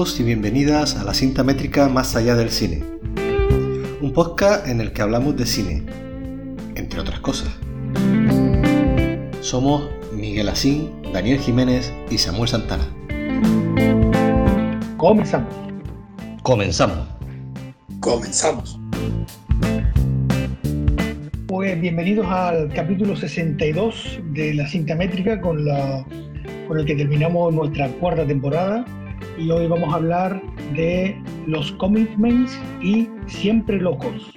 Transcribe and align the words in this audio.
Bienvenidos 0.00 0.20
y 0.20 0.24
bienvenidas 0.24 0.96
a 0.96 1.04
la 1.04 1.12
cinta 1.12 1.44
métrica 1.44 1.86
Más 1.90 2.16
allá 2.16 2.34
del 2.34 2.48
cine. 2.48 2.82
Un 4.00 4.14
podcast 4.14 4.66
en 4.66 4.80
el 4.80 4.94
que 4.94 5.02
hablamos 5.02 5.36
de 5.36 5.44
cine, 5.44 5.82
entre 6.74 7.00
otras 7.00 7.20
cosas. 7.20 7.54
Somos 9.42 9.90
Miguel 10.14 10.48
Asín, 10.48 10.90
Daniel 11.12 11.38
Jiménez 11.38 11.92
y 12.10 12.16
Samuel 12.16 12.48
Santana. 12.48 12.88
Comenzamos. 14.96 15.54
Comenzamos. 16.42 17.06
Comenzamos. 18.00 18.80
Pues 21.46 21.78
bienvenidos 21.78 22.26
al 22.26 22.72
capítulo 22.72 23.16
62 23.16 24.20
de 24.32 24.54
la 24.54 24.66
cinta 24.66 24.94
métrica 24.94 25.42
con, 25.42 25.62
la, 25.62 26.06
con 26.66 26.78
el 26.78 26.86
que 26.86 26.96
terminamos 26.96 27.52
nuestra 27.52 27.88
cuarta 27.88 28.26
temporada 28.26 28.86
y 29.40 29.50
hoy 29.50 29.66
vamos 29.66 29.92
a 29.92 29.96
hablar 29.96 30.42
de 30.74 31.20
los 31.46 31.72
commitments 31.72 32.52
y 32.82 33.08
siempre 33.26 33.80
locos. 33.80 34.32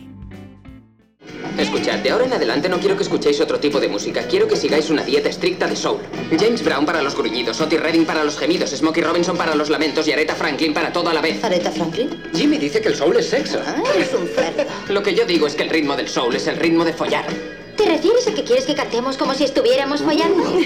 Escuchad, 1.57 1.99
de 1.99 2.09
ahora 2.09 2.25
en 2.25 2.34
adelante 2.34 2.70
no 2.70 2.80
quiero 2.80 2.95
que 2.95 3.03
escuchéis 3.03 3.39
otro 3.41 3.59
tipo 3.59 3.80
de 3.80 3.88
música. 3.88 4.25
Quiero 4.27 4.47
que 4.47 4.55
sigáis 4.55 4.89
una 4.89 5.03
dieta 5.03 5.30
estricta 5.30 5.67
de 5.67 5.75
soul. 5.75 6.00
James 6.39 6.64
Brown 6.64 6.86
para 6.86 7.02
los 7.02 7.16
gruñidos, 7.16 7.59
Otis 7.61 7.80
Redding 7.80 8.05
para 8.05 8.23
los 8.23 8.39
gemidos, 8.39 8.72
Smokey 8.72 9.03
Robinson 9.03 9.38
para 9.38 9.53
los 9.53 9.69
lamentos 9.69 10.08
y 10.08 10.14
Aretha 10.14 10.36
Franklin 10.36 10.73
para 10.73 10.92
todo 10.92 11.09
a 11.09 11.14
la 11.14 11.22
vez. 11.22 11.44
¿Aretha 11.44 11.72
Franklin? 11.72 12.09
Jimmy 12.33 12.58
dice 12.58 12.81
que 12.81 12.89
el 12.89 12.95
soul 12.95 13.17
es 13.17 13.30
sexo. 13.30 13.59
Ah, 13.66 13.75
es 13.97 14.14
un 14.14 14.27
cerdo. 14.27 14.64
Lo 14.89 15.03
que 15.03 15.14
yo 15.14 15.25
digo 15.25 15.45
es 15.45 15.55
que 15.55 15.64
el 15.64 15.70
ritmo 15.70 15.95
del 15.95 16.08
soul 16.08 16.36
es 16.36 16.47
el 16.47 16.55
ritmo 16.58 16.86
de 16.86 16.94
follar. 16.94 17.25
¿Te 17.84 17.89
refieres 17.89 18.26
a 18.30 18.34
que 18.34 18.45
quieres 18.45 18.64
que 18.64 18.76
cantemos 18.76 19.17
como 19.17 19.34
si 19.34 19.44
estuviéramos 19.44 20.02
follando? 20.02 20.58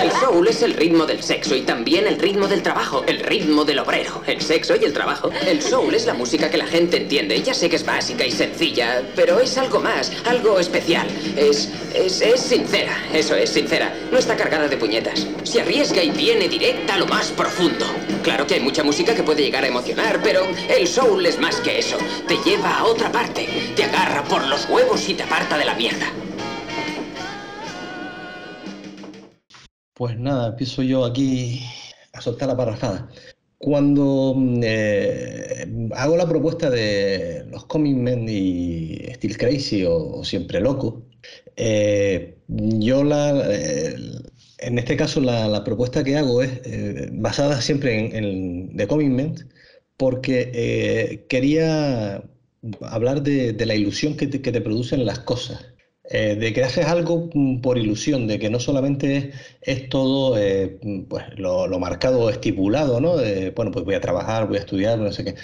El 0.00 0.12
soul 0.12 0.46
es 0.46 0.62
el 0.62 0.74
ritmo 0.74 1.06
del 1.06 1.20
sexo 1.20 1.56
y 1.56 1.62
también 1.62 2.06
el 2.06 2.20
ritmo 2.20 2.46
del 2.46 2.62
trabajo, 2.62 3.02
el 3.08 3.18
ritmo 3.18 3.64
del 3.64 3.80
obrero, 3.80 4.22
el 4.28 4.40
sexo 4.40 4.76
y 4.80 4.84
el 4.84 4.92
trabajo. 4.92 5.30
El 5.44 5.60
soul 5.60 5.92
es 5.92 6.06
la 6.06 6.14
música 6.14 6.48
que 6.50 6.56
la 6.56 6.66
gente 6.66 6.98
entiende. 6.98 7.42
Ya 7.42 7.52
sé 7.52 7.68
que 7.68 7.74
es 7.74 7.84
básica 7.84 8.24
y 8.24 8.30
sencilla, 8.30 9.02
pero 9.16 9.40
es 9.40 9.58
algo 9.58 9.80
más, 9.80 10.12
algo 10.24 10.60
especial. 10.60 11.08
Es, 11.36 11.68
es, 11.94 12.20
es 12.20 12.40
sincera, 12.40 12.96
eso 13.12 13.34
es 13.34 13.50
sincera. 13.50 13.92
No 14.12 14.18
está 14.18 14.36
cargada 14.36 14.68
de 14.68 14.76
puñetas. 14.76 15.26
Se 15.42 15.62
arriesga 15.62 16.04
y 16.04 16.10
viene 16.10 16.48
directa 16.48 16.94
a 16.94 16.98
lo 16.98 17.06
más 17.06 17.32
profundo. 17.32 17.86
Claro 18.22 18.46
que 18.46 18.54
hay 18.54 18.60
mucha 18.60 18.84
música 18.84 19.16
que 19.16 19.24
puede 19.24 19.42
llegar 19.42 19.64
a 19.64 19.66
emocionar, 19.66 20.20
pero 20.22 20.46
el 20.68 20.86
soul 20.86 21.26
es 21.26 21.40
más 21.40 21.56
que 21.56 21.80
eso. 21.80 21.98
Te 22.28 22.36
lleva 22.48 22.78
a 22.78 22.84
otra 22.84 23.10
parte, 23.10 23.48
te 23.74 23.82
agarra 23.82 24.22
por 24.22 24.46
los 24.46 24.68
huevos 24.68 25.08
y 25.08 25.14
te 25.14 25.24
aparta 25.24 25.58
de 25.58 25.64
la 25.64 25.74
mierda. 25.74 26.06
Pues 29.94 30.18
nada, 30.18 30.48
empiezo 30.48 30.82
yo 30.82 31.04
aquí 31.04 31.60
a 32.12 32.20
soltar 32.20 32.48
la 32.48 32.56
parrafada. 32.56 33.08
Cuando 33.58 34.34
eh, 34.62 35.66
hago 35.94 36.16
la 36.16 36.28
propuesta 36.28 36.70
de 36.70 37.44
los 37.50 37.66
Comic 37.66 37.96
Men 37.96 38.26
y 38.28 38.96
Still 39.14 39.36
Crazy 39.36 39.84
o, 39.86 40.24
Siempre 40.24 40.60
Loco, 40.60 41.04
eh, 41.56 42.38
yo 42.48 43.04
la, 43.04 43.44
eh, 43.52 43.94
en 44.58 44.78
este 44.78 44.96
caso 44.96 45.20
la, 45.20 45.62
propuesta 45.64 46.02
que 46.02 46.16
hago 46.16 46.42
es 46.42 46.60
basada 47.12 47.60
siempre 47.60 48.16
en, 48.16 48.76
The 48.76 48.86
Comic 48.88 49.10
Men 49.10 49.34
porque 49.96 51.26
quería 51.28 52.24
hablar 52.80 53.22
de, 53.22 53.54
la 53.66 53.74
ilusión 53.74 54.16
que 54.16 54.26
te 54.26 54.60
producen 54.60 55.06
las 55.06 55.20
cosas. 55.20 55.71
Eh, 56.14 56.36
de 56.36 56.52
que 56.52 56.62
haces 56.62 56.84
algo 56.84 57.30
por 57.62 57.78
ilusión, 57.78 58.26
de 58.26 58.38
que 58.38 58.50
no 58.50 58.60
solamente 58.60 59.32
es, 59.62 59.88
todo 59.88 60.36
eh, 60.36 60.78
pues, 61.08 61.24
lo, 61.38 61.66
lo, 61.66 61.78
marcado 61.78 62.20
o 62.20 62.28
estipulado, 62.28 63.00
¿no? 63.00 63.14
Bueno, 63.56 63.70
pues 63.70 63.82
voy 63.86 63.94
a 63.94 64.00
trabajar, 64.02 64.46
voy 64.46 64.58
a 64.58 64.60
estudiar, 64.60 64.98
no 64.98 65.10
sé 65.10 65.24
qué. 65.24 65.36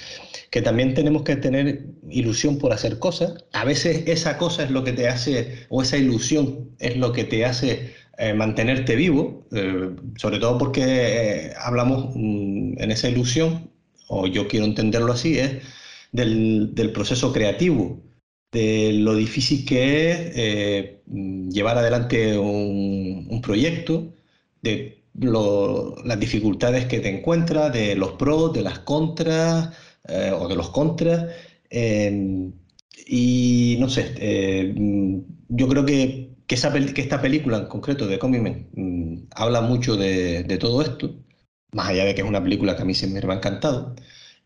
Que 0.50 0.60
también 0.60 0.92
tenemos 0.92 1.22
que 1.22 1.36
tener 1.36 1.86
ilusión 2.10 2.58
por 2.58 2.74
hacer 2.74 2.98
cosas. 2.98 3.46
A 3.54 3.64
veces 3.64 4.02
esa 4.08 4.36
cosa 4.36 4.64
es 4.64 4.70
lo 4.70 4.84
que 4.84 4.92
te 4.92 5.08
hace, 5.08 5.66
o 5.70 5.80
esa 5.80 5.96
ilusión 5.96 6.68
es 6.80 6.98
lo 6.98 7.12
que 7.12 7.24
te 7.24 7.46
hace 7.46 7.94
eh, 8.18 8.34
mantenerte 8.34 8.94
vivo, 8.94 9.46
sobre 10.18 10.38
todo 10.38 10.58
porque 10.58 11.52
hablamos 11.58 12.10
mm, 12.14 12.74
en 12.82 12.90
esa 12.90 13.08
ilusión, 13.08 13.70
o 14.08 14.26
yo 14.26 14.48
quiero 14.48 14.66
entenderlo 14.66 15.14
así, 15.14 15.38
es 15.38 15.62
del, 16.12 16.74
del 16.74 16.92
proceso 16.92 17.32
creativo 17.32 18.02
de 18.52 18.92
lo 18.94 19.14
difícil 19.14 19.64
que 19.66 20.10
es 20.10 20.32
eh, 20.36 21.02
llevar 21.50 21.78
adelante 21.78 22.38
un, 22.38 23.40
proyecto, 23.42 24.14
de 24.62 25.04
las 25.14 26.20
dificultades 26.20 26.86
que 26.86 27.00
te 27.00 27.08
encuentras, 27.08 27.72
de 27.72 27.94
los 27.96 28.12
pros, 28.12 28.52
de 28.52 28.62
las 28.62 28.80
contras 28.80 29.70
eh, 30.08 30.32
o 30.38 30.48
de 30.48 30.56
los 30.56 30.70
contras. 30.70 31.26
Eh, 31.70 32.50
y 33.06 33.76
no 33.80 33.88
sé, 33.88 34.14
eh, 34.18 34.74
yo 35.48 35.68
creo 35.68 35.84
que, 35.84 36.36
que, 36.46 36.54
esta 36.54 37.20
película 37.22 37.58
en 37.58 37.66
concreto 37.66 38.06
de 38.06 38.18
Comic 38.18 38.42
Man 38.42 38.68
mm, 38.74 39.28
habla 39.34 39.60
mucho 39.62 39.96
de, 39.96 40.44
todo 40.60 40.82
esto, 40.82 41.14
más 41.72 41.88
allá 41.88 42.04
de 42.04 42.14
que 42.14 42.22
es 42.22 42.28
una 42.28 42.42
película 42.42 42.76
que 42.76 42.82
a 42.82 42.84
mí 42.84 42.94
siempre 42.94 43.26
me 43.26 43.34
ha 43.34 43.36
encantado. 43.36 43.94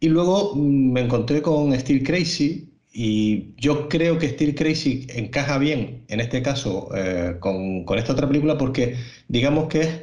Y 0.00 0.08
luego 0.08 0.54
me 0.56 1.00
encontré 1.00 1.42
con 1.42 1.78
Steel 1.78 2.02
Crazy, 2.04 2.71
y 2.92 3.54
yo 3.56 3.88
creo 3.88 4.18
que 4.18 4.28
Steel 4.28 4.54
Crazy 4.54 5.06
encaja 5.08 5.58
bien, 5.58 6.04
en 6.08 6.20
este 6.20 6.42
caso, 6.42 6.90
eh, 6.94 7.36
con, 7.40 7.84
con, 7.84 7.98
esta 7.98 8.12
otra 8.12 8.28
película, 8.28 8.58
porque 8.58 8.96
digamos 9.28 9.68
que 9.68 9.80
es 9.80 10.02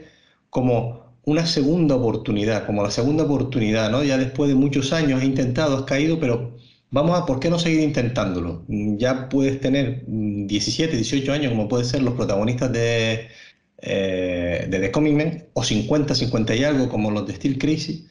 como 0.49 1.13
una 1.23 1.45
segunda 1.45 1.95
oportunidad, 1.95 2.65
como 2.65 2.83
la 2.83 2.91
segunda 2.91 3.25
oportunidad, 3.25 3.91
¿no? 3.91 4.03
Ya 4.03 4.17
después 4.17 4.49
de 4.49 4.55
muchos 4.55 4.93
años 4.93 5.21
he 5.21 5.25
intentado, 5.25 5.77
has 5.77 5.83
caído, 5.83 6.19
pero 6.19 6.57
vamos 6.91 7.19
a, 7.19 7.25
¿por 7.25 7.39
qué 7.39 7.49
no 7.51 7.59
seguir 7.59 7.81
intentándolo? 7.81 8.65
Ya 8.67 9.29
puedes 9.29 9.59
tener 9.61 10.03
17, 10.07 10.95
18 10.95 11.31
años, 11.33 11.51
como 11.51 11.67
pueden 11.67 11.85
ser 11.85 12.01
los 12.01 12.15
protagonistas 12.15 12.71
de, 12.71 13.27
eh, 13.81 14.67
de 14.69 14.79
The 14.79 14.91
Comic 14.91 15.13
Man, 15.13 15.45
o 15.53 15.63
50, 15.63 16.15
50 16.15 16.55
y 16.55 16.63
algo, 16.63 16.89
como 16.89 17.11
los 17.11 17.27
de 17.27 17.35
Steel 17.35 17.59
Crazy, 17.59 18.07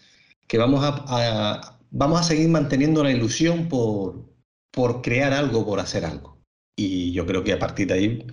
que 0.47 0.59
vamos 0.59 0.81
a 0.85 1.75
vamos 1.91 2.21
a 2.21 2.23
seguir 2.23 2.49
manteniendo 2.49 3.03
la 3.03 3.11
ilusión 3.11 3.69
por, 3.69 4.29
por 4.79 5.03
crear 5.03 5.33
algo, 5.33 5.67
por 5.67 5.81
hacer 5.81 6.05
algo. 6.05 6.39
Y 6.77 7.11
yo 7.11 7.27
creo 7.27 7.43
que 7.43 7.53
a 7.53 7.59
partir 7.59 7.89
de 7.89 7.95
ahí 7.95 8.27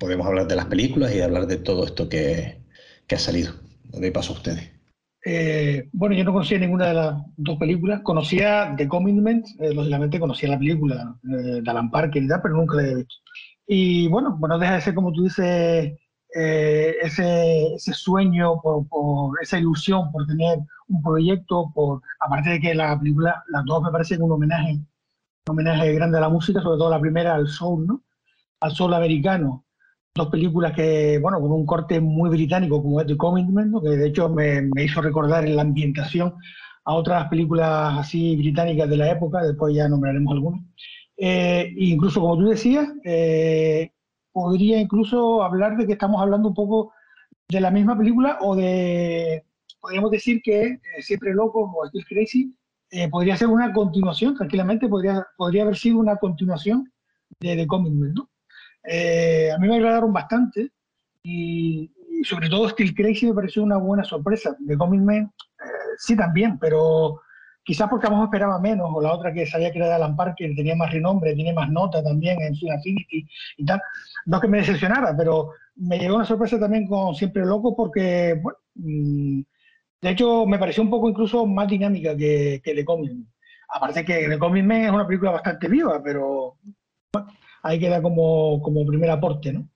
podemos 0.00 0.26
hablar 0.26 0.48
de 0.48 0.56
las 0.56 0.66
películas 0.66 1.14
y 1.14 1.20
hablar 1.20 1.46
de 1.46 1.56
todo 1.56 1.84
esto 1.84 2.08
que, 2.08 2.64
que 3.06 3.14
ha 3.14 3.18
salido. 3.18 3.52
¿Dónde 3.84 4.10
paso 4.10 4.32
a 4.32 4.36
ustedes? 4.36 4.72
Eh, 5.24 5.88
bueno, 5.92 6.16
yo 6.16 6.24
no 6.24 6.32
conocía 6.32 6.58
ninguna 6.58 6.88
de 6.88 6.94
las 6.94 7.22
dos 7.36 7.58
películas. 7.58 8.00
Conocía 8.02 8.74
The 8.76 8.88
Commitment, 8.88 9.46
eh, 9.60 9.72
lógicamente 9.72 10.18
conocía 10.18 10.48
la 10.48 10.58
película 10.58 11.16
eh, 11.30 11.60
de 11.62 11.70
Alan 11.70 11.92
Parker 11.92 12.20
y 12.20 12.26
tal, 12.26 12.42
pero 12.42 12.56
nunca 12.56 12.74
la 12.74 12.82
había 12.82 12.96
visto. 12.96 13.14
Y 13.68 14.08
bueno, 14.08 14.36
bueno, 14.36 14.58
deja 14.58 14.74
de 14.74 14.80
ser 14.80 14.94
como 14.96 15.12
tú 15.12 15.22
dices, 15.22 15.96
eh, 16.34 16.96
ese, 17.02 17.74
ese, 17.74 17.92
sueño, 17.92 18.60
por, 18.60 18.88
por, 18.88 19.40
esa 19.40 19.60
ilusión 19.60 20.10
por 20.10 20.26
tener 20.26 20.58
un 20.88 21.02
proyecto, 21.04 21.70
por 21.72 22.02
aparte 22.18 22.50
de 22.50 22.60
que 22.60 22.74
la 22.74 22.98
película, 22.98 23.44
las 23.46 23.64
dos 23.64 23.80
me 23.80 23.92
parecen 23.92 24.22
un 24.22 24.32
homenaje 24.32 24.80
un 25.46 25.52
homenaje 25.52 25.92
grande 25.92 26.16
a 26.18 26.22
la 26.22 26.28
música, 26.30 26.62
sobre 26.62 26.78
todo 26.78 26.90
la 26.90 27.00
primera 27.00 27.34
al 27.34 27.48
soul, 27.48 27.86
¿no? 27.86 28.02
Al 28.60 28.72
soul 28.72 28.94
americano. 28.94 29.66
Dos 30.14 30.28
películas 30.28 30.72
que, 30.72 31.18
bueno, 31.20 31.40
con 31.40 31.52
un 31.52 31.66
corte 31.66 32.00
muy 32.00 32.30
británico 32.30 32.82
como 32.82 33.00
es 33.00 33.06
The 33.06 33.16
Commitment, 33.16 33.72
¿no? 33.72 33.82
que 33.82 33.90
de 33.90 34.06
hecho 34.06 34.28
me, 34.28 34.62
me, 34.62 34.84
hizo 34.84 35.02
recordar 35.02 35.44
en 35.44 35.56
la 35.56 35.62
ambientación 35.62 36.34
a 36.84 36.94
otras 36.94 37.28
películas 37.28 37.98
así 37.98 38.36
británicas 38.36 38.88
de 38.88 38.96
la 38.96 39.10
época, 39.10 39.42
después 39.42 39.74
ya 39.74 39.88
nombraremos 39.88 40.32
algunas. 40.32 40.62
Eh, 41.16 41.74
incluso, 41.76 42.20
como 42.20 42.38
tú 42.38 42.46
decías, 42.48 42.88
eh, 43.04 43.90
podría 44.32 44.80
incluso 44.80 45.42
hablar 45.42 45.76
de 45.76 45.86
que 45.86 45.92
estamos 45.94 46.22
hablando 46.22 46.48
un 46.48 46.54
poco 46.54 46.92
de 47.48 47.60
la 47.60 47.70
misma 47.70 47.98
película 47.98 48.38
o 48.40 48.54
de, 48.56 49.44
podríamos 49.80 50.10
decir 50.10 50.40
que 50.42 50.62
eh, 50.62 51.02
Siempre 51.02 51.34
Loco 51.34 51.70
o 51.76 51.86
Still 51.88 52.06
Crazy 52.06 52.54
eh, 52.96 53.08
podría 53.08 53.36
ser 53.36 53.48
una 53.48 53.72
continuación, 53.72 54.36
tranquilamente 54.36 54.86
podría, 54.88 55.26
podría 55.36 55.64
haber 55.64 55.76
sido 55.76 55.98
una 55.98 56.14
continuación 56.16 56.92
de 57.40 57.56
The 57.56 57.66
Comic 57.66 57.92
Man, 57.92 58.14
¿no? 58.14 58.30
Eh, 58.84 59.50
a 59.50 59.58
mí 59.58 59.66
me 59.66 59.74
agradaron 59.74 60.12
bastante 60.12 60.70
y, 61.24 61.90
y, 62.08 62.22
sobre 62.22 62.48
todo 62.48 62.68
Steel 62.68 62.94
Crazy 62.94 63.26
me 63.26 63.34
pareció 63.34 63.64
una 63.64 63.78
buena 63.78 64.04
sorpresa. 64.04 64.56
The 64.64 64.76
Comic 64.76 65.00
Man 65.00 65.24
eh, 65.24 65.66
sí 65.98 66.14
también, 66.14 66.56
pero 66.56 67.20
quizás 67.64 67.88
porque 67.88 68.06
a 68.06 68.10
lo 68.10 68.16
mejor 68.16 68.28
esperaba 68.28 68.60
menos, 68.60 68.88
o 68.94 69.02
la 69.02 69.12
otra 69.12 69.32
que 69.32 69.44
sabía 69.44 69.72
que 69.72 69.78
era 69.78 69.96
Alan 69.96 70.14
Parker, 70.14 70.54
tenía 70.54 70.76
más 70.76 70.92
renombre, 70.92 71.34
tiene 71.34 71.52
más 71.52 71.68
nota 71.70 72.00
también 72.00 72.40
en 72.42 72.54
su 72.54 72.70
Affinity 72.70 73.26
y 73.56 73.64
tal. 73.64 73.80
No 74.26 74.40
que 74.40 74.46
me 74.46 74.58
decepcionara, 74.58 75.16
pero 75.16 75.50
me 75.74 75.98
llegó 75.98 76.14
una 76.14 76.26
sorpresa 76.26 76.60
también 76.60 76.86
con 76.86 77.12
Siempre 77.16 77.44
Loco 77.44 77.74
porque, 77.74 78.38
bueno, 78.40 78.58
mmm, 78.76 79.40
de 80.04 80.10
hecho, 80.10 80.44
me 80.44 80.58
pareció 80.58 80.82
un 80.82 80.90
poco 80.90 81.08
incluso 81.08 81.46
más 81.46 81.66
dinámica 81.66 82.14
que, 82.14 82.60
que 82.62 82.74
The 82.74 82.84
Comic. 82.84 83.12
Aparte 83.70 84.04
que 84.04 84.28
The 84.28 84.38
Comic 84.38 84.62
Man 84.62 84.82
es 84.82 84.90
una 84.90 85.06
película 85.06 85.30
bastante 85.30 85.66
viva, 85.66 86.02
pero 86.04 86.58
bueno, 87.10 87.28
ahí 87.62 87.78
queda 87.78 88.02
como, 88.02 88.60
como 88.62 88.84
primer 88.84 89.08
aporte, 89.08 89.54
¿no? 89.54 89.66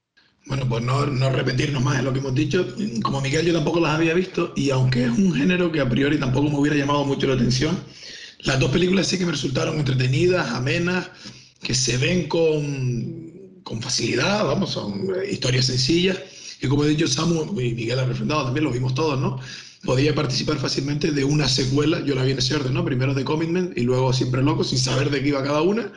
Bueno, 0.44 0.66
pues 0.68 0.84
no, 0.84 1.06
no, 1.06 1.30
repetirnos 1.30 1.82
más 1.82 1.98
en 1.98 2.04
lo 2.04 2.12
que 2.12 2.18
hemos 2.18 2.34
dicho. 2.34 2.66
Como 3.02 3.22
Miguel, 3.22 3.46
yo 3.46 3.54
tampoco 3.54 3.80
las 3.80 3.94
había 3.94 4.12
visto 4.12 4.52
y 4.54 4.68
aunque 4.68 5.04
es 5.04 5.18
un 5.18 5.32
género 5.32 5.72
que 5.72 5.80
a 5.80 5.88
priori 5.88 6.18
tampoco 6.18 6.50
me 6.50 6.58
hubiera 6.58 6.76
llamado 6.76 7.06
mucho 7.06 7.26
la 7.26 7.34
atención, 7.34 7.78
las 8.40 8.60
dos 8.60 8.70
películas 8.70 9.06
sí 9.06 9.18
que 9.18 9.24
me 9.24 9.32
resultaron 9.32 9.78
entretenidas, 9.78 10.50
amenas, 10.50 11.10
que 11.62 11.74
se 11.74 11.96
ven 11.96 12.28
con, 12.28 13.62
con 13.62 13.80
facilidad, 13.80 14.44
vamos, 14.44 14.72
son 14.72 15.08
historias 15.30 15.64
sencillas. 15.64 16.18
Y 16.60 16.66
como 16.66 16.84
he 16.84 16.88
dicho 16.88 17.08
Samu 17.08 17.58
y 17.58 17.72
Miguel 17.72 17.98
ha 17.98 18.04
refrendado 18.04 18.44
también, 18.44 18.64
lo 18.64 18.72
vimos 18.72 18.94
todos, 18.94 19.18
¿no? 19.18 19.40
Podía 19.84 20.14
participar 20.14 20.58
fácilmente 20.58 21.12
de 21.12 21.24
una 21.24 21.48
secuela, 21.48 22.04
yo 22.04 22.14
la 22.14 22.24
vi 22.24 22.32
en 22.32 22.38
ese 22.38 22.56
orden, 22.56 22.74
¿no? 22.74 22.84
Primero 22.84 23.14
de 23.14 23.24
Commitment 23.24 23.78
y 23.78 23.82
luego 23.82 24.12
Siempre 24.12 24.42
Loco, 24.42 24.64
sin 24.64 24.78
saber 24.78 25.10
de 25.10 25.22
qué 25.22 25.28
iba 25.28 25.42
cada 25.42 25.62
una. 25.62 25.92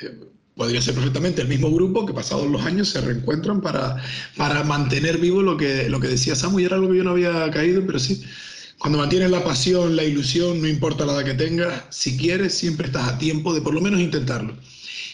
Eh, 0.00 0.20
podría 0.54 0.82
ser 0.82 0.94
perfectamente 0.94 1.40
el 1.42 1.48
mismo 1.48 1.70
grupo 1.70 2.04
que 2.04 2.12
pasados 2.12 2.50
los 2.50 2.62
años 2.62 2.88
se 2.90 3.00
reencuentran 3.00 3.60
para, 3.60 3.96
para 4.36 4.62
mantener 4.64 5.18
vivo 5.18 5.42
lo 5.42 5.56
que, 5.56 5.88
lo 5.88 5.98
que 6.00 6.08
decía 6.08 6.36
Samu 6.36 6.60
y 6.60 6.64
era 6.64 6.76
algo 6.76 6.90
que 6.90 6.98
yo 6.98 7.04
no 7.04 7.12
había 7.12 7.50
caído, 7.50 7.84
pero 7.86 7.98
sí, 7.98 8.22
cuando 8.78 8.98
mantienes 8.98 9.30
la 9.30 9.44
pasión, 9.44 9.96
la 9.96 10.04
ilusión, 10.04 10.60
no 10.60 10.68
importa 10.68 11.06
la 11.06 11.14
edad 11.14 11.24
que 11.24 11.34
tengas, 11.34 11.84
si 11.90 12.16
quieres 12.16 12.54
siempre 12.54 12.86
estás 12.86 13.08
a 13.08 13.18
tiempo 13.18 13.54
de 13.54 13.62
por 13.62 13.74
lo 13.74 13.80
menos 13.80 14.00
intentarlo. 14.00 14.56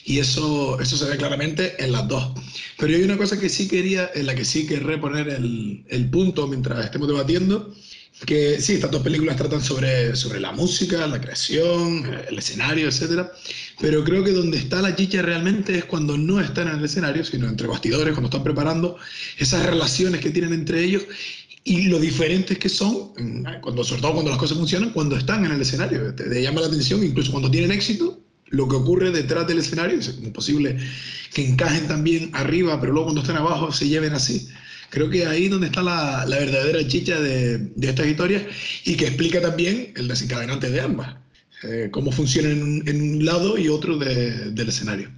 Y 0.05 0.21
eso, 0.21 0.81
eso 0.81 0.97
se 0.97 1.05
ve 1.05 1.19
claramente 1.19 1.75
en 1.85 1.93
las 1.93 2.09
dos. 2.09 2.33
Pero 2.79 2.97
hay 2.97 3.03
una 3.03 3.19
cosa 3.19 3.39
que 3.39 3.51
sí 3.51 3.69
quería, 3.69 4.11
en 4.15 4.25
la 4.25 4.35
que 4.35 4.47
sí 4.47 4.67
querré 4.67 4.97
poner 4.97 5.29
el, 5.29 5.85
el 5.87 6.09
punto 6.09 6.47
mientras 6.47 6.83
estemos 6.83 7.09
debatiendo, 7.09 7.75
que 8.27 8.61
sí, 8.61 8.75
estas 8.75 8.91
dos 8.91 9.03
películas 9.03 9.37
tratan 9.37 9.63
sobre, 9.63 10.17
sobre 10.17 10.41
la 10.41 10.53
música, 10.53 11.07
la 11.07 11.21
creación, 11.21 12.05
el 12.29 12.39
escenario, 12.39 12.89
etc. 12.89 13.29
Pero 13.81 14.03
creo 14.05 14.25
que 14.25 14.33
donde 14.33 14.59
está 14.59 14.83
la 14.83 14.95
chicha 14.97 15.23
realmente 15.23 15.79
es 15.79 15.85
cuando 15.85 16.19
no 16.19 16.41
están 16.41 16.69
en 16.69 16.79
el 16.79 16.85
escenario, 16.85 17.25
sino 17.25 17.49
entre 17.49 17.69
bastidores, 17.69 18.15
cuando 18.15 18.29
están 18.29 18.43
preparando 18.43 18.97
esas 19.39 19.65
relaciones 19.65 20.21
que 20.21 20.31
tienen 20.31 20.53
entre 20.53 20.83
ellos 20.83 21.05
y 21.65 21.83
lo 21.83 22.01
diferentes 22.01 22.59
que 22.59 22.69
son, 22.69 23.13
cuando, 23.61 23.85
sobre 23.85 24.01
todo 24.01 24.15
cuando 24.15 24.31
las 24.31 24.41
cosas 24.41 24.57
funcionan, 24.57 24.91
cuando 24.91 25.17
están 25.17 25.45
en 25.45 25.53
el 25.53 25.61
escenario. 25.61 26.15
Te, 26.15 26.43
llama 26.43 26.63
la 26.63 26.69
atención, 26.69 27.05
incluso 27.05 27.31
cuando 27.31 27.51
tienen 27.51 27.71
éxito, 27.71 28.19
lo 28.47 28.67
que 28.67 28.77
ocurre 28.77 29.11
detrás 29.11 29.47
del 29.47 29.59
escenario, 29.59 29.99
es 29.99 30.09
imposible 30.23 30.79
que 31.35 31.47
encajen 31.47 31.87
también 31.87 32.31
arriba, 32.33 32.81
pero 32.81 32.93
luego 32.93 33.09
cuando 33.09 33.21
están 33.21 33.37
abajo 33.37 33.71
se 33.71 33.87
lleven 33.87 34.15
así. 34.15 34.49
Creo 34.91 35.11
que 35.11 35.27
ahí 35.27 35.49
donde 35.49 35.67
está 35.67 35.83
la, 35.83 36.25
la 36.27 36.39
verdadera 36.39 36.87
chicha 36.87 37.21
de, 37.21 37.59
de, 37.59 37.89
estas 37.89 38.07
historias 38.07 38.43
y 38.85 38.97
que 38.97 39.07
explica 39.07 39.41
también 39.41 39.93
el 39.97 40.09
desencadenante 40.09 40.71
de 40.71 40.81
ambas, 40.81 41.17
eh, 41.65 41.89
cómo 41.91 42.11
funcionan 42.11 42.83
en 42.87 43.03
un, 43.03 43.25
lado 43.25 43.59
y 43.59 43.69
otro 43.69 43.99
de, 43.99 44.51
del 44.51 44.69
escenario. 44.69 45.11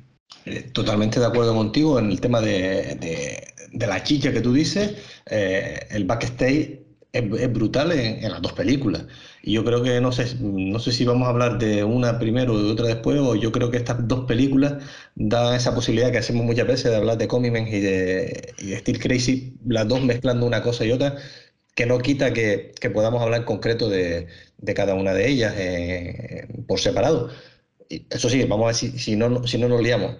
Eh, 0.46 0.70
totalmente 0.72 1.20
de 1.20 1.26
acuerdo 1.26 1.54
contigo 1.54 1.98
en 1.98 2.10
el 2.10 2.20
tema 2.20 2.40
de, 2.40 2.96
de, 3.00 3.54
de 3.72 3.86
la 3.86 4.02
chicha 4.02 4.32
que 4.32 4.40
tú 4.40 4.52
dices. 4.52 4.94
Eh, 5.26 5.86
el 5.90 6.04
backstage 6.04 6.79
es, 7.12 7.40
es 7.40 7.52
brutal 7.52 7.92
en, 7.92 8.30
las 8.30 8.42
dos 8.42 8.52
películas. 8.52 9.04
Y 9.42 9.52
yo 9.54 9.64
creo 9.64 9.82
que 9.82 10.00
no 10.00 10.12
sé, 10.12 10.36
no 10.40 10.78
sé 10.78 10.92
si 10.92 11.04
vamos 11.04 11.26
a 11.26 11.30
hablar 11.30 11.58
de 11.58 11.84
una 11.84 12.18
primero 12.18 12.54
o 12.54 12.62
de 12.62 12.70
otra 12.70 12.86
después, 12.86 13.18
o 13.20 13.34
yo 13.36 13.52
creo 13.52 13.70
que 13.70 13.78
estas 13.78 14.06
dos 14.06 14.26
películas 14.26 14.82
dan 15.14 15.54
esa 15.54 15.74
posibilidad 15.74 16.10
que 16.12 16.18
hacemos 16.18 16.44
muchas 16.44 16.66
veces 16.66 16.90
de 16.90 16.96
hablar 16.96 17.18
de 17.18 17.28
Comic 17.28 17.66
y 17.68 17.80
de, 17.80 18.54
y 18.58 18.66
de 18.68 18.78
Steel 18.78 18.98
Crazy, 19.00 19.54
las 19.66 19.88
dos 19.88 20.02
mezclando 20.02 20.46
una 20.46 20.62
cosa 20.62 20.84
y 20.84 20.92
otra, 20.92 21.16
que 21.74 21.86
no 21.86 21.98
quita 21.98 22.32
que, 22.32 22.72
que 22.80 22.90
podamos 22.90 23.22
hablar 23.22 23.40
en 23.40 23.46
concreto 23.46 23.88
de, 23.88 24.26
de, 24.58 24.74
cada 24.74 24.94
una 24.94 25.14
de 25.14 25.28
ellas 25.28 25.54
eh, 25.56 26.48
por 26.66 26.80
separado. 26.80 27.30
Eso 27.88 28.28
sí, 28.30 28.44
vamos 28.44 28.64
a 28.64 28.66
ver 28.68 28.76
si, 28.76 28.98
si, 28.98 29.16
no, 29.16 29.46
si 29.46 29.58
no 29.58 29.68
nos 29.68 29.82
liamos. 29.82 30.16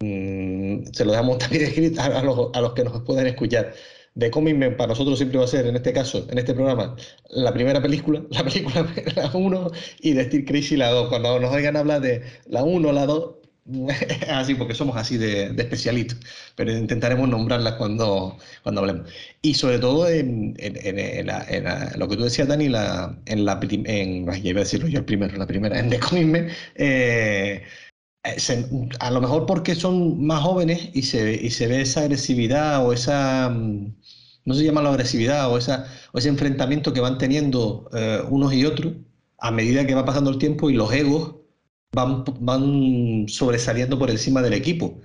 Mm, 0.00 0.86
se 0.92 1.04
lo 1.04 1.12
damos 1.12 1.38
también 1.40 1.64
escrito 1.64 2.00
a, 2.00 2.06
a, 2.06 2.22
los, 2.22 2.50
a 2.54 2.60
los 2.60 2.72
que 2.74 2.84
nos 2.84 3.02
puedan 3.02 3.26
escuchar 3.26 3.74
de 4.14 4.30
Comic 4.30 4.76
para 4.76 4.88
nosotros 4.88 5.18
siempre 5.18 5.38
va 5.38 5.44
a 5.44 5.48
ser, 5.48 5.66
en 5.66 5.76
este 5.76 5.92
caso, 5.92 6.26
en 6.30 6.38
este 6.38 6.54
programa, 6.54 6.96
la 7.30 7.52
primera 7.52 7.82
película, 7.82 8.22
la 8.30 8.44
película 8.44 8.86
la 9.16 9.30
1 9.32 9.70
y 10.00 10.12
de 10.12 10.24
Steel 10.24 10.44
Crazy 10.44 10.76
la 10.76 10.90
2. 10.90 11.08
Cuando 11.08 11.38
nos 11.40 11.52
oigan 11.52 11.76
hablar 11.76 12.00
de 12.00 12.22
la 12.46 12.62
1 12.62 12.88
o 12.88 12.92
la 12.92 13.06
2, 13.06 13.34
así 14.28 14.54
porque 14.54 14.74
somos 14.74 14.96
así 14.96 15.16
de, 15.16 15.50
de, 15.50 15.62
especialistas, 15.62 16.18
pero 16.54 16.70
intentaremos 16.70 17.28
nombrarlas 17.28 17.74
cuando, 17.74 18.36
cuando 18.62 18.82
hablemos. 18.82 19.10
Y 19.42 19.54
sobre 19.54 19.78
todo 19.78 20.08
en, 20.08 20.54
en, 20.58 20.76
en, 20.86 20.98
en 20.98 21.26
la, 21.26 21.46
la, 21.62 21.92
lo 21.96 22.08
que 22.08 22.16
tú 22.16 22.24
decías, 22.24 22.46
Dani, 22.46 22.68
la, 22.68 23.18
en 23.26 23.44
la 23.44 23.58
en, 23.62 24.26
ya 24.26 24.50
iba 24.50 24.60
a 24.60 24.64
decirlo 24.64 24.88
yo 24.88 24.98
el 24.98 25.04
primero, 25.06 25.36
la 25.36 25.46
primera, 25.46 25.78
en 25.78 25.88
The 25.88 25.98
Comic 25.98 26.52
eh, 26.74 27.62
se, 28.36 28.66
a 29.00 29.10
lo 29.10 29.20
mejor 29.20 29.46
porque 29.46 29.74
son 29.74 30.24
más 30.24 30.42
jóvenes 30.42 30.90
y 30.92 31.02
se, 31.02 31.34
y 31.34 31.50
se 31.50 31.66
ve 31.66 31.82
esa 31.82 32.00
agresividad 32.00 32.84
o 32.86 32.92
esa 32.92 33.54
no 34.44 34.54
se 34.54 34.64
llama 34.64 34.82
la 34.82 34.90
agresividad 34.90 35.50
o, 35.50 35.58
ese 35.58 36.28
enfrentamiento 36.28 36.92
que 36.92 37.00
van 37.00 37.18
teniendo 37.18 37.88
eh, 37.94 38.22
unos 38.28 38.52
y 38.52 38.64
otros 38.64 38.94
a 39.38 39.50
medida 39.50 39.86
que 39.86 39.94
va 39.94 40.04
pasando 40.04 40.30
el 40.30 40.38
tiempo 40.38 40.70
y 40.70 40.74
los 40.74 40.92
egos 40.92 41.36
van, 41.92 43.26
sobresaliendo 43.28 43.98
por 43.98 44.10
encima 44.10 44.42
del 44.42 44.52
equipo, 44.52 45.00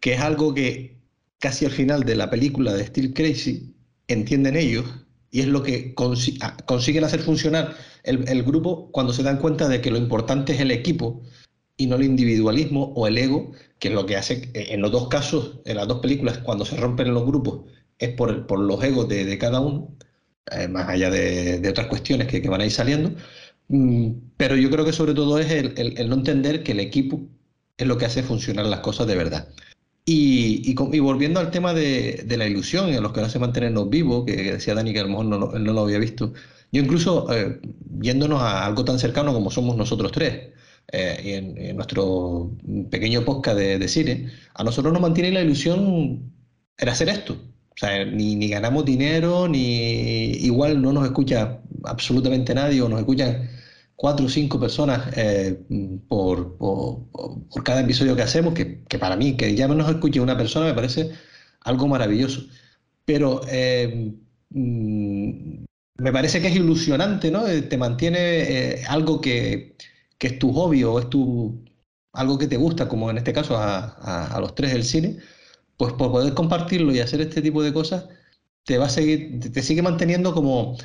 que 0.00 0.14
es 0.14 0.20
algo 0.20 0.54
que 0.54 0.98
casi 1.38 1.64
al 1.66 1.72
final 1.72 2.04
de 2.04 2.16
la 2.16 2.30
película 2.30 2.72
de 2.72 2.86
Steel 2.86 3.12
Crazy 3.12 3.74
entienden 4.08 4.56
ellos 4.56 4.86
y 5.30 5.40
es 5.40 5.46
lo 5.46 5.62
que 5.62 5.94
consi 5.94 6.38
consiguen 6.66 7.04
hacer 7.04 7.20
funcionar 7.20 7.76
el, 8.02 8.26
el, 8.28 8.42
grupo 8.42 8.90
cuando 8.90 9.12
se 9.12 9.22
dan 9.22 9.38
cuenta 9.38 9.68
de 9.68 9.80
que 9.80 9.90
lo 9.90 9.98
importante 9.98 10.54
es 10.54 10.60
el 10.60 10.70
equipo 10.70 11.22
y 11.76 11.86
no 11.86 11.96
el 11.96 12.04
individualismo 12.04 12.92
o 12.96 13.06
el 13.06 13.18
ego, 13.18 13.52
que 13.78 13.88
es 13.88 13.94
lo 13.94 14.06
que 14.06 14.16
hace 14.16 14.50
en 14.54 14.80
los 14.82 14.92
dos 14.92 15.08
casos, 15.08 15.60
en 15.64 15.76
las 15.76 15.88
dos 15.88 16.00
películas, 16.00 16.38
cuando 16.38 16.64
se 16.64 16.76
rompen 16.76 17.14
los 17.14 17.24
grupos 17.24 17.62
es 18.00 18.10
por, 18.14 18.46
por 18.46 18.58
los 18.60 18.82
egos 18.82 19.08
de, 19.08 19.24
de 19.24 19.38
cada 19.38 19.60
uno, 19.60 19.96
eh, 20.52 20.68
más 20.68 20.88
allá 20.88 21.10
de, 21.10 21.60
de, 21.60 21.68
otras 21.70 21.86
cuestiones 21.86 22.26
que, 22.28 22.42
que, 22.42 22.48
van 22.48 22.62
a 22.62 22.66
ir 22.66 22.72
saliendo. 22.72 23.12
Mm, 23.68 24.12
pero 24.36 24.56
yo 24.56 24.70
creo 24.70 24.84
que 24.84 24.92
sobre 24.92 25.14
todo 25.14 25.38
es 25.38 25.50
el, 25.50 25.74
el, 25.76 25.98
el, 25.98 26.08
no 26.08 26.16
entender 26.16 26.62
que 26.64 26.72
el 26.72 26.80
equipo 26.80 27.20
es 27.76 27.86
lo 27.86 27.98
que 27.98 28.06
hace 28.06 28.22
funcionar 28.22 28.66
las 28.66 28.80
cosas 28.80 29.06
de 29.06 29.16
verdad. 29.16 29.48
Y, 30.04 30.62
y, 30.70 30.96
y 30.96 31.00
volviendo 31.00 31.40
al 31.40 31.50
tema 31.50 31.74
de, 31.74 32.24
de, 32.26 32.36
la 32.36 32.46
ilusión 32.46 32.92
a 32.92 33.00
los 33.00 33.12
que 33.12 33.20
no 33.20 33.26
hace 33.26 33.38
mantenernos 33.38 33.90
vivos, 33.90 34.24
que, 34.26 34.52
decía 34.52 34.74
Dani 34.74 34.92
que 34.92 35.00
a 35.00 35.04
lo 35.04 35.10
mejor 35.10 35.26
no, 35.26 35.38
no, 35.38 35.46
no 35.58 35.72
lo 35.72 35.80
había 35.82 35.98
visto, 35.98 36.32
yo 36.72 36.82
incluso 36.82 37.32
eh, 37.34 37.60
yéndonos 38.00 38.40
a 38.40 38.66
algo 38.66 38.84
tan 38.84 38.98
cercano 38.98 39.32
como 39.32 39.50
somos 39.50 39.76
nosotros 39.76 40.12
tres, 40.12 40.50
eh, 40.92 41.20
y 41.24 41.32
en, 41.32 41.56
en, 41.58 41.76
nuestro 41.76 42.52
pequeño 42.90 43.24
podcast 43.24 43.58
de, 43.58 43.78
de 43.78 43.88
cine, 43.88 44.30
a 44.54 44.64
nosotros 44.64 44.92
nos 44.92 45.02
mantiene 45.02 45.32
la 45.32 45.42
ilusión 45.42 46.32
en 46.78 46.88
hacer 46.88 47.08
esto, 47.08 47.36
sea, 47.80 48.04
ni, 48.04 48.48
ganamos 48.48 48.84
dinero, 48.84 49.48
ni 49.48 50.32
igual 50.44 50.82
no 50.82 50.92
nos 50.92 51.04
escucha 51.06 51.60
absolutamente 51.84 52.54
nadie, 52.54 52.82
o 52.82 52.88
nos 52.88 53.00
escuchan 53.00 53.48
cuatro 53.96 54.26
o 54.26 54.28
cinco 54.28 54.60
personas 54.60 55.10
eh, 55.16 55.58
por, 56.08 56.56
por, 56.58 57.08
por, 57.48 57.64
cada 57.64 57.80
episodio 57.80 58.16
que 58.16 58.22
hacemos, 58.22 58.54
que, 58.54 58.84
que, 58.84 58.98
para 58.98 59.16
mí, 59.16 59.36
que 59.36 59.54
ya 59.54 59.66
no 59.68 59.74
nos 59.74 59.88
escuche 59.90 60.20
una 60.20 60.36
persona 60.36 60.66
me 60.66 60.74
parece 60.74 61.10
algo 61.62 61.88
maravilloso. 61.88 62.42
Pero 63.04 63.42
eh, 63.48 64.12
mm, 64.50 65.64
me 65.98 66.12
parece 66.12 66.40
que 66.40 66.48
es 66.48 66.56
ilusionante, 66.56 67.30
¿no? 67.30 67.46
Eh, 67.46 67.62
te 67.62 67.78
mantiene 67.78 68.82
algo 68.88 69.20
que, 69.20 69.76
que, 70.18 70.26
es 70.28 70.38
tu 70.38 70.52
hobby 70.52 70.84
o 70.84 70.98
es 71.00 71.10
tu, 71.10 71.64
algo 72.12 72.38
que 72.38 72.46
te 72.46 72.56
gusta, 72.56 72.88
como 72.88 73.10
en 73.10 73.18
este 73.18 73.32
caso 73.32 73.56
a, 73.56 74.26
a 74.26 74.40
los 74.40 74.54
tres 74.54 74.72
del 74.72 74.84
cine 74.84 75.18
pues 75.80 75.94
por 75.94 76.10
poder 76.12 76.34
compartirlo 76.34 76.92
y 76.92 77.00
hacer 77.00 77.22
este 77.22 77.40
tipo 77.40 77.62
de 77.62 77.72
cosas, 77.72 78.04
te 78.64 78.76
va 78.76 78.84
a 78.86 78.90
seguir, 78.90 79.40
te 79.40 79.62
sigue 79.62 79.80
manteniendo 79.80 80.34
como, 80.34 80.76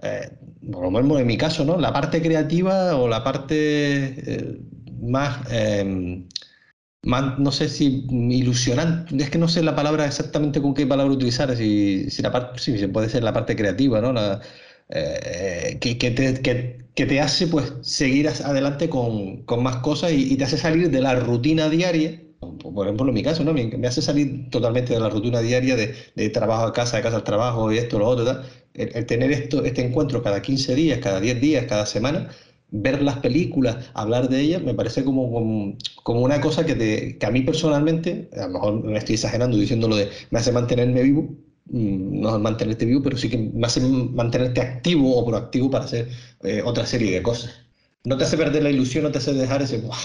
eh, 0.00 0.30
por 0.70 0.84
lo 0.84 0.92
menos 0.92 1.20
en 1.20 1.26
mi 1.26 1.36
caso, 1.36 1.64
¿no? 1.64 1.76
La 1.76 1.92
parte 1.92 2.22
creativa 2.22 2.96
o 2.96 3.08
la 3.08 3.24
parte 3.24 4.14
eh, 4.16 4.60
más, 5.00 5.40
eh, 5.50 6.24
más, 7.02 7.38
no 7.40 7.50
sé 7.50 7.68
si 7.68 8.06
ilusionante, 8.08 9.16
es 9.24 9.28
que 9.30 9.38
no 9.38 9.48
sé 9.48 9.60
la 9.64 9.74
palabra 9.74 10.06
exactamente 10.06 10.62
con 10.62 10.72
qué 10.74 10.86
palabra 10.86 11.12
utilizar, 11.14 11.56
si, 11.56 12.08
si 12.10 12.22
la 12.22 12.30
parte, 12.30 12.60
sí, 12.60 12.86
puede 12.86 13.08
ser 13.08 13.24
la 13.24 13.32
parte 13.32 13.56
creativa, 13.56 14.00
¿no? 14.00 14.12
La, 14.12 14.40
eh, 14.90 15.78
que, 15.80 15.96
te, 15.96 16.42
que, 16.42 17.06
te, 17.06 17.20
hace 17.20 17.48
pues 17.48 17.72
seguir 17.82 18.28
adelante 18.28 18.88
con, 18.88 19.42
con 19.46 19.64
más 19.64 19.78
cosas 19.78 20.12
y 20.12 20.36
te 20.36 20.44
hace 20.44 20.58
salir 20.58 20.90
de 20.90 21.00
la 21.00 21.16
rutina 21.16 21.68
diaria 21.68 22.23
por 22.52 22.86
ejemplo, 22.86 23.08
en 23.08 23.14
mi 23.14 23.22
caso, 23.22 23.44
¿no? 23.44 23.52
Me, 23.52 23.66
me, 23.66 23.86
hace 23.86 24.02
salir 24.02 24.50
totalmente 24.50 24.92
de 24.92 25.00
la 25.00 25.08
rutina 25.08 25.40
diaria 25.40 25.76
de, 25.76 25.94
de, 26.14 26.30
trabajo 26.30 26.64
a 26.64 26.72
casa, 26.72 26.96
de 26.96 27.02
casa 27.02 27.16
al 27.16 27.24
trabajo 27.24 27.72
y 27.72 27.78
esto, 27.78 27.98
lo 27.98 28.08
otro. 28.08 28.42
El, 28.74 28.90
el, 28.94 29.06
tener 29.06 29.30
esto, 29.32 29.64
este 29.64 29.84
encuentro 29.84 30.22
cada 30.22 30.42
15 30.42 30.74
días, 30.74 30.98
cada 30.98 31.20
10 31.20 31.40
días, 31.40 31.66
cada 31.66 31.86
semana, 31.86 32.30
ver 32.76 33.02
las 33.02 33.18
películas, 33.18 33.76
hablar 33.94 34.28
de 34.28 34.40
ellas, 34.40 34.62
me 34.62 34.74
parece 34.74 35.04
como, 35.04 35.32
como, 35.32 35.76
como 36.02 36.20
una 36.22 36.40
cosa 36.40 36.66
que, 36.66 36.74
te, 36.74 37.18
que, 37.18 37.26
a 37.26 37.30
mí 37.30 37.42
personalmente, 37.42 38.28
a 38.36 38.46
lo 38.46 38.54
mejor 38.54 38.84
me 38.84 38.98
estoy 38.98 39.14
exagerando 39.14 39.56
diciéndolo 39.56 39.96
de 39.96 40.08
me 40.30 40.40
hace 40.40 40.50
mantenerme 40.50 41.02
vivo, 41.02 41.22
mm, 41.66 42.20
no 42.20 42.38
mantenerte 42.40 42.84
vivo, 42.84 43.02
pero 43.02 43.16
sí 43.16 43.28
que 43.30 43.38
me 43.38 43.66
hace 43.66 43.80
mantenerte 43.80 44.60
activo 44.60 45.16
o 45.16 45.24
proactivo 45.24 45.70
para 45.70 45.84
hacer 45.84 46.08
eh, 46.42 46.62
otra 46.64 46.84
serie 46.84 47.12
de 47.12 47.22
cosas. 47.22 47.52
No 48.04 48.16
te 48.18 48.24
hace 48.24 48.36
perder 48.36 48.64
la 48.64 48.70
ilusión, 48.70 49.04
no 49.04 49.12
te 49.12 49.18
hace 49.18 49.32
dejar 49.32 49.62
ese... 49.62 49.78
¡buah! 49.78 49.96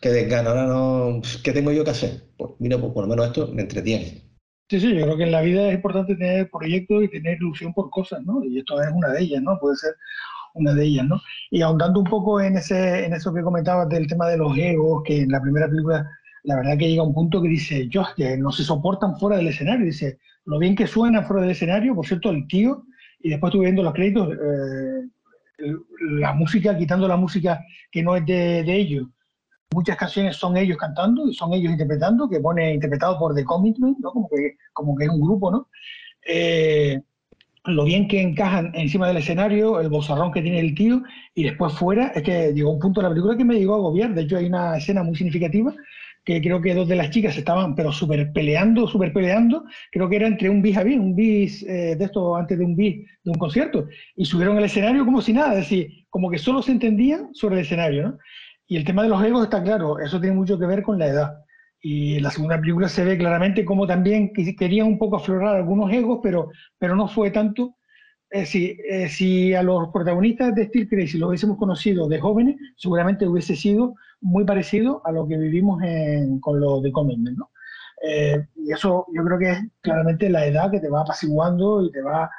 Que 0.00 0.10
desgana, 0.10 0.50
ahora 0.50 0.66
no, 0.66 1.20
¿qué 1.42 1.52
tengo 1.52 1.72
yo 1.72 1.84
que 1.84 1.90
hacer? 1.90 2.22
Pues 2.36 2.52
mira, 2.58 2.78
pues 2.78 2.92
por 2.92 3.04
lo 3.04 3.08
menos 3.08 3.26
esto 3.26 3.48
me 3.52 3.62
entretiene. 3.62 4.22
Sí, 4.68 4.80
sí, 4.80 4.94
yo 4.94 5.02
creo 5.02 5.16
que 5.16 5.24
en 5.24 5.32
la 5.32 5.42
vida 5.42 5.68
es 5.68 5.74
importante 5.74 6.16
tener 6.16 6.50
proyectos 6.50 7.04
y 7.04 7.08
tener 7.08 7.36
ilusión 7.36 7.74
por 7.74 7.90
cosas, 7.90 8.22
¿no? 8.24 8.42
Y 8.44 8.58
esto 8.58 8.80
es 8.80 8.88
una 8.92 9.08
de 9.08 9.22
ellas, 9.22 9.42
¿no? 9.42 9.58
Puede 9.58 9.76
ser 9.76 9.94
una 10.54 10.72
de 10.72 10.84
ellas, 10.84 11.06
¿no? 11.06 11.20
Y 11.50 11.60
ahondando 11.60 12.00
un 12.00 12.06
poco 12.06 12.40
en, 12.40 12.56
ese, 12.56 13.04
en 13.04 13.12
eso 13.12 13.32
que 13.34 13.42
comentabas 13.42 13.88
del 13.88 14.06
tema 14.06 14.28
de 14.28 14.38
los 14.38 14.56
egos, 14.56 15.02
que 15.04 15.22
en 15.22 15.30
la 15.30 15.42
primera 15.42 15.68
película, 15.68 16.08
la 16.44 16.56
verdad 16.56 16.78
que 16.78 16.88
llega 16.88 17.02
un 17.02 17.14
punto 17.14 17.42
que 17.42 17.48
dice, 17.48 17.88
yo, 17.88 18.04
que 18.16 18.36
no 18.38 18.50
se 18.52 18.64
soportan 18.64 19.18
fuera 19.18 19.36
del 19.36 19.48
escenario, 19.48 19.84
dice, 19.84 20.18
lo 20.46 20.58
bien 20.58 20.74
que 20.74 20.86
suena 20.86 21.22
fuera 21.22 21.42
del 21.42 21.52
escenario, 21.52 21.94
por 21.94 22.06
cierto, 22.06 22.30
el 22.30 22.46
tío, 22.46 22.84
y 23.20 23.30
después 23.30 23.50
estuve 23.50 23.66
viendo 23.66 23.82
los 23.82 23.94
créditos, 23.94 24.32
eh, 24.32 25.66
la 26.18 26.32
música, 26.32 26.76
quitando 26.76 27.06
la 27.06 27.16
música 27.16 27.60
que 27.90 28.02
no 28.02 28.16
es 28.16 28.24
de, 28.26 28.64
de 28.64 28.76
ellos, 28.76 29.08
muchas 29.72 29.96
canciones 29.96 30.36
son 30.36 30.56
ellos 30.56 30.76
cantando 30.76 31.28
y 31.28 31.34
son 31.34 31.52
ellos 31.52 31.72
interpretando, 31.72 32.28
que 32.28 32.40
pone 32.40 32.74
interpretado 32.74 33.18
por 33.18 33.34
The 33.34 33.44
Commitment, 33.44 33.98
¿no? 33.98 34.10
como, 34.12 34.28
que, 34.28 34.56
como 34.72 34.94
que 34.94 35.04
es 35.04 35.10
un 35.10 35.20
grupo, 35.20 35.50
¿no? 35.50 35.68
Eh, 36.26 37.00
lo 37.66 37.84
bien 37.84 38.08
que 38.08 38.20
encajan 38.20 38.72
encima 38.74 39.08
del 39.08 39.16
escenario, 39.18 39.80
el 39.80 39.88
bozarrón 39.88 40.32
que 40.32 40.42
tiene 40.42 40.60
el 40.60 40.74
tío, 40.74 41.02
y 41.34 41.44
después 41.44 41.72
fuera, 41.72 42.08
es 42.08 42.22
que 42.22 42.52
llegó 42.52 42.70
un 42.70 42.78
punto 42.78 43.00
de 43.00 43.08
la 43.08 43.10
película 43.10 43.36
que 43.36 43.44
me 43.44 43.58
llegó 43.58 43.74
a 43.74 43.78
agobiar. 43.78 44.14
De 44.14 44.22
hecho, 44.22 44.36
hay 44.36 44.46
una 44.46 44.76
escena 44.76 45.02
muy 45.02 45.16
significativa 45.16 45.74
que 46.24 46.40
creo 46.40 46.60
que 46.60 46.74
dos 46.74 46.88
de 46.88 46.96
las 46.96 47.10
chicas 47.10 47.36
estaban, 47.36 47.74
pero 47.74 47.92
súper 47.92 48.32
peleando, 48.32 48.86
súper 48.88 49.12
peleando. 49.12 49.64
Creo 49.92 50.08
que 50.08 50.16
era 50.16 50.26
entre 50.26 50.48
un 50.48 50.62
bis 50.62 50.76
a 50.76 50.82
bis, 50.82 50.98
un 50.98 51.14
bis 51.14 51.62
eh, 51.64 51.96
de 51.96 52.04
esto 52.04 52.34
antes 52.36 52.58
de 52.58 52.64
un 52.64 52.74
bis 52.74 53.06
de 53.22 53.30
un 53.30 53.38
concierto, 53.38 53.86
y 54.16 54.24
subieron 54.24 54.56
al 54.56 54.64
escenario 54.64 55.04
como 55.04 55.20
si 55.20 55.32
nada, 55.32 55.52
es 55.52 55.68
decir, 55.68 56.06
como 56.08 56.30
que 56.30 56.38
solo 56.38 56.62
se 56.62 56.72
entendían 56.72 57.34
sobre 57.34 57.56
el 57.56 57.62
escenario, 57.62 58.02
¿no? 58.04 58.18
Y 58.66 58.76
el 58.76 58.84
tema 58.84 59.02
de 59.02 59.08
los 59.08 59.22
egos 59.22 59.44
está 59.44 59.62
claro, 59.62 59.98
eso 59.98 60.20
tiene 60.20 60.36
mucho 60.36 60.58
que 60.58 60.66
ver 60.66 60.82
con 60.82 60.98
la 60.98 61.06
edad. 61.06 61.44
Y 61.80 62.16
en 62.16 62.22
la 62.22 62.30
segunda 62.30 62.58
película 62.58 62.88
se 62.88 63.04
ve 63.04 63.18
claramente 63.18 63.64
cómo 63.64 63.86
también 63.86 64.32
querían 64.32 64.86
un 64.86 64.98
poco 64.98 65.16
aflorar 65.16 65.56
algunos 65.56 65.92
egos, 65.92 66.20
pero, 66.22 66.50
pero 66.78 66.96
no 66.96 67.08
fue 67.08 67.30
tanto. 67.30 67.76
Eh, 68.30 68.46
si, 68.46 68.76
eh, 68.88 69.08
si 69.08 69.54
a 69.54 69.62
los 69.62 69.88
protagonistas 69.92 70.54
de 70.54 70.66
Steel 70.66 70.88
Crazy 70.88 71.18
lo 71.18 71.28
hubiésemos 71.28 71.58
conocido 71.58 72.08
de 72.08 72.20
jóvenes, 72.20 72.56
seguramente 72.76 73.28
hubiese 73.28 73.54
sido 73.54 73.94
muy 74.20 74.44
parecido 74.44 75.02
a 75.04 75.12
lo 75.12 75.28
que 75.28 75.36
vivimos 75.36 75.80
con 76.40 76.58
los 76.58 76.82
de 76.82 76.90
Commitment, 76.90 77.38
¿no? 77.38 77.50
Eh, 78.06 78.46
y 78.56 78.72
eso 78.72 79.06
yo 79.14 79.24
creo 79.24 79.38
que 79.38 79.50
es 79.50 79.58
claramente 79.80 80.28
la 80.28 80.46
edad 80.46 80.70
que 80.70 80.80
te 80.80 80.90
va 80.90 81.02
apaciguando 81.02 81.82
y 81.82 81.90
te 81.90 82.02
va 82.02 82.30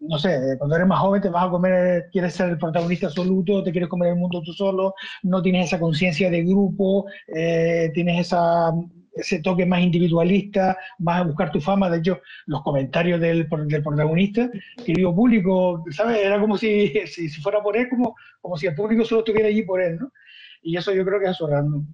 no 0.00 0.18
sé, 0.18 0.56
cuando 0.58 0.76
eres 0.76 0.88
más 0.88 1.00
joven 1.00 1.20
te 1.20 1.28
vas 1.28 1.46
a 1.46 1.50
comer, 1.50 2.08
quieres 2.10 2.34
ser 2.34 2.50
el 2.50 2.58
protagonista 2.58 3.06
absoluto, 3.06 3.62
te 3.62 3.70
quieres 3.70 3.88
comer 3.88 4.10
el 4.10 4.16
mundo 4.16 4.42
tú 4.42 4.52
solo, 4.52 4.94
no 5.22 5.42
tienes 5.42 5.66
esa 5.66 5.78
conciencia 5.78 6.30
de 6.30 6.42
grupo, 6.42 7.06
eh, 7.28 7.90
tienes 7.94 8.26
esa, 8.26 8.72
ese 9.14 9.40
toque 9.40 9.66
más 9.66 9.80
individualista, 9.80 10.76
vas 10.98 11.20
a 11.20 11.24
buscar 11.24 11.52
tu 11.52 11.60
fama. 11.60 11.90
De 11.90 11.98
hecho, 11.98 12.20
los 12.46 12.62
comentarios 12.62 13.20
del, 13.20 13.48
del 13.48 13.82
protagonista, 13.82 14.50
querido 14.84 15.14
público, 15.14 15.84
¿sabes? 15.90 16.18
Era 16.24 16.40
como 16.40 16.56
si, 16.56 16.88
si, 17.06 17.28
fuera 17.28 17.62
por 17.62 17.76
él, 17.76 17.88
como, 17.88 18.14
como 18.40 18.56
si 18.56 18.66
el 18.66 18.74
público 18.74 19.04
solo 19.04 19.20
estuviera 19.20 19.48
allí 19.48 19.62
por 19.62 19.80
él, 19.80 19.98
¿no? 19.98 20.10
Y 20.62 20.76
eso 20.76 20.92
yo 20.92 21.04
creo 21.04 21.18
que 21.18 21.26
es 21.26 21.32
eso, 21.32 21.48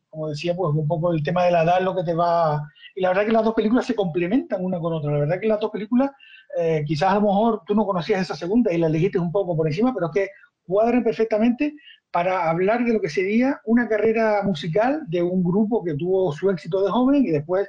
como 0.09 0.29
decía, 0.29 0.55
pues 0.55 0.75
un 0.75 0.89
poco 0.89 1.13
el 1.13 1.23
tema 1.23 1.45
de 1.45 1.53
la 1.53 1.63
edad, 1.63 1.81
lo 1.81 1.95
que 1.95 2.05
te 2.05 2.15
va... 2.15 2.63
Y 2.95 3.03
la 3.03 3.11
verdad 3.11 3.27
que 3.27 3.33
las 3.33 3.45
dos 3.45 3.55
películas 3.55 3.87
se 3.87 3.95
complementan 3.95 4.65
una 4.65 4.81
con 4.81 4.95
otra. 4.95 5.13
La 5.13 5.19
verdad 5.21 5.41
que 5.41 5.47
las 5.47 5.61
dos 5.61 5.71
películas 5.71 6.11
eh, 6.59 6.83
quizás 6.87 7.11
a 7.11 7.15
lo 7.17 7.23
mejor 7.23 7.63
tú 7.67 7.75
no 7.75 7.85
conocías 7.85 8.23
esa 8.23 8.35
segunda 8.35 8.73
y 8.73 8.79
la 8.79 8.87
elegiste 8.87 9.19
un 9.19 9.31
poco 9.31 9.57
por 9.57 9.67
encima, 9.67 9.93
pero 9.93 10.07
es 10.07 10.13
que 10.13 10.31
cuadran 10.65 11.05
perfectamente 11.05 11.75
para 12.11 12.49
hablar 12.49 12.85
de 12.85 12.95
lo 12.95 13.01
que 13.01 13.11
sería 13.11 13.61
una 13.67 13.89
carrera 13.89 14.43
musical 14.43 15.03
de 15.09 15.23
un 15.23 15.45
grupo 15.45 15.85
que 15.85 15.95
tuvo 15.95 16.33
su 16.33 16.51
éxito 16.51 16.83
de 16.83 16.91
joven 16.91 17.27
y 17.27 17.31
después 17.31 17.69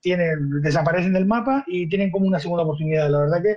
tienen, 0.00 0.62
desaparecen 0.62 1.12
del 1.12 1.26
mapa 1.26 1.62
y 1.66 1.88
tienen 1.88 2.10
como 2.10 2.26
una 2.26 2.40
segunda 2.40 2.64
oportunidad. 2.64 3.10
La 3.10 3.18
verdad 3.18 3.42
que, 3.42 3.56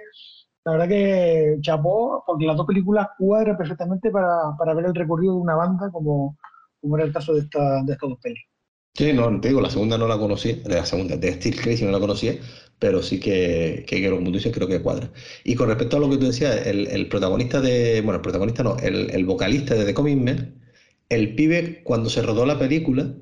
la 0.65 0.71
verdad 0.73 0.87
que 0.87 1.57
chapó, 1.61 2.23
porque 2.27 2.45
las 2.45 2.57
dos 2.57 2.65
películas 2.65 3.07
cuadran 3.17 3.57
perfectamente 3.57 4.11
para, 4.11 4.55
para 4.57 4.73
ver 4.73 4.85
el 4.85 4.95
recorrido 4.95 5.35
de 5.35 5.39
una 5.39 5.55
banda 5.55 5.89
como, 5.91 6.37
como 6.85 6.97
era 6.97 7.05
el 7.05 7.13
caso 7.13 7.33
de, 7.33 7.41
esta, 7.41 7.83
de 7.83 7.93
estas 7.93 8.09
dos 8.09 8.19
películas. 8.19 8.55
Sí, 8.93 9.11
no, 9.11 9.41
te 9.41 9.49
digo, 9.49 9.59
la 9.59 9.69
segunda 9.69 9.97
no 9.97 10.07
la 10.07 10.17
conocí, 10.17 10.61
la 10.65 10.85
segunda 10.85 11.17
de 11.17 11.33
Steel 11.33 11.59
Crazy 11.59 11.83
no 11.83 11.91
la 11.91 11.99
conocía, 11.99 12.35
pero 12.79 13.01
sí 13.03 13.19
que, 13.19 13.83
que, 13.87 14.01
que 14.01 14.09
dices, 14.31 14.53
creo 14.53 14.67
que 14.67 14.81
cuadra. 14.81 15.11
Y 15.43 15.55
con 15.55 15.67
respecto 15.67 15.97
a 15.97 15.99
lo 15.99 16.09
que 16.09 16.17
tú 16.17 16.27
decías, 16.27 16.65
el, 16.65 16.87
el 16.87 17.09
protagonista 17.09 17.59
de, 17.59 18.01
bueno, 18.01 18.15
el 18.17 18.21
protagonista 18.21 18.63
no, 18.63 18.77
el, 18.77 19.09
el 19.11 19.25
vocalista 19.25 19.75
de 19.75 19.85
The 19.85 19.93
Coming 19.93 20.23
Men, 20.23 20.61
el 21.09 21.35
pibe 21.35 21.81
cuando 21.83 22.09
se 22.09 22.21
rodó 22.21 22.45
la 22.45 22.59
película, 22.59 23.13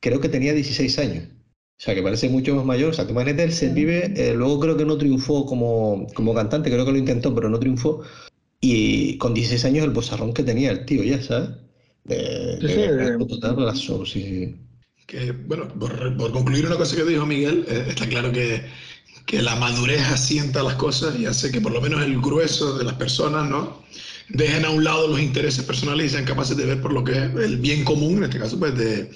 creo 0.00 0.20
que 0.20 0.28
tenía 0.28 0.52
16 0.54 0.98
años. 0.98 1.28
O 1.28 1.82
sea, 1.82 1.94
que 1.94 2.02
parece 2.02 2.28
mucho 2.28 2.54
más 2.56 2.64
mayor. 2.64 2.90
O 2.90 2.92
sea, 2.92 3.06
tú 3.06 3.12
imagínate, 3.12 3.44
ese 3.44 3.70
pibe, 3.70 4.12
eh, 4.16 4.34
luego 4.34 4.60
creo 4.60 4.76
que 4.76 4.84
no 4.84 4.98
triunfó 4.98 5.46
como, 5.46 6.06
como 6.14 6.34
cantante, 6.34 6.70
creo 6.70 6.84
que 6.84 6.92
lo 6.92 6.98
intentó, 6.98 7.34
pero 7.34 7.48
no 7.48 7.58
triunfó. 7.58 8.02
Y 8.60 9.18
con 9.18 9.34
16 9.34 9.64
años 9.66 9.84
el 9.84 9.90
bozarrón 9.92 10.34
que 10.34 10.42
tenía 10.44 10.70
el 10.70 10.84
tío, 10.86 11.02
ya, 11.04 11.22
¿sabes? 11.22 11.50
De, 12.04 12.58
sí, 12.60 12.66
de, 12.66 12.96
de, 12.96 13.76
sí, 13.76 14.04
sí 14.06 14.56
que, 15.10 15.32
bueno, 15.32 15.66
por, 15.68 16.32
concluir 16.32 16.66
una 16.66 16.76
cosa 16.76 16.94
que 16.94 17.04
dijo 17.04 17.26
Miguel, 17.26 17.64
eh, 17.68 17.86
está 17.88 18.08
claro 18.08 18.30
que, 18.30 18.64
que, 19.26 19.42
la 19.42 19.56
madurez 19.56 20.00
asienta 20.02 20.62
las 20.62 20.76
cosas 20.76 21.18
y 21.18 21.26
hace 21.26 21.50
que 21.50 21.60
por 21.60 21.72
lo 21.72 21.80
menos 21.80 22.02
el 22.02 22.20
grueso 22.20 22.78
de 22.78 22.84
las 22.84 22.94
personas, 22.94 23.50
¿no? 23.50 23.82
Dejen 24.32 24.64
a 24.64 24.70
un 24.70 24.84
lado 24.84 25.08
los 25.08 25.20
intereses 25.20 25.64
personales 25.64 26.06
y 26.06 26.08
sean 26.10 26.24
capaces 26.24 26.56
de 26.56 26.64
ver 26.64 26.80
por 26.80 26.92
lo 26.92 27.02
que 27.02 27.12
es 27.12 27.34
el 27.34 27.56
bien 27.58 27.84
común, 27.84 28.18
en 28.18 28.24
este 28.24 28.38
caso, 28.38 28.58
pues 28.58 28.76
de, 28.78 29.10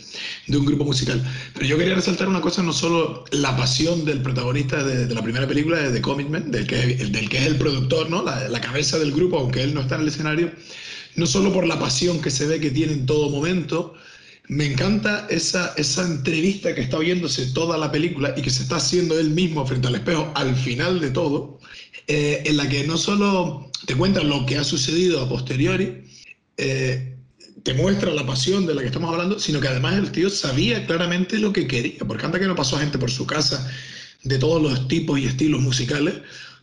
de 0.48 0.56
un 0.56 0.66
grupo 0.66 0.84
musical. 0.84 1.22
Pero 1.54 1.66
yo 1.66 1.78
quería 1.78 1.94
resaltar 1.94 2.28
una 2.28 2.40
cosa, 2.40 2.62
no 2.62 2.72
solo 2.72 3.24
la 3.30 3.56
pasión 3.56 4.04
del 4.04 4.22
protagonista 4.22 4.82
de, 4.82 5.06
de 5.06 5.14
la 5.14 5.22
primera 5.22 5.46
película, 5.46 5.78
de 5.78 5.92
The 5.92 6.00
Commitment, 6.00 6.46
del 6.46 6.66
que, 6.66 6.76
del 6.76 7.28
que 7.28 7.38
es 7.38 7.46
el 7.46 7.56
productor, 7.56 8.10
¿no? 8.10 8.22
La, 8.24 8.48
la 8.48 8.60
cabeza 8.60 8.98
del 8.98 9.12
grupo, 9.12 9.38
aunque 9.38 9.62
él 9.62 9.72
no 9.72 9.82
está 9.82 9.94
en 9.94 10.02
el 10.02 10.08
escenario, 10.08 10.52
no 11.14 11.26
solo 11.26 11.52
por 11.52 11.64
la 11.64 11.78
pasión 11.78 12.20
que 12.20 12.30
se 12.30 12.46
ve 12.46 12.58
que 12.58 12.70
tiene 12.70 12.94
en 12.94 13.06
todo 13.06 13.30
momento, 13.30 13.94
me 14.48 14.66
encanta 14.66 15.26
esa, 15.30 15.72
esa 15.76 16.04
entrevista 16.04 16.74
que 16.74 16.82
está 16.82 16.98
oyéndose 16.98 17.46
toda 17.52 17.78
la 17.78 17.90
película 17.90 18.34
y 18.36 18.42
que 18.42 18.50
se 18.50 18.64
está 18.64 18.76
haciendo 18.76 19.18
él 19.18 19.30
mismo 19.30 19.64
frente 19.64 19.86
al 19.88 19.94
espejo 19.94 20.30
al 20.34 20.54
final 20.56 21.00
de 21.00 21.10
todo, 21.10 21.60
eh, 22.08 22.42
en 22.44 22.56
la 22.56 22.68
que 22.68 22.84
no 22.84 22.98
solo 22.98 23.70
te 23.86 23.94
cuenta 23.94 24.22
lo 24.22 24.46
que 24.46 24.56
ha 24.56 24.64
sucedido 24.64 25.20
a 25.20 25.28
posteriori, 25.28 26.04
eh, 26.56 27.16
te 27.62 27.74
muestra 27.74 28.12
la 28.12 28.26
pasión 28.26 28.66
de 28.66 28.74
la 28.74 28.82
que 28.82 28.88
estamos 28.88 29.10
hablando, 29.10 29.38
sino 29.38 29.60
que 29.60 29.68
además 29.68 29.94
el 29.94 30.12
tío 30.12 30.28
sabía 30.28 30.86
claramente 30.86 31.38
lo 31.38 31.52
que 31.52 31.66
quería, 31.66 32.00
porque 32.06 32.26
anda 32.26 32.38
que 32.38 32.46
no 32.46 32.54
pasó 32.54 32.78
gente 32.78 32.98
por 32.98 33.10
su 33.10 33.26
casa 33.26 33.70
de 34.22 34.38
todos 34.38 34.62
los 34.62 34.88
tipos 34.88 35.18
y 35.18 35.26
estilos 35.26 35.60
musicales, 35.60 36.14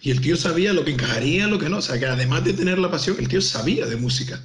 y 0.01 0.12
el 0.12 0.22
tío 0.22 0.36
sabía 0.36 0.74
lo 0.74 0.84
que 0.84 0.92
encajaría, 0.92 1.48
lo 1.48 1.60
que 1.60 1.70
no, 1.70 1.78
o 1.78 1.82
sea 1.82 2.00
que 2.00 2.06
además 2.06 2.44
de 2.44 2.54
tener 2.54 2.80
la 2.80 2.90
pasión, 2.90 3.18
el 3.20 3.28
tío 3.28 3.42
sabía 3.42 3.86
de 3.86 3.96
música 3.98 4.42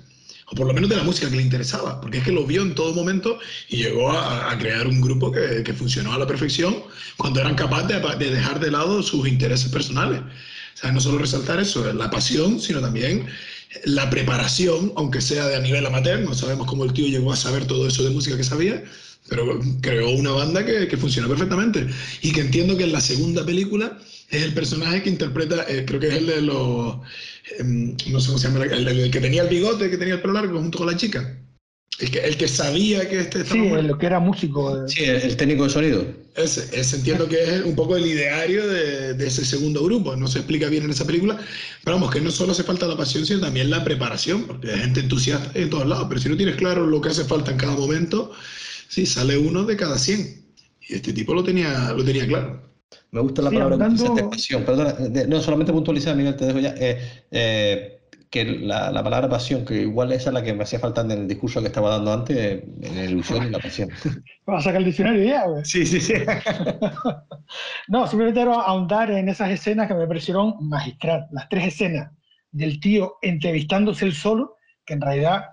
o 0.49 0.55
por 0.55 0.67
lo 0.67 0.75
menos 0.75 0.89
de 0.89 0.97
la 0.97 1.03
música 1.03 1.29
que 1.29 1.37
le 1.37 1.43
interesaba, 1.43 2.01
porque 2.01 2.19
es 2.19 2.25
que 2.25 2.31
lo 2.31 2.47
vio 2.47 2.63
en 2.63 2.75
todo 2.75 2.95
momento 2.95 3.39
y 3.69 3.79
llegó 3.79 4.13
a, 4.13 4.57
crear 4.59 4.87
un 4.87 5.01
grupo 5.01 5.33
que, 5.33 5.63
que, 5.65 5.73
funcionó 5.73 6.13
a 6.13 6.19
la 6.19 6.27
perfección 6.27 6.85
cuando 7.17 7.41
eran 7.41 7.57
capaces 7.57 8.01
de, 8.19 8.31
dejar 8.31 8.61
de 8.61 8.71
lado 8.71 9.03
sus 9.03 9.27
intereses 9.27 9.71
personales. 9.71 10.21
Sea, 10.77 10.93
no 10.93 11.01
solo 11.01 11.19
resaltar 11.19 11.59
eso, 11.59 11.91
la 11.95 12.11
pasión, 12.11 12.61
sino 12.61 12.83
también 12.83 13.27
la 13.85 14.11
preparación, 14.11 14.93
aunque 14.97 15.23
sea 15.23 15.47
de 15.47 15.57
a 15.57 15.61
nivel 15.61 15.87
amateur, 15.87 16.21
no 16.21 16.35
sabemos 16.35 16.67
cómo 16.67 16.85
el 16.85 16.93
tío 16.93 17.09
llegó 17.09 17.33
a 17.33 17.37
saber 17.37 17.67
todo 17.67 17.89
eso 17.89 18.05
de 18.05 18.11
música 18.11 18.37
que 18.37 18.45
sabía, 18.45 18.85
pero 19.29 19.59
creó 19.81 20.11
una 20.11 20.33
banda 20.33 20.65
que, 20.65 20.87
que 20.87 20.97
funcionó 20.97 21.29
perfectamente 21.29 21.87
y 22.21 22.33
que 22.33 22.43
entiendo 22.43 22.77
que 22.77 22.85
en 22.85 22.93
la 22.93 23.01
segunda 23.01 23.45
película 23.45 23.99
es 24.31 24.43
el 24.43 24.53
personaje 24.53 25.03
que 25.03 25.11
interpreta, 25.11 25.65
eh, 25.69 25.85
creo 25.87 25.99
que 26.01 26.09
es 26.09 26.15
el 26.15 26.27
de 26.27 26.43
los, 26.43 26.97
em, 27.59 27.97
no 28.09 28.21
sé 28.21 28.27
cómo 28.27 28.39
se 28.39 28.49
llama, 28.49 28.65
el, 28.65 29.11
que 29.11 29.21
tenía 29.21 29.43
el 29.43 29.49
bigote, 29.49 29.89
que 29.91 29.97
tenía 29.97 30.15
el 30.15 30.21
pelo 30.21 30.35
largo 30.35 30.59
junto 30.61 30.79
con 30.79 30.89
la 30.89 30.97
chica. 30.97 31.39
El 31.99 32.11
que, 32.11 32.19
el 32.19 32.37
que 32.37 32.47
sabía 32.47 33.09
que 33.09 33.21
este 33.21 33.45
Sí, 33.45 33.59
el 33.59 33.97
que 33.97 34.07
era 34.07 34.21
músico. 34.21 34.87
Sí, 34.87 35.05
el, 35.05 35.35
técnico 35.37 35.65
de 35.65 35.71
sonido. 35.71 36.05
Ese, 36.35 36.69
ese, 36.79 36.97
entiendo 36.97 37.27
que 37.27 37.43
es 37.43 37.63
un 37.63 37.75
poco 37.75 37.97
el 37.97 38.07
ideario 38.07 38.69
de, 38.69 39.15
de, 39.15 39.27
ese 39.27 39.47
segundo 39.47 39.83
grupo. 39.83 40.15
No 40.15 40.29
se 40.29 40.41
explica 40.41 40.69
bien 40.69 40.85
en 40.85 40.91
esa 40.91 41.07
película, 41.07 41.39
pero 41.85 41.97
vamos, 41.97 42.13
que 42.13 42.21
no 42.21 42.31
solo 42.31 42.53
hace 42.53 42.65
falta 42.65 42.87
la 42.87 42.99
pasión, 42.99 43.25
sino 43.25 43.41
también 43.41 43.71
la 43.71 43.83
preparación, 43.83 44.45
porque 44.45 44.73
hay 44.73 44.81
gente 44.81 45.01
entusiasta 45.01 45.59
en 45.59 45.71
todos 45.71 45.87
lados, 45.87 46.07
pero 46.11 46.21
si 46.21 46.29
no 46.29 46.37
tienes 46.37 46.57
claro 46.57 46.87
lo 46.87 47.01
que 47.01 47.09
hace 47.09 47.25
falta 47.25 47.51
en 47.51 47.57
cada 47.57 47.75
momento, 47.75 48.33
sí, 48.89 49.07
sale 49.07 49.39
uno 49.39 49.65
de 49.65 49.77
cada 49.77 49.97
100. 49.97 50.45
Y 50.89 50.95
este 50.95 51.15
tipo 51.15 51.33
lo 51.33 51.43
tenía, 51.43 51.93
lo 51.93 52.05
tenía 52.05 52.27
claro. 52.27 52.63
Me 53.11 53.21
gusta 53.21 53.41
la 53.41 53.51
palabra 53.51 53.75
hablando... 53.75 54.31
pasión. 54.31 54.65
Perdona, 54.65 54.97
no 55.27 55.41
solamente 55.41 55.73
puntualizar, 55.73 56.15
Miguel, 56.15 56.37
te 56.37 56.45
dejo 56.45 56.59
ya. 56.59 56.75
Eh, 56.77 57.25
eh, 57.31 57.96
que 58.31 58.45
la, 58.45 58.91
la, 58.91 59.03
palabra 59.03 59.29
pasión, 59.29 59.65
que 59.65 59.83
igual 59.83 60.13
esa 60.13 60.31
es 60.31 60.35
la 60.35 60.43
que 60.43 60.53
me 60.53 60.65
hacía 60.65 60.79
falta 60.79 61.03
en 61.03 61.11
el 61.11 61.29
discurso 61.29 61.61
que 61.61 61.69
estaba 61.69 61.91
dando 61.91 62.13
antes, 62.13 62.65
en 62.83 62.97
la 62.97 63.05
ilusión 63.05 63.47
y 63.47 63.51
la 63.51 63.59
pasión. 63.59 63.89
¿Vas 64.47 64.61
a 64.61 64.65
sacar 64.65 64.81
el 64.81 64.87
diccionario 64.87 65.25
ya, 65.25 65.47
güey? 65.47 65.65
Sí, 65.65 65.87
sí, 65.87 66.01
sí. 66.01 66.15
no, 67.89 68.07
simplemente 68.07 68.41
quiero 68.41 68.61
ahondar 68.61 69.11
en 69.11 69.29
esas 69.29 69.51
escenas 69.51 69.89
que 69.89 69.95
me 69.95 70.07
parecieron 70.07 70.57
magistral. 70.61 71.27
Las 71.33 71.49
tres 71.49 71.69
escenas 71.69 72.11
del 72.51 72.81
tío 72.81 73.15
entrevistándose 73.23 74.05
él 74.05 74.15
solo, 74.15 74.57
que 74.85 74.95
en 74.95 75.01
realidad 75.01 75.45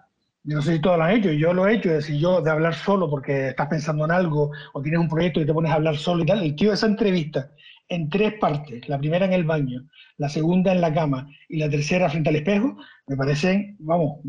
yo 0.46 0.58
no 0.58 0.62
sé 0.62 0.74
si 0.74 0.82
todos 0.82 0.98
lo 0.98 1.06
han 1.06 1.16
hecho, 1.16 1.32
yo 1.32 1.54
lo 1.54 1.68
he 1.68 1.76
hecho, 1.76 1.90
es 1.90 1.96
decir, 2.06 2.20
yo 2.20 2.42
de 2.42 2.52
hablar 2.52 2.76
solo 2.76 3.10
porque 3.10 3.50
estás 3.50 3.68
pensando 3.68 4.04
en 4.04 4.12
algo 4.12 4.52
o 4.74 4.82
tienes 4.82 5.00
un 5.00 5.08
proyecto 5.08 5.40
y 5.40 5.46
te 5.46 5.54
pones 5.54 5.72
a 5.72 5.76
hablar 5.76 5.96
solo 5.96 6.24
y 6.24 6.26
tal. 6.26 6.44
El 6.44 6.56
tío, 6.56 6.74
esa 6.74 6.88
entrevista 6.88 7.50
en 7.94 8.10
tres 8.10 8.34
partes, 8.40 8.88
la 8.90 8.98
primera 8.98 9.26
en 9.26 9.34
el 9.34 9.44
baño, 9.44 9.88
la 10.18 10.30
segunda 10.30 10.72
en 10.72 10.82
la 10.82 10.94
cama 10.94 11.28
y 11.48 11.58
la 11.58 11.70
tercera 11.70 12.10
frente 12.10 12.30
al 12.30 12.38
espejo, 12.38 12.76
me 13.08 13.16
parecen, 13.16 13.76
vamos, 13.80 14.20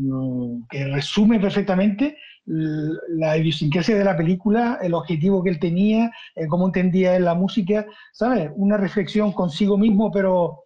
que 0.69 0.85
resume 0.87 1.39
perfectamente 1.39 2.17
la 2.45 3.37
idiosincrasia 3.37 3.97
de 3.97 4.03
la 4.03 4.15
película, 4.15 4.77
el 4.81 4.93
objetivo 4.93 5.43
que 5.43 5.49
él 5.49 5.59
tenía, 5.59 6.11
eh, 6.35 6.45
cómo 6.47 6.67
entendía 6.67 7.15
él 7.15 7.25
la 7.25 7.33
música, 7.33 7.87
¿sabes? 8.13 8.51
Una 8.55 8.77
reflexión 8.77 9.31
consigo 9.31 9.77
mismo, 9.77 10.11
pero, 10.11 10.59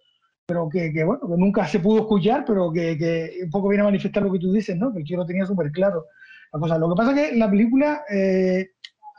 pero 0.45 0.67
que, 0.67 0.91
bueno, 1.05 1.21
que 1.21 1.37
nunca 1.37 1.67
se 1.67 1.79
pudo 1.79 2.01
escuchar, 2.01 2.43
pero 2.45 2.71
que, 2.71 3.31
un 3.43 3.49
poco 3.49 3.69
viene 3.69 3.83
a 3.83 3.85
manifestar 3.85 4.23
lo 4.23 4.31
que 4.31 4.39
tú 4.39 4.51
dices, 4.51 4.75
¿no? 4.75 4.93
Que 4.93 5.03
yo 5.05 5.15
lo 5.15 5.25
tenía 5.25 5.45
súper 5.45 5.71
claro. 5.71 6.05
La 6.51 6.59
cosa. 6.59 6.77
Lo 6.77 6.89
que 6.89 6.95
pasa 6.95 7.11
es 7.11 7.29
que 7.29 7.37
la 7.37 7.49
película, 7.49 8.01
eh, 8.11 8.71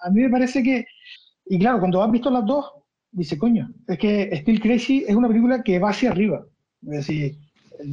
a 0.02 0.10
mí 0.10 0.20
me 0.20 0.30
parece 0.30 0.62
que, 0.62 0.84
y 1.46 1.58
claro, 1.58 1.78
cuando 1.78 2.02
has 2.02 2.10
visto 2.10 2.30
las 2.30 2.44
dos, 2.44 2.70
dice, 3.12 3.38
coño, 3.38 3.70
es 3.88 3.98
que 3.98 4.30
Still 4.36 4.60
Crazy 4.60 5.04
es 5.06 5.14
una 5.14 5.28
película 5.28 5.62
que 5.62 5.78
va 5.78 5.90
hacia 5.90 6.10
arriba. 6.10 6.44
Es 6.82 7.06
decir, 7.06 7.36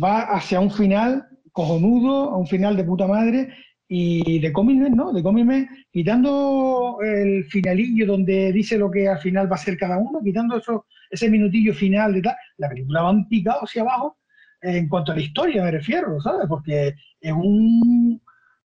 va 0.02 0.22
hacia 0.22 0.60
un 0.60 0.72
final 0.72 1.26
cojonudo, 1.52 2.32
a 2.32 2.38
un 2.38 2.48
final 2.48 2.78
de 2.78 2.84
puta 2.84 3.08
madre, 3.08 3.50
y 3.90 4.40
de 4.40 4.52
cómics, 4.52 4.92
¿no? 4.92 5.14
De 5.14 5.24
cómics, 5.24 5.70
quitando 5.92 6.98
el 7.02 7.46
finalillo 7.46 8.06
donde 8.06 8.52
dice 8.52 8.78
lo 8.78 8.92
que 8.92 9.08
al 9.08 9.20
final 9.20 9.50
va 9.52 9.56
a 9.56 9.60
ser 9.60 9.78
cada 9.78 9.98
uno, 9.98 10.20
quitando 10.24 10.58
eso, 10.58 10.86
ese 11.10 11.30
minutillo 11.30 11.74
final 11.74 12.14
de 12.14 12.22
tal, 12.22 12.36
la 12.58 12.70
película 12.70 13.04
va 13.04 13.12
un 13.12 13.28
picado 13.30 13.64
hacia 13.64 13.84
abajo 13.84 14.18
en 14.62 14.90
cuanto 14.90 15.12
a 15.12 15.16
la 15.16 15.22
historia, 15.22 15.64
me 15.64 15.72
refiero, 15.72 16.20
¿sabes? 16.20 16.48
Porque 16.50 16.96
es 17.22 17.32
un, 17.32 18.22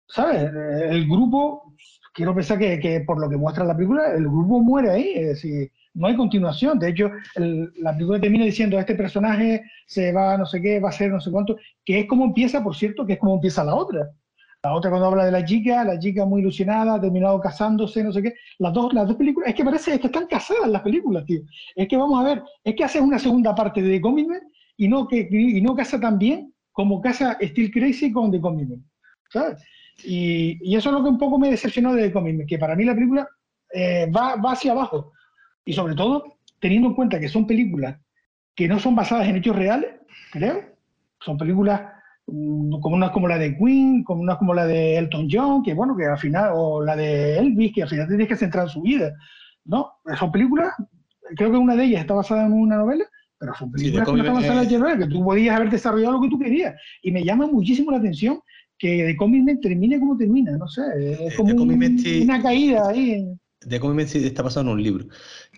¿sabes? 0.09 0.51
El 0.91 1.07
grupo, 1.07 1.75
quiero 2.13 2.35
pensar 2.35 2.59
que, 2.59 2.81
que 2.81 3.01
por 3.01 3.21
lo 3.21 3.29
que 3.29 3.37
muestra 3.37 3.65
la 3.65 3.77
película, 3.77 4.13
el 4.15 4.25
grupo 4.25 4.61
muere 4.61 4.91
ahí, 4.91 5.13
es 5.15 5.29
decir, 5.29 5.71
no 5.95 6.07
hay 6.07 6.17
continuación. 6.17 6.79
De 6.79 6.91
hecho, 6.91 7.11
la 7.37 7.93
película 7.93 8.21
termina 8.21 8.45
diciendo, 8.45 8.79
este 8.79 8.95
personaje 8.95 9.63
se 9.87 10.13
va, 10.13 10.37
no 10.37 10.47
sé 10.47 10.61
qué, 10.61 10.81
va 10.81 10.89
a 10.89 10.93
ser 10.93 11.11
no 11.11 11.21
sé 11.21 11.31
cuánto, 11.31 11.57
que 11.85 12.01
es 12.01 12.07
como 12.07 12.25
empieza, 12.25 12.63
por 12.63 12.75
cierto, 12.75 13.07
que 13.07 13.15
es 13.15 13.19
como 13.19 13.35
empieza 13.35 13.65
la 13.65 13.75
otra. 13.75 14.11
La 14.65 14.75
otra 14.75 14.91
cuando 14.91 15.09
habla 15.09 15.25
de 15.25 15.33
la 15.33 15.45
chica, 15.45 15.83
la 15.83 15.99
chica 15.99 16.25
muy 16.25 16.41
ilusionada, 16.41 16.95
ha 16.95 17.01
terminado 17.01 17.41
casándose, 17.41 18.05
no 18.05 18.13
sé 18.13 18.23
qué. 18.23 18.35
Las 18.59 18.73
dos, 18.73 18.95
las 18.95 19.09
dos 19.09 19.17
películas, 19.17 19.49
es 19.51 19.57
que 19.57 19.65
parece 19.65 19.99
que 19.99 20.07
están 20.07 20.27
casadas 20.27 20.69
las 20.69 20.83
películas, 20.83 21.25
tío. 21.25 21.41
Es 21.75 21.89
que 21.89 21.97
vamos 21.97 22.21
a 22.21 22.29
ver, 22.29 22.43
es 22.63 22.77
que 22.77 22.85
hace 22.85 23.01
una 23.01 23.19
segunda 23.19 23.55
parte 23.55 23.83
de 23.83 23.91
The 23.91 24.01
Commitment 24.01 24.45
y 24.77 24.87
no, 24.87 25.09
que, 25.09 25.29
y 25.31 25.61
no 25.61 25.75
casa 25.75 25.99
tan 25.99 26.17
bien 26.17 26.55
como 26.71 27.01
casa 27.01 27.37
Still 27.41 27.73
Crazy 27.73 28.13
con 28.13 28.31
The 28.31 28.41
Commitment. 28.41 28.85
¿Sabes? 29.31 29.61
Y, 30.05 30.59
y, 30.63 30.77
eso 30.77 30.91
es 30.91 30.95
lo 30.95 31.03
que 31.03 31.11
un 31.11 31.19
poco 31.19 31.39
me 31.39 31.51
decepcionó 31.51 31.95
de 31.95 32.05
The 32.05 32.13
Commitment, 32.13 32.49
que 32.49 32.59
para 32.59 32.77
mí 32.77 32.85
la 32.85 32.95
película 32.95 33.29
eh, 33.75 34.09
va, 34.15 34.37
va 34.37 34.53
hacia 34.53 34.73
abajo. 34.73 35.13
Y 35.64 35.73
sobre 35.73 35.95
todo, 35.95 36.38
teniendo 36.61 36.88
en 36.88 36.95
cuenta 36.95 37.21
que 37.21 37.28
son 37.28 37.47
películas 37.47 37.99
que 38.54 38.69
no 38.69 38.78
son 38.78 38.95
basadas 38.95 39.26
en 39.28 39.37
hechos 39.37 39.57
reales, 39.57 39.90
creo. 40.33 40.61
Son 41.21 41.38
películas 41.38 41.81
Mm, 42.26 42.78
como 42.81 42.95
una 42.97 43.11
como 43.11 43.26
la 43.26 43.37
de 43.37 43.57
Queen, 43.57 44.04
como 44.04 44.23
una 44.23 44.38
como 44.38 44.54
la 44.54 44.66
de 44.66 44.97
Elton 44.97 45.28
John, 45.31 45.62
que 45.62 45.75
bueno, 45.75 45.97
que 45.97 46.07
al 46.07 46.19
final, 46.19 46.50
o 46.54 46.83
la 46.83 46.97
de 46.97 47.38
Elvis, 47.38 47.73
que 47.75 47.83
al 47.83 47.88
final 47.88 48.09
tienes 48.09 48.28
que 48.28 48.37
centrar 48.37 48.64
en 48.64 48.71
su 48.71 48.83
vida. 48.83 49.12
¿No? 49.64 49.92
Son 50.19 50.31
películas, 50.33 50.73
creo 51.37 51.50
que 51.50 51.57
una 51.57 51.76
de 51.76 51.85
ellas 51.85 52.00
está 52.02 52.14
basada 52.14 52.47
en 52.47 52.52
una 52.52 52.76
novela, 52.76 53.04
pero 53.38 53.54
son 53.54 53.71
películas 53.71 54.07
que 54.07 54.12
no 54.12 54.19
están 54.19 54.35
basadas 54.35 54.73
en 54.73 54.81
novela, 54.81 54.99
que 54.99 55.12
tú 55.12 55.25
podías 55.25 55.57
haber 55.57 55.71
desarrollado 55.71 56.14
lo 56.14 56.21
que 56.23 56.28
tú 56.28 56.38
querías. 56.38 56.75
Y 57.03 57.12
me 57.12 57.25
llama 57.25 57.46
muchísimo 57.46 57.90
la 57.90 57.98
atención 57.98 58.40
que 58.79 59.05
de 59.05 59.16
Comic 59.16 59.61
termine 59.61 60.01
como 60.01 60.16
termina, 60.16 60.57
no 60.57 60.66
sé, 60.66 60.83
es 61.27 61.37
como 61.37 61.55
una 61.55 62.42
caída 62.42 62.88
ahí. 62.88 63.25
De 63.64 63.81
Comic 63.81 64.14
está 64.14 64.42
basado 64.42 64.66
en 64.66 64.72
un 64.72 64.83
libro. 64.83 65.07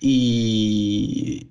Y 0.01 1.49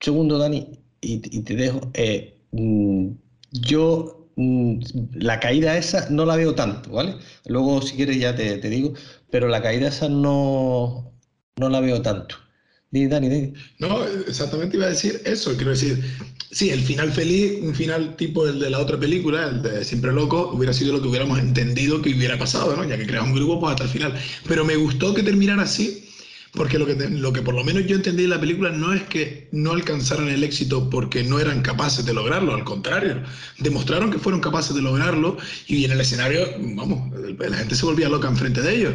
segundo, 0.00 0.38
Dani, 0.38 0.78
y, 1.00 1.18
te 1.18 1.56
dejo, 1.56 1.90
eh, 1.94 2.38
mm, 2.52 3.08
yo 3.52 4.24
Mm, 4.36 4.80
la 5.14 5.38
caída 5.40 5.76
esa 5.76 6.08
no 6.10 6.24
la 6.24 6.36
veo 6.36 6.54
tanto, 6.54 6.90
¿vale? 6.90 7.16
Luego, 7.46 7.80
si 7.82 7.96
quieres, 7.96 8.18
ya 8.18 8.34
te, 8.34 8.58
digo, 8.68 8.94
pero 9.30 9.48
la 9.48 9.62
caída 9.62 9.88
esa 9.88 10.08
no, 10.08 11.12
no 11.56 11.68
la 11.68 11.80
veo 11.80 12.02
tanto. 12.02 12.36
No, 13.78 14.04
exactamente 14.04 14.76
iba 14.76 14.86
a 14.86 14.90
decir 14.90 15.20
eso. 15.24 15.54
Quiero 15.56 15.70
decir, 15.70 16.02
sí, 16.50 16.70
el 16.70 16.80
final 16.80 17.12
feliz, 17.12 17.58
un 17.60 17.74
final 17.74 18.16
tipo 18.16 18.46
el 18.46 18.60
de 18.60 18.70
la 18.70 18.78
otra 18.78 18.98
película, 18.98 19.48
el 19.48 19.62
de 19.62 19.84
Siempre 19.84 20.12
Loco, 20.12 20.52
hubiera 20.54 20.72
sido 20.72 20.92
lo 20.92 21.02
que 21.02 21.08
hubiéramos 21.08 21.38
entendido 21.38 22.00
que 22.00 22.10
hubiera 22.10 22.38
pasado, 22.38 22.76
¿no? 22.76 22.88
Ya 22.88 22.96
que 22.96 23.06
creas 23.06 23.24
un 23.24 23.34
grupo, 23.34 23.58
pues 23.58 23.72
hasta 23.72 23.84
el 23.84 23.90
final. 23.90 24.14
Pero 24.46 24.64
me 24.64 24.76
gustó 24.76 25.12
que 25.12 25.22
terminara 25.22 25.62
así, 25.62 26.04
porque 26.52 26.78
lo 26.78 26.86
que, 26.86 26.94
lo 26.94 27.32
que 27.32 27.42
por 27.42 27.54
lo 27.54 27.64
menos 27.64 27.84
yo 27.86 27.96
entendí 27.96 28.24
en 28.24 28.30
la 28.30 28.40
película 28.40 28.70
no 28.70 28.92
es 28.92 29.02
que 29.02 29.48
no 29.50 29.72
alcanzaran 29.72 30.28
el 30.28 30.44
éxito 30.44 30.88
porque 30.88 31.24
no 31.24 31.40
eran 31.40 31.62
capaces 31.62 32.06
de 32.06 32.14
lograrlo, 32.14 32.54
al 32.54 32.62
contrario, 32.62 33.22
demostraron 33.58 34.10
que 34.10 34.18
fueron 34.18 34.40
capaces 34.40 34.74
de 34.74 34.82
lograrlo 34.82 35.36
y 35.66 35.84
en 35.84 35.90
el 35.90 36.00
escenario, 36.00 36.46
vamos, 36.60 37.12
la 37.38 37.56
gente 37.56 37.74
se 37.74 37.84
volvía 37.84 38.08
loca 38.08 38.28
enfrente 38.28 38.62
de 38.62 38.76
ellos. 38.76 38.94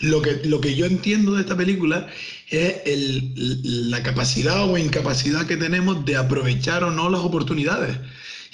Lo 0.00 0.22
que, 0.22 0.40
lo 0.44 0.60
que 0.60 0.74
yo 0.74 0.86
entiendo 0.86 1.34
de 1.34 1.42
esta 1.42 1.56
película 1.56 2.08
es 2.48 2.76
el, 2.86 3.90
la 3.90 4.02
capacidad 4.02 4.64
o 4.64 4.78
incapacidad 4.78 5.46
que 5.46 5.56
tenemos 5.56 6.04
de 6.06 6.16
aprovechar 6.16 6.84
o 6.84 6.90
no 6.90 7.10
las 7.10 7.20
oportunidades. 7.20 7.98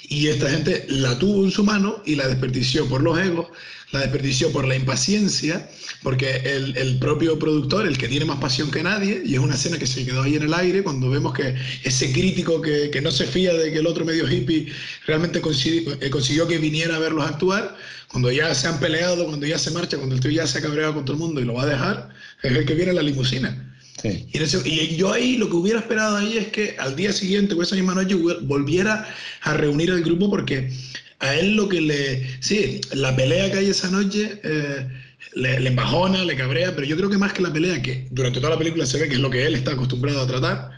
Y 0.09 0.27
esta 0.27 0.49
gente 0.49 0.85
la 0.89 1.17
tuvo 1.17 1.43
en 1.43 1.51
su 1.51 1.63
mano 1.63 2.01
y 2.05 2.15
la 2.15 2.27
desperdició 2.27 2.87
por 2.87 3.01
los 3.01 3.19
egos, 3.19 3.47
la 3.91 4.01
desperdició 4.01 4.51
por 4.51 4.67
la 4.67 4.75
impaciencia, 4.75 5.69
porque 6.03 6.37
el, 6.45 6.77
el, 6.77 6.99
propio 6.99 7.39
productor, 7.39 7.87
el 7.87 7.97
que 7.97 8.07
tiene 8.07 8.25
más 8.25 8.39
pasión 8.39 8.69
que 8.69 8.83
nadie, 8.83 9.21
y 9.25 9.33
es 9.33 9.39
una 9.39 9.55
escena 9.55 9.77
que 9.77 9.87
se 9.87 10.05
quedó 10.05 10.23
ahí 10.23 10.35
en 10.35 10.43
el 10.43 10.53
aire, 10.53 10.83
cuando 10.83 11.09
vemos 11.09 11.33
que 11.33 11.55
ese 11.83 12.11
crítico 12.11 12.61
que, 12.61 12.89
que 12.89 13.01
no 13.01 13.11
se 13.11 13.25
fía 13.25 13.53
de 13.53 13.71
que 13.71 13.79
el 13.79 13.87
otro 13.87 14.05
medio 14.05 14.29
hippie 14.29 14.67
realmente 15.05 15.41
consiguió, 15.41 15.97
eh, 15.99 16.09
consiguió, 16.09 16.47
que 16.47 16.57
viniera 16.57 16.97
a 16.97 16.99
verlos 16.99 17.25
actuar, 17.25 17.75
cuando 18.11 18.31
ya 18.31 18.53
se 18.55 18.67
han 18.67 18.79
peleado, 18.79 19.25
cuando 19.25 19.45
ya 19.45 19.59
se 19.59 19.71
marcha, 19.71 19.97
cuando 19.97 20.15
el 20.15 20.21
tío 20.21 20.31
ya 20.31 20.47
se 20.47 20.59
ha 20.59 20.61
cabreado 20.61 20.93
con 20.95 21.05
todo 21.05 21.15
el 21.15 21.21
mundo 21.21 21.41
y 21.41 21.45
lo 21.45 21.55
va 21.55 21.63
a 21.63 21.67
dejar, 21.67 22.09
es 22.43 22.51
el 22.51 22.65
que 22.65 22.73
viene 22.73 22.91
en 22.91 22.97
la 22.97 23.03
limusina. 23.03 23.63
Y, 24.03 24.69
y, 24.69 24.95
yo 24.95 25.11
ahí 25.11 25.37
lo 25.37 25.49
que 25.49 25.55
hubiera 25.55 25.79
esperado 25.79 26.17
ahí 26.17 26.37
es 26.37 26.47
que 26.47 26.75
al 26.77 26.95
día 26.95 27.11
siguiente 27.11 27.55
o 27.55 27.63
esa 27.63 27.75
misma 27.75 27.95
noche 27.95 28.15
volviera 28.41 29.07
a 29.41 29.53
reunir 29.55 29.91
al 29.91 30.03
grupo 30.03 30.29
porque 30.29 30.71
a 31.19 31.35
él 31.35 31.55
lo 31.55 31.67
que 31.67 31.81
le... 31.81 32.41
Sí, 32.41 32.79
la 32.93 33.15
pelea 33.15 33.51
que 33.51 33.57
hay 33.57 33.69
esa 33.71 33.89
noche 33.89 34.39
eh, 34.43 34.87
le, 35.33 35.59
le, 35.59 35.69
embajona, 35.69 36.23
le 36.23 36.35
cabrea, 36.35 36.75
pero 36.75 36.85
yo 36.85 36.95
creo 36.95 37.09
que 37.09 37.17
más 37.17 37.33
que 37.33 37.41
la 37.41 37.51
pelea, 37.51 37.81
que 37.81 38.07
durante 38.11 38.39
toda 38.39 38.51
la 38.51 38.59
película 38.59 38.85
se 38.85 38.99
ve 38.99 39.07
que 39.07 39.15
es 39.15 39.19
lo 39.19 39.31
que 39.31 39.45
él 39.45 39.55
está 39.55 39.71
acostumbrado 39.71 40.21
a 40.21 40.27
tratar, 40.27 40.69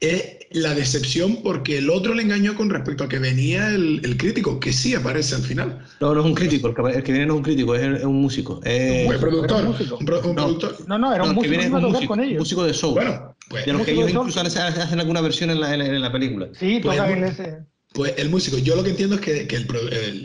es 0.00 0.38
la 0.50 0.74
decepción 0.74 1.38
porque 1.42 1.78
el 1.78 1.90
otro 1.90 2.14
le 2.14 2.22
engañó 2.22 2.54
con 2.54 2.70
respecto 2.70 3.04
a 3.04 3.08
que 3.08 3.18
venía 3.18 3.68
el, 3.68 4.16
crítico, 4.18 4.60
que 4.60 4.72
sí 4.72 4.94
aparece 4.94 5.34
al 5.34 5.42
final. 5.42 5.78
No, 6.00 6.14
no 6.14 6.20
es 6.20 6.26
un 6.26 6.34
crítico, 6.34 6.68
el 6.68 7.02
que, 7.02 7.12
viene 7.12 7.26
no 7.26 7.34
es 7.34 7.38
un 7.38 7.44
crítico, 7.44 7.74
es, 7.74 8.04
un 8.04 8.20
músico. 8.20 8.54
un 8.56 9.18
productor. 9.18 9.66
Un, 9.98 10.04
productor. 10.04 10.76
No, 10.86 10.98
no, 10.98 11.14
era 11.14 11.24
un 11.24 11.34
músico, 11.34 11.50
viene 11.50 11.74
un 11.74 11.82
músico, 11.82 12.08
con 12.08 12.20
ellos. 12.20 12.40
músico 12.40 12.64
de 12.64 12.72
show. 12.72 12.92
Bueno, 12.92 13.36
pues, 13.48 13.66
de 13.66 13.72
los 13.72 13.82
que 13.82 13.92
ellos 13.92 14.10
incluso 14.10 14.40
hacen, 14.40 15.00
alguna 15.00 15.20
versión 15.20 15.50
en 15.50 15.60
la, 15.60 15.74
en, 15.74 16.00
la 16.00 16.12
película. 16.12 16.48
Sí, 16.58 16.80
pues, 16.82 16.98
ese. 16.98 17.64
Pues 17.92 18.14
el 18.16 18.30
músico, 18.30 18.56
yo 18.58 18.74
lo 18.74 18.82
que 18.82 18.90
entiendo 18.90 19.16
es 19.16 19.20
que, 19.20 19.46
que 19.46 19.56
el, 19.56 19.66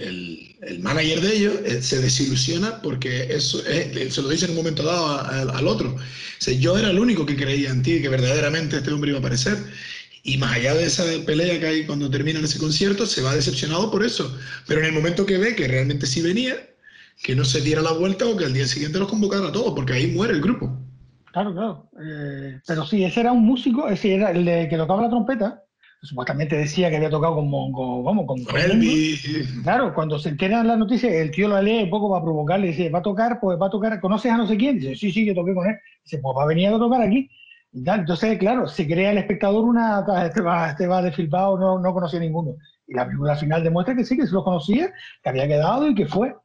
el, 0.01 0.46
el, 0.61 0.79
manager 0.79 1.21
de 1.21 1.35
ellos 1.35 1.53
eh, 1.65 1.81
se 1.81 2.01
desilusiona 2.01 2.81
porque 2.81 3.33
eso 3.33 3.61
eh, 3.67 4.07
se 4.09 4.21
lo 4.21 4.29
dice 4.29 4.45
en 4.45 4.51
un 4.51 4.57
momento 4.57 4.83
dado 4.83 5.19
al 5.51 5.67
otro. 5.67 5.95
O 5.95 6.41
sea, 6.41 6.53
yo 6.53 6.77
era 6.77 6.89
el 6.89 6.99
único 6.99 7.25
que 7.25 7.35
creía 7.35 7.69
en 7.69 7.81
ti, 7.83 8.01
que 8.01 8.09
verdaderamente 8.09 8.77
este 8.77 8.91
hombre 8.91 9.09
iba 9.09 9.17
a 9.17 9.21
aparecer. 9.21 9.57
Y 10.23 10.37
más 10.37 10.55
allá 10.55 10.73
de 10.75 10.85
esa 10.85 11.03
pelea 11.25 11.59
que 11.59 11.67
hay 11.67 11.85
cuando 11.85 12.09
terminan 12.09 12.43
ese 12.43 12.59
concierto, 12.59 13.05
se 13.05 13.21
va 13.21 13.33
decepcionado 13.35 13.89
por 13.89 14.03
eso. 14.03 14.37
Pero 14.67 14.81
en 14.81 14.87
el 14.87 14.93
momento 14.93 15.25
que 15.25 15.37
ve 15.37 15.55
que 15.55 15.67
realmente 15.67 16.05
sí 16.05 16.21
venía, 16.21 16.55
que 17.23 17.35
no 17.35 17.45
se 17.45 17.61
diera 17.61 17.81
la 17.81 17.93
vuelta 17.93 18.25
o 18.25 18.35
que 18.35 18.45
al 18.45 18.53
día 18.53 18.67
siguiente 18.67 18.99
los 18.99 19.07
convocara 19.07 19.47
a 19.47 19.51
todos, 19.51 19.73
porque 19.73 19.93
ahí 19.93 20.07
muere 20.07 20.33
el 20.33 20.41
grupo. 20.41 20.77
Claro, 21.31 21.53
claro. 21.53 21.89
Eh, 22.03 22.59
pero 22.65 22.85
sí, 22.85 23.03
ese 23.03 23.21
era 23.21 23.31
un 23.31 23.45
músico, 23.45 23.87
ese 23.87 24.15
era 24.15 24.31
el 24.31 24.43
de 24.43 24.67
que 24.69 24.77
tocaba 24.77 25.03
la 25.03 25.09
trompeta, 25.09 25.63
supuestamente 26.01 26.55
decía 26.55 26.89
que 26.89 26.97
había 26.97 27.09
tocado 27.09 27.35
con, 27.35 27.49
con, 27.49 27.71
¿cómo? 28.03 28.25
con, 28.25 28.43
Claro, 29.63 29.93
cuando 29.93 30.19
se 30.19 30.29
enteran 30.29 30.67
las 30.67 30.77
noticias, 30.77 31.11
el 31.11 31.31
tío 31.31 31.47
lo 31.47 31.61
lee 31.61 31.83
un 31.83 31.89
poco 31.89 32.11
para 32.11 32.23
provocarle, 32.23 32.67
dice, 32.67 32.89
va 32.89 32.99
a 32.99 33.03
tocar, 33.03 33.39
pues 33.39 33.59
va 33.59 33.67
a 33.67 33.71
tocar, 33.71 33.99
¿conoces 33.99 34.31
a 34.31 34.37
no 34.37 34.47
sé 34.47 34.57
quién? 34.57 34.79
Dice, 34.79 34.95
sí, 34.95 35.11
sí, 35.11 35.25
yo 35.25 35.33
toqué 35.33 35.53
con 35.53 35.67
él. 35.67 35.75
Dice, 36.03 36.19
pues 36.19 36.37
va 36.37 36.43
a 36.43 36.47
venir 36.47 36.69
a 36.69 36.77
tocar 36.77 37.01
aquí. 37.01 37.29
Entonces, 37.73 38.37
claro, 38.37 38.67
se 38.67 38.87
crea 38.87 39.11
el 39.11 39.17
espectador 39.17 39.63
una, 39.65 40.05
este 40.25 40.41
va, 40.41 40.69
este 40.69 40.87
va 40.87 41.01
desfilpado, 41.01 41.57
no, 41.57 41.79
no 41.79 41.93
conocía 41.93 42.19
ninguno. 42.19 42.55
Y 42.87 42.93
la 42.93 43.05
película 43.05 43.33
al 43.33 43.39
final 43.39 43.63
demuestra 43.63 43.95
que 43.95 44.05
sí, 44.05 44.17
que 44.17 44.25
se 44.25 44.33
lo 44.33 44.43
conocía, 44.43 44.91
que 45.23 45.29
había 45.29 45.47
quedado 45.47 45.87
y 45.87 45.95
que 45.95 46.07
fue. 46.07 46.35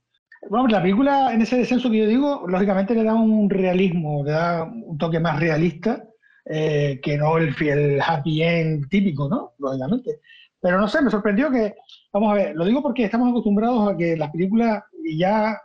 Bueno, 0.51 0.67
la 0.67 0.83
película, 0.83 1.33
en 1.33 1.43
ese 1.43 1.57
descenso 1.57 1.89
que 1.89 1.99
yo 1.99 2.07
digo, 2.07 2.45
lógicamente 2.49 2.95
le 2.95 3.05
da 3.05 3.15
un 3.15 3.49
realismo, 3.49 4.25
le 4.25 4.33
da 4.33 4.65
un 4.65 4.99
toque 4.99 5.21
más 5.21 5.39
realista, 5.39 6.05
eh, 6.45 7.01
que 7.03 7.17
no 7.17 7.39
el, 7.39 7.55
el 7.61 8.01
happy 8.01 8.43
end 8.43 8.89
típico, 8.89 9.29
¿no? 9.29 9.53
Lógicamente. 9.59 10.21
Pero 10.61 10.79
no 10.79 10.89
sé, 10.89 11.03
me 11.03 11.11
sorprendió 11.11 11.51
que, 11.51 11.75
vamos 12.13 12.33
a 12.33 12.35
ver, 12.35 12.57
lo 12.57 12.65
digo 12.65 12.83
porque 12.83 13.05
estamos 13.05 13.29
acostumbrados 13.31 13.93
a 13.93 13.97
que 13.97 14.17
las 14.17 14.31
películas, 14.31 14.83
ya 15.17 15.61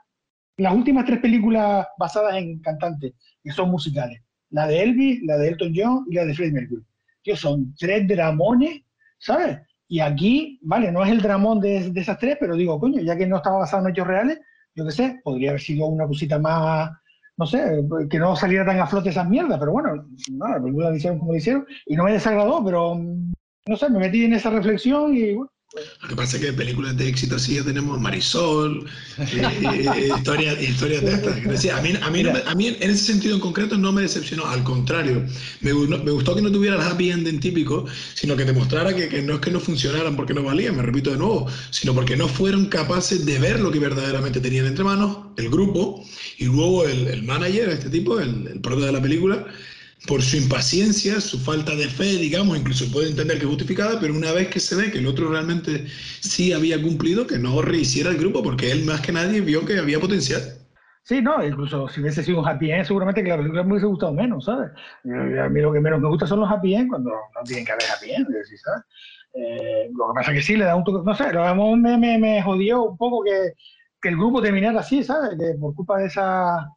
las 0.58 0.74
últimas 0.74 1.06
tres 1.06 1.20
películas 1.20 1.86
basadas 2.00 2.36
en 2.36 2.60
cantantes, 2.62 3.14
que 3.44 3.52
son 3.52 3.70
musicales, 3.70 4.22
la 4.50 4.68
de 4.68 4.82
Elvis, 4.82 5.22
la 5.24 5.38
de 5.38 5.50
Elton 5.50 5.74
John 5.76 6.06
y 6.10 6.16
la 6.16 6.26
de 6.26 6.34
Freddie 6.34 6.54
Mercury. 6.54 6.84
que 7.24 7.36
son 7.36 7.76
tres 7.76 8.08
dramones, 8.08 8.82
¿sabes? 9.20 9.60
Y 9.88 10.00
aquí, 10.00 10.60
vale, 10.64 10.92
no 10.92 11.04
es 11.04 11.12
el 11.12 11.22
dramón 11.22 11.60
de, 11.60 11.92
de, 11.92 12.02
esas 12.02 12.18
tres, 12.18 12.38
pero 12.40 12.56
digo, 12.56 12.80
coño, 12.80 13.02
ya 13.02 13.16
que 13.16 13.28
no 13.28 13.38
estaba 13.38 13.60
basado 13.60 13.84
en 13.84 13.92
hechos 13.92 14.08
reales, 14.08 14.40
yo 14.76 14.86
qué 14.86 14.92
sé, 14.92 15.22
podría 15.24 15.52
haber 15.52 15.62
sido 15.62 15.88
una 15.88 16.08
cosita 16.08 16.40
más, 16.40 16.92
no 17.38 17.46
sé, 17.46 17.84
que 18.10 18.20
no 18.20 18.36
saliera 18.36 18.66
tan 18.66 18.80
a 18.80 18.88
flote 18.88 19.10
esas 19.10 19.30
mierdas, 19.30 19.60
pero 19.60 19.72
bueno, 19.72 20.08
no, 20.32 20.60
la 20.60 20.96
hicieron 20.96 21.20
como 21.20 21.32
la 21.32 21.38
hicieron 21.38 21.66
y 21.86 21.96
no 21.96 22.04
me 22.04 22.14
desagradó, 22.14 22.64
pero 22.66 22.96
no 22.96 23.78
sé, 23.78 23.90
me 23.90 24.00
metí 24.00 24.26
en 24.26 24.34
esa 24.34 24.50
reflexión 24.50 25.16
y 25.16 25.34
bueno, 25.36 25.52
lo 25.76 26.08
que 26.08 26.16
pasa 26.16 26.38
es 26.38 26.46
que 26.46 26.54
películas 26.54 26.96
de 26.96 27.10
éxito 27.10 27.36
así 27.36 27.56
ya 27.56 27.64
tenemos 27.64 28.00
Marisol, 28.00 28.90
eh, 29.18 29.42
eh, 29.98 30.10
historias, 30.18 30.62
historias 30.62 31.02
de 31.02 31.12
estas. 31.12 31.78
a, 31.78 31.82
mí, 31.82 31.94
a, 32.02 32.10
mí 32.10 32.24
a, 32.46 32.56
mí, 32.56 32.68
en 32.68 32.90
ese 32.90 33.04
sentido 33.04 33.36
en 33.36 33.42
concreto 33.42 33.78
no 33.78 33.92
me 33.92 34.04
decepcionó, 34.04 34.46
al 34.46 34.64
contrario, 34.64 35.26
me, 35.60 35.74
me 35.74 36.12
gustó 36.12 36.36
que 36.36 36.42
no 36.42 36.50
tuviera 36.54 36.78
el 36.78 36.82
happy 36.82 37.12
ending 37.12 37.42
típico, 37.42 37.86
sino 38.14 38.38
que 38.38 38.46
demostrara 38.46 38.96
que, 38.96 39.10
que, 39.10 39.22
no 39.22 39.36
es 39.36 39.40
que 39.42 39.52
no 39.52 39.60
funcionaran 39.60 40.16
porque 40.16 40.34
no 40.34 40.42
valían, 40.42 40.78
me 40.78 40.84
repito 40.84 41.12
de 41.12 41.18
nuevo, 41.18 41.48
sino 41.70 41.94
porque 41.94 42.16
no 42.16 42.30
fueron 42.30 42.68
capaces 42.68 43.26
de 43.26 43.38
ver 43.38 43.60
lo 43.60 43.70
que 43.70 43.80
verdaderamente 43.80 44.40
tenían 44.40 44.68
entre 44.68 44.86
manos, 44.86 45.18
el 45.36 45.50
grupo, 45.50 46.06
y 46.38 46.46
luego 46.46 46.86
el, 46.86 47.08
el 47.08 47.24
manager, 47.24 47.68
este 47.70 47.90
tipo, 47.90 48.22
el, 48.22 48.48
el 48.48 48.62
prota 48.62 48.86
de 48.86 48.94
la 48.94 49.02
película, 49.02 49.46
por 50.06 50.22
su 50.22 50.38
impaciencia, 50.38 51.20
su 51.20 51.40
falta 51.40 51.76
de 51.76 51.88
fe, 51.88 52.18
digamos, 52.18 52.58
incluso 52.58 52.90
puede 52.92 53.10
entender 53.10 53.38
que 53.38 53.44
es 53.44 53.50
justificada, 53.50 54.00
pero 54.00 54.14
una 54.14 54.32
vez 54.32 54.50
que 54.50 54.60
se 54.60 54.76
ve 54.76 54.92
que 54.92 55.00
el 55.00 55.08
otro 55.08 55.30
realmente 55.30 55.88
sí 56.22 56.54
había 56.54 56.82
cumplido, 56.82 57.26
que 57.26 57.40
no 57.40 57.62
rehiciera 57.62 58.12
el 58.12 58.18
grupo, 58.18 58.44
porque 58.44 58.72
él 58.72 58.86
más 58.86 59.02
que 59.02 59.12
nadie 59.12 59.42
vio 59.42 59.66
que 59.66 59.80
había 59.80 60.00
potencial. 60.00 60.42
Sí, 61.04 61.22
no, 61.22 61.44
incluso 61.44 61.88
si 61.88 62.02
hubiese 62.02 62.22
sido 62.22 62.42
un 62.42 62.48
happy 62.48 62.70
end, 62.70 62.86
seguramente 62.86 63.24
que 63.24 63.30
la 63.30 63.38
película 63.38 63.64
me 63.64 63.72
hubiese 63.72 63.88
gustado 63.88 64.14
menos, 64.14 64.44
¿sabes? 64.46 64.72
A 65.06 65.50
mí 65.50 65.62
lo 65.62 65.72
que 65.72 65.80
menos 65.80 66.02
me 66.02 66.10
gusta 66.10 66.28
son 66.28 66.42
los 66.42 66.52
happy 66.52 66.76
end 66.76 66.90
cuando 66.90 67.10
no 67.10 67.44
tienen 67.46 67.66
que 67.66 67.72
haber 67.72 67.86
happy 67.90 68.12
end, 68.12 68.28
¿sabes? 68.28 68.84
Eh, 69.34 69.90
lo 69.94 70.08
que 70.10 70.14
pasa 70.16 70.32
es 70.32 70.38
que 70.38 70.44
sí, 70.44 70.58
le 70.58 70.66
da 70.66 70.76
un 70.76 70.84
toque, 70.84 71.04
no 71.06 71.16
sé, 71.16 71.32
lo 71.32 71.76
me, 71.78 71.98
me, 71.98 72.18
me 72.18 72.42
jodió 72.42 72.84
un 72.84 72.98
poco 72.98 73.24
que, 73.24 73.54
que 74.02 74.10
el 74.10 74.18
grupo 74.18 74.42
terminara 74.42 74.80
así, 74.82 75.04
¿sabes? 75.04 75.38
Que 75.40 75.58
por 75.60 75.74
culpa 75.76 75.98
de 76.00 76.08
esa 76.08 76.68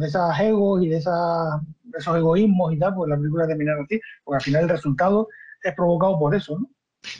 de 0.00 0.06
esas 0.06 0.40
egos 0.40 0.82
y 0.82 0.88
de, 0.88 0.98
esos 0.98 2.16
egoísmos 2.16 2.72
y 2.72 2.78
tal, 2.78 2.94
pues 2.94 3.10
la 3.10 3.16
película 3.16 3.46
termina 3.46 3.72
así, 3.74 4.00
porque 4.24 4.36
al 4.36 4.42
final 4.42 4.62
el 4.64 4.68
resultado 4.68 5.28
es 5.62 5.74
provocado 5.74 6.18
por 6.18 6.34
eso, 6.34 6.58
¿no? 6.58 6.70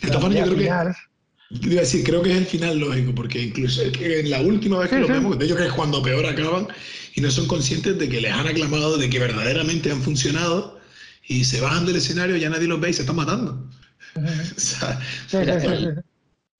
De 0.00 0.08
todas 0.08 0.22
formas, 0.22 0.38
yo 0.38 0.44
creo 0.44 0.56
que, 0.56 1.68
iba 1.68 1.78
a 1.78 1.80
decir, 1.80 2.04
creo 2.04 2.22
que 2.22 2.32
es 2.32 2.38
el 2.38 2.46
final 2.46 2.78
lógico, 2.78 3.14
porque 3.14 3.42
incluso 3.42 3.82
en 3.82 4.30
la 4.30 4.40
última 4.40 4.78
vez 4.78 4.90
que 4.90 4.98
lo 4.98 5.08
vemos, 5.08 5.38
de 5.38 5.44
ellos 5.44 5.58
que 5.58 5.66
es 5.66 5.72
cuando 5.72 6.02
peor 6.02 6.26
acaban 6.26 6.68
y 7.14 7.20
no 7.20 7.30
son 7.30 7.46
conscientes 7.46 7.98
de 7.98 8.08
que 8.08 8.20
les 8.20 8.32
han 8.32 8.46
aclamado, 8.46 8.96
de 8.96 9.10
que 9.10 9.18
verdaderamente 9.18 9.90
han 9.90 10.00
funcionado 10.00 10.78
y 11.26 11.44
se 11.44 11.60
bajan 11.60 11.86
del 11.86 11.96
escenario, 11.96 12.36
ya 12.36 12.50
nadie 12.50 12.66
los 12.66 12.80
ve 12.80 12.90
y 12.90 12.92
se 12.94 13.02
están 13.02 13.16
matando. 13.16 13.68
o 14.16 14.60
sea, 14.60 15.00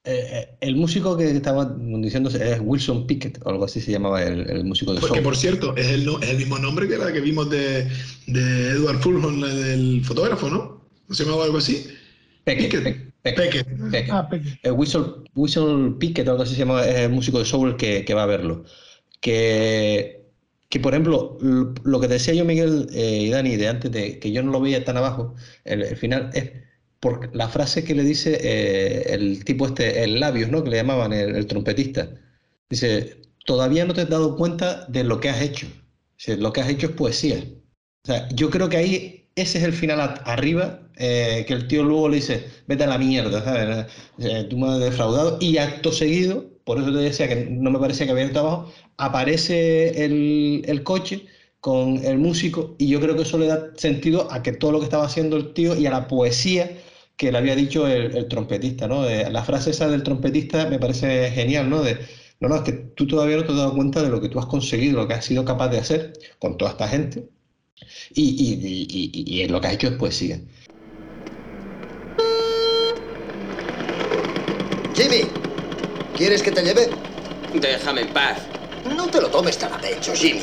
eh, 0.06 0.56
el 0.60 0.76
músico 0.76 1.16
que 1.16 1.30
estaba 1.30 1.74
diciendo 1.74 2.28
es 2.28 2.60
Wilson 2.60 3.06
Pickett, 3.06 3.40
o 3.42 3.48
algo 3.48 3.64
así 3.64 3.80
se 3.80 3.90
llamaba 3.90 4.22
el, 4.22 4.62
músico 4.64 4.92
de 4.92 5.00
Porque, 5.00 5.22
por 5.22 5.34
cierto, 5.34 5.74
es 5.78 5.86
el, 5.86 6.06
el, 6.22 6.36
mismo 6.36 6.58
nombre 6.58 6.86
que 6.86 6.98
la 6.98 7.10
que 7.10 7.22
vimos 7.22 7.48
de, 7.48 7.88
de 8.26 8.68
Edward 8.72 8.98
Fulham, 8.98 9.40
del 9.40 10.04
fotógrafo, 10.04 10.50
¿no? 10.50 10.84
¿No 11.08 11.14
se 11.14 11.24
llamaba 11.24 11.44
algo 11.44 11.56
así? 11.56 11.86
Pickett. 12.44 13.12
Pickett. 13.22 13.66
Ah, 14.10 14.28
eh, 14.62 14.70
Wilson, 14.70 15.98
Pickett, 15.98 16.28
algo 16.28 16.42
así 16.42 16.52
se 16.52 16.60
llamaba, 16.60 16.86
es 16.86 16.96
el 16.96 17.10
músico 17.10 17.38
de 17.38 17.46
soul 17.46 17.78
que, 17.78 18.04
que 18.04 18.12
va 18.12 18.24
a 18.24 18.26
verlo. 18.26 18.64
Que, 19.22 20.26
que, 20.68 20.80
por 20.80 20.92
ejemplo, 20.92 21.38
lo 21.40 22.00
que 22.00 22.08
te 22.08 22.14
decía 22.14 22.34
yo, 22.34 22.44
Miguel 22.44 22.88
y 22.92 23.30
Dani, 23.30 23.56
de 23.56 23.68
antes 23.68 23.90
de 23.90 24.18
que 24.18 24.32
yo 24.32 24.42
no 24.42 24.52
lo 24.52 24.60
veía 24.60 24.84
tan 24.84 24.98
abajo, 24.98 25.34
el 25.64 25.96
final 25.96 26.28
es 26.34 26.52
por 27.04 27.36
la 27.36 27.50
frase 27.50 27.84
que 27.84 27.94
le 27.94 28.02
dice 28.02 28.38
eh, 28.40 29.12
el 29.12 29.44
tipo 29.44 29.66
este, 29.66 30.04
el 30.04 30.20
labios, 30.20 30.48
¿no? 30.48 30.64
Que 30.64 30.70
le 30.70 30.76
llamaban 30.78 31.12
el, 31.12 31.46
trompetista. 31.46 32.08
Dice, 32.70 33.20
todavía 33.44 33.84
no 33.84 33.92
te 33.92 34.00
has 34.00 34.08
dado 34.08 34.36
cuenta 34.36 34.86
de 34.86 35.04
lo 35.04 35.20
que 35.20 35.28
has 35.28 35.42
hecho. 35.42 35.66
Dice, 36.16 36.38
lo 36.38 36.50
que 36.54 36.62
has 36.62 36.70
hecho 36.70 36.86
es 36.86 36.92
poesía. 36.94 37.44
O 38.04 38.06
sea, 38.06 38.26
yo 38.30 38.48
creo 38.48 38.70
que 38.70 38.78
ahí 38.78 39.28
ese 39.34 39.58
es 39.58 39.64
el 39.64 39.74
final 39.74 40.00
arriba, 40.24 40.80
eh, 40.96 41.44
que 41.46 41.52
el 41.52 41.68
tío 41.68 41.82
luego 41.82 42.08
le 42.08 42.16
dice, 42.16 42.42
vete 42.66 42.84
a 42.84 42.86
la 42.86 42.96
mierda, 42.96 43.44
¿sabes? 43.44 43.86
Eh, 44.20 44.46
tú 44.48 44.56
me 44.56 44.68
has 44.68 44.80
defraudado. 44.80 45.36
Y 45.42 45.58
acto 45.58 45.92
seguido, 45.92 46.46
por 46.64 46.78
eso 46.78 46.90
te 46.90 47.00
decía 47.00 47.28
que 47.28 47.36
no 47.50 47.70
me 47.70 47.78
parecía 47.78 48.06
que 48.06 48.12
había 48.12 48.24
el 48.24 48.38
abajo, 48.38 48.72
aparece 48.96 50.06
el, 50.06 50.62
el 50.66 50.82
coche 50.82 51.26
con 51.60 52.02
el 52.02 52.16
músico 52.16 52.76
y 52.78 52.88
yo 52.88 52.98
creo 52.98 53.14
que 53.14 53.22
eso 53.22 53.36
le 53.36 53.48
da 53.48 53.72
sentido 53.76 54.32
a 54.32 54.42
que 54.42 54.52
todo 54.52 54.72
lo 54.72 54.78
que 54.78 54.84
estaba 54.84 55.04
haciendo 55.04 55.36
el 55.36 55.52
tío 55.52 55.76
y 55.76 55.86
a 55.86 55.90
la 55.90 56.08
poesía 56.08 56.70
que 57.16 57.30
le 57.30 57.38
había 57.38 57.54
dicho 57.54 57.86
el, 57.86 58.26
trompetista, 58.28 58.88
¿no? 58.88 59.04
la 59.08 59.44
frase 59.44 59.70
esa 59.70 59.88
del 59.88 60.02
trompetista 60.02 60.66
me 60.66 60.78
parece 60.78 61.30
genial, 61.30 61.70
¿no? 61.70 61.82
De, 61.82 61.98
no, 62.40 62.48
no, 62.48 62.56
es 62.56 62.62
que 62.62 62.72
tú 62.72 63.06
todavía 63.06 63.36
no 63.36 63.44
te 63.44 63.52
has 63.52 63.58
dado 63.58 63.74
cuenta 63.74 64.02
de 64.02 64.08
lo 64.08 64.20
que 64.20 64.28
tú 64.28 64.38
has 64.38 64.46
conseguido, 64.46 64.96
lo 64.96 65.08
que 65.08 65.14
has 65.14 65.24
sido 65.24 65.44
capaz 65.44 65.68
de 65.68 65.78
hacer 65.78 66.12
con 66.38 66.58
toda 66.58 66.72
esta 66.72 66.88
gente 66.88 67.28
y, 68.14 69.42
y, 69.42 69.48
lo 69.48 69.60
que 69.60 69.66
has 69.66 69.74
hecho 69.74 69.88
es 69.88 69.94
poesía. 69.94 70.40
Jimmy, 74.94 75.22
¿quieres 76.16 76.42
que 76.42 76.52
te 76.52 76.62
lleve? 76.62 76.88
Déjame 77.60 78.02
en 78.02 78.12
paz. 78.12 78.38
No 78.96 79.08
te 79.08 79.20
lo 79.20 79.28
tomes 79.28 79.58
tan 79.58 79.72
a 79.72 79.80
pecho, 79.80 80.12
Jimmy. 80.14 80.42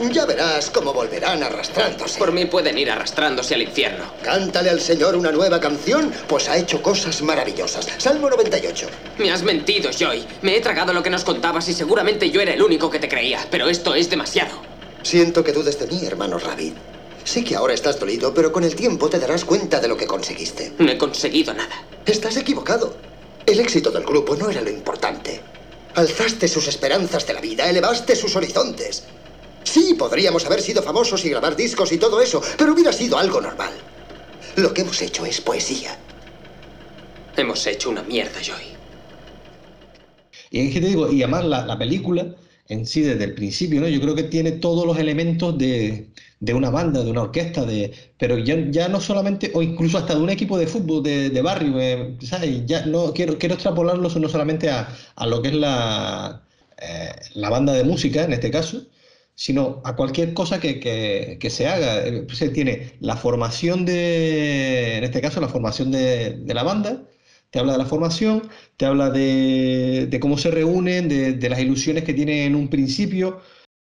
Ya 0.00 0.26
verás 0.26 0.70
cómo 0.70 0.92
volverán 0.92 1.42
arrastrándose. 1.42 2.18
Por 2.18 2.32
mí 2.32 2.46
pueden 2.46 2.78
ir 2.78 2.90
arrastrándose 2.90 3.54
al 3.54 3.62
infierno. 3.62 4.04
Cántale 4.22 4.70
al 4.70 4.80
Señor 4.80 5.16
una 5.16 5.32
nueva 5.32 5.60
canción, 5.60 6.12
pues 6.28 6.48
ha 6.48 6.56
hecho 6.56 6.80
cosas 6.82 7.20
maravillosas. 7.22 7.88
Salmo 7.98 8.30
98. 8.30 8.86
Me 9.18 9.32
has 9.32 9.42
mentido, 9.42 9.90
Joy. 9.90 10.24
Me 10.42 10.56
he 10.56 10.60
tragado 10.60 10.92
lo 10.92 11.02
que 11.02 11.10
nos 11.10 11.24
contabas 11.24 11.68
y 11.68 11.74
seguramente 11.74 12.30
yo 12.30 12.40
era 12.40 12.54
el 12.54 12.62
único 12.62 12.90
que 12.90 13.00
te 13.00 13.08
creía, 13.08 13.40
pero 13.50 13.68
esto 13.68 13.94
es 13.94 14.08
demasiado. 14.08 14.62
Siento 15.02 15.42
que 15.42 15.52
dudes 15.52 15.78
de 15.78 15.86
mí, 15.86 16.04
hermano 16.06 16.38
Rabbit. 16.38 16.76
Sé 17.24 17.44
que 17.44 17.56
ahora 17.56 17.74
estás 17.74 17.98
dolido, 17.98 18.32
pero 18.32 18.52
con 18.52 18.64
el 18.64 18.74
tiempo 18.74 19.10
te 19.10 19.18
darás 19.18 19.44
cuenta 19.44 19.80
de 19.80 19.88
lo 19.88 19.96
que 19.96 20.06
conseguiste. 20.06 20.72
No 20.78 20.90
he 20.90 20.96
conseguido 20.96 21.52
nada. 21.52 21.84
Estás 22.06 22.36
equivocado. 22.36 22.96
El 23.44 23.60
éxito 23.60 23.90
del 23.90 24.04
grupo 24.04 24.36
no 24.36 24.48
era 24.48 24.60
lo 24.60 24.70
importante. 24.70 25.40
Alzaste 25.94 26.46
sus 26.48 26.68
esperanzas 26.68 27.26
de 27.26 27.34
la 27.34 27.40
vida, 27.40 27.68
elevaste 27.68 28.14
sus 28.14 28.36
horizontes. 28.36 29.04
Sí, 29.64 29.94
podríamos 29.98 30.44
haber 30.46 30.60
sido 30.60 30.82
famosos 30.82 31.24
y 31.24 31.30
grabar 31.30 31.56
discos 31.56 31.92
y 31.92 31.98
todo 31.98 32.20
eso, 32.20 32.42
pero 32.56 32.72
hubiera 32.72 32.92
sido 32.92 33.18
algo 33.18 33.40
normal. 33.40 33.72
Lo 34.56 34.72
que 34.72 34.82
hemos 34.82 35.00
hecho 35.02 35.24
es 35.26 35.40
poesía. 35.40 35.96
Hemos 37.36 37.66
hecho 37.66 37.90
una 37.90 38.02
mierda, 38.02 38.40
Joy. 38.42 38.78
Y 40.50 40.60
es 40.60 40.74
que 40.74 40.80
te 40.80 40.88
digo, 40.88 41.12
y 41.12 41.22
además 41.22 41.44
la, 41.44 41.78
película 41.78 42.34
en 42.68 42.86
sí 42.86 43.02
desde 43.02 43.24
el 43.24 43.34
principio, 43.34 43.80
¿no? 43.80 43.88
Yo 43.88 44.00
creo 44.00 44.14
que 44.14 44.24
tiene 44.24 44.52
todos 44.52 44.86
los 44.86 44.98
elementos 44.98 45.56
de, 45.56 46.08
una 46.52 46.70
banda, 46.70 47.04
de 47.04 47.10
una 47.10 47.22
orquesta, 47.22 47.64
de, 47.64 47.92
pero 48.18 48.38
ya, 48.38 48.56
ya, 48.70 48.88
no 48.88 49.00
solamente, 49.00 49.50
o 49.54 49.62
incluso 49.62 49.98
hasta 49.98 50.14
de 50.14 50.20
un 50.20 50.30
equipo 50.30 50.58
de 50.58 50.66
fútbol 50.66 51.02
de, 51.02 51.42
barrio, 51.42 51.80
eh, 51.80 52.16
¿sabes? 52.22 52.66
Ya 52.66 52.84
no 52.86 53.12
quiero, 53.12 53.38
quiero 53.38 53.54
extrapolarlo 53.54 54.08
no 54.08 54.28
solamente 54.28 54.70
a, 54.70 54.88
lo 55.26 55.40
que 55.42 55.48
es 55.48 55.54
la, 55.54 56.42
eh, 56.80 57.12
la 57.34 57.50
banda 57.50 57.72
de 57.72 57.84
música, 57.84 58.24
en 58.24 58.32
este 58.32 58.50
caso, 58.50 58.82
sino 59.38 59.80
a 59.84 59.94
cualquier 59.94 60.34
cosa 60.34 60.58
que, 60.60 61.38
se 61.48 61.68
haga. 61.68 62.04
Eh, 62.04 62.26
se 62.32 62.48
tiene 62.50 62.96
la 63.00 63.16
formación 63.16 63.84
de, 63.84 64.96
en 64.98 65.04
este 65.04 65.20
caso, 65.20 65.40
la 65.40 65.48
formación 65.48 65.92
de, 65.92 66.42
la 66.48 66.64
banda, 66.64 67.04
te 67.50 67.60
habla 67.60 67.72
de 67.72 67.78
la 67.78 67.86
formación, 67.86 68.50
te 68.76 68.84
habla 68.86 69.10
de, 69.10 70.18
cómo 70.20 70.38
se 70.38 70.50
reúnen, 70.50 71.08
de, 71.08 71.48
las 71.48 71.60
ilusiones 71.60 72.02
que 72.02 72.14
tienen 72.14 72.38
en 72.38 72.56
un 72.56 72.68
principio, 72.68 73.40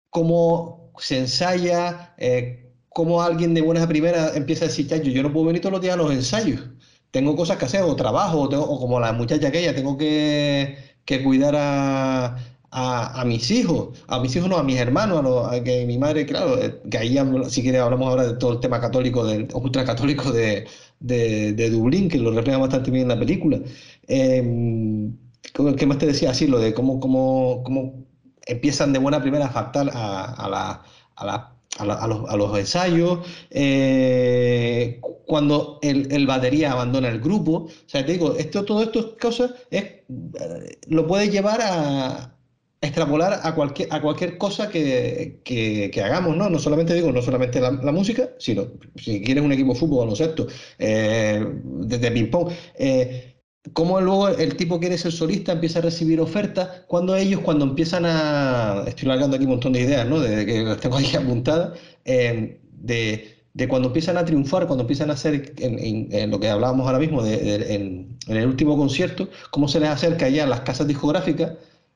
cómo 0.09 0.91
se 0.97 1.19
ensaya, 1.19 2.15
eh, 2.17 2.73
cómo 2.89 3.21
alguien 3.21 3.53
de 3.53 3.61
buenas 3.61 3.83
a 3.83 3.87
primeras 3.87 4.35
empieza 4.35 4.65
a 4.65 4.69
decir, 4.69 4.87
yo, 4.87 5.11
yo 5.11 5.21
no 5.21 5.31
puedo 5.31 5.45
venir 5.45 5.61
todos 5.61 5.73
los 5.73 5.81
días 5.81 5.93
a 5.93 5.97
los 5.97 6.11
ensayos, 6.11 6.61
tengo 7.11 7.35
cosas 7.35 7.57
que 7.57 7.65
hacer, 7.65 7.83
o 7.83 7.95
trabajo, 7.95 8.41
o, 8.43 8.79
como 8.79 8.99
la 8.99 9.13
muchacha 9.13 9.49
aquella, 9.49 9.75
tengo 9.75 9.97
que, 9.99 10.77
que 11.05 11.23
cuidar 11.23 11.55
a, 11.55 12.37
a, 12.75 13.23
mis 13.25 13.51
hijos, 13.51 14.03
a 14.07 14.19
mis 14.19 14.35
hijos 14.35 14.49
no, 14.49 14.57
a 14.57 14.63
mis 14.63 14.77
hermanos, 14.77 15.47
a, 15.47 15.63
que 15.63 15.85
mi 15.85 15.97
madre, 15.97 16.25
claro, 16.25 16.59
eh, 16.59 16.81
que 16.89 16.97
ahí 16.97 17.17
si 17.49 17.61
quieres 17.61 17.81
hablamos 17.81 18.09
ahora 18.09 18.25
de 18.27 18.33
todo 18.33 18.53
el 18.53 18.59
tema 18.59 18.81
católico, 18.81 19.23
del 19.25 19.47
ultracatólico 19.53 20.31
de, 20.31 20.65
de, 20.99 21.53
de 21.53 21.69
Dublín, 21.69 22.09
que 22.09 22.17
lo 22.17 22.31
refleja 22.31 22.57
bastante 22.57 22.89
bien 22.89 23.03
en 23.03 23.09
la 23.09 23.19
película. 23.19 23.59
Eh, 24.07 25.11
¿Qué 25.77 25.85
más 25.85 25.99
te 25.99 26.07
decía? 26.07 26.31
Así, 26.31 26.47
lo 26.47 26.59
de 26.59 26.73
cómo, 26.73 26.99
cómo, 26.99 27.61
cómo 27.63 28.05
empiezan 28.47 28.91
de 28.91 28.99
buena 28.99 29.21
primera 29.21 29.45
a 29.45 29.49
faltar 29.49 29.89
a, 29.93 30.49
la, 30.49 30.83
a, 31.15 32.07
los, 32.07 32.29
a, 32.29 32.35
los, 32.35 32.57
ensayos, 32.57 33.19
eh, 33.51 34.99
cuando 35.27 35.77
el, 35.83 36.11
el, 36.11 36.25
batería 36.25 36.71
abandona 36.71 37.09
el 37.09 37.19
grupo. 37.19 37.51
O 37.65 37.69
sea, 37.85 38.03
te 38.03 38.13
digo, 38.13 38.35
esto, 38.35 38.65
todo 38.65 38.81
esto 38.81 39.15
cosas 39.21 39.51
es, 39.69 39.85
lo 40.87 41.05
puedes 41.05 41.31
llevar 41.31 41.61
a, 41.61 42.32
extrapolar 42.83 43.39
a 43.43 43.55
cualquier, 43.55 43.87
a 43.93 44.01
cualquier 44.01 44.37
cosa 44.37 44.69
que, 44.69 45.39
que, 45.43 46.01
hagamos, 46.03 46.35
¿no? 46.35 46.49
No 46.49 46.59
solamente 46.59 46.93
digo, 46.93 47.11
no 47.11 47.21
solamente 47.21 47.61
la, 47.61 47.71
música, 47.91 48.29
sino 48.39 48.67
si 48.95 49.21
quieres 49.21 49.43
un 49.43 49.53
equipo 49.53 49.73
de 49.73 49.79
fútbol, 49.79 49.99
baloncesto, 49.99 50.47
eh, 50.79 51.45
desde 51.63 52.11
ping-pong. 52.11 52.51
Eh, 52.77 53.33
cómo 53.71 54.01
luego 54.01 54.27
el 54.27 54.57
tipo 54.57 54.79
quiere 54.79 54.97
ser 54.97 55.13
solista, 55.13 55.53
empieza 55.53 55.79
a 55.79 55.83
recibir 55.83 56.19
ofertas, 56.19 56.83
cuando 56.87 57.15
ellos, 57.15 57.39
cuando 57.39 57.63
empiezan 57.63 58.03
a, 58.05 58.83
estoy 58.85 59.07
largando 59.07 59.37
aquí 59.37 59.45
un 59.45 59.51
montón 59.51 59.73
de 59.73 59.81
ideas, 59.81 60.05
¿no? 60.05 60.19
De, 60.19 60.45
que 60.45 60.63
las 60.63 60.79
tengo 60.79 60.97
aquí 60.97 61.15
apuntadas, 61.15 61.79
eh, 62.03 62.59
de, 62.69 63.45
de, 63.53 63.67
cuando 63.69 63.87
empiezan 63.87 64.17
a 64.17 64.25
triunfar, 64.25 64.67
cuando 64.67 64.83
empiezan 64.83 65.09
a 65.09 65.13
hacer, 65.13 65.53
en, 65.57 66.31
lo 66.31 66.39
que 66.39 66.49
hablábamos 66.49 66.85
ahora 66.85 66.99
mismo, 66.99 67.23
de, 67.23 67.75
en, 67.75 68.17
el 68.27 68.47
último 68.47 68.75
concierto, 68.75 69.29
cómo 69.51 69.69
se 69.69 69.79
les 69.79 69.89
acerca 69.89 70.27
ya 70.27 70.43
a 70.43 70.47
las 70.47 70.61
casas 70.61 70.87
discográficas, 70.87 71.53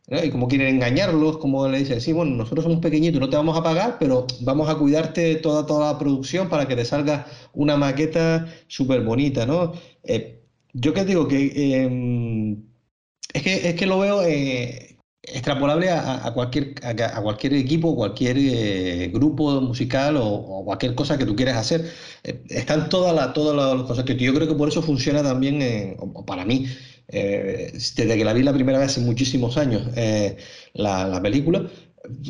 y 0.10 0.30
cómo 0.30 0.48
quieren 0.48 0.76
engañarlos, 0.76 1.38
como 1.38 1.68
le 1.68 1.80
dicen, 1.80 2.00
sí, 2.00 2.14
bueno, 2.14 2.36
nosotros 2.36 2.64
somos 2.64 2.80
pequeñitos, 2.80 3.20
no 3.20 3.30
te 3.30 3.36
vamos 3.36 3.58
a 3.58 3.64
pagar, 3.64 3.98
pero 4.00 4.26
vamos 4.42 4.70
a 4.70 4.76
cuidarte 4.76 5.36
toda, 5.36 5.66
toda 5.66 5.92
la 5.92 6.00
producción 6.00 6.48
para 6.48 6.66
que 6.68 6.78
te 6.78 6.86
salga 6.86 7.28
una 7.54 7.76
maqueta 7.76 8.48
súper 8.68 9.02
bonita, 9.02 9.46
¿no? 9.46 9.74
Eh, 10.04 10.42
yo 10.74 10.94
que 10.94 11.06
digo 11.06 11.28
que 11.28 11.84
em, 11.84 12.64
es 13.34 13.44
que 13.44 13.70
es 13.70 13.76
que 13.76 13.86
lo 13.86 14.00
veo 14.00 14.24
eh, 14.24 14.98
extrapolable 15.24 15.90
a, 15.92 16.32
cualquier 16.34 16.76
a, 16.84 17.22
cualquier 17.22 17.54
equipo, 17.54 17.96
cualquier 17.96 18.38
eh, 18.40 19.10
grupo 19.14 19.60
musical 19.62 20.18
o, 20.18 20.64
cualquier 20.66 20.96
cosa 20.96 21.18
que 21.18 21.26
tú 21.26 21.36
quieras 21.36 21.58
hacer. 21.58 21.92
Eh, 22.24 22.44
están 22.50 22.90
todas 22.90 23.14
las 23.16 23.34
todas 23.34 23.56
las 23.56 23.86
cosas 23.88 24.06
que 24.06 24.16
yo 24.16 24.34
creo 24.34 24.48
que 24.48 24.56
por 24.56 24.70
eso 24.70 24.82
funciona 24.82 25.24
también 25.24 25.98
para 26.26 26.46
mí. 26.46 26.68
Desde 27.08 28.18
que 28.18 28.26
la 28.26 28.34
vi 28.34 28.44
la 28.44 28.54
primera 28.54 28.80
vez 28.80 28.90
hace 28.92 29.02
muchísimos 29.02 29.58
años, 29.58 29.84
la, 30.74 31.08
la 31.08 31.22
película, 31.22 31.70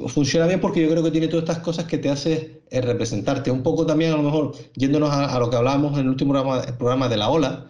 funciona 0.08 0.48
bien 0.48 0.60
porque 0.60 0.82
yo 0.82 0.90
creo 0.90 1.04
que 1.04 1.12
tiene 1.12 1.28
todas 1.28 1.44
estas 1.44 1.60
cosas 1.60 1.86
que 1.86 1.98
te 1.98 2.10
hace 2.10 2.62
representarte. 2.72 3.52
Un 3.52 3.64
poco 3.64 3.86
también, 3.86 4.14
a 4.14 4.18
lo 4.18 4.24
mejor, 4.24 4.54
yéndonos 4.76 5.12
a, 5.12 5.40
lo 5.40 5.50
que 5.50 5.56
hablábamos 5.56 5.94
en 5.94 6.02
el 6.02 6.10
último 6.10 6.34
programa, 6.34 6.78
programa 6.78 7.10
de 7.10 7.18
la 7.18 7.30
ola, 7.30 7.68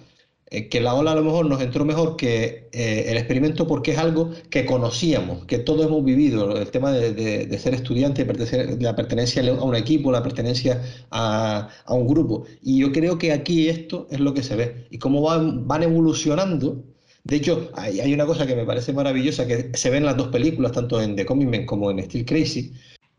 eh, 0.49 0.69
que 0.69 0.79
la 0.79 0.93
ola 0.93 1.11
a 1.11 1.15
lo 1.15 1.23
mejor 1.23 1.45
nos 1.45 1.61
entró 1.61 1.83
mejor 1.83 2.15
que 2.15 2.69
eh, 2.71 3.05
el 3.09 3.17
experimento 3.17 3.67
porque 3.67 3.91
es 3.91 3.97
algo 3.97 4.31
que 4.49 4.65
conocíamos, 4.65 5.45
que 5.45 5.59
todos 5.59 5.85
hemos 5.85 6.05
vivido, 6.05 6.57
el 6.57 6.71
tema 6.71 6.91
de, 6.91 7.59
ser 7.59 7.73
estudiante, 7.73 8.23
de 8.23 8.77
la 8.79 8.95
pertenencia 8.95 9.43
a 9.45 9.63
un 9.63 9.75
equipo, 9.75 10.09
la 10.09 10.23
pertenencia 10.23 10.81
a, 11.11 11.69
un 11.89 12.07
grupo. 12.07 12.45
Y 12.61 12.79
yo 12.79 12.93
creo 12.93 13.17
que 13.17 13.33
aquí 13.33 13.67
esto 13.67 14.07
es 14.09 14.21
lo 14.21 14.33
que 14.33 14.43
se 14.43 14.55
ve. 14.55 14.87
Y 14.89 14.99
cómo 14.99 15.21
van, 15.21 15.67
van 15.67 15.83
evolucionando. 15.83 16.83
De 17.27 17.35
hecho, 17.35 17.69
hay, 17.75 18.13
una 18.13 18.25
cosa 18.25 18.47
que 18.47 18.55
me 18.55 18.65
parece 18.65 18.93
maravillosa, 18.93 19.45
que 19.45 19.71
se 19.73 19.89
ve 19.89 19.97
en 19.97 20.05
las 20.05 20.15
dos 20.15 20.29
películas, 20.29 20.71
tanto 20.71 21.01
en 21.01 21.13
The 21.17 21.25
Coming 21.25 21.49
Men 21.49 21.65
como 21.65 21.91
en 21.91 22.01
Steel 22.01 22.25
Crazy, 22.25 22.71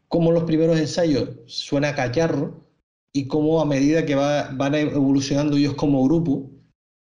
cómo 0.08 0.32
los 0.32 0.44
primeros 0.44 0.78
ensayos 0.78 1.28
suena 1.44 1.94
cacharro 1.94 2.64
y 3.12 3.26
cómo 3.26 3.60
a 3.60 3.66
medida 3.66 4.06
que 4.06 4.14
va, 4.14 4.48
van 4.54 4.74
evolucionando 4.74 5.58
ellos 5.58 5.74
como 5.74 6.02
grupo, 6.04 6.50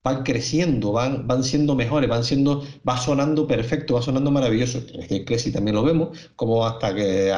van 0.08 0.24
creciendo, 0.24 0.93
van, 0.93 1.28
van 1.28 1.43
siendo 1.43 1.76
mejores, 1.76 2.10
van 2.10 2.24
siendo, 2.24 2.63
va 2.88 2.98
sonando 2.98 3.46
perfecto, 3.46 3.96
va 3.96 4.02
sonando 4.02 4.32
maravilloso. 4.32 4.80
que 5.10 5.26
Crazy 5.26 5.52
también 5.52 5.76
lo 5.76 5.84
vemos, 5.84 6.17
como 6.36 6.65
hasta 6.65 6.96
que 6.96 7.32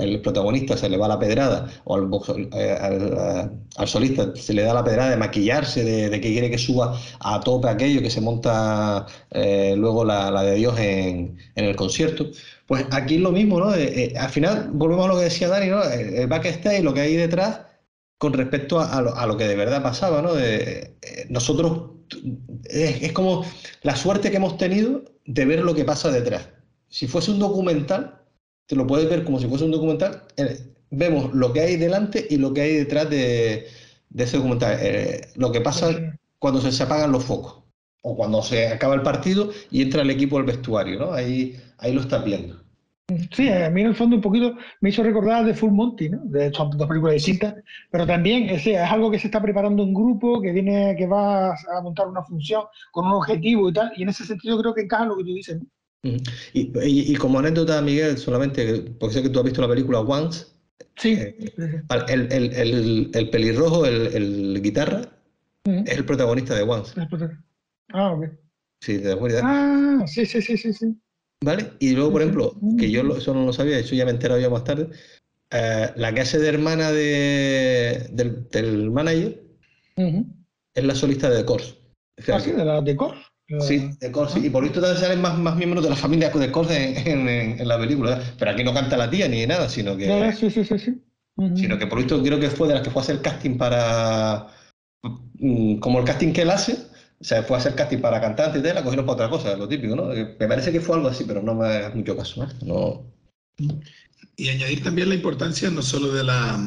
el 0.00 0.20
protagonista 0.22 0.76
se 0.76 0.88
le 0.88 0.96
va 0.96 1.08
la 1.08 1.18
pedrada, 1.18 1.68
o 1.84 1.96
al, 1.96 2.08
eh, 2.52 3.48
solista 3.86 4.32
se 4.36 4.54
le 4.54 4.62
da 4.62 4.74
la 4.74 4.84
pedrada 4.84 5.10
de 5.10 5.16
maquillarse, 5.16 5.82
de, 5.84 6.20
que 6.20 6.32
quiere 6.32 6.50
que 6.50 6.58
suba 6.58 6.96
a 7.20 7.40
tope 7.40 7.68
aquello, 7.68 8.00
que 8.00 8.10
se 8.10 8.20
monta 8.20 9.06
eh, 9.30 9.74
luego 9.76 10.04
la, 10.04 10.42
de 10.42 10.54
Dios 10.54 10.78
en, 10.78 11.36
el 11.56 11.76
concierto. 11.76 12.26
Pues 12.66 12.86
aquí 12.92 13.16
es 13.16 13.20
lo 13.20 13.32
mismo, 13.32 13.58
¿no? 13.60 13.74
Eh, 13.74 14.14
al 14.16 14.30
final, 14.30 14.70
volvemos 14.72 15.04
a 15.06 15.08
lo 15.08 15.16
que 15.18 15.24
decía 15.24 15.48
Dani, 15.48 15.66
¿no? 15.68 15.82
El 15.82 16.26
backstage, 16.28 16.82
lo 16.82 16.94
que 16.94 17.00
hay 17.00 17.16
detrás, 17.16 17.60
con 18.18 18.32
respecto 18.32 18.80
a, 18.80 19.26
lo, 19.26 19.36
que 19.36 19.46
de 19.48 19.56
verdad 19.56 19.82
pasaba, 19.82 20.22
¿no? 20.22 20.30
nosotros 21.28 21.93
es, 22.64 23.12
como 23.12 23.44
la 23.82 23.96
suerte 23.96 24.30
que 24.30 24.36
hemos 24.36 24.56
tenido 24.56 25.04
de 25.26 25.44
ver 25.44 25.60
lo 25.60 25.74
que 25.74 25.84
pasa 25.84 26.10
detrás. 26.10 26.48
Si 26.88 27.06
fuese 27.06 27.30
un 27.30 27.38
documental, 27.38 28.20
te 28.66 28.76
lo 28.76 28.86
puedes 28.86 29.08
ver 29.08 29.24
como 29.24 29.40
si 29.40 29.46
fuese 29.46 29.64
un 29.64 29.70
documental, 29.70 30.24
eh, 30.36 30.58
vemos 30.90 31.34
lo 31.34 31.52
que 31.52 31.60
hay 31.60 31.76
delante 31.76 32.26
y 32.28 32.36
lo 32.36 32.52
que 32.52 32.62
hay 32.62 32.74
detrás 32.74 33.10
de, 33.10 33.66
ese 34.16 34.36
documental. 34.36 34.78
Eh, 34.80 35.28
lo 35.36 35.52
que 35.52 35.60
pasa 35.60 35.90
cuando 36.38 36.60
se, 36.60 36.82
apagan 36.82 37.12
los 37.12 37.24
focos 37.24 37.62
o 38.02 38.16
cuando 38.16 38.42
se 38.42 38.68
acaba 38.68 38.94
el 38.94 39.02
partido 39.02 39.50
y 39.70 39.82
entra 39.82 40.02
el 40.02 40.10
equipo 40.10 40.38
al 40.38 40.44
vestuario, 40.44 40.98
¿no? 40.98 41.12
Ahí, 41.12 41.56
ahí 41.78 41.92
lo 41.92 42.00
estás 42.00 42.24
viendo. 42.24 42.63
Sí, 43.32 43.48
a 43.50 43.68
mí 43.68 43.82
en 43.82 43.88
el 43.88 43.94
fondo 43.94 44.16
un 44.16 44.22
poquito 44.22 44.56
me 44.80 44.88
hizo 44.88 45.02
recordar 45.02 45.44
de 45.44 45.52
Full 45.52 45.72
Monty, 45.72 46.08
¿no? 46.08 46.22
De 46.24 46.46
hecho, 46.46 46.70
dos 46.74 46.88
películas 46.88 47.14
distintas, 47.14 47.54
pero 47.90 48.06
también 48.06 48.48
es, 48.48 48.66
es 48.66 48.78
algo 48.78 49.10
que 49.10 49.18
se 49.18 49.26
está 49.26 49.42
preparando 49.42 49.82
un 49.82 49.92
grupo, 49.92 50.40
que 50.40 50.52
viene, 50.52 50.94
que 50.96 51.06
va 51.06 51.50
a 51.50 51.82
montar 51.82 52.08
una 52.08 52.22
función 52.22 52.62
con 52.92 53.06
un 53.06 53.12
objetivo 53.12 53.68
y 53.68 53.74
tal, 53.74 53.92
y 53.94 54.04
en 54.04 54.08
ese 54.08 54.24
sentido 54.24 54.58
creo 54.58 54.74
que 54.74 54.82
encaja 54.82 55.04
lo 55.04 55.18
que 55.18 55.24
tú 55.24 55.34
dices. 55.34 55.60
Y, 56.54 57.14
como 57.16 57.38
anécdota, 57.40 57.82
Miguel, 57.82 58.16
solamente, 58.16 58.80
porque 58.98 59.16
sé 59.16 59.22
que 59.22 59.28
tú 59.28 59.38
has 59.38 59.44
visto 59.44 59.60
la 59.60 59.68
película 59.68 60.00
Once, 60.00 60.46
sí. 60.96 61.12
Eh, 61.12 61.36
el, 62.08 62.32
el, 62.32 63.10
el, 63.12 63.30
pelirrojo, 63.30 63.84
el, 63.84 64.62
guitarra, 64.62 65.02
es 65.64 65.98
el 65.98 66.06
protagonista 66.06 66.54
de 66.54 66.62
Once. 66.62 66.98
Ah, 67.92 68.12
ok. 68.12 68.24
Sí, 68.80 68.98
¿te 68.98 69.12
acuerdas? 69.12 69.42
Ah, 69.44 70.04
sí, 70.06 70.24
sí, 70.24 70.40
sí, 70.40 70.56
sí. 70.56 70.72
sí. 70.72 70.96
¿Vale? 71.44 71.72
Y 71.78 71.92
luego, 71.92 72.12
por 72.12 72.22
ejemplo, 72.22 72.54
que 72.78 72.90
yo 72.90 73.02
eso 73.16 73.34
no 73.34 73.44
lo 73.44 73.52
sabía, 73.52 73.78
eso 73.78 73.94
ya 73.94 74.06
me 74.06 74.12
enterado 74.12 74.40
ya 74.40 74.48
más 74.48 74.64
tarde, 74.64 74.88
eh, 75.50 75.90
la 75.94 76.14
que 76.14 76.22
hace 76.22 76.38
de 76.38 76.48
hermana 76.48 76.90
de, 76.90 78.08
del, 78.10 78.90
manager 78.90 79.42
es 80.74 80.84
la 80.84 80.94
solista 80.94 81.28
de 81.28 81.38
The 81.38 81.44
Course. 81.44 81.74
¿Ah, 82.32 82.40
sí? 82.40 82.52
¿De 82.52 82.64
la 82.64 82.80
de 82.80 82.96
Course? 82.96 83.20
Sí, 83.60 83.90
de 84.00 84.10
Course, 84.10 84.40
y 84.40 84.48
por 84.48 84.62
visto 84.62 84.80
también 84.80 85.00
salen 85.00 85.20
más, 85.20 85.38
más 85.38 85.54
miembros 85.56 85.84
de 85.84 85.90
la 85.90 85.96
familia 85.96 86.30
de 86.30 86.50
Course 86.50 87.10
en, 87.10 87.28
en, 87.28 87.68
la 87.68 87.78
película, 87.78 88.18
pero 88.38 88.52
aquí 88.52 88.64
no 88.64 88.72
canta 88.72 88.96
la 88.96 89.10
tía 89.10 89.28
ni 89.28 89.46
nada, 89.46 89.68
sino 89.68 89.96
que... 89.98 90.32
Sí, 90.32 90.50
sí, 90.50 90.64
sí, 90.64 90.78
sí. 90.78 91.02
Sino 91.56 91.76
que 91.78 91.86
por 91.86 91.98
visto 91.98 92.22
creo 92.22 92.40
que 92.40 92.48
fue 92.48 92.68
de 92.68 92.74
las 92.74 92.82
que 92.82 92.90
fue 92.90 93.02
a 93.02 93.04
hacer 93.04 93.20
casting 93.20 93.58
para... 93.58 94.46
Mm, 95.34 95.76
como 95.78 95.98
el 95.98 96.06
casting 96.06 96.32
que 96.32 96.42
él 96.42 96.50
hace, 96.50 96.76
o 97.24 97.26
sea, 97.26 97.42
fue 97.42 97.56
a 97.56 97.60
hacer 97.60 97.74
casting 97.74 98.02
para 98.02 98.20
cantante 98.20 98.58
y 98.58 98.62
tal, 98.62 98.74
la 98.74 98.82
cogieron 98.82 99.06
para 99.06 99.14
otra 99.14 99.30
cosa, 99.30 99.56
lo 99.56 99.66
típico, 99.66 99.96
¿no? 99.96 100.08
Me 100.08 100.46
parece 100.46 100.70
que 100.70 100.80
fue 100.80 100.96
algo 100.96 101.08
así, 101.08 101.24
pero 101.24 101.42
no 101.42 101.54
me 101.54 101.66
hagas 101.68 101.94
mucho 101.94 102.14
caso, 102.14 102.46
¿no? 102.66 103.02
Y 104.36 104.50
añadir 104.50 104.82
también 104.82 105.08
la 105.08 105.14
importancia 105.14 105.70
no 105.70 105.80
solo 105.80 106.12
de 106.12 106.22
la, 106.22 106.60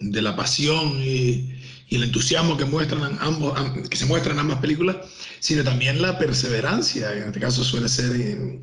de 0.00 0.20
la 0.20 0.34
pasión 0.34 0.94
y, 0.98 1.53
y 1.88 1.96
el 1.96 2.04
entusiasmo 2.04 2.56
que 2.56 2.64
muestran 2.64 3.18
ambos, 3.20 3.52
que 3.88 3.96
se 3.96 4.06
muestran 4.06 4.38
ambas 4.38 4.58
películas, 4.58 4.96
sino 5.40 5.62
también 5.62 6.00
la 6.00 6.18
perseverancia, 6.18 7.12
en 7.12 7.24
este 7.24 7.40
caso 7.40 7.62
suele 7.62 7.88
ser 7.88 8.62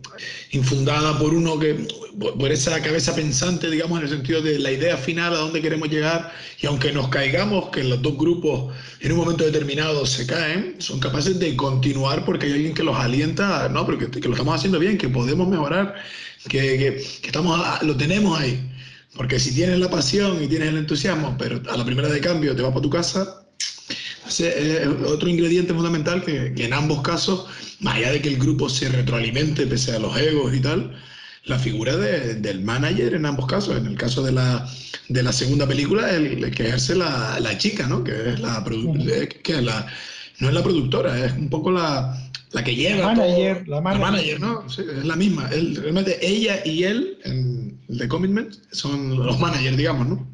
infundada 0.52 1.20
por 1.20 1.34
uno 1.34 1.60
que, 1.60 1.88
por 2.18 2.52
esa 2.52 2.82
cabeza 2.82 3.14
pensante, 3.14 3.70
digamos, 3.70 4.00
en 4.00 4.06
el 4.06 4.12
sentido 4.12 4.42
de 4.42 4.58
la 4.58 4.72
idea 4.72 4.98
final 4.98 5.34
a 5.34 5.38
dónde 5.38 5.62
queremos 5.62 5.90
llegar, 5.90 6.34
y 6.60 6.66
aunque 6.66 6.92
nos 6.92 7.10
caigamos, 7.10 7.70
que 7.70 7.84
los 7.84 8.02
dos 8.02 8.18
grupos 8.18 8.74
en 9.00 9.12
un 9.12 9.20
momento 9.20 9.44
determinado 9.44 10.06
se 10.08 10.26
caen, 10.26 10.76
son 10.80 11.00
capaces 11.00 11.38
de 11.38 11.56
continuar 11.56 12.26
porque 12.26 12.48
hay 12.48 12.54
alguien 12.54 12.74
que 12.74 12.84
los 12.84 12.98
alienta, 12.98 13.70
no, 13.70 13.86
pero 13.86 14.00
que, 14.00 14.20
lo 14.20 14.32
estamos 14.32 14.56
haciendo 14.56 14.80
bien, 14.80 14.98
que 14.98 15.10
podemos 15.10 15.48
mejorar, 15.48 15.94
que, 16.50 16.60
que, 16.60 17.04
que 17.22 17.28
estamos, 17.28 17.60
lo 17.84 17.96
tenemos 17.96 18.40
ahí. 18.40 18.71
Porque 19.16 19.40
si 19.40 19.54
tienes 19.54 19.80
la 19.80 19.90
pasión 19.90 20.42
y 20.42 20.48
tienes 20.48 20.70
el 20.70 20.78
entusiasmo, 20.78 21.36
pero 21.38 21.62
a 21.70 21.78
la 21.78 21.86
primera 21.86 22.08
de 22.08 22.22
cambio 22.22 22.56
te 22.56 22.62
vas 22.62 22.72
para 22.72 22.82
tu 22.82 22.90
casa, 22.90 23.44
es 24.40 24.88
otro 25.06 25.30
ingrediente 25.30 25.74
fundamental 25.74 26.24
que, 26.24 26.54
en 26.56 26.74
ambos 26.74 27.02
casos, 27.02 27.46
más 27.80 27.96
allá 27.96 28.14
de 28.14 28.22
que 28.22 28.30
el 28.30 28.38
grupo 28.38 28.70
se 28.70 28.88
retroalimente 28.90 29.68
pese 29.68 29.96
a 29.96 30.00
los 30.00 30.16
egos 30.18 30.54
y 30.56 30.62
tal, 30.62 30.96
la 31.46 31.60
figura 31.60 31.98
del 31.98 32.62
manager 32.62 33.16
en 33.16 33.26
ambos 33.26 33.48
casos. 33.48 33.76
En 33.78 33.86
el 33.88 33.98
caso 33.98 34.24
de 34.24 34.32
la, 34.32 34.68
de 35.10 35.24
la 35.24 35.34
segunda 35.34 35.68
película, 35.68 36.10
el, 36.12 36.52
que 36.52 36.68
ejerce 36.68 36.96
la, 36.96 37.40
la, 37.40 37.58
chica, 37.58 37.88
¿no? 37.88 38.04
Que 38.04 38.30
es 38.30 38.40
la, 38.40 38.64
que 39.44 39.54
es 39.54 39.64
la, 39.64 39.88
no 40.40 40.48
es 40.48 40.54
la 40.54 40.64
productora, 40.64 41.26
es 41.26 41.34
un 41.34 41.50
poco 41.50 41.72
la, 41.72 42.16
la 42.52 42.64
que 42.64 42.76
lleva. 42.76 43.14
La 43.14 43.16
manager, 43.16 43.68
la 43.68 43.82
manager. 43.82 44.40
¿no? 44.40 44.66
es 44.68 45.06
la 45.06 45.16
misma. 45.16 45.48
realmente 45.48 46.18
ella 46.26 46.62
y 46.66 46.84
él, 46.84 47.18
en 47.24 47.61
el 47.92 47.98
de 47.98 48.08
Commitment, 48.08 48.54
son 48.72 49.18
los 49.18 49.40
managers, 49.40 49.78
digamos, 49.78 50.08
¿no? 50.08 50.28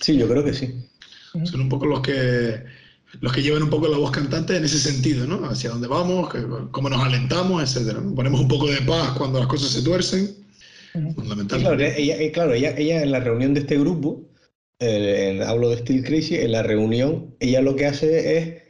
Sí, 0.00 0.16
yo 0.16 0.26
creo 0.28 0.42
que 0.44 0.54
sí. 0.54 0.74
Son 1.44 1.60
un 1.60 1.68
poco 1.68 1.86
los 1.86 2.00
que 2.00 2.62
los 3.20 3.32
que 3.32 3.42
llevan 3.42 3.62
un 3.62 3.70
poco 3.70 3.86
la 3.86 3.96
voz 3.96 4.10
cantante 4.10 4.56
en 4.56 4.64
ese 4.64 4.78
sentido, 4.78 5.26
¿no? 5.26 5.44
Hacia 5.46 5.70
dónde 5.70 5.86
vamos, 5.86 6.32
cómo 6.72 6.88
nos 6.88 7.04
alentamos, 7.04 7.62
etcétera. 7.62 8.02
Ponemos 8.14 8.40
un 8.40 8.48
poco 8.48 8.68
de 8.68 8.80
paz 8.82 9.10
cuando 9.16 9.38
las 9.38 9.48
cosas 9.48 9.70
se 9.70 9.82
tuercen. 9.82 10.34
Fundamental. 10.92 11.60
Claro, 11.60 11.80
ella, 11.80 12.20
eh, 12.20 12.32
claro 12.32 12.54
ella, 12.54 12.74
ella, 12.76 13.02
en 13.02 13.12
la 13.12 13.20
reunión 13.20 13.54
de 13.54 13.60
este 13.60 13.78
grupo, 13.78 14.28
hablo 15.46 15.70
de 15.70 15.78
Steel 15.78 16.04
Crazy, 16.04 16.36
en 16.36 16.52
la 16.52 16.62
reunión, 16.62 17.34
ella 17.40 17.60
lo 17.62 17.76
que 17.76 17.86
hace 17.86 18.38
es 18.38 18.62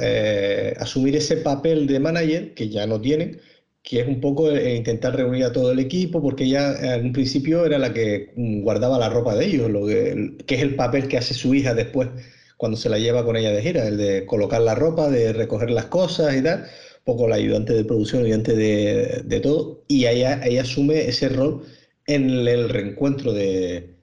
eh, 0.00 0.74
asumir 0.78 1.16
ese 1.16 1.38
papel 1.38 1.86
de 1.86 2.00
manager 2.00 2.54
que 2.54 2.68
ya 2.68 2.86
no 2.86 3.00
tienen 3.00 3.40
que 3.84 4.00
es 4.00 4.08
un 4.08 4.20
poco 4.20 4.50
eh, 4.50 4.76
intentar 4.76 5.14
reunir 5.14 5.44
a 5.44 5.52
todo 5.52 5.70
el 5.72 5.78
equipo, 5.78 6.22
porque 6.22 6.44
ella 6.44 6.96
en 6.96 7.06
un 7.06 7.12
principio 7.12 7.66
era 7.66 7.78
la 7.78 7.92
que 7.92 8.32
mm, 8.34 8.62
guardaba 8.62 8.98
la 8.98 9.10
ropa 9.10 9.36
de 9.36 9.44
ellos, 9.46 9.70
lo 9.70 9.86
que, 9.86 10.38
que 10.46 10.54
es 10.56 10.62
el 10.62 10.74
papel 10.74 11.06
que 11.06 11.18
hace 11.18 11.34
su 11.34 11.54
hija 11.54 11.74
después 11.74 12.08
cuando 12.56 12.78
se 12.78 12.88
la 12.88 12.98
lleva 12.98 13.24
con 13.24 13.36
ella 13.36 13.52
de 13.52 13.62
gira, 13.62 13.86
el 13.86 13.98
de 13.98 14.26
colocar 14.26 14.62
la 14.62 14.74
ropa, 14.74 15.10
de 15.10 15.34
recoger 15.34 15.70
las 15.70 15.86
cosas 15.86 16.34
y 16.34 16.42
tal, 16.42 16.60
un 16.60 17.04
poco 17.04 17.28
la 17.28 17.36
ayudante 17.36 17.74
de 17.74 17.84
producción, 17.84 18.24
ayudante 18.24 18.56
de, 18.56 19.22
de 19.24 19.40
todo, 19.40 19.84
y 19.86 20.06
ella, 20.06 20.40
ella 20.44 20.62
asume 20.62 21.06
ese 21.06 21.28
rol 21.28 21.62
en 22.06 22.30
el 22.48 22.70
reencuentro 22.70 23.32
de, 23.34 23.94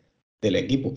del 0.41 0.55
equipo. 0.57 0.93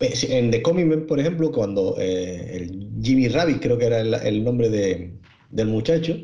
En 0.00 0.50
The 0.50 0.62
Comic 0.62 0.86
Man, 0.86 1.06
por 1.06 1.20
ejemplo, 1.20 1.52
cuando 1.52 1.96
eh, 1.98 2.68
Jimmy 3.02 3.28
Rabbit, 3.28 3.60
creo 3.60 3.78
que 3.78 3.86
era 3.86 4.00
el, 4.00 4.14
el 4.14 4.44
nombre 4.44 4.70
de, 4.70 5.14
del 5.50 5.68
muchacho, 5.68 6.16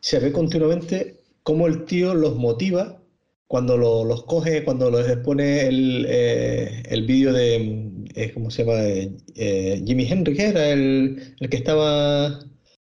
se 0.00 0.18
ve 0.20 0.32
continuamente 0.32 1.23
cómo 1.44 1.66
el 1.68 1.84
tío 1.84 2.14
los 2.14 2.36
motiva 2.36 3.00
cuando 3.46 3.76
lo, 3.76 4.04
los 4.04 4.24
coge, 4.24 4.64
cuando 4.64 4.90
les 4.90 5.16
pone 5.18 5.66
el, 5.68 6.06
eh, 6.08 6.82
el 6.90 7.06
vídeo 7.06 7.32
de, 7.32 7.90
eh, 8.16 8.32
¿cómo 8.34 8.50
se 8.50 8.64
llama? 8.64 8.80
Eh, 8.82 9.82
Jimmy 9.86 10.06
Henry, 10.10 10.34
que 10.34 10.46
era 10.48 10.70
el, 10.70 11.34
el, 11.38 11.48
que 11.48 11.56
estaba... 11.58 12.40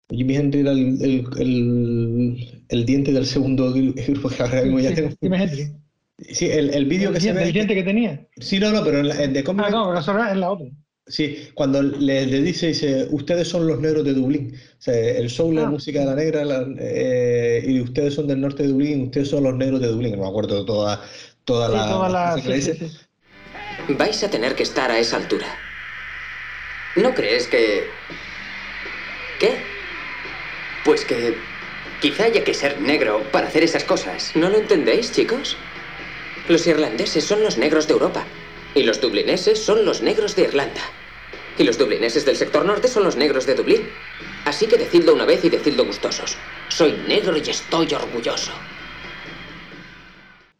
Jimmy 0.09 0.35
Henry 0.35 0.59
era 0.61 0.71
el, 0.71 0.97
el, 1.37 2.61
el, 2.69 2.85
diente 2.85 3.11
del 3.11 3.25
segundo 3.25 3.73
grupo 3.73 4.29
que 4.29 4.41
ahora 4.43 4.61
mismo 4.63 4.79
ya 4.79 4.89
Sí, 4.89 4.95
tengo. 4.95 5.09
Jimi 5.21 5.37
Hendrix. 5.37 5.71
Sí, 6.29 6.45
el, 6.49 6.73
el 6.73 6.85
vídeo 6.85 7.11
que 7.11 7.19
se 7.19 7.33
ve... 7.33 7.43
el 7.43 7.53
diente 7.53 7.75
que 7.75 7.83
tenía. 7.83 8.27
Sí, 8.37 8.59
no, 8.59 8.71
no, 8.71 8.83
pero 8.83 8.99
en, 8.99 9.09
la- 9.09 9.23
en 9.23 9.33
The 9.33 9.43
Comic 9.43 9.65
Ah, 9.67 9.69
no, 9.71 9.87
pero 9.87 9.99
eso 9.99 10.17
es 10.25 10.37
la 10.37 10.51
otra. 10.51 10.67
Sí, 11.07 11.49
cuando 11.53 11.83
le, 11.83 12.25
le 12.25 12.41
dice, 12.41 12.67
dice, 12.67 13.07
ustedes 13.11 13.47
son 13.47 13.67
los 13.67 13.79
negros 13.79 14.03
de 14.05 14.13
Dublín. 14.13 14.55
O 14.55 14.81
sea, 14.81 14.93
el 14.95 15.29
soul, 15.29 15.53
la 15.55 15.63
Ah. 15.63 15.69
música 15.69 15.99
de 15.99 16.05
la 16.07 16.15
negra, 16.15 16.43
la- 16.43 16.65
eh, 16.79 17.63
y 17.67 17.79
ustedes 17.79 18.15
son 18.15 18.25
del 18.27 18.41
norte 18.41 18.63
de 18.63 18.69
Dublín, 18.69 19.03
ustedes 19.03 19.29
son 19.29 19.43
los 19.43 19.53
negros 19.55 19.81
de 19.81 19.87
Dublín. 19.87 20.15
No 20.15 20.23
me 20.23 20.27
acuerdo 20.29 20.59
de 20.61 20.65
toda, 20.65 21.03
toda 21.43 21.67
Sí, 21.67 21.73
la... 21.75 21.89
toda 21.89 22.09
la- 22.09 22.41
que 22.43 22.61
sí, 22.61 22.73
sí. 22.73 22.91
Vais 23.89 24.23
a 24.23 24.29
tener 24.31 24.55
que 24.55 24.63
estar 24.63 24.89
a 24.89 24.97
esa 24.97 25.17
altura. 25.17 25.45
¿No 26.95 27.13
crees 27.13 27.47
que... 27.47 27.83
¿Qué? 29.39 29.51
Pues 30.83 31.05
que... 31.05 31.35
Quizá 32.01 32.25
haya 32.25 32.43
que 32.43 32.53
ser 32.53 32.81
negro 32.81 33.21
para 33.31 33.47
hacer 33.47 33.63
esas 33.63 33.83
cosas. 33.83 34.31
¿No 34.35 34.49
lo 34.49 34.57
entendéis, 34.57 35.11
chicos? 35.11 35.55
Los 36.49 36.65
irlandeses 36.67 37.23
son 37.23 37.43
los 37.43 37.57
negros 37.57 37.87
de 37.87 37.93
Europa. 37.93 38.25
Y 38.75 38.83
los 38.83 38.99
dublineses 38.99 39.57
son 39.57 39.85
los 39.85 40.01
negros 40.01 40.35
de 40.35 40.43
Irlanda. 40.43 40.81
Y 41.57 41.63
los 41.63 41.77
dublineses 41.77 42.25
del 42.25 42.35
sector 42.35 42.65
norte 42.65 42.89
son 42.89 43.05
los 43.05 43.15
negros 43.15 43.45
de 43.45 43.55
Dublín. 43.55 43.81
Así 44.45 44.67
que 44.67 44.77
decidlo 44.77 45.13
una 45.13 45.23
vez 45.25 45.43
y 45.45 45.49
decidlo 45.49 45.85
gustosos. 45.85 46.35
Soy 46.69 46.93
negro 47.07 47.37
y 47.37 47.49
estoy 47.49 47.87
orgulloso. 47.93 48.51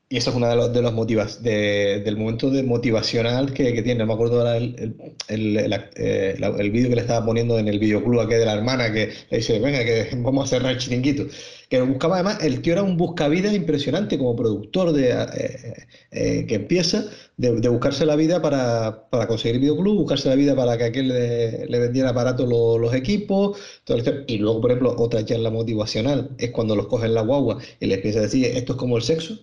Y 0.07 0.17
eso 0.17 0.29
es 0.29 0.35
uno 0.35 0.47
de 0.47 0.55
los, 0.55 0.71
de 0.71 0.81
motivos, 0.91 1.43
de- 1.43 2.01
del 2.05 2.15
momento 2.15 2.49
de 2.49 2.63
motivacional 2.63 3.51
que, 3.53 3.73
que 3.73 3.81
tiene. 3.81 3.99
No 3.99 4.05
me 4.05 4.13
acuerdo 4.13 4.37
ahora 4.39 4.55
el, 4.55 4.95
eh, 5.27 6.37
el 6.37 6.71
vídeo 6.71 6.89
que 6.89 6.95
le 6.95 7.01
estaba 7.01 7.25
poniendo 7.25 7.59
en 7.59 7.67
el 7.67 7.79
videoclub 7.79 8.21
aquel 8.21 8.39
de 8.39 8.45
la 8.45 8.53
hermana 8.53 8.93
que 8.93 9.11
le 9.29 9.37
dice, 9.37 9.59
venga, 9.59 9.83
que 9.83 10.07
vamos 10.17 10.45
a 10.45 10.55
cerrar 10.55 10.71
el 10.71 10.77
chiringuito. 10.77 11.25
Que 11.69 11.79
lo 11.79 11.87
buscaba 11.87 12.15
además, 12.15 12.43
el 12.43 12.61
tío 12.61 12.73
era 12.73 12.83
un 12.83 12.97
buscavidas 12.97 13.53
impresionante 13.53 14.17
como 14.17 14.35
productor 14.35 14.91
de, 14.93 15.11
eh, 15.11 15.87
eh, 16.11 16.45
que 16.47 16.55
empieza 16.55 17.05
de, 17.37 17.51
de 17.59 17.69
buscarse 17.69 18.05
la 18.05 18.15
vida 18.15 18.41
para, 18.41 19.09
para 19.09 19.27
conseguir 19.27 19.59
videoclub, 19.59 19.95
buscarse 19.97 20.29
la 20.29 20.35
vida 20.35 20.55
para 20.55 20.77
que 20.77 20.83
aquel 20.85 21.07
le, 21.09 21.65
le 21.67 21.79
vendiera 21.79 22.09
aparatos 22.09 22.47
lo- 22.47 22.77
los 22.77 22.93
equipos. 22.93 23.57
todo 23.83 23.97
y 24.27 24.37
luego, 24.37 24.61
por 24.61 24.71
ejemplo, 24.71 24.95
otra 24.97 25.25
charla 25.25 25.49
motivacional 25.49 26.29
es 26.37 26.51
cuando 26.51 26.75
los 26.75 26.87
cogen 26.87 27.13
la 27.13 27.21
guagua 27.21 27.59
y 27.79 27.85
les 27.87 27.97
empieza 27.97 28.19
a 28.19 28.21
decir, 28.23 28.45
esto 28.45 28.73
es 28.73 28.79
como 28.79 28.97
el 28.97 29.03
sexo. 29.03 29.37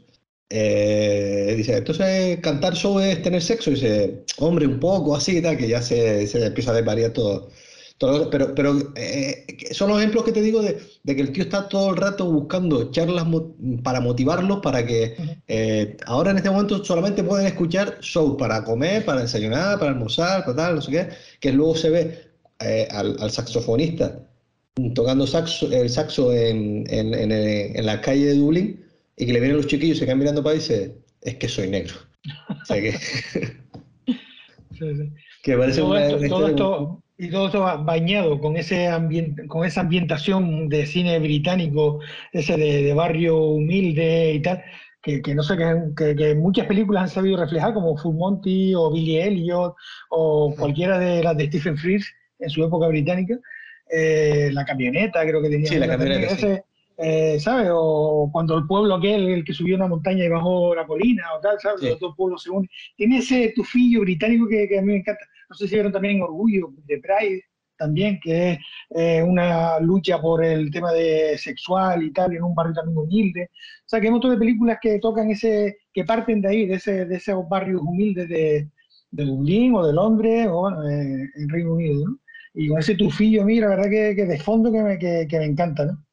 Eh, 0.54 1.54
dice, 1.56 1.76
entonces 1.78 2.38
cantar 2.40 2.74
show 2.74 2.98
es 3.00 3.22
tener 3.22 3.42
sexo. 3.42 3.70
Y 3.70 3.74
dice, 3.74 4.24
hombre, 4.38 4.66
un 4.66 4.78
poco 4.80 5.16
así, 5.16 5.40
tal, 5.42 5.56
que 5.56 5.68
ya 5.68 5.80
se, 5.82 6.26
se 6.26 6.44
empieza 6.46 6.72
a 6.72 6.74
desvariar 6.74 7.12
todo. 7.12 7.48
Todo 8.02 8.28
pero 8.30 8.52
pero 8.54 8.74
eh, 8.96 9.46
son 9.70 9.88
los 9.90 9.98
ejemplos 9.98 10.24
que 10.24 10.32
te 10.32 10.42
digo 10.42 10.60
de, 10.60 10.76
de 11.04 11.14
que 11.16 11.22
el 11.22 11.30
tío 11.32 11.44
está 11.44 11.68
todo 11.68 11.90
el 11.90 11.96
rato 11.96 12.24
buscando 12.30 12.90
charlas 12.90 13.26
mo- 13.26 13.54
para 13.84 14.00
motivarlos, 14.00 14.58
para 14.60 14.84
que 14.84 15.14
eh, 15.46 15.96
ahora 16.06 16.32
en 16.32 16.38
este 16.38 16.50
momento 16.50 16.84
solamente 16.84 17.22
pueden 17.22 17.46
escuchar 17.46 17.98
show 18.00 18.36
para 18.36 18.64
comer, 18.64 19.04
para 19.04 19.20
desayunar, 19.22 19.78
para 19.78 19.92
almorzar, 19.92 20.44
para 20.44 20.56
tal, 20.56 20.74
no 20.76 20.82
sé 20.82 20.90
qué, 20.90 21.08
que 21.40 21.52
luego 21.52 21.76
se 21.76 21.90
ve 21.90 22.02
eh, 22.60 22.88
al, 22.90 23.16
al 23.20 23.30
saxofonista 23.30 24.18
tocando 24.94 25.26
saxo, 25.26 25.70
el 25.70 25.88
saxo 25.90 26.32
en, 26.32 26.84
en, 26.88 27.14
en, 27.14 27.30
en 27.30 27.86
la 27.86 28.00
calle 28.00 28.26
de 28.26 28.34
Dublín 28.34 28.84
y 29.16 29.26
que 29.26 29.32
le 29.32 29.38
vienen 29.40 29.58
los 29.58 29.66
chiquillos, 29.68 29.98
se 29.98 30.06
quedan 30.06 30.18
mirando 30.18 30.42
para 30.42 30.54
ahí 30.54 30.58
y 30.58 30.60
dice, 30.62 30.96
es 31.20 31.34
que 31.36 31.48
soy 31.48 31.68
negro. 31.68 31.94
O 32.48 32.64
sea 32.64 32.80
que, 32.80 32.94
que 35.42 35.56
parece 35.56 35.80
todo 35.80 35.90
una, 35.90 36.06
esto, 36.06 36.16
todo 36.28 36.46
esto- 36.48 37.02
y 37.26 37.30
todo 37.30 37.46
esto 37.46 37.60
va 37.60 37.76
bañado 37.76 38.40
con 38.40 38.56
ese 38.56 38.88
ambiente, 38.88 39.46
con 39.46 39.64
esa 39.64 39.82
ambientación 39.82 40.68
de 40.68 40.86
cine 40.86 41.18
británico, 41.20 42.00
ese 42.32 42.56
de, 42.56 42.82
de 42.82 42.94
barrio 42.94 43.38
humilde 43.38 44.32
y 44.34 44.40
tal, 44.42 44.62
que, 45.02 45.22
que 45.22 45.34
no 45.34 45.42
sé, 45.42 45.56
que, 45.96 46.16
que- 46.16 46.34
muchas 46.34 46.66
películas 46.66 47.04
han 47.04 47.08
sabido 47.10 47.36
reflejar, 47.36 47.74
como 47.74 47.96
Full 47.96 48.16
Monty 48.16 48.74
o 48.74 48.90
Billy 48.90 49.18
Elliot 49.18 49.74
o 50.10 50.54
cualquiera 50.58 50.98
de 50.98 51.22
las 51.22 51.36
de 51.36 51.46
Stephen 51.46 51.76
Frears 51.76 52.06
en 52.40 52.50
su 52.50 52.64
época 52.64 52.88
británica. 52.88 53.38
Eh, 53.90 54.50
la 54.52 54.64
camioneta, 54.64 55.20
creo 55.22 55.42
que 55.42 55.50
tenía. 55.50 55.68
Sí, 55.68 55.78
la 55.78 55.86
camioneta, 55.88 56.28
sí. 56.30 56.46
ese, 56.46 56.64
eh, 56.98 57.38
¿sabes? 57.40 57.68
O 57.72 58.30
cuando 58.32 58.56
el 58.56 58.66
pueblo 58.66 58.94
aquel, 58.94 59.28
el 59.28 59.44
que 59.44 59.52
subió 59.52 59.76
una 59.76 59.86
montaña 59.86 60.24
y 60.24 60.28
bajó 60.28 60.74
la 60.74 60.86
colina, 60.86 61.24
o 61.36 61.40
tal, 61.40 61.58
¿sabes? 61.60 61.80
Sí. 61.80 61.88
Los 61.90 62.00
dos 62.00 62.14
pueblos 62.16 62.42
se 62.42 62.50
unen. 62.50 62.68
Tiene 62.96 63.18
ese 63.18 63.52
tufillo 63.54 64.00
británico 64.00 64.46
que, 64.48 64.66
que 64.68 64.78
a 64.78 64.82
mí 64.82 64.88
me 64.88 64.96
encanta. 64.98 65.24
No 65.52 65.56
sé 65.56 65.68
si 65.68 65.74
vieron 65.74 65.92
también 65.92 66.16
en 66.16 66.22
Orgullo, 66.22 66.72
de 66.86 66.98
Pride, 66.98 67.42
también, 67.76 68.18
que 68.22 68.52
es 68.52 68.58
eh, 68.90 69.22
una 69.22 69.78
lucha 69.80 70.20
por 70.20 70.44
el 70.44 70.70
tema 70.70 70.92
de 70.92 71.36
sexual 71.38 72.02
y 72.04 72.12
tal, 72.12 72.34
en 72.34 72.42
un 72.42 72.54
barrio 72.54 72.74
también 72.74 72.96
humilde. 72.98 73.50
O 73.52 73.88
sea, 73.88 74.00
que 74.00 74.06
hay 74.06 74.08
un 74.08 74.14
montón 74.14 74.30
de 74.32 74.38
películas 74.38 74.78
que 74.80 74.98
tocan 75.00 75.30
ese, 75.30 75.78
que 75.92 76.04
parten 76.04 76.40
de 76.40 76.48
ahí, 76.48 76.66
de, 76.66 76.74
ese, 76.76 77.04
de 77.06 77.16
esos 77.16 77.48
barrios 77.48 77.82
humildes 77.82 78.28
de, 78.28 78.68
de 79.10 79.24
Dublín 79.24 79.74
o 79.74 79.86
de 79.86 79.92
Londres 79.92 80.46
o 80.50 80.60
bueno, 80.62 80.88
eh, 80.88 81.28
en 81.34 81.48
Reino 81.48 81.74
Unido, 81.74 82.08
¿no? 82.08 82.18
Y 82.54 82.68
con 82.68 82.78
ese 82.78 82.94
tufillo, 82.94 83.44
mira, 83.44 83.68
la 83.68 83.76
verdad 83.76 83.90
que, 83.90 84.14
que 84.16 84.26
de 84.26 84.38
fondo 84.38 84.70
que 84.70 84.82
me, 84.82 84.98
que, 84.98 85.26
que 85.28 85.38
me 85.38 85.46
encanta, 85.46 85.86
¿no? 85.86 86.04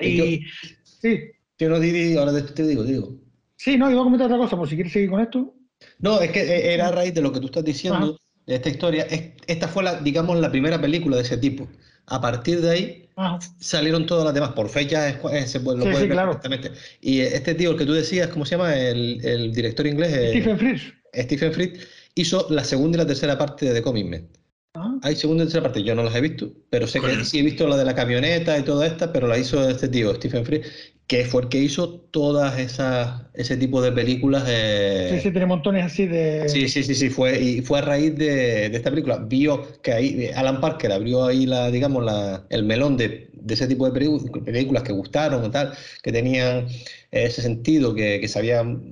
Y 0.00 0.40
sí, 0.84 1.20
Yo 1.58 1.68
no 1.68 1.78
di- 1.80 1.90
di- 1.92 2.16
ahora 2.16 2.32
te, 2.32 2.62
digo, 2.64 2.84
te 2.84 2.92
digo. 2.92 3.08
sí, 3.56 3.76
no, 3.76 3.90
iba 3.90 4.00
a 4.00 4.04
comentar 4.04 4.26
otra 4.26 4.38
cosa, 4.38 4.56
por 4.56 4.68
si 4.68 4.74
quieres 4.74 4.92
seguir 4.92 5.10
con 5.10 5.20
esto. 5.20 5.54
No, 6.00 6.20
es 6.20 6.30
que 6.32 6.40
eh, 6.42 6.74
era 6.74 6.88
a 6.88 6.92
raíz 6.92 7.14
de 7.14 7.20
lo 7.22 7.32
que 7.32 7.40
tú 7.40 7.46
estás 7.46 7.64
diciendo, 7.64 8.18
de 8.48 8.56
esta 8.56 8.68
historia. 8.70 9.04
Es- 9.04 9.32
esta 9.46 9.68
fue, 9.68 9.84
la, 9.84 10.00
digamos, 10.00 10.38
la 10.40 10.50
primera 10.50 10.80
película 10.80 11.16
de 11.16 11.22
ese 11.22 11.36
tipo. 11.38 11.68
A 12.06 12.20
partir 12.20 12.60
de 12.62 12.70
ahí 12.70 13.08
Ajá. 13.16 13.38
salieron 13.60 14.06
todas 14.06 14.24
las 14.24 14.34
demás. 14.34 14.52
Por 14.52 14.68
fecha 14.70 15.08
es- 15.08 15.18
es- 15.32 15.50
se 15.52 15.60
puede- 15.60 15.78
lo 15.78 15.84
Sí, 15.84 15.90
puedes 15.90 15.98
sí, 16.02 16.08
ver 16.08 16.16
claro. 16.16 16.32
perfectamente. 16.40 16.72
Y 17.00 17.20
este 17.20 17.54
tío, 17.54 17.70
el 17.72 17.76
que 17.78 17.86
tú 17.86 17.92
decías, 17.92 18.28
¿cómo 18.28 18.44
se 18.46 18.52
llama? 18.56 18.74
El, 18.76 19.24
el 19.24 19.52
director 19.52 19.86
inglés, 19.86 20.12
eh, 20.14 20.30
Stephen 20.30 20.58
Frears. 20.58 20.82
Stephen 21.14 21.52
Fritz, 21.52 21.86
hizo 22.14 22.46
la 22.50 22.64
segunda 22.64 22.96
y 22.96 23.00
la 23.00 23.06
tercera 23.06 23.38
parte 23.38 23.66
de 23.66 23.74
The 23.74 23.82
Comic 23.82 24.06
Man. 24.06 24.28
Ajá. 24.74 24.98
Hay 25.02 25.16
segunda 25.16 25.44
y 25.44 25.46
tercera 25.46 25.62
parte, 25.64 25.82
yo 25.82 25.94
no 25.94 26.02
las 26.04 26.14
he 26.14 26.20
visto, 26.20 26.52
pero 26.70 26.86
sé 26.86 27.00
que 27.00 27.24
sí 27.24 27.38
he 27.38 27.42
visto 27.42 27.66
la 27.68 27.76
de 27.76 27.84
la 27.84 27.94
camioneta 27.94 28.58
y 28.58 28.62
toda 28.62 28.86
esta, 28.86 29.12
pero 29.12 29.26
la 29.26 29.38
hizo 29.38 29.68
este 29.68 29.88
tío, 29.88 30.14
Stephen 30.14 30.44
Fritz, 30.44 30.66
que 31.08 31.24
fue 31.24 31.42
el 31.42 31.48
que 31.48 31.58
hizo 31.58 31.88
todas 32.10 32.58
esas, 32.58 33.22
ese 33.34 33.56
tipo 33.56 33.80
de 33.82 33.92
películas. 33.92 34.44
eh, 34.46 35.08
Sí, 35.14 35.20
sí, 35.20 35.30
tiene 35.30 35.46
montones 35.46 35.84
así 35.84 36.06
de... 36.06 36.48
Sí, 36.48 36.68
sí, 36.68 36.82
sí, 36.82 36.94
sí, 36.94 37.10
fue, 37.10 37.40
y 37.40 37.62
fue 37.62 37.78
a 37.78 37.82
raíz 37.82 38.14
de, 38.16 38.68
de 38.68 38.76
esta 38.76 38.90
película. 38.90 39.16
Vio 39.18 39.80
que 39.82 39.92
ahí, 39.92 40.24
eh, 40.24 40.34
Alan 40.34 40.60
Parker 40.60 40.92
abrió 40.92 41.24
ahí 41.24 41.46
la, 41.46 41.70
digamos, 41.70 42.04
la, 42.04 42.46
el 42.50 42.64
melón 42.64 42.96
de, 42.98 43.30
de 43.32 43.54
ese 43.54 43.66
tipo 43.66 43.86
de 43.86 43.92
películas, 43.92 44.24
películas 44.44 44.82
que 44.82 44.92
gustaron 44.92 45.44
y 45.46 45.50
tal, 45.50 45.72
que 46.02 46.12
tenían 46.12 46.66
ese 47.10 47.40
sentido, 47.42 47.94
que, 47.94 48.20
que 48.20 48.28
sabían, 48.28 48.82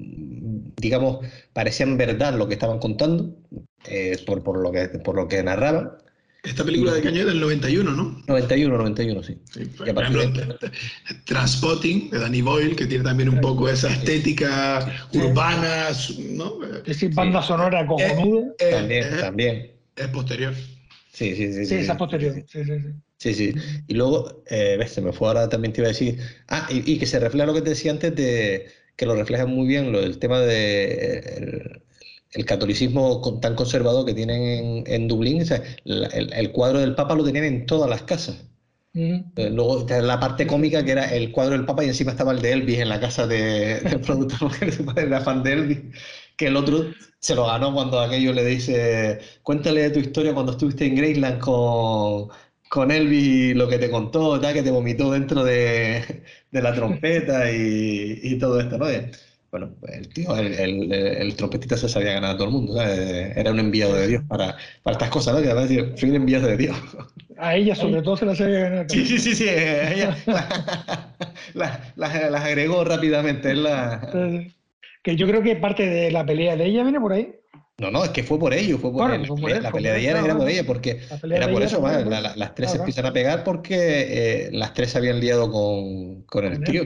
digamos, 0.76 1.26
parecían 1.52 1.96
verdad 1.98 2.34
lo 2.34 2.48
que 2.48 2.54
estaban 2.54 2.78
contando, 2.78 3.36
eh, 3.86 4.16
por, 4.26 4.42
por, 4.42 4.58
lo 4.58 4.72
que, 4.72 4.88
por 4.88 5.16
lo 5.16 5.28
que 5.28 5.42
narraban. 5.42 5.92
Esta 6.46 6.64
película 6.64 6.94
de 6.94 7.02
Caño 7.02 7.20
es 7.20 7.26
del 7.26 7.40
91, 7.40 7.90
¿no? 7.90 8.22
91, 8.28 8.78
91, 8.78 9.22
sí. 9.22 9.36
Sí, 9.52 9.60
Y 9.84 9.90
a 9.90 9.94
por 9.94 10.04
ejemplo, 10.04 10.22
de- 10.30 10.70
Transpotting 11.24 12.10
de 12.10 12.20
Danny 12.20 12.40
Boyle, 12.42 12.76
que 12.76 12.86
tiene 12.86 13.04
también 13.04 13.28
un 13.28 13.40
poco 13.40 13.68
esa 13.68 13.90
estética 13.92 14.86
urbana, 15.12 15.88
¿no? 16.30 16.62
Es 16.64 16.84
decir, 16.84 17.12
banda 17.14 17.42
sonora 17.42 17.86
cojonuda. 17.86 18.46
Eh, 18.58 18.70
También, 18.70 19.04
eh, 19.04 19.16
también. 19.20 19.72
Es 19.96 20.08
posterior. 20.08 20.54
Sí, 21.12 21.34
sí, 21.34 21.52
sí. 21.52 21.64
Sí, 21.64 21.66
sí, 21.66 21.74
esa 21.76 21.94
sí. 21.94 21.98
posterior. 21.98 22.34
Sí, 22.34 22.64
sí, 22.64 22.64
sí. 22.64 22.92
Sí, 23.18 23.34
sí. 23.34 23.54
Y 23.88 23.94
luego, 23.94 24.42
eh, 24.46 24.76
ves, 24.78 24.92
se 24.92 25.00
me 25.00 25.12
fue 25.12 25.28
ahora 25.28 25.48
también 25.48 25.72
te 25.72 25.80
iba 25.80 25.88
a 25.88 25.92
decir. 25.92 26.18
Ah, 26.48 26.68
y, 26.70 26.92
y 26.92 26.98
que 26.98 27.06
se 27.06 27.18
refleja 27.18 27.46
lo 27.46 27.54
que 27.54 27.62
te 27.62 27.70
decía 27.70 27.90
antes 27.90 28.14
de 28.14 28.66
que 28.94 29.06
lo 29.06 29.14
refleja 29.14 29.46
muy 29.46 29.66
bien 29.66 29.90
lo 29.90 30.00
del 30.00 30.18
tema 30.18 30.40
de 30.40 31.18
el, 31.38 31.82
el 32.32 32.44
catolicismo 32.44 33.20
con- 33.20 33.40
tan 33.40 33.54
conservador 33.56 34.04
que 34.06 34.14
tienen 34.14 34.42
en, 34.42 34.84
en 34.86 35.08
Dublín. 35.08 35.42
O 35.42 35.44
sea, 35.44 35.62
la- 35.84 36.08
el, 36.08 36.32
el 36.32 36.52
cuadro 36.52 36.78
del 36.80 36.94
Papa 36.94 37.14
lo 37.14 37.24
tenían 37.24 37.44
en 37.44 37.66
todas 37.66 37.88
las 37.90 38.02
casas. 38.02 38.36
Eh, 39.36 39.50
luego 39.50 39.86
la 39.88 40.18
parte 40.18 40.46
cómica 40.46 40.82
que 40.84 40.92
era 40.92 41.04
el 41.14 41.30
cuadro 41.30 41.52
del 41.56 41.66
Papa 41.66 41.84
y 41.84 41.88
encima 41.88 42.12
estaba 42.12 42.32
el 42.32 42.40
de 42.40 42.52
Elvis 42.52 42.78
en 42.78 42.88
la 42.88 42.98
casa 43.00 43.26
de, 43.26 43.80
del 43.80 44.00
productor 44.00 44.50
era 44.96 45.20
fan 45.20 45.42
de 45.42 45.52
Elvis. 45.52 45.78
Que 46.36 46.46
el 46.48 46.56
otro 46.56 46.86
se 47.20 47.34
lo 47.34 47.46
ganó 47.46 47.72
cuando 47.74 48.00
aquello 48.00 48.32
le 48.32 48.44
dice: 48.44 49.18
Cuéntale 49.42 49.90
tu 49.90 49.98
historia 50.00 50.32
cuando 50.34 50.52
estuviste 50.52 50.86
en 50.86 50.94
Graceland 50.96 51.40
con, 51.40 52.28
con 52.68 52.90
Elvis 52.90 53.24
y 53.26 53.54
lo 53.54 53.68
que 53.68 53.78
te 53.78 53.90
contó, 53.90 54.40
tal, 54.40 54.54
que 54.54 54.62
te 54.62 54.70
vomitó 54.70 55.10
dentro 55.12 55.44
de, 55.44 56.24
de 56.50 56.62
la 56.62 56.74
trompeta 56.74 57.50
y, 57.52 58.20
y 58.22 58.38
todo 58.38 58.58
esto, 58.60 58.78
¿no? 58.78 58.86
Bueno, 59.50 59.74
el 59.88 60.08
tío, 60.08 60.36
el, 60.36 60.52
el, 60.54 60.92
el, 60.92 61.36
trompetista 61.36 61.76
se 61.76 61.88
sabía 61.88 62.14
ganar 62.14 62.32
a 62.32 62.36
todo 62.36 62.48
el 62.48 62.52
mundo, 62.52 62.74
¿sabes? 62.74 63.36
Era 63.36 63.52
un 63.52 63.60
enviado 63.60 63.94
de 63.94 64.08
Dios 64.08 64.22
para, 64.28 64.56
para 64.82 64.94
estas 64.96 65.08
cosas, 65.10 65.34
¿no? 65.34 65.40
Que 65.40 65.46
además 65.46 65.68
decir, 65.68 65.92
soy 65.96 66.10
un 66.10 66.16
enviado 66.16 66.48
de 66.48 66.56
Dios. 66.56 66.76
A 67.38 67.54
ella 67.54 67.74
sobre 67.74 68.02
todo 68.02 68.16
se 68.16 68.26
la 68.26 68.34
sabía 68.34 68.60
ganar. 68.60 68.90
Sí, 68.90 69.04
sí, 69.06 69.18
sí, 69.18 69.34
sí. 69.34 69.46
Ella 69.48 70.16
las 70.26 70.48
la, 71.96 72.30
la 72.30 72.44
agregó 72.44 72.84
rápidamente. 72.84 73.54
La... 73.54 74.00
Que 75.02 75.16
yo 75.16 75.26
creo 75.26 75.42
que 75.42 75.56
parte 75.56 75.86
de 75.86 76.10
la 76.10 76.26
pelea 76.26 76.56
de 76.56 76.66
ella 76.66 76.82
viene 76.82 77.00
por 77.00 77.12
ahí. 77.12 77.34
No, 77.78 77.90
no, 77.90 78.04
es 78.04 78.10
que 78.10 78.22
fue 78.22 78.38
por 78.38 78.54
ello, 78.54 78.78
fue 78.78 78.90
por, 78.90 79.04
Claro, 79.04 79.20
el- 79.20 79.26
fue 79.28 79.36
por 79.36 79.50
la, 79.50 79.56
él, 79.58 79.62
la 79.62 79.70
pelea 79.70 79.92
de 79.92 80.00
ella 80.00 80.10
era 80.24 80.36
por 80.36 80.48
ella, 80.48 80.64
porque 80.66 81.00
era 81.30 81.50
por 81.50 81.62
eso. 81.62 81.80
La- 81.86 82.20
la- 82.20 82.36
las 82.36 82.54
tres 82.54 82.70
se 82.70 82.76
Claro, 82.76 82.80
empiezan 82.80 83.06
a 83.06 83.12
pegar 83.12 83.44
porque 83.44 83.76
eh, 84.46 84.48
las 84.52 84.72
tres 84.72 84.90
se 84.90 84.98
habían 84.98 85.20
liado 85.20 85.50
con, 85.50 86.22
con 86.22 86.44
el 86.46 86.64
tío. 86.64 86.84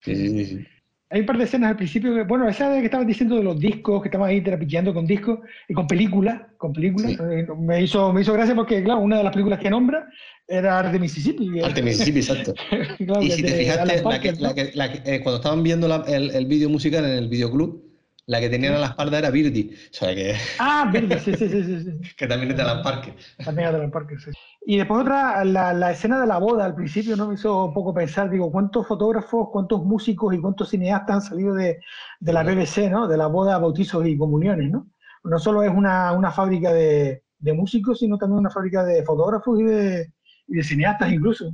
Sí, 0.00 0.14
sí, 0.14 0.44
sí. 0.46 0.66
Hay 1.12 1.20
un 1.20 1.26
par 1.26 1.38
de 1.38 1.44
escenas 1.44 1.70
al 1.70 1.76
principio, 1.76 2.14
que, 2.14 2.22
bueno, 2.22 2.48
esa 2.48 2.70
de 2.70 2.78
que 2.78 2.84
estabas 2.84 3.04
diciendo 3.06 3.34
de 3.34 3.42
los 3.42 3.58
discos, 3.58 4.00
que 4.00 4.06
estaban 4.08 4.30
ahí 4.30 4.40
trapicheando 4.42 4.94
con 4.94 5.06
discos 5.06 5.40
y 5.68 5.74
con 5.74 5.88
películas, 5.88 6.40
con 6.56 6.72
películas, 6.72 7.10
Sí. 7.12 7.18
eh, 7.20 7.46
me, 7.58 7.82
hizo, 7.82 8.12
me 8.12 8.20
hizo 8.20 8.32
gracia 8.32 8.54
porque, 8.54 8.82
claro, 8.84 9.00
una 9.00 9.18
de 9.18 9.24
las 9.24 9.32
películas 9.32 9.58
que 9.58 9.70
nombra 9.70 10.06
era 10.46 10.78
Art 10.78 10.92
de 10.92 11.00
Mississippi. 11.00 11.60
Arte 11.60 11.82
Mississippi, 11.82 12.20
exacto. 12.20 12.54
claro, 13.04 13.22
Y 13.22 13.30
si 13.32 13.42
te 13.42 13.48
fijaste, 13.52 13.80
Alan 13.82 13.88
la 13.88 13.94
que, 13.96 14.02
Parker, 14.02 14.40
la 14.40 14.48
¿no? 14.50 14.54
que- 14.54 14.70
la 14.74 14.92
que- 14.92 15.14
eh, 15.16 15.20
cuando 15.20 15.36
estaban 15.38 15.62
viendo 15.64 15.88
la- 15.88 16.04
el, 16.06 16.30
el 16.30 16.46
vídeo 16.46 16.68
musical 16.68 17.04
en 17.04 17.10
el 17.18 17.28
videoclub, 17.28 17.89
la 18.26 18.40
que 18.40 18.48
tenían 18.48 18.74
a 18.74 18.78
la 18.78 18.86
espalda 18.86 19.18
era 19.18 19.30
Birdie, 19.30 19.70
o 19.74 19.94
sea 19.94 20.14
que, 20.14 20.34
Ah, 20.58 20.88
verde, 20.92 21.18
sí, 21.18 21.34
sí, 21.34 21.48
sí, 21.48 21.64
sí, 21.64 21.80
sí. 21.84 22.14
que 22.16 22.26
también 22.26 22.50
es 22.52 22.56
de 22.56 22.62
Alan 22.62 22.82
Parker. 22.82 23.14
También 23.44 23.66
es 23.68 23.72
de 23.72 23.78
Alan 23.78 23.90
Parker, 23.90 24.20
sí. 24.20 24.30
Y 24.66 24.76
después 24.76 25.00
otra, 25.00 25.42
la, 25.44 25.72
la 25.72 25.90
escena 25.90 26.20
de 26.20 26.26
la 26.26 26.38
boda 26.38 26.66
al 26.66 26.74
principio 26.74 27.16
no 27.16 27.28
me 27.28 27.34
hizo 27.34 27.64
un 27.66 27.72
poco 27.74 27.94
pensar, 27.94 28.28
digo, 28.30 28.52
¿cuántos 28.52 28.86
fotógrafos, 28.86 29.48
cuántos 29.50 29.82
músicos 29.84 30.34
y 30.34 30.38
cuántos 30.40 30.68
cineastas 30.68 31.16
han 31.16 31.22
salido 31.22 31.54
de, 31.54 31.80
de 32.20 32.32
la 32.32 32.42
BBC, 32.42 32.90
¿no? 32.90 33.08
De 33.08 33.16
la 33.16 33.26
boda, 33.26 33.58
bautizos 33.58 34.06
y 34.06 34.16
comuniones, 34.18 34.70
¿no? 34.70 34.86
No 35.24 35.38
solo 35.38 35.62
es 35.62 35.70
una, 35.70 36.12
una 36.12 36.30
fábrica 36.30 36.72
de, 36.72 37.24
de 37.38 37.52
músicos, 37.54 37.98
sino 37.98 38.16
también 38.18 38.38
una 38.40 38.50
fábrica 38.50 38.84
de 38.84 39.02
fotógrafos 39.02 39.58
y 39.60 39.64
de, 39.64 40.12
y 40.48 40.56
de 40.56 40.62
cineastas 40.62 41.10
incluso. 41.12 41.52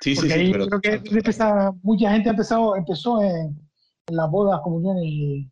Sí, 0.00 0.14
sí, 0.14 0.16
Porque 0.16 0.34
sí, 0.34 0.40
ahí 0.40 0.52
pero 0.52 0.66
creo 0.66 0.80
que 0.80 1.00
empezó- 1.18 1.78
mucha 1.82 2.10
gente 2.12 2.28
ha 2.28 2.32
empezado, 2.32 2.76
empezó 2.76 3.22
en, 3.22 3.58
en 4.08 4.16
las 4.16 4.30
bodas, 4.30 4.60
comuniones 4.62 5.04
y, 5.06 5.51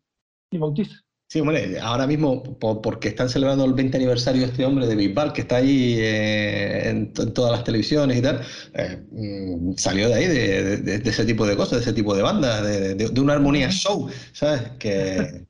y 0.51 0.57
bautizos. 0.57 1.03
Sí, 1.29 1.39
hombre, 1.39 1.79
ahora 1.79 2.05
mismo, 2.07 2.43
po- 2.59 2.81
porque 2.81 3.07
están 3.07 3.29
celebrando 3.29 3.63
el 3.63 3.73
20 3.73 3.95
aniversario 3.95 4.41
de 4.41 4.47
este 4.47 4.65
hombre 4.65 4.85
de 4.85 4.95
Bisbal, 4.97 5.31
que 5.31 5.41
está 5.41 5.57
ahí 5.57 5.95
eh, 5.97 6.89
en, 6.89 7.13
to- 7.13 7.23
en 7.23 7.33
todas 7.33 7.53
las 7.53 7.63
televisiones 7.63 8.17
y 8.17 8.21
tal, 8.21 8.41
eh, 8.73 9.01
mm, 9.11 9.73
salió 9.77 10.09
de 10.09 10.13
ahí, 10.15 10.27
de, 10.27 10.77
de- 10.81 10.99
de 10.99 11.09
ese 11.09 11.23
tipo 11.23 11.47
de 11.47 11.55
cosas, 11.55 11.79
de 11.79 11.83
ese 11.85 11.93
tipo 11.93 12.13
de 12.13 12.21
bandas, 12.21 12.63
de, 12.63 12.95
de- 12.95 13.07
de 13.09 13.21
una 13.21 13.33
armonía 13.33 13.71
show, 13.71 14.09
¿sabes? 14.33 14.61
Que, 14.77 15.45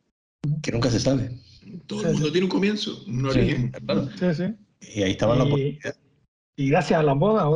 que 0.62 0.72
nunca 0.72 0.92
se 0.92 1.00
sabe. 1.00 1.32
Todo 1.88 2.06
el 2.06 2.14
mundo 2.14 2.32
tiene 2.32 2.46
un 2.46 2.52
comienzo, 2.52 3.04
un 3.08 3.26
origen. 3.26 3.72
Claro. 3.72 4.08
Sí, 4.20 4.36
sí. 4.36 4.98
Y 5.00 5.02
ahí 5.02 5.12
estaban 5.12 5.40
las 5.40 5.48
Y- 5.48 5.50
oportunidades. 5.52 6.00
Y 6.58 6.70
gracias 6.70 7.00
a 7.00 7.04
las 7.04 7.18
bodas, 7.18 7.48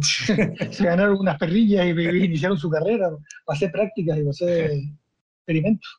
se 0.70 0.84
ganaron 0.84 1.18
unas 1.18 1.36
perrillas 1.36 1.84
y, 1.84 1.90
y 1.90 2.24
iniciaron 2.24 2.56
su 2.56 2.70
carrera 2.70 3.10
para 3.44 3.56
hacer 3.56 3.70
prácticas 3.70 4.16
y 4.16 4.20
para 4.20 4.30
hacer 4.30 4.70
experimentos. 5.40 5.90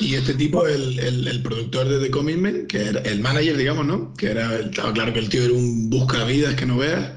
Y 0.00 0.14
este 0.14 0.34
tipo, 0.34 0.66
el, 0.66 0.98
el, 1.00 1.26
el 1.26 1.42
productor 1.42 1.88
de 1.88 1.98
The 1.98 2.10
Commitment, 2.10 2.68
que 2.68 2.88
era 2.88 3.00
el 3.00 3.20
manager, 3.20 3.56
digamos, 3.56 3.86
¿no? 3.86 4.14
Que 4.14 4.30
era, 4.30 4.56
estaba 4.60 4.92
claro 4.92 5.12
que 5.12 5.18
el 5.18 5.28
tío 5.28 5.42
era 5.42 5.52
un 5.52 5.90
buscavidas 5.90 6.54
que 6.54 6.66
no 6.66 6.76
veas, 6.76 7.12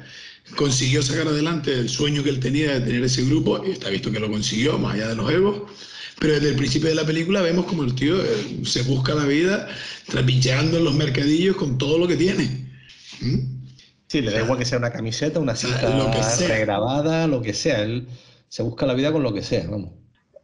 consiguió 0.55 1.03
sacar 1.03 1.27
adelante 1.27 1.73
el 1.73 1.89
sueño 1.89 2.23
que 2.23 2.29
él 2.29 2.39
tenía 2.39 2.73
de 2.73 2.81
tener 2.81 3.03
ese 3.03 3.23
grupo, 3.23 3.63
y 3.65 3.71
está 3.71 3.89
visto 3.89 4.11
que 4.11 4.19
lo 4.19 4.31
consiguió, 4.31 4.79
más 4.79 4.95
allá 4.95 5.09
de 5.09 5.15
los 5.15 5.31
egos. 5.31 5.61
Pero 6.19 6.33
desde 6.33 6.49
el 6.49 6.55
principio 6.55 6.89
de 6.89 6.95
la 6.95 7.05
película 7.05 7.41
vemos 7.41 7.65
como 7.65 7.83
el 7.83 7.95
tío 7.95 8.23
eh, 8.23 8.61
se 8.63 8.83
busca 8.83 9.15
la 9.15 9.25
vida 9.25 9.67
trapicheando 10.07 10.77
en 10.77 10.83
los 10.83 10.93
mercadillos 10.93 11.55
con 11.55 11.77
todo 11.77 11.97
lo 11.97 12.07
que 12.07 12.15
tiene. 12.15 12.69
¿Mm? 13.21 13.61
Sí, 14.07 14.21
le 14.21 14.31
da 14.31 14.41
igual 14.41 14.59
que 14.59 14.65
sea 14.65 14.77
una 14.77 14.91
camiseta, 14.91 15.39
una 15.39 15.55
cinta 15.55 15.89
lo 15.97 16.11
que 16.11 16.21
sea. 16.21 16.47
regrabada, 16.47 17.27
lo 17.27 17.41
que 17.41 17.53
sea. 17.53 17.81
Él 17.81 18.07
se 18.49 18.61
busca 18.61 18.85
la 18.85 18.93
vida 18.93 19.11
con 19.11 19.23
lo 19.23 19.33
que 19.33 19.41
sea, 19.41 19.65
vamos. 19.67 19.93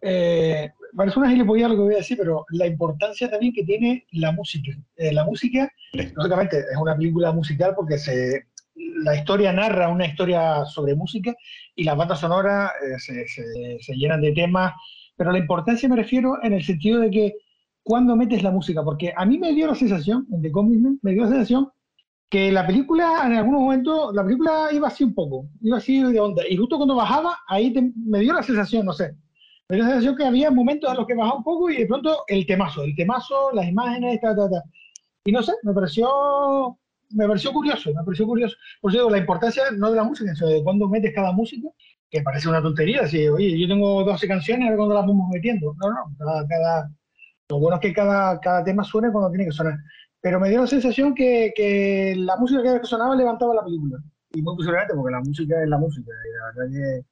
Eh, 0.02 0.72
parece 0.98 1.20
una 1.20 1.30
gilipollez 1.30 1.70
lo 1.70 1.76
que 1.76 1.82
voy 1.82 1.94
a 1.94 1.98
decir, 1.98 2.18
pero 2.18 2.46
la 2.52 2.68
importancia 2.68 3.30
también 3.30 3.54
que 3.54 3.64
tiene 3.64 4.06
la 4.12 4.32
música. 4.34 4.72
Eh, 4.98 5.14
la 5.14 5.24
música, 5.24 5.72
lógicamente, 6.16 6.58
es 6.60 6.78
una 6.78 6.96
película 6.98 7.32
musical 7.32 7.74
porque 7.76 7.98
se, 7.98 8.48
la 8.76 9.16
historia 9.16 9.54
narra 9.54 9.88
una 9.90 10.06
historia 10.08 10.66
sobre 10.66 10.96
música 10.96 11.34
y 11.76 11.84
las 11.86 11.96
bandas 11.96 12.20
sonoras 12.20 12.72
eh, 12.84 13.00
se, 13.00 13.28
se- 13.28 13.78
se 13.80 13.94
llenan 13.96 14.22
de 14.22 14.34
temas, 14.34 14.74
pero 15.16 15.32
la 15.32 15.40
importancia 15.40 15.88
me 15.88 15.96
refiero 15.96 16.34
en 16.44 16.54
el 16.54 16.64
sentido 16.64 17.00
de 17.00 17.10
que 17.12 17.34
cuando 17.84 18.16
metes 18.18 18.44
la 18.44 18.52
música, 18.52 18.84
porque 18.84 19.14
a 19.16 19.26
mí 19.26 19.38
me 19.38 19.54
dio 19.54 19.68
la 19.68 19.76
sensación, 19.76 20.28
en 20.34 20.42
The 20.42 20.52
Commitment, 20.52 21.00
me 21.04 21.14
dio 21.14 21.24
la 21.24 21.30
sensación 21.30 21.70
que 22.30 22.52
la 22.52 22.68
película, 22.68 23.22
en 23.26 23.34
algunos 23.38 23.62
momentos, 23.62 24.14
la 24.14 24.24
película 24.26 24.68
iba 24.74 24.90
así 24.90 25.06
un 25.06 25.14
poco, 25.14 25.48
iba 25.62 25.78
así 25.78 26.04
de 26.04 26.20
onda, 26.20 26.44
y 26.50 26.58
justo 26.58 26.76
cuando 26.76 26.96
bajaba, 26.96 27.38
ahí 27.48 27.72
te- 27.72 27.94
me 27.96 28.20
dio 28.20 28.34
la 28.34 28.44
sensación, 28.44 28.86
no 28.86 28.92
sé, 28.92 29.16
dio 29.76 29.84
la 29.84 29.90
sensación 29.90 30.16
que 30.16 30.26
había 30.26 30.50
momentos 30.52 30.90
en 30.90 30.98
los 30.98 31.06
que 31.08 31.16
bajaba 31.16 31.38
un 31.38 31.44
poco 31.44 31.70
y 31.70 31.78
de 31.78 31.86
pronto 31.86 32.24
el 32.28 32.46
temazo, 32.46 32.84
el 32.84 32.96
temazo, 32.96 33.52
las 33.54 33.68
imágenes, 33.68 34.20
ta, 34.22 34.36
ta, 34.36 34.50
ta. 34.50 34.64
Y 35.26 35.32
no 35.32 35.44
sé, 35.44 35.54
me 35.64 35.74
pareció, 35.74 36.78
me 37.10 37.28
pareció 37.28 37.52
curioso, 37.52 37.92
me 37.94 38.04
pareció 38.04 38.26
curioso. 38.26 38.56
Por 38.80 38.92
digo, 38.94 39.10
la 39.10 39.18
importancia 39.18 39.64
no 39.76 39.90
de 39.92 39.98
la 39.98 40.04
música, 40.06 40.34
sino 40.36 40.50
de 40.50 40.64
cuándo 40.64 40.88
metes 40.88 41.14
cada 41.14 41.34
música, 41.34 41.68
que 42.10 42.22
parece 42.22 42.48
una 42.48 42.62
tontería, 42.62 43.02
así, 43.02 43.28
oye, 43.28 43.60
yo 43.60 43.68
tengo 43.68 44.06
12 44.06 44.26
canciones, 44.28 44.68
a 44.68 44.70
ver 44.70 44.78
cuándo 44.78 44.96
las 44.96 45.06
vamos 45.06 45.28
metiendo. 45.34 45.74
No, 45.82 45.90
no, 45.90 46.16
cada, 46.18 46.48
cada- 46.48 46.90
lo 47.50 47.60
bueno 47.60 47.76
es 47.76 47.82
que 47.82 47.94
cada, 47.94 48.40
cada 48.40 48.64
tema 48.64 48.84
suene 48.84 49.12
cuando 49.12 49.30
tiene 49.30 49.46
que 49.46 49.52
sonar. 49.52 49.76
Pero 50.22 50.40
me 50.40 50.50
dio 50.50 50.62
la 50.62 50.68
sensación 50.68 51.14
que, 51.14 51.54
que 51.56 52.14
la 52.18 52.36
música 52.38 52.80
que 52.80 52.86
sonaba 52.88 53.16
levantaba 53.16 53.54
la 53.54 53.64
película. 53.64 53.98
Y 54.34 54.42
muy 54.42 54.56
posiblemente 54.56 54.94
porque 54.96 55.12
la 55.12 55.20
música 55.22 55.62
es 55.64 55.70
la 55.70 55.78
música, 55.78 56.12
y 56.12 56.34
la 56.58 56.62
verdad 56.64 56.72
que 57.02 57.06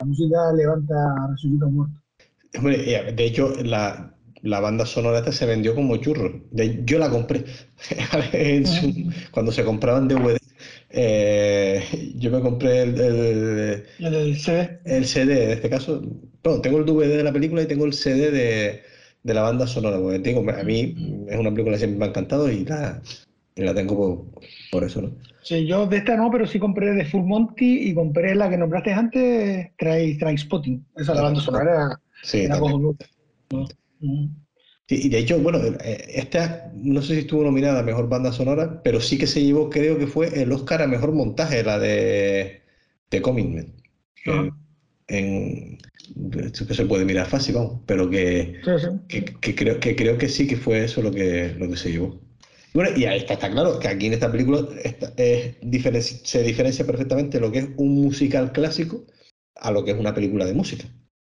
la 0.00 0.06
música 0.06 0.52
levanta 0.52 0.94
resucita 1.30 1.66
un 1.66 1.74
muerto. 1.74 2.00
Hombre, 2.56 2.94
eh, 2.94 3.12
de 3.12 3.24
hecho, 3.24 3.54
la, 3.64 4.14
la 4.42 4.60
banda 4.60 4.86
sonora 4.86 5.18
esta 5.18 5.32
se 5.32 5.46
vendió 5.46 5.74
como 5.74 5.96
churro. 5.96 6.42
De- 6.50 6.82
yo 6.84 6.98
la 6.98 7.10
compré 7.10 7.44
su- 8.66 9.10
cuando 9.32 9.52
se 9.52 9.64
compraban 9.64 10.08
DVD. 10.08 10.38
eh, 10.90 12.12
yo 12.16 12.30
me 12.30 12.40
compré 12.40 12.82
el, 12.82 13.00
el- 13.00 13.86
el 13.98 14.36
CD. 14.38 14.80
el 14.84 15.06
CD, 15.06 15.44
en 15.44 15.50
este 15.50 15.70
caso. 15.70 16.02
Bueno, 16.42 16.60
tengo 16.60 16.78
el 16.78 16.84
DVD 16.86 17.16
de 17.16 17.24
la 17.24 17.32
película 17.32 17.62
y 17.62 17.66
tengo 17.66 17.84
el 17.86 17.92
CD 17.94 18.30
de, 18.30 18.82
de 19.22 19.34
la 19.34 19.42
banda 19.42 19.66
sonora. 19.66 19.98
Porque 19.98 20.18
digo, 20.20 20.40
a 20.50 20.62
mí 20.62 21.26
es 21.28 21.38
una 21.38 21.50
película 21.50 21.74
que 21.74 21.78
siempre 21.78 21.98
me 21.98 22.04
ha 22.06 22.08
encantado 22.08 22.50
y 22.50 22.64
la, 22.64 23.02
y 23.56 23.62
la 23.62 23.74
tengo 23.74 23.96
por, 23.96 24.42
por 24.70 24.84
eso, 24.84 25.02
¿no? 25.02 25.12
Sí, 25.44 25.66
yo 25.66 25.86
de 25.86 25.98
esta 25.98 26.16
no, 26.16 26.30
pero 26.30 26.46
sí 26.46 26.58
compré 26.58 26.92
de 26.94 27.04
Full 27.04 27.24
Monty 27.24 27.90
y 27.90 27.94
compré 27.94 28.34
la 28.34 28.48
que 28.48 28.56
nombraste 28.56 28.92
antes, 28.92 29.70
Train 29.76 30.18
Trainspotting. 30.18 30.86
Esa 30.96 31.14
la 31.14 31.22
banda 31.22 31.40
sonora 31.40 32.00
Sí, 32.22 32.38
era 32.38 32.58
y 34.86 35.08
de 35.08 35.18
hecho, 35.18 35.38
bueno, 35.38 35.58
eh, 35.82 36.04
esta 36.14 36.70
no 36.74 37.00
sé 37.00 37.14
si 37.14 37.20
estuvo 37.20 37.42
nominada 37.42 37.80
a 37.80 37.82
Mejor 37.82 38.08
Banda 38.08 38.32
Sonora, 38.32 38.82
pero 38.82 39.00
sí 39.00 39.16
que 39.16 39.26
se 39.26 39.42
llevó, 39.42 39.70
creo 39.70 39.98
que 39.98 40.06
fue 40.06 40.42
el 40.42 40.52
Oscar 40.52 40.82
a 40.82 40.86
Mejor 40.86 41.12
Montaje, 41.12 41.62
la 41.62 41.78
de, 41.78 42.62
de 43.10 43.22
Commitment. 43.22 43.74
En, 45.06 45.78
esto 46.42 46.66
que 46.66 46.74
se 46.74 46.86
puede 46.86 47.04
mirar 47.04 47.26
fácil, 47.26 47.54
vamos, 47.54 47.80
pero 47.86 48.10
que, 48.10 48.60
Sí, 48.64 48.70
sí. 48.78 48.88
que, 49.08 49.24
que 49.24 49.54
creo, 49.54 49.80
que 49.80 49.96
creo 49.96 50.18
que 50.18 50.28
sí 50.28 50.46
que 50.46 50.56
fue 50.56 50.84
eso 50.84 51.00
lo 51.02 51.10
que, 51.10 51.54
lo 51.58 51.68
que 51.68 51.76
se 51.76 51.90
llevó. 51.92 52.20
Bueno, 52.74 52.90
y 52.96 53.04
ahí 53.04 53.18
está, 53.18 53.34
está 53.34 53.50
claro 53.50 53.78
que 53.78 53.86
aquí 53.86 54.06
en 54.06 54.14
esta 54.14 54.30
película 54.32 54.66
está- 54.82 55.12
se 55.16 56.42
diferencia 56.42 56.84
perfectamente 56.84 57.38
lo 57.38 57.52
que 57.52 57.60
es 57.60 57.68
un 57.76 57.94
musical 57.94 58.50
clásico 58.50 59.04
a 59.54 59.70
lo 59.70 59.84
que 59.84 59.92
es 59.92 59.96
una 59.98 60.12
película 60.12 60.44
de 60.44 60.54
música. 60.54 60.84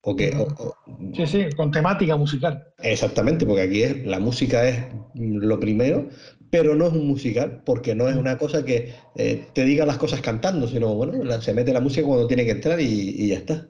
O 0.03 0.16
que, 0.16 0.30
o- 0.36 0.43
o- 0.59 0.74
Sí, 1.14 1.26
sí, 1.26 1.45
con 1.57 1.70
temática 1.70 2.16
musical. 2.16 2.64
Exactamente, 2.82 3.47
porque 3.47 3.62
aquí 3.62 3.82
es, 3.84 4.05
la 4.05 4.18
música 4.18 4.68
es 4.68 4.84
lo 5.14 5.61
primero, 5.61 6.09
pero 6.51 6.74
no 6.74 6.86
es 6.89 6.93
un 6.93 7.07
musical, 7.07 7.62
porque 7.64 7.95
no 7.95 8.09
es 8.09 8.16
una 8.16 8.36
cosa 8.36 8.64
que 8.64 8.95
eh, 9.16 9.47
te 9.53 9.64
diga 9.64 9.86
las 9.86 9.99
cosas 9.99 10.20
cantando, 10.20 10.66
sino 10.66 10.95
bueno, 10.95 11.22
la- 11.22 11.41
se 11.41 11.55
mete 11.55 11.72
la 11.72 11.80
música 11.80 12.05
cuando 12.07 12.26
tiene 12.26 12.45
que 12.47 12.53
entrar 12.53 12.80
y, 12.80 12.84
y 13.16 13.28
ya 13.28 13.36
está. 13.36 13.66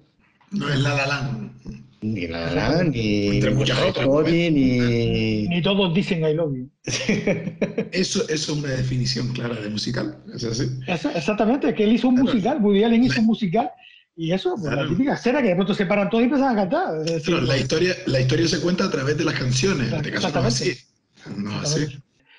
No 0.52 0.70
es 0.72 0.80
la 0.80 0.94
la 0.94 1.06
Land. 1.06 1.52
Ni 2.00 2.28
La 2.28 2.52
La 2.54 2.82
ni 2.84 3.38
Story, 3.38 4.50
ni... 4.50 5.48
Ni 5.48 5.62
todos 5.62 5.92
dicen 5.94 6.20
I 6.24 6.34
love 6.34 6.54
you. 6.56 6.70
Eso, 7.92 8.22
eso 8.28 8.28
es 8.28 8.48
una 8.48 8.68
definición 8.68 9.32
clara 9.32 9.56
de 9.56 9.68
musical. 9.68 10.16
Es 10.34 10.44
así. 10.44 10.68
Eso- 10.86 11.10
exactamente, 11.10 11.74
que 11.74 11.84
él 11.84 11.92
hizo 11.92 12.08
un 12.08 12.14
Claro. 12.16 12.30
musical, 12.32 12.58
Woody 12.62 12.84
Allen 12.84 13.04
hizo 13.04 13.20
un 13.20 13.26
musical, 13.34 13.70
y 14.14 14.32
eso, 14.32 14.54
pues, 14.60 14.72
la 14.74 14.86
típica 14.88 15.14
escena 15.14 15.40
que 15.42 15.48
de 15.48 15.54
pronto 15.54 15.74
se 15.74 15.86
paran 15.86 16.08
todos 16.10 16.22
y 16.22 16.24
empiezan 16.24 16.52
a 16.52 16.60
cantar. 16.62 17.00
Es 17.04 17.12
decir, 17.12 17.42
la 17.42 17.56
historia, 17.56 17.94
la 18.06 18.20
historia 18.20 18.48
se 18.48 18.60
cuenta 18.60 18.84
a 18.84 18.90
través 18.90 19.16
de 19.16 19.24
las 19.24 19.34
canciones. 19.34 19.88
En 19.92 19.96
este 19.96 20.10
caso 20.12 20.28
no 20.30 20.40
es 20.40 20.54
así. 20.54 20.70
Exactamente. 20.70 21.42
No 21.42 21.62
es 21.62 21.72
así. 21.72 21.98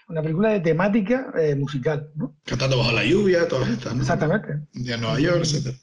Una 0.09 0.21
película 0.21 0.49
de 0.49 0.59
temática 0.61 1.31
eh, 1.39 1.55
musical, 1.55 2.09
¿no? 2.15 2.35
Cantando 2.43 2.77
bajo 2.79 2.91
la 2.91 3.05
lluvia, 3.05 3.47
todas 3.47 3.69
estas. 3.69 3.93
¿no? 3.95 4.01
Exactamente. 4.01 4.47
Un 4.75 4.83
día 4.83 4.95
en 4.95 5.01
Nueva 5.01 5.19
York, 5.19 5.43
etc. 5.45 5.75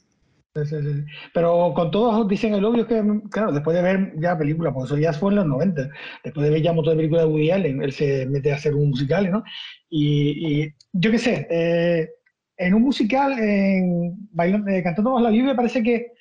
Sí, 0.65 0.75
sí. 0.81 1.05
Pero 1.33 1.73
con 1.75 1.91
todos 1.91 2.27
dicen 2.27 2.53
el 2.53 2.65
obvio 2.65 2.87
que, 2.87 3.03
claro, 3.29 3.51
después 3.51 3.75
de 3.75 3.83
ver 3.83 4.13
ya 4.17 4.37
películas, 4.37 4.73
porque 4.73 4.87
eso 4.93 4.97
ya 4.97 5.13
fue 5.13 5.31
en 5.31 5.37
los 5.37 5.45
90, 5.45 5.89
después 6.23 6.45
de 6.45 6.51
ver 6.51 6.61
ya 6.61 6.71
un 6.71 6.77
montón 6.77 6.93
de 6.93 6.97
películas 6.97 7.25
de 7.25 7.31
Woody 7.31 7.51
Allen, 7.51 7.81
él 7.83 7.91
se 7.91 8.25
mete 8.25 8.51
a 8.51 8.55
hacer 8.55 8.73
un 8.75 8.89
musical, 8.89 9.29
¿no? 9.31 9.43
Y, 9.89 10.63
y 10.63 10.73
yo 10.93 11.11
qué 11.11 11.17
sé, 11.17 11.47
eh, 11.49 12.09
en 12.57 12.73
un 12.73 12.81
musical, 12.81 13.37
en 13.39 14.15
bailando, 14.31 14.69
eh, 14.71 14.81
cantando 14.83 15.11
bajo 15.11 15.23
la 15.23 15.31
lluvia, 15.31 15.55
parece 15.55 15.83
que, 15.83 16.13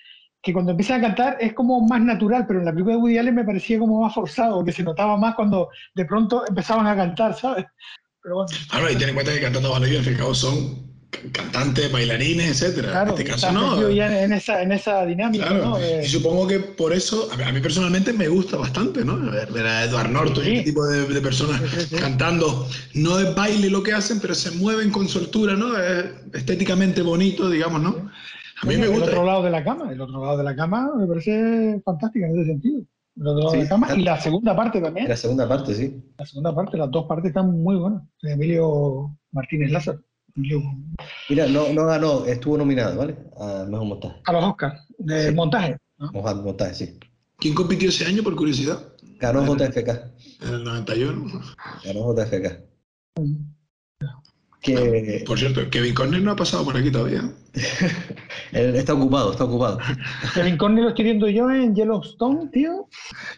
que 0.42 0.52
cuando 0.52 0.72
empiezan 0.72 1.00
a 1.00 1.08
cantar 1.08 1.36
es 1.40 1.52
como 1.54 1.80
más 1.80 2.00
natural, 2.00 2.46
pero 2.46 2.60
en 2.60 2.66
la 2.66 2.72
película 2.72 2.96
de 2.96 3.00
Woody 3.00 3.18
Allen 3.18 3.34
me 3.34 3.44
parecía 3.44 3.78
como 3.78 4.02
más 4.02 4.14
forzado, 4.14 4.64
que 4.64 4.72
se 4.72 4.82
notaba 4.82 5.16
más 5.16 5.34
cuando 5.34 5.68
de 5.94 6.04
pronto 6.04 6.44
empezaban 6.46 6.86
a 6.86 6.96
cantar, 6.96 7.34
¿sabes? 7.34 7.64
Pero 8.22 8.36
bueno, 8.36 8.50
Claro, 8.70 8.90
y 8.90 8.96
ten 8.96 9.08
en 9.08 9.14
cuenta 9.14 9.32
que 9.32 9.40
cantando 9.40 9.70
bajo 9.70 9.82
la 9.82 9.88
lluvia, 9.88 10.16
cabo, 10.16 10.34
son 10.34 10.95
cantantes, 11.32 11.90
bailarines, 11.92 12.50
etcétera. 12.62 12.90
claro, 12.90 13.12
en 13.14 13.18
este 13.18 13.24
caso 13.30 13.52
no. 13.52 13.90
ya 13.90 14.22
en 14.24 14.32
esa, 14.32 14.62
en 14.62 14.72
esa 14.72 15.04
dinámica, 15.06 15.46
Claro, 15.48 15.64
¿no? 15.64 15.78
Y 16.02 16.06
supongo 16.06 16.46
que 16.46 16.60
por 16.60 16.92
eso, 16.92 17.28
a 17.32 17.36
mí, 17.36 17.42
a 17.42 17.52
mí 17.52 17.60
personalmente 17.60 18.12
me 18.12 18.28
gusta 18.28 18.56
bastante, 18.56 19.04
¿no? 19.04 19.18
Ver, 19.30 19.50
ver 19.52 19.66
a 19.66 19.84
Edward 19.84 20.10
Norton 20.10 20.44
y 20.44 20.46
Sí. 20.46 20.52
este 20.56 20.70
tipo 20.70 20.84
de, 20.86 21.06
de 21.06 21.20
personas 21.20 21.60
Sí, 21.70 21.80
sí, 21.80 21.86
sí. 21.90 21.96
cantando. 21.96 22.68
No 22.94 23.18
es 23.18 23.34
baile 23.34 23.70
lo 23.70 23.82
que 23.82 23.92
hacen, 23.92 24.20
pero 24.20 24.34
se 24.34 24.50
mueven 24.52 24.90
con 24.90 25.08
soltura, 25.08 25.54
¿no? 25.54 25.76
Es 25.78 26.06
estéticamente 26.34 27.02
bonito, 27.02 27.48
digamos, 27.50 27.80
¿no? 27.82 27.90
A 28.62 28.66
mí 28.66 28.70
Oye, 28.74 28.78
me 28.78 28.84
El 28.86 28.90
gusta. 28.92 29.06
otro 29.10 29.24
lado 29.26 29.42
de 29.42 29.50
la 29.50 29.62
cama, 29.62 29.92
el 29.92 30.00
otro 30.00 30.24
lado 30.24 30.38
de 30.38 30.44
la 30.44 30.56
cama 30.56 30.90
me 30.96 31.06
parece 31.06 31.80
fantástica 31.84 32.26
en 32.26 32.38
ese 32.40 32.46
sentido. 32.52 32.80
El 33.18 33.26
otro 33.28 33.38
lado 33.40 33.50
Sí, 33.52 33.56
de 33.58 33.62
la 33.64 33.68
cama 33.70 33.88
y 33.96 34.02
la 34.02 34.20
segunda 34.20 34.56
parte 34.56 34.80
también. 34.80 35.08
La 35.08 35.16
segunda 35.16 35.48
parte, 35.48 35.74
sí. 35.74 36.02
La 36.18 36.26
segunda 36.26 36.54
parte, 36.54 36.76
las 36.76 36.90
dos 36.90 37.06
partes 37.06 37.28
están 37.28 37.50
muy 37.62 37.76
buenas. 37.76 38.02
De 38.22 38.32
Emilio 38.32 39.16
Martínez 39.32 39.70
Lázaro. 39.70 40.00
Mira, 40.36 41.46
no, 41.48 41.72
no 41.72 41.86
ganó, 41.86 42.24
estuvo 42.26 42.58
nominado, 42.58 42.96
¿vale? 42.98 43.16
A 43.40 43.64
mejor 43.68 43.86
montaje. 43.86 44.16
A 44.26 44.32
los 44.32 44.44
Oscars, 44.44 44.80
de 44.98 45.28
Sí. 45.28 45.34
montaje. 45.34 45.76
¿no? 45.98 46.12
Mejor 46.12 46.42
montaje, 46.42 46.74
sí. 46.74 46.98
¿Quién 47.38 47.54
compitió 47.54 47.88
ese 47.88 48.04
año, 48.06 48.22
por 48.22 48.36
curiosidad? 48.36 48.92
Ganó. 49.18 49.44
JFK. 49.46 49.88
En 50.42 50.54
el 50.54 50.64
91. 50.64 51.40
Ganó 51.84 52.14
JFK. 52.14 52.64
Que 54.60 55.22
Por 55.26 55.38
cierto, 55.38 55.60
Kevin 55.70 55.94
Conner 55.94 56.20
no 56.20 56.32
ha 56.32 56.36
pasado 56.36 56.64
por 56.64 56.76
aquí 56.76 56.90
todavía. 56.90 57.22
él 58.52 58.74
está 58.74 58.94
ocupado, 58.94 59.30
está 59.32 59.44
ocupado. 59.44 59.78
Kevin 60.34 60.56
Conner 60.56 60.82
lo 60.82 60.88
estoy 60.90 61.04
viendo 61.04 61.28
yo 61.28 61.48
en 61.50 61.74
Yellowstone, 61.74 62.48
tío. 62.50 62.88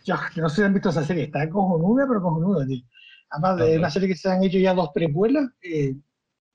Yo, 0.05 0.17
yo 0.35 0.43
no 0.43 0.49
sé 0.49 0.57
si 0.57 0.63
han 0.63 0.73
visto 0.73 0.89
esa 0.89 1.05
serie, 1.05 1.25
está 1.25 1.49
cojonuda, 1.51 2.07
pero 2.09 2.23
cojonuda, 2.23 2.67
tío. 2.67 2.83
Además 3.31 3.59
de 3.59 3.79
una 3.79 3.91
serie 3.91 4.09
que 4.09 4.17
se 4.17 4.31
han 4.31 4.43
hecho 4.43 4.59
ya 4.59 4.73
dos 4.73 4.89
precuelas, 4.95 5.45
eh, 5.61 5.95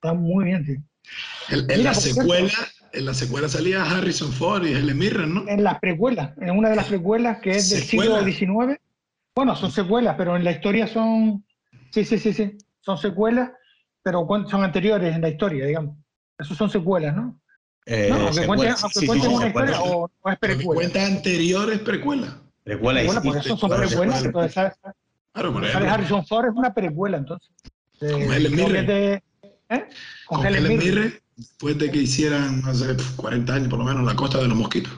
está 0.03 0.13
muy 0.13 0.45
bien, 0.45 0.65
tío. 0.65 0.75
En, 1.49 1.59
en 1.59 1.67
Mira, 1.67 1.83
la 1.83 1.93
cierto. 1.93 2.21
secuela, 2.21 2.51
en 2.93 3.05
la 3.05 3.13
secuela 3.13 3.49
salía 3.49 3.83
Harrison 3.83 4.31
Ford 4.31 4.65
y 4.65 4.73
Helen 4.73 4.97
Mirren, 4.97 5.33
¿no? 5.33 5.47
en 5.47 5.63
las 5.63 5.79
precuelas, 5.79 6.31
en 6.39 6.51
una 6.57 6.69
de 6.69 6.75
las 6.75 6.87
precuelas 6.87 7.39
que 7.39 7.51
es 7.51 7.69
del 7.69 7.83
¿Secuelas? 7.83 8.23
siglo 8.35 8.55
XIX. 8.67 8.79
Bueno, 9.35 9.55
son 9.55 9.71
secuelas, 9.71 10.15
pero 10.17 10.35
en 10.35 10.43
la 10.43 10.51
historia 10.51 10.87
son. 10.87 11.43
Sí, 11.91 12.03
sí, 12.05 12.17
sí, 12.19 12.33
sí. 12.33 12.57
Son 12.81 12.97
secuelas, 12.97 13.51
pero 14.03 14.27
son 14.49 14.63
anteriores 14.63 15.15
en 15.15 15.21
la 15.21 15.29
historia, 15.29 15.65
digamos. 15.65 15.95
Esos 16.37 16.57
son 16.57 16.69
secuelas, 16.69 17.15
¿no? 17.15 17.39
Eh, 17.85 18.07
no, 18.09 18.15
aunque 18.15 18.33
secuela, 18.33 18.75
cuenten, 18.75 18.77
sí, 18.77 18.81
aunque 18.83 18.99
sí, 18.99 19.05
cuenten 19.07 19.29
sí, 19.29 19.35
una 19.35 19.45
secuela. 19.47 19.71
historia 19.71 19.95
o, 19.97 20.11
o 20.21 20.29
es 20.29 20.39
precuela. 20.39 20.73
cuenta 20.81 21.05
anteriores 21.05 21.79
precuelas. 21.79 22.35
Precuela 22.63 22.99
Precuela, 23.01 23.21
sí, 23.21 23.27
por 23.27 23.37
eso 23.37 23.57
son 23.57 23.69
precuela, 23.69 23.87
precuelas. 23.89 24.21
secuela. 24.21 24.47
Entonces. 24.47 24.93
Claro. 25.33 25.93
Harrison 25.93 26.25
Ford 26.27 26.45
es 26.45 26.53
una 26.55 26.73
precuela, 26.73 27.17
entonces. 27.17 27.49
Eh, 28.01 29.31
Con 30.27 30.45
Helen 30.45 30.63
creo 30.65 30.79
que 30.79 30.85
Mirren. 30.85 31.03
es 31.05 31.11
de- 31.13 31.17
¿eh? 31.17 31.17
Con, 31.17 31.17
Con 31.17 31.17
Helen 31.17 31.17
Mirren. 31.17 31.19
Mirren, 31.19 31.19
después 31.37 31.77
de 31.77 31.91
que 31.91 31.97
hicieran, 31.99 32.61
no 32.61 32.73
sé, 32.73 32.95
40 33.15 33.53
años 33.55 33.67
por 33.69 33.79
lo 33.79 33.85
menos, 33.85 34.03
La 34.03 34.15
Costa 34.15 34.39
de 34.39 34.47
los 34.47 34.57
Mosquitos. 34.57 34.93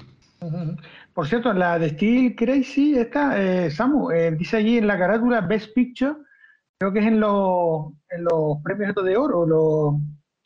Por 1.13 1.27
cierto, 1.27 1.53
la 1.53 1.79
de 1.79 1.89
Steel 1.91 2.35
Crazy, 2.35 2.95
esta, 2.97 3.41
eh, 3.41 3.71
Samu, 3.71 4.11
eh, 4.11 4.31
dice 4.37 4.57
allí 4.57 4.77
en 4.77 4.85
la 4.87 4.97
carátula 4.97 5.41
Best 5.41 5.73
Picture, 5.73 6.13
creo 6.77 6.91
que 6.91 6.99
es 6.99 7.05
en 7.05 7.19
los, 7.21 7.93
en 8.09 8.25
los 8.25 8.57
premios 8.63 8.93
de 8.95 9.17
oro, 9.17 9.45
los, 9.45 9.93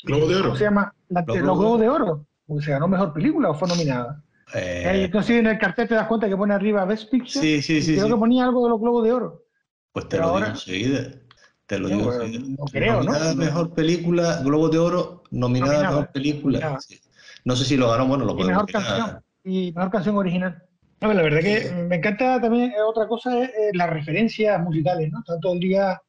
Globo 0.04 0.28
de 0.28 0.36
Oro. 0.36 0.44
¿cómo 0.46 0.56
se 0.56 0.64
llama? 0.66 0.94
La- 1.10 1.24
Los 1.28 1.38
los, 1.40 1.58
Globos 1.60 1.80
de 1.82 1.90
Oro, 1.90 2.26
porque 2.46 2.64
se 2.66 2.72
ganó 2.72 2.88
mejor 2.88 3.12
película 3.14 3.50
o 3.50 3.54
fue 3.56 3.68
nominada. 3.68 4.24
Eh, 4.54 4.84
Eh, 4.86 5.04
entonces 5.06 5.38
en 5.38 5.48
el 5.48 5.58
cartel 5.60 5.88
te 5.88 5.96
das 5.96 6.08
cuenta 6.08 6.30
que 6.30 6.38
pone 6.38 6.54
arriba 6.54 6.86
Best 6.86 7.10
Picture, 7.10 7.42
sí, 7.42 7.62
sí, 7.62 7.82
sí. 7.82 7.94
creo 7.94 8.06
sí. 8.06 8.12
que 8.14 8.18
ponía 8.20 8.46
algo 8.46 8.64
de 8.64 8.70
los 8.70 8.80
Globos 8.80 9.04
de 9.04 9.12
Oro. 9.12 9.44
Pues 9.92 10.08
te 10.08 10.18
pero 10.18 10.24
lo 10.28 10.30
ahora- 10.34 10.46
digo 10.48 10.58
enseguida. 10.60 11.12
Te 11.70 11.78
lo 11.78 11.88
No, 11.88 11.96
digo 11.98 12.12
no 12.58 12.66
creo, 12.66 12.94
¿no? 12.96 13.04
Nominada 13.04 13.36
mejor 13.36 13.74
película, 13.76 14.42
Globo 14.44 14.70
de 14.70 14.80
Oro, 14.80 15.24
nominada 15.30 15.82
mejor 15.92 16.12
película. 16.12 16.58
nominada. 16.60 16.82
Sí. 16.82 17.00
No 17.46 17.56
sé 17.56 17.64
si 17.64 17.78
lo 17.78 17.90
ganó, 17.92 18.08
bueno, 18.08 18.26
lo 18.26 18.34
Y 18.34 18.38
podemos 18.38 18.64
mejor 18.66 18.68
mirar. 18.68 18.84
canción, 18.98 19.24
y 19.46 19.72
mejor 19.72 19.92
canción 19.92 20.18
original. 20.18 20.64
No, 21.02 21.08
pero 21.08 21.14
la 21.14 21.22
verdad 21.22 21.40
que 21.42 21.72
me 21.88 21.98
encanta 21.98 22.42
también, 22.42 22.72
eh, 22.72 22.82
otra 22.82 23.08
cosa 23.08 23.40
es 23.44 23.50
eh, 23.50 23.70
las 23.74 23.88
referencias 23.92 24.60
musicales, 24.64 25.12
¿no? 25.12 25.22
Tanto 25.24 25.54
el 25.54 25.60
día, 25.60 26.02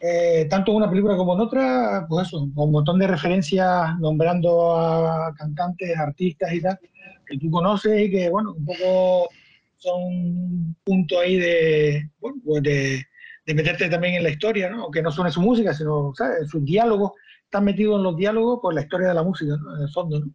eh, 0.00 0.46
tanto 0.48 0.70
en 0.70 0.76
una 0.76 0.88
película 0.88 1.16
como 1.16 1.34
en 1.34 1.40
otra, 1.40 2.06
pues 2.08 2.28
eso, 2.28 2.48
con 2.54 2.66
un 2.68 2.72
montón 2.72 3.00
de 3.00 3.08
referencias 3.08 3.98
nombrando 3.98 4.78
a 4.78 5.34
cantantes, 5.36 5.98
artistas 5.98 6.52
y 6.54 6.60
tal, 6.62 6.78
que 7.26 7.36
tú 7.36 7.50
conoces 7.50 8.00
y 8.00 8.10
que, 8.12 8.30
bueno, 8.30 8.52
un 8.56 8.64
poco 8.64 9.28
son 9.76 10.02
un 10.02 10.76
punto 10.84 11.18
ahí 11.18 11.36
de, 11.36 12.08
bueno, 12.20 12.36
pues 12.44 12.62
de, 12.62 13.02
de 13.46 13.54
meterte 13.54 13.88
también 13.88 14.14
en 14.14 14.22
la 14.22 14.30
historia, 14.30 14.70
¿no? 14.70 14.84
Aunque 14.84 15.02
no 15.02 15.10
suene 15.10 15.30
su 15.30 15.40
música, 15.40 15.72
sino, 15.74 16.12
¿sabes? 16.14 16.48
Sus 16.48 16.64
diálogos, 16.64 17.12
están 17.44 17.64
metidos 17.64 17.96
en 17.96 18.02
los 18.04 18.16
diálogos 18.16 18.60
por 18.62 18.74
la 18.74 18.82
historia 18.82 19.08
de 19.08 19.14
la 19.14 19.22
música, 19.22 19.56
¿no? 19.56 19.76
En 19.76 19.82
el 19.82 19.90
fondo, 19.90 20.20
¿no? 20.20 20.26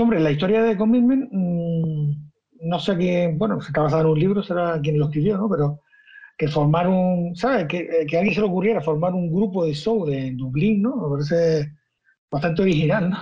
Hombre, 0.00 0.20
la 0.20 0.30
historia 0.30 0.62
de 0.62 0.76
Commitment, 0.76 1.28
mm, 1.32 2.10
no 2.62 2.78
sé 2.80 2.96
quién, 2.96 3.36
bueno, 3.38 3.60
se 3.60 3.68
está 3.68 3.82
basada 3.82 4.02
en 4.02 4.08
un 4.08 4.18
libro, 4.18 4.42
será 4.42 4.80
quien 4.80 4.98
lo 4.98 5.06
escribió, 5.06 5.36
¿no? 5.36 5.48
Pero 5.48 5.80
que 6.36 6.46
formar 6.48 6.86
un, 6.88 7.34
¿sabes? 7.34 7.66
Que, 7.66 7.78
eh, 7.78 8.06
que 8.08 8.16
a 8.16 8.20
alguien 8.20 8.34
se 8.34 8.40
le 8.40 8.46
ocurriera 8.46 8.80
formar 8.80 9.12
un 9.12 9.32
grupo 9.32 9.64
de 9.66 9.74
soul 9.74 10.08
de 10.10 10.32
Dublín, 10.36 10.82
¿no? 10.82 10.94
Me 10.96 11.16
parece 11.16 11.72
bastante 12.30 12.62
original, 12.62 13.10
¿no? 13.10 13.18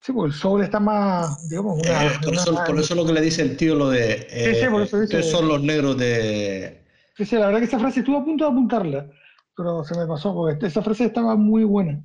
Sí, 0.00 0.12
porque 0.12 0.28
el 0.28 0.32
soul 0.34 0.62
está 0.62 0.78
más, 0.80 1.48
digamos, 1.48 1.78
una... 1.80 2.06
Eh, 2.06 2.10
por, 2.24 2.34
eso, 2.34 2.52
una- 2.52 2.64
por 2.64 2.78
eso 2.78 2.94
lo 2.94 3.04
que 3.06 3.12
le 3.12 3.20
dice 3.20 3.42
el 3.42 3.56
tío 3.56 3.74
lo 3.76 3.88
de 3.90 4.26
eh, 4.30 4.58
sí, 4.60 4.66
por 4.70 4.82
eso 4.82 5.00
dice- 5.00 5.16
ustedes 5.16 5.30
son 5.30 5.46
los 5.48 5.62
negros 5.62 5.96
de 5.96 6.81
Sí, 7.16 7.24
la 7.36 7.46
verdad 7.46 7.60
que 7.60 7.64
esa 7.66 7.78
frase 7.78 8.00
estuve 8.00 8.18
a 8.18 8.24
punto 8.24 8.44
de 8.44 8.50
apuntarla, 8.50 9.10
pero 9.56 9.82
se 9.84 9.94
me 9.96 10.06
pasó, 10.06 10.34
porque 10.34 10.66
esa 10.66 10.82
frase 10.82 11.04
estaba 11.06 11.36
muy 11.36 11.64
buena. 11.64 12.02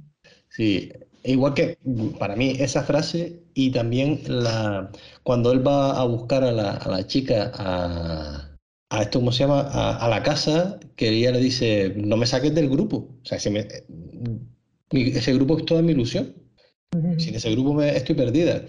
sí 0.49 0.91
igual 1.23 1.53
que 1.53 1.77
para 2.19 2.35
mí 2.35 2.55
esa 2.59 2.83
frase 2.83 3.43
y 3.53 3.71
también 3.71 4.21
la 4.27 4.91
cuando 5.23 5.51
él 5.51 5.65
va 5.65 5.99
a 5.99 6.05
buscar 6.05 6.43
a 6.43 6.51
la, 6.51 6.71
a 6.71 6.89
la 6.89 7.05
chica 7.07 7.51
a, 7.55 8.57
a 8.89 9.01
esto 9.01 9.19
cómo 9.19 9.31
se 9.31 9.39
llama 9.39 9.61
a, 9.61 9.97
a 9.97 10.07
la 10.09 10.23
casa 10.23 10.79
que 10.95 11.09
ella 11.09 11.31
le 11.31 11.39
dice 11.39 11.93
no 11.97 12.17
me 12.17 12.25
saques 12.25 12.53
del 12.55 12.69
grupo 12.69 12.97
o 13.21 13.25
sea 13.25 13.39
se 13.39 13.49
me- 13.49 13.67
mi- 14.91 15.09
ese 15.09 15.33
grupo 15.33 15.57
es 15.57 15.65
toda 15.65 15.81
mi 15.81 15.91
ilusión. 15.91 16.33
Sin 17.17 17.35
ese 17.35 17.51
grupo 17.51 17.73
me, 17.73 17.95
estoy 17.97 18.15
perdida 18.15 18.63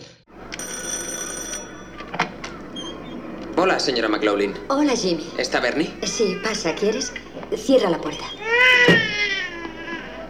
Hola, 3.61 3.81
señora 3.81 4.09
McLaughlin. 4.09 4.55
Hola, 4.69 4.95
Jimmy. 4.95 5.29
¿Está 5.37 5.59
Bernie? 5.59 5.93
Sí, 6.05 6.39
pasa, 6.45 6.77
¿quieres? 6.77 7.13
Cierra 7.57 7.91
la 7.91 8.01
puerta. 8.01 8.25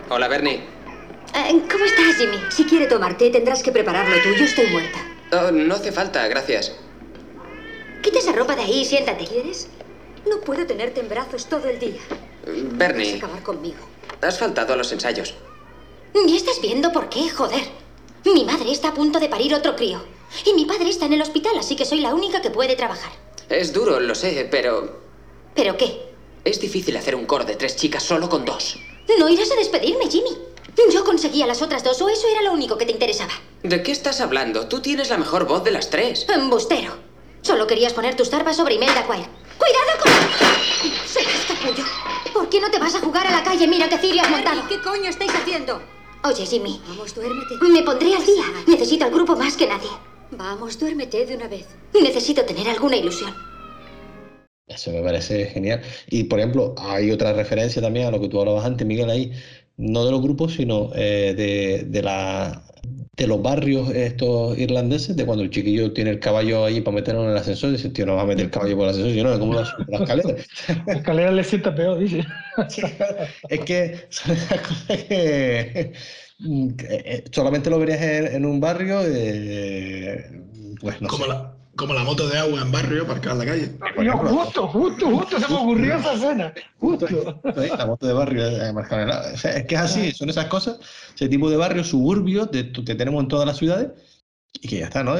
Hola, 0.08 0.28
Bernie. 0.28 0.62
Eh, 1.34 1.62
¿Cómo 1.70 1.84
estás, 1.84 2.16
Jimmy? 2.16 2.38
Si 2.50 2.64
quiere 2.64 2.86
tomar 2.86 3.18
té, 3.18 3.28
tendrás 3.28 3.62
que 3.62 3.70
prepararlo 3.70 4.16
tú. 4.22 4.30
Yo 4.34 4.44
estoy 4.46 4.66
muerta. 4.68 4.98
Oh, 5.32 5.50
no 5.50 5.74
hace 5.74 5.92
falta, 5.92 6.26
gracias. 6.26 6.72
Quita 8.02 8.18
esa 8.18 8.32
ropa 8.32 8.56
de 8.56 8.62
ahí 8.62 8.80
y 8.80 8.84
siéntate, 8.86 9.26
¿quieres? 9.26 9.68
No 10.26 10.40
puedo 10.40 10.66
tenerte 10.66 11.00
en 11.00 11.10
brazos 11.10 11.46
todo 11.46 11.68
el 11.68 11.78
día. 11.78 12.00
Vas 12.46 12.78
Bernie, 12.78 13.12
a 13.12 13.16
acabar 13.18 13.42
conmigo. 13.42 13.76
has 14.22 14.38
faltado 14.38 14.72
a 14.72 14.76
los 14.76 14.90
ensayos. 14.90 15.34
Ni 16.14 16.34
estás 16.34 16.62
viendo 16.62 16.92
por 16.92 17.10
qué, 17.10 17.28
joder. 17.28 17.62
Mi 18.24 18.46
madre 18.46 18.72
está 18.72 18.88
a 18.88 18.94
punto 18.94 19.20
de 19.20 19.28
parir 19.28 19.54
otro 19.54 19.76
crío. 19.76 20.00
Y 20.44 20.52
mi 20.54 20.64
padre 20.64 20.90
está 20.90 21.06
en 21.06 21.14
el 21.14 21.22
hospital, 21.22 21.56
así 21.58 21.76
que 21.76 21.84
soy 21.84 22.00
la 22.00 22.14
única 22.14 22.40
que 22.42 22.50
puede 22.50 22.76
trabajar. 22.76 23.10
Es 23.48 23.72
duro, 23.72 23.98
lo 24.00 24.14
sé, 24.14 24.46
pero 24.50 25.00
¿Pero 25.54 25.76
qué? 25.76 26.06
es 26.44 26.60
difícil 26.60 26.96
hacer 26.96 27.14
un 27.14 27.26
coro 27.26 27.44
de 27.44 27.56
tres 27.56 27.76
chicas 27.76 28.02
solo 28.02 28.28
con 28.28 28.44
dos. 28.44 28.78
¿No 29.18 29.28
irás 29.28 29.50
a 29.50 29.56
despedirme, 29.56 30.08
Jimmy? 30.10 30.36
Yo 30.92 31.04
conseguía 31.04 31.46
las 31.46 31.60
otras 31.60 31.82
dos, 31.82 32.00
o 32.02 32.08
eso 32.08 32.26
era 32.28 32.42
lo 32.42 32.52
único 32.52 32.78
que 32.78 32.86
te 32.86 32.92
interesaba. 32.92 33.32
¿De 33.62 33.82
qué 33.82 33.90
estás 33.90 34.20
hablando? 34.20 34.68
Tú 34.68 34.80
tienes 34.80 35.10
la 35.10 35.18
mejor 35.18 35.46
voz 35.46 35.64
de 35.64 35.70
las 35.72 35.90
tres. 35.90 36.26
Embustero. 36.28 36.96
Solo 37.42 37.66
querías 37.66 37.92
poner 37.92 38.14
tus 38.16 38.30
tarpas 38.30 38.56
sobre 38.56 38.74
Imelda 38.76 39.02
Quire. 39.04 39.26
¡Cuidado 39.58 40.02
con... 40.02 40.12
Se 41.06 41.20
escapullo. 41.20 41.84
¿Por 42.32 42.48
qué 42.48 42.60
no 42.60 42.70
te 42.70 42.78
vas 42.78 42.94
a 42.94 43.00
jugar 43.00 43.26
a 43.26 43.30
la 43.32 43.42
calle? 43.42 43.66
Mira 43.66 43.88
qué 43.88 43.98
cirio 43.98 44.22
has 44.22 44.30
montado. 44.30 44.62
¿Qué 44.68 44.80
coño 44.80 45.10
estáis 45.10 45.34
haciendo? 45.34 45.82
Oye, 46.22 46.46
Jimmy, 46.46 46.80
Vamos, 46.86 47.14
duérmete. 47.14 47.54
me 47.68 47.82
pondré 47.82 48.14
al 48.14 48.24
día. 48.24 48.44
Necesito 48.66 49.04
al 49.04 49.10
grupo 49.10 49.34
más 49.36 49.56
que 49.56 49.66
nadie. 49.66 49.88
Vamos, 50.30 50.78
duérmete 50.78 51.24
de 51.24 51.36
una 51.36 51.48
vez. 51.48 51.66
Necesito 51.94 52.44
tener 52.44 52.68
alguna 52.68 52.96
ilusión. 52.96 53.32
Eso 54.66 54.92
me 54.92 55.00
parece 55.02 55.46
genial. 55.46 55.80
Y 56.10 56.24
por 56.24 56.38
ejemplo, 56.38 56.74
hay 56.76 57.10
otra 57.10 57.32
referencia 57.32 57.80
también 57.80 58.06
a 58.06 58.10
lo 58.10 58.20
que 58.20 58.28
tú 58.28 58.38
hablabas 58.38 58.66
antes, 58.66 58.86
Miguel, 58.86 59.08
ahí, 59.08 59.32
no 59.78 60.04
de 60.04 60.10
los 60.12 60.22
grupos, 60.22 60.54
sino 60.54 60.90
eh, 60.94 61.34
de, 61.36 61.84
de 61.88 62.02
la, 62.02 62.64
de 63.16 63.26
los 63.26 63.42
barrios 63.42 63.90
estos 63.90 64.58
irlandeses, 64.58 65.16
de 65.16 65.26
cuando 65.26 65.44
el 65.44 65.50
chiquillo 65.50 65.92
tiene 65.94 66.10
el 66.10 66.20
caballo 66.20 66.64
ahí 66.66 66.80
para 66.82 66.96
meterlo 66.96 67.24
en 67.24 67.30
el 67.30 67.36
ascensor, 67.38 67.72
dice, 67.72 67.90
tío, 67.90 68.06
no 68.06 68.16
va 68.16 68.22
a 68.22 68.26
meter 68.26 68.46
el 68.46 68.50
caballo 68.52 68.76
por 68.76 68.84
el 68.86 68.90
ascensor, 68.90 69.12
yo 69.14 69.24
no, 69.24 69.38
¿cómo 69.38 69.54
lo 69.54 69.64
sube 69.64 69.84
por 69.84 69.94
la 69.94 69.98
escalera? 70.00 70.34
La 70.86 70.94
escalera 70.94 71.30
le 71.32 71.44
sienta 71.44 71.74
peor, 71.74 71.98
dice. 71.98 72.24
Es 73.48 73.60
que 73.64 74.06
son 74.10 74.32
esas 74.36 74.60
cosas 74.60 75.04
que, 75.04 75.92
mm, 76.38 76.68
eh, 76.88 77.24
solamente 77.32 77.70
lo 77.70 77.78
verías 77.78 78.00
en, 78.02 78.26
en 78.36 78.44
un 78.46 78.60
barrio, 78.60 79.00
eh, 79.04 80.24
pues 80.80 81.00
no 81.00 81.08
Como 81.08 81.26
sé. 81.26 81.26
la, 81.26 81.57
como 81.78 81.94
la 81.94 82.02
moto 82.02 82.28
de 82.28 82.36
agua 82.36 82.60
en 82.60 82.72
barrio 82.72 83.04
aparcada 83.04 83.34
en 83.34 83.38
la 83.38 83.44
calle. 83.46 84.04
Yo, 84.04 84.12
justo, 84.18 84.66
justo, 84.68 85.06
justo 85.06 85.38
se 85.40 85.48
me 85.48 85.58
ocurrió 85.58 85.94
esa 85.96 86.12
escena. 86.14 86.52
Justo. 86.78 87.06
La 87.78 87.86
moto 87.86 88.06
de 88.06 88.12
barrio 88.12 88.72
marcada 88.74 89.02
en 89.02 89.08
la- 89.08 89.20
o 89.32 89.36
sea, 89.36 89.52
es 89.58 89.66
que 89.66 89.76
es 89.76 89.80
así, 89.80 90.10
son 90.12 90.28
esas 90.28 90.46
cosas, 90.46 90.80
ese 91.14 91.28
tipo 91.28 91.48
de 91.48 91.56
barrios 91.56 91.86
suburbios 91.86 92.48
que 92.48 92.94
tenemos 92.96 93.22
en 93.22 93.28
todas 93.28 93.46
las 93.46 93.56
ciudades 93.56 93.90
y 94.60 94.66
que 94.66 94.78
ya 94.80 94.86
está, 94.86 95.04
¿no? 95.04 95.14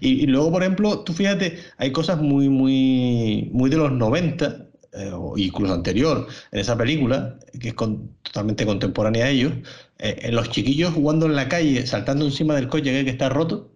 Y, 0.00 0.26
luego, 0.26 0.50
por 0.50 0.62
ejemplo, 0.62 1.00
tú 1.04 1.12
fíjate, 1.12 1.58
hay 1.78 1.92
cosas 1.92 2.20
muy, 2.20 2.48
muy, 2.48 3.48
muy 3.52 3.70
de 3.70 3.76
los 3.76 3.92
90, 3.92 4.66
eh, 4.94 5.10
o 5.14 5.38
incluso 5.38 5.72
anterior, 5.72 6.26
en 6.50 6.58
esa 6.58 6.76
película, 6.76 7.38
que 7.60 7.68
es 7.68 7.74
con- 7.74 8.16
totalmente 8.22 8.66
contemporánea 8.66 9.26
a 9.26 9.28
ellos, 9.30 9.52
eh, 10.00 10.18
en 10.22 10.34
los 10.34 10.50
chiquillos 10.50 10.92
jugando 10.94 11.26
en 11.26 11.36
la 11.36 11.48
calle, 11.48 11.86
saltando 11.86 12.24
encima 12.24 12.56
del 12.56 12.66
coche 12.66 12.90
que, 12.90 13.04
que 13.04 13.10
está 13.10 13.28
roto. 13.28 13.71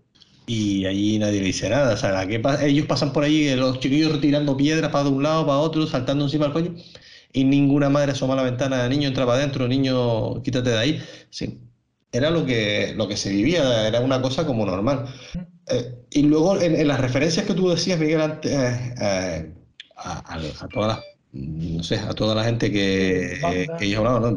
Y 0.46 0.86
allí 0.86 1.18
nadie 1.18 1.40
le 1.40 1.46
dice 1.46 1.68
nada. 1.68 1.94
O 1.94 1.96
sea, 1.96 2.26
¿qué 2.26 2.38
pa- 2.40 2.62
ellos 2.64 2.86
pasan 2.86 3.12
por 3.12 3.24
ahí, 3.24 3.48
eh, 3.48 3.56
los 3.56 3.80
chiquillos 3.80 4.12
retirando 4.12 4.56
piedras 4.56 4.90
para 4.92 5.04
de 5.04 5.10
un 5.10 5.22
lado, 5.22 5.46
para 5.46 5.58
otro, 5.58 5.86
saltando 5.86 6.24
encima 6.24 6.44
del 6.46 6.52
coche, 6.54 6.72
y 7.32 7.44
ninguna 7.44 7.88
madre 7.90 8.12
asoma 8.12 8.36
la 8.36 8.42
ventana, 8.42 8.88
niño 8.88 9.08
entra 9.08 9.26
para 9.26 9.38
adentro, 9.38 9.66
niño 9.68 10.42
quítate 10.42 10.70
de 10.70 10.78
ahí. 10.78 11.02
Sí, 11.30 11.60
era 12.12 12.30
lo 12.30 12.46
que, 12.46 12.94
lo 12.96 13.08
que 13.08 13.16
se 13.16 13.30
vivía, 13.30 13.86
era 13.88 14.00
una 14.00 14.22
cosa 14.22 14.46
como 14.46 14.64
normal. 14.66 15.06
Eh, 15.68 15.94
y 16.10 16.22
luego 16.22 16.60
en, 16.60 16.76
en 16.76 16.88
las 16.88 17.00
referencias 17.00 17.46
que 17.46 17.54
tú 17.54 17.68
decías, 17.70 17.98
Miguel, 17.98 18.20
eh, 18.44 18.94
eh, 19.00 19.52
a, 19.96 20.68
todas 20.72 21.00
no 21.32 21.82
sé, 21.82 21.96
a 21.98 22.14
toda 22.14 22.34
la 22.34 22.44
gente 22.44 22.70
que, 22.72 23.66
ellos 23.80 23.98
hablaban, 23.98 24.36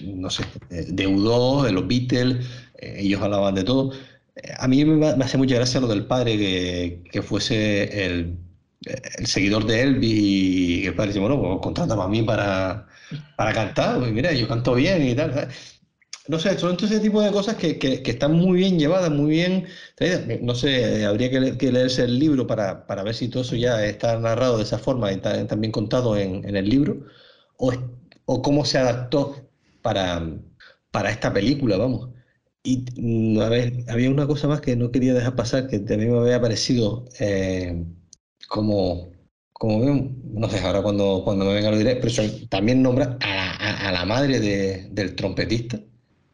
¿no? 0.00 0.30
Sé, 0.30 0.44
de 0.70 1.06
U2, 1.06 1.64
de 1.64 1.72
los 1.72 1.86
Beatles, 1.86 2.46
ellos 2.78 3.20
hablaban 3.22 3.54
de 3.54 3.64
todo. 3.64 3.92
Eh, 4.36 4.52
A 4.58 4.68
mí 4.68 4.84
me, 4.84 5.16
me 5.16 5.24
hace 5.24 5.38
mucha 5.38 5.56
gracia 5.56 5.80
lo 5.80 5.88
del 5.88 6.06
padre 6.06 6.36
que, 6.38 7.04
que 7.10 7.22
fuese 7.22 8.06
el, 8.06 8.38
el 9.18 9.26
seguidor 9.26 9.66
de 9.66 9.82
Elvis 9.82 10.10
y 10.12 10.86
el 10.86 10.94
padre 10.94 11.08
dice, 11.10 11.20
bueno, 11.20 11.40
pues 11.40 11.58
contrátame 11.62 12.02
a 12.02 12.08
mí 12.08 12.22
para, 12.22 12.86
para 13.36 13.52
cantar, 13.52 13.98
pues 13.98 14.12
mira, 14.12 14.32
yo 14.32 14.48
canto 14.48 14.74
bien 14.74 15.02
y 15.06 15.14
tal. 15.14 15.32
¿sabes? 15.34 15.80
No 16.28 16.38
sé, 16.38 16.58
son 16.58 16.76
todo 16.76 16.86
ese 16.86 17.00
tipo 17.00 17.20
de 17.22 17.32
cosas 17.32 17.56
que, 17.56 17.78
que- 17.78 18.02
que 18.02 18.10
están 18.12 18.34
muy 18.34 18.58
bien 18.58 18.78
llevadas, 18.78 19.10
muy 19.10 19.30
bien 19.32 19.66
traídas. 19.96 20.22
No 20.42 20.54
sé, 20.54 21.04
habría 21.06 21.30
que, 21.30 21.40
le- 21.40 21.58
que 21.58 21.72
leerse 21.72 22.04
el 22.04 22.18
libro 22.18 22.46
para, 22.46 22.86
para 22.86 23.02
ver 23.02 23.14
si 23.14 23.28
todo 23.28 23.42
eso 23.42 23.56
ya 23.56 23.84
está 23.84 24.18
narrado 24.20 24.56
de 24.58 24.64
esa 24.64 24.78
forma 24.78 25.10
y 25.12 25.16
está 25.16 25.46
también 25.48 25.72
contado 25.72 26.16
en, 26.16 26.48
en 26.48 26.56
el 26.56 26.68
libro, 26.68 27.06
o, 27.58 27.72
o 28.26 28.42
cómo 28.42 28.64
se 28.64 28.78
adaptó 28.78 29.50
para, 29.82 30.22
para 30.92 31.10
esta 31.10 31.32
película, 31.32 31.76
vamos. 31.78 32.09
Y 32.62 32.84
mm, 32.96 33.40
a 33.40 33.48
ver, 33.48 33.72
había 33.88 34.10
una 34.10 34.26
cosa 34.26 34.46
más 34.48 34.60
que 34.60 34.76
no 34.76 34.90
quería 34.90 35.14
dejar 35.14 35.34
pasar, 35.36 35.66
que 35.68 35.78
también 35.80 36.12
me 36.12 36.18
había 36.18 36.40
parecido 36.40 37.06
eh, 37.18 37.84
como, 38.48 39.12
como 39.52 40.10
no 40.24 40.48
sé, 40.50 40.58
ahora 40.60 40.82
cuando, 40.82 41.22
cuando 41.24 41.46
me 41.46 41.54
venga 41.54 41.70
lo 41.70 41.78
diré, 41.78 41.96
pero 41.96 42.12
también 42.50 42.82
nombra 42.82 43.16
a 43.20 43.26
la, 43.34 43.50
a- 43.52 43.88
a 43.88 43.92
la 43.92 44.04
madre 44.04 44.40
de- 44.40 44.88
del 44.90 45.14
trompetista, 45.16 45.78
o 45.78 45.82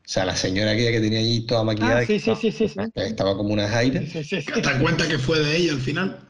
sea, 0.09 0.25
la 0.25 0.37
señora 0.37 0.73
aquella 0.73 0.91
que 0.93 1.01
tenía 1.01 1.21
allí 1.21 1.47
toda 1.47 1.63
maquillada, 1.65 1.99
Ah, 1.99 2.07
sí, 2.07 2.19
sí, 2.19 2.19
estaba- 2.19 2.41
sí, 2.41 2.53
sí, 2.53 2.69
sí. 2.69 2.81
que 2.95 3.05
estaba 3.07 3.37
como 3.37 3.53
unas 3.53 3.73
aires. 3.73 4.11
Sí, 4.13 4.25
sí, 4.25 4.41
sí. 4.43 4.53
Hasta 4.53 4.79
cuenta 4.81 5.09
que 5.09 5.19
fue 5.19 5.39
de 5.41 5.57
ella 5.57 5.73
al 5.73 5.81
final. 5.81 6.21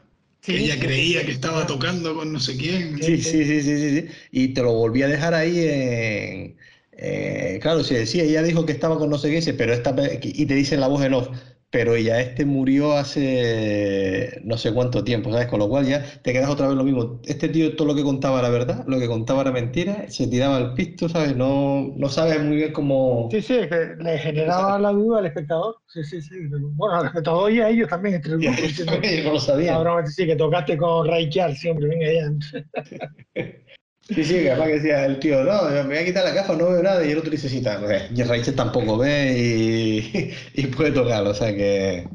Sí, 0.41 0.51
que 0.53 0.57
ella 0.59 0.73
sí, 0.75 0.79
creía 0.79 1.19
sí. 1.21 1.25
que 1.25 1.31
estaba 1.33 1.67
tocando 1.67 2.15
con 2.15 2.31
no 2.33 2.39
sé 2.39 2.55
quién. 2.55 3.01
Sí, 3.01 3.17
sí, 3.17 3.43
sí, 3.45 3.61
sí, 3.63 3.77
sí, 3.79 4.01
sí. 4.01 4.07
Y 4.31 4.53
te 4.53 4.61
lo 4.61 4.73
volví 4.73 5.01
a 5.01 5.07
dejar 5.07 5.33
ahí 5.33 5.59
en... 5.59 6.57
eh, 6.97 7.59
claro, 7.61 7.83
si 7.83 7.93
decía, 7.95 8.23
ella 8.23 8.43
dijo 8.43 8.65
que 8.65 8.71
estaba 8.71 8.97
con 8.97 9.09
no 9.09 9.17
sé 9.17 9.29
qué, 9.29 9.53
pero 9.53 9.73
esta, 9.73 9.95
y 10.21 10.45
te 10.45 10.53
dice 10.55 10.75
en 10.75 10.81
la 10.81 10.87
voz 10.87 11.03
en 11.03 11.13
off, 11.13 11.29
pero 11.69 11.95
ella 11.95 12.21
este 12.21 12.45
murió 12.45 12.93
hace 12.93 14.39
no 14.43 14.57
sé 14.57 14.73
cuánto 14.73 15.03
tiempo, 15.03 15.31
¿sabes? 15.31 15.47
Con 15.47 15.59
lo 15.59 15.67
cual 15.67 15.85
ya 15.85 16.03
te 16.23 16.31
quedas 16.31 16.49
otra 16.49 16.67
vez 16.67 16.77
lo 16.77 16.83
mismo. 16.83 17.19
Este 17.25 17.49
tío 17.49 17.75
todo 17.75 17.89
lo 17.89 17.95
que 17.95 18.03
contaba 18.03 18.39
era 18.39 18.49
verdad, 18.49 18.85
lo 18.87 18.97
que 18.99 19.07
contaba 19.07 19.41
era 19.41 19.51
mentira, 19.51 20.09
se 20.09 20.27
tiraba 20.27 20.57
al 20.57 20.73
pisto, 20.73 21.09
¿sabes? 21.09 21.35
No, 21.35 21.93
no 21.95 22.09
sabes 22.09 22.41
muy 22.41 22.55
bien 22.55 22.71
cómo... 22.71 23.27
Sí, 23.31 23.41
sí, 23.41 23.55
es 23.55 23.67
que 23.67 23.95
le 23.99 24.17
generaba 24.17 24.79
la 24.79 24.91
duda 24.91 25.19
al 25.19 25.25
espectador. 25.25 25.75
Sí, 25.87 26.03
sí, 26.03 26.21
sí. 26.21 26.35
Bueno, 26.49 26.95
al 26.95 27.07
espectador 27.07 27.51
y 27.51 27.59
a 27.59 27.69
ellos 27.69 27.89
también, 27.89 28.15
entre 28.15 28.33
el 28.33 28.39
grupo. 28.39 29.01
Yo 29.03 29.23
no 29.25 29.33
lo 29.33 29.39
sabía. 29.39 29.73
La 29.73 29.79
broma, 29.79 30.05
sí, 30.07 30.25
que 30.25 30.35
tocaste 30.35 30.77
con 30.77 31.07
Ray 31.07 31.29
Charles 31.29 31.59
siempre, 31.59 31.87
venga 31.89 32.07
ya. 32.13 33.43
Sí, 34.09 34.23
sí, 34.23 34.33
que 34.35 34.51
además 34.51 34.67
que 34.67 34.73
decía 34.75 35.05
el 35.05 35.19
tío, 35.19 35.43
no, 35.43 35.63
me 35.69 35.83
voy 35.83 35.97
a 35.97 36.05
quitar 36.05 36.23
la 36.23 36.31
gafa, 36.31 36.55
no 36.55 36.69
veo 36.69 36.81
nada, 36.81 37.05
y 37.05 37.11
el 37.11 37.17
otro 37.17 37.29
dice, 37.29 37.49
sí, 37.49 37.61
tal, 37.61 37.83
y 38.15 38.23
Rachel 38.23 38.55
tampoco 38.55 38.97
ve 38.97 39.35
y, 39.37 40.31
y 40.61 40.67
puede 40.67 40.91
tocarlo, 40.91 41.31
o 41.31 41.33
sea 41.33 41.53
que, 41.53 42.07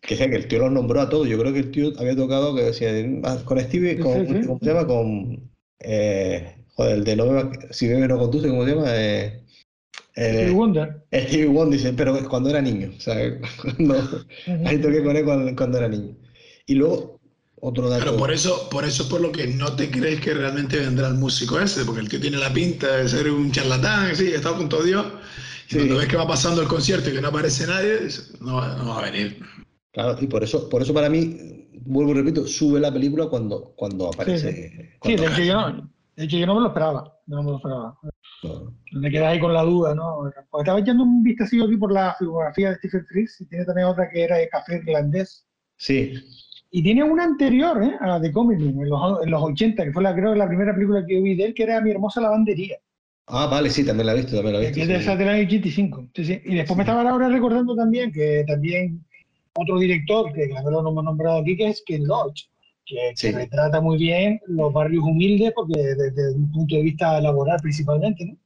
que, 0.00 0.16
sea, 0.16 0.28
que 0.28 0.36
el 0.36 0.48
tío 0.48 0.58
los 0.58 0.72
nombró 0.72 1.00
a 1.00 1.08
todos, 1.08 1.28
yo 1.28 1.38
creo 1.38 1.52
que 1.52 1.60
el 1.60 1.70
tío 1.70 1.92
había 1.98 2.16
tocado, 2.16 2.54
que 2.54 2.62
decía, 2.62 2.90
ah, 3.24 3.38
con 3.44 3.60
Stevie, 3.60 3.96
Sí, 3.96 4.02
con, 4.02 4.26
sí, 4.26 4.34
sí. 4.42 4.46
¿cómo 4.48 4.58
se 4.60 4.66
llama? 4.66 4.86
Con, 4.88 5.50
eh, 5.78 6.56
joder, 6.74 6.96
el 6.98 7.04
de 7.04 7.16
no 7.16 7.26
beba- 7.26 7.52
si 7.72 7.86
bebe 7.88 8.08
no 8.08 8.18
conduce, 8.18 8.48
¿cómo 8.48 8.64
se 8.64 8.70
llama? 8.74 8.84
Eh, 8.88 9.42
eh, 10.16 10.32
Stevie 10.34 10.50
Wonder. 10.50 11.02
Stevie 11.12 11.46
Wonder, 11.46 11.78
dice, 11.78 11.92
pero 11.92 12.28
cuando 12.28 12.50
era 12.50 12.60
niño, 12.60 12.90
o 12.96 13.00
sea, 13.00 13.16
cuando, 13.62 13.96
ahí 14.64 14.80
toqué 14.80 15.02
con 15.04 15.16
él 15.16 15.24
cuando, 15.24 15.54
cuando 15.54 15.78
era 15.78 15.88
niño. 15.88 16.16
Y 16.66 16.74
luego, 16.74 17.15
otro 17.60 17.88
dato... 17.88 18.04
Pero 18.04 18.16
por 18.16 18.30
eso, 18.32 18.68
por 18.70 18.84
eso 18.84 19.04
es 19.04 19.08
por 19.08 19.20
lo 19.20 19.32
que 19.32 19.46
no 19.46 19.74
te 19.74 19.90
crees 19.90 20.20
que 20.20 20.34
realmente 20.34 20.78
vendrá 20.78 21.08
el 21.08 21.14
músico 21.14 21.58
ese, 21.60 21.84
porque 21.84 22.00
el 22.00 22.08
tío 22.08 22.20
tiene 22.20 22.36
la 22.38 22.52
pinta 22.52 22.96
de 22.96 23.08
ser 23.08 23.30
un 23.30 23.50
charlatán, 23.52 24.14
sí, 24.14 24.28
está 24.32 24.50
junto 24.50 24.80
a 24.80 24.84
Dios. 24.84 25.06
Y 25.68 25.70
Sí. 25.72 25.76
cuando 25.78 25.96
ves 25.96 26.06
que 26.08 26.16
va 26.16 26.26
pasando 26.28 26.62
el 26.62 26.68
concierto 26.68 27.10
y 27.10 27.14
que 27.14 27.20
no 27.20 27.28
aparece 27.28 27.66
nadie, 27.66 27.98
no, 28.40 28.56
va- 28.56 28.76
no 28.76 28.88
va 28.90 28.98
a 29.00 29.10
venir. 29.10 29.40
Claro, 29.92 30.16
y 30.20 30.26
por 30.26 30.44
eso, 30.44 30.68
por 30.68 30.82
eso 30.82 30.92
para 30.94 31.08
mí, 31.08 31.68
vuelvo 31.86 32.12
y 32.12 32.14
repito, 32.14 32.46
sube 32.46 32.78
la 32.78 32.92
película 32.92 33.26
cuando, 33.26 33.72
cuando 33.76 34.08
aparece. 34.08 34.52
Sí, 34.52 34.88
cuando 34.98 35.22
de 35.22 35.28
hecho, 35.28 35.42
yo 35.42 35.54
no, 35.54 35.90
de 36.16 36.24
hecho 36.24 36.36
yo 36.36 36.46
no 36.46 36.54
me 36.56 36.60
lo 36.60 36.66
esperaba. 36.68 37.12
yo 37.26 37.36
no 37.36 37.42
me 37.42 37.50
lo 37.52 37.56
esperaba. 37.56 37.88
aparece. 37.98 38.16
Me 38.92 39.10
quedé 39.10 39.26
ahí 39.26 39.40
con 39.40 39.52
la 39.54 39.62
duda, 39.62 39.94
¿no? 39.94 40.30
Porque 40.50 40.62
estaba 40.62 40.78
echando 40.78 41.02
un 41.02 41.22
vistacillo 41.24 41.64
aquí 41.64 41.76
por 41.76 41.90
la 41.92 42.14
filmografía 42.18 42.70
de 42.70 42.76
Stephen 42.76 43.04
Frears 43.06 43.40
y 43.40 43.46
tiene 43.46 43.64
también 43.64 43.88
otra 43.88 44.08
que 44.08 44.22
era 44.22 44.36
de 44.36 44.48
Café 44.48 44.76
Irlandés. 44.76 45.46
Sí, 45.78 46.14
Y 46.70 46.82
tiene 46.82 47.02
una 47.04 47.24
anterior, 47.24 47.82
¿eh? 47.82 47.96
A 48.00 48.06
la 48.08 48.20
de 48.20 48.32
Comedy, 48.32 48.68
en 48.68 48.88
los, 48.88 49.22
en 49.22 49.30
los 49.30 49.42
80, 49.42 49.84
que 49.84 49.92
fue 49.92 50.02
la, 50.02 50.14
creo 50.14 50.32
que 50.32 50.38
la 50.38 50.48
primera 50.48 50.74
película 50.74 51.04
que 51.06 51.14
yo 51.16 51.22
vi 51.22 51.34
de 51.36 51.44
él, 51.46 51.54
que 51.54 51.62
era 51.64 51.80
Mi 51.80 51.90
hermosa 51.90 52.20
lavandería. 52.20 52.76
ah, 53.28 53.46
vale, 53.46 53.70
sí, 53.70 53.84
también 53.84 54.06
la 54.06 54.12
he 54.12 54.16
visto, 54.16 54.36
también 54.36 54.54
la 54.54 54.60
he 54.62 54.72
que 54.72 54.80
visto. 54.80 54.82
es 54.82 54.88
de 54.88 54.94
sí. 54.96 55.00
esa 55.00 55.16
del 55.16 55.28
año 55.28 55.46
85. 55.46 56.08
Sí, 56.14 56.24
sí. 56.24 56.40
Y 56.44 56.54
después 56.56 56.76
me 56.76 56.82
estaba 56.82 57.08
ahora 57.08 57.28
recordando 57.28 57.74
también 57.76 58.12
que 58.12 58.44
también 58.46 59.04
otro 59.54 59.78
director, 59.78 60.32
que 60.32 60.48
también 60.48 60.72
lo 60.72 60.80
hemos 60.90 61.04
nombrado 61.04 61.38
aquí, 61.40 61.56
que 61.56 61.68
es 61.68 61.82
Ken 61.86 62.06
Loach, 62.06 62.42
que, 62.84 63.14
que 63.20 63.32
retrata 63.32 63.80
muy 63.80 63.96
bien 63.98 64.40
los 64.46 64.72
barrios 64.72 65.04
humildes, 65.04 65.52
porque 65.54 65.80
desde 65.80 66.34
un 66.34 66.52
punto 66.52 66.76
de 66.76 66.82
vista 66.82 67.20
laboral 67.20 67.58
principalmente, 67.62 68.26
¿no? 68.26 68.36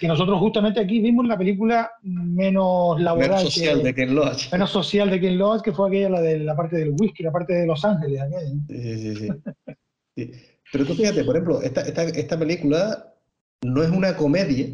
Que 0.00 0.08
nosotros 0.08 0.38
justamente 0.40 0.80
aquí 0.80 1.00
vimos 1.00 1.26
la 1.26 1.38
película 1.38 1.90
menos 2.02 3.00
laboral, 3.00 3.28
Menos 3.30 3.42
social 3.42 3.78
que- 3.78 3.84
de 3.84 3.94
Ken 3.94 4.14
Loach. 4.14 4.52
menos 4.52 4.70
social 4.70 5.10
de 5.10 5.20
Ken 5.20 5.38
Loach, 5.38 5.62
que 5.62 5.72
fue 5.72 5.88
aquella 5.88 6.08
la 6.10 6.20
de 6.20 6.38
la 6.40 6.56
parte 6.56 6.76
del 6.76 6.90
whisky, 6.98 7.22
la 7.22 7.32
parte 7.32 7.54
de 7.54 7.66
Los 7.66 7.84
Ángeles. 7.84 8.20
Sí, 8.68 8.98
sí, 8.98 9.16
sí. 9.16 9.28
Sí. 10.16 10.30
Pero 10.72 10.84
tú 10.86 10.94
fíjate, 10.94 11.24
por 11.24 11.36
ejemplo, 11.36 11.62
esta, 11.62 11.82
esta, 11.82 12.02
esta 12.04 12.38
película 12.38 13.14
no 13.62 13.82
es 13.82 13.90
una 13.90 14.16
comedia 14.16 14.66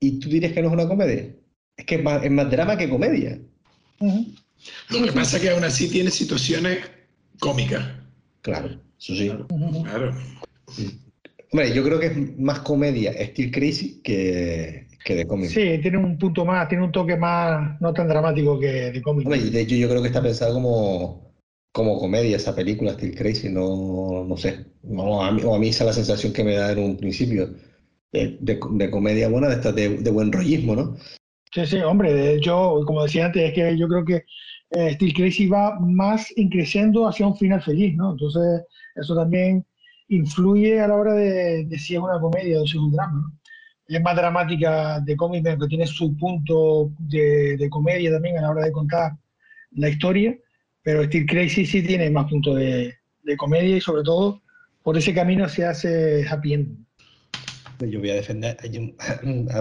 y 0.00 0.18
tú 0.20 0.28
dirías 0.28 0.52
que 0.52 0.62
no 0.62 0.68
es 0.68 0.74
una 0.74 0.86
comedia. 0.88 1.34
Es 1.76 1.84
que 1.86 1.96
es 1.96 2.02
más, 2.04 2.22
es 2.24 2.30
más 2.30 2.50
drama 2.50 2.76
que 2.76 2.88
comedia. 2.88 3.38
Lo 4.00 5.04
que 5.04 5.12
pasa 5.12 5.36
es 5.36 5.42
que 5.42 5.50
aún 5.50 5.64
así 5.64 5.88
tiene 5.90 6.10
situaciones 6.10 6.78
cómicas. 7.40 7.82
Claro, 8.42 8.68
eso 8.98 9.14
sí. 9.14 9.32
Claro. 9.82 10.14
Hombre, 11.52 11.74
yo 11.74 11.84
creo 11.84 12.00
que 12.00 12.06
es 12.06 12.38
más 12.38 12.60
comedia 12.60 13.12
Steel 13.12 13.50
Crazy 13.50 14.00
que, 14.02 14.86
que 15.04 15.14
de 15.14 15.26
cómic. 15.26 15.50
Sí, 15.50 15.78
tiene 15.82 15.98
un 15.98 16.16
punto 16.16 16.46
más, 16.46 16.66
tiene 16.66 16.82
un 16.82 16.92
toque 16.92 17.14
más, 17.14 17.78
no 17.78 17.92
tan 17.92 18.08
dramático 18.08 18.58
que 18.58 18.90
de 18.90 19.02
cómic. 19.02 19.26
Hombre, 19.26 19.42
de 19.42 19.60
hecho 19.60 19.74
yo 19.74 19.86
creo 19.90 20.00
que 20.00 20.08
está 20.08 20.22
pensado 20.22 20.54
como, 20.54 21.34
como 21.70 21.98
comedia 21.98 22.38
esa 22.38 22.54
película, 22.54 22.94
Still 22.94 23.14
Crazy, 23.14 23.50
no, 23.50 24.24
no 24.26 24.36
sé. 24.38 24.64
No, 24.82 25.22
a 25.22 25.30
mí, 25.30 25.42
o 25.44 25.54
a 25.54 25.58
mí 25.58 25.68
esa 25.68 25.84
es 25.84 25.88
la 25.88 25.92
sensación 25.92 26.32
que 26.32 26.42
me 26.42 26.54
da 26.54 26.72
en 26.72 26.78
un 26.78 26.96
principio 26.96 27.50
de, 28.12 28.38
de, 28.40 28.90
comedia 28.90 29.28
buena, 29.28 29.48
de, 29.48 29.54
esta, 29.56 29.72
de, 29.72 30.10
buen 30.10 30.32
rollismo, 30.32 30.74
¿no? 30.74 30.96
Sí, 31.52 31.66
sí, 31.66 31.78
hombre, 31.80 32.40
yo, 32.40 32.80
como 32.86 33.02
decía 33.02 33.26
antes, 33.26 33.42
es 33.42 33.52
que 33.52 33.76
yo 33.76 33.88
creo 33.88 34.04
que 34.06 34.24
eh, 34.70 34.94
Still 34.94 35.12
Crazy 35.12 35.48
va 35.48 35.78
más 35.80 36.32
increciendo 36.38 37.06
hacia 37.06 37.26
un 37.26 37.36
final 37.36 37.62
feliz, 37.62 37.94
¿no? 37.94 38.12
Entonces, 38.12 38.62
eso 38.96 39.14
también 39.14 39.66
influye 40.08 40.80
a 40.80 40.88
la 40.88 40.94
hora 40.94 41.14
de, 41.14 41.64
de 41.64 41.78
si 41.78 41.94
es 41.94 42.00
una 42.00 42.20
comedia 42.20 42.60
o 42.60 42.66
si 42.66 42.76
es 42.76 42.82
un 42.82 42.92
drama, 42.92 43.20
¿no? 43.20 43.42
Es 43.88 44.00
más 44.00 44.16
dramática 44.16 45.00
de 45.00 45.16
cómic, 45.16 45.44
que 45.44 45.66
tiene 45.68 45.86
su 45.86 46.16
punto 46.16 46.92
de, 46.98 47.56
de 47.58 47.68
comedia 47.68 48.10
también 48.10 48.38
a 48.38 48.42
la 48.42 48.50
hora 48.50 48.64
de 48.64 48.72
contar 48.72 49.12
la 49.72 49.88
historia, 49.88 50.36
pero 50.82 51.04
Steel 51.04 51.26
Crazy 51.26 51.66
sí 51.66 51.82
tiene 51.82 52.10
más 52.10 52.28
puntos 52.28 52.56
de, 52.56 52.94
de, 53.22 53.36
comedia 53.36 53.76
y 53.76 53.80
sobre 53.80 54.02
todo 54.02 54.40
por 54.82 54.96
ese 54.96 55.14
camino 55.14 55.48
se 55.48 55.64
hace 55.64 56.26
happy 56.26 56.54
end. 56.54 56.86
Yo 57.80 57.98
voy 57.98 58.10
a 58.10 58.14
defender, 58.14 58.56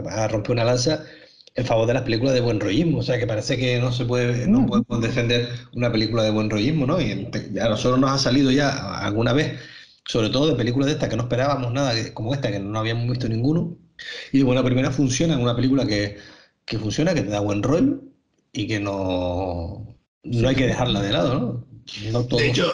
a, 0.10 0.28
romper 0.28 0.52
una 0.52 0.64
lanza 0.64 1.04
en 1.56 1.66
favor 1.66 1.88
de 1.88 1.96
las 1.96 2.04
películas 2.04 2.34
de 2.34 2.42
buen 2.42 2.60
rollismo, 2.60 3.00
o 3.00 3.04
sea 3.04 3.20
que 3.20 3.28
parece 3.28 3.58
que 3.58 3.80
no 3.80 3.92
se 3.92 4.06
puede, 4.06 4.48
no 4.48 4.62
mm. 4.62 4.68
podemos 4.68 5.02
defender 5.02 5.50
una 5.74 5.92
película 5.92 6.24
de 6.24 6.32
buen 6.32 6.50
rollismo, 6.50 6.86
¿no? 6.86 7.02
Y 7.02 7.28
a 7.60 7.68
nosotros 7.68 8.00
nos 8.00 8.12
ha 8.12 8.18
salido 8.18 8.52
ya 8.52 9.00
alguna 9.00 9.34
vez, 9.34 9.60
sobre 10.06 10.30
todo 10.30 10.48
de 10.48 10.56
películas 10.56 10.88
de 10.88 10.94
estas 10.94 11.10
que 11.10 11.16
no 11.16 11.24
esperábamos 11.24 11.72
nada 11.72 11.94
como 12.14 12.34
esta, 12.34 12.52
que 12.52 12.60
no 12.60 12.80
habíamos 12.80 13.08
visto 13.10 13.30
ninguno, 13.30 13.78
y 14.32 14.42
bueno, 14.42 14.62
la 14.62 14.66
primera 14.66 14.92
funciona 14.92 15.34
en 15.34 15.42
una 15.42 15.56
película 15.56 15.86
que, 15.86 16.18
que 16.66 16.80
funciona, 16.80 17.14
que 17.14 17.22
te 17.22 17.30
da 17.30 17.40
buen 17.40 17.64
rol 17.64 18.02
y 18.54 18.68
que 18.68 18.80
no, 18.80 19.96
no 20.24 20.50
hay 20.50 20.56
que 20.56 20.68
dejarla 20.68 21.02
de 21.02 21.12
lado, 21.12 21.40
¿no? 21.40 22.12
no 22.12 22.26
todo... 22.26 22.40
De 22.40 22.50
hecho, 22.50 22.74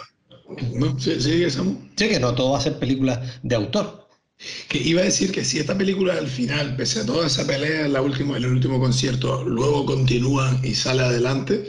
¿sí, 0.98 1.20
sí, 1.20 2.10
que 2.10 2.20
no 2.20 2.34
todo 2.34 2.52
va 2.52 2.60
a 2.60 2.62
ser 2.62 2.80
película 2.80 3.22
de 3.44 3.56
autor. 3.56 4.08
Que 4.70 4.78
iba 4.78 5.02
a 5.02 5.06
decir 5.06 5.32
que 5.32 5.44
si 5.44 5.58
esta 5.58 5.76
película 5.76 6.14
al 6.14 6.28
final, 6.28 6.76
pese 6.76 7.00
a 7.00 7.06
toda 7.06 7.26
esa 7.26 7.48
pelea 7.48 7.88
en, 7.88 7.94
la 7.94 8.04
última, 8.04 8.38
en 8.38 8.44
el 8.44 8.52
último 8.52 8.80
concierto, 8.80 9.44
luego 9.44 9.86
continúa 9.86 10.60
y 10.64 10.76
sale 10.76 11.02
adelante, 11.02 11.68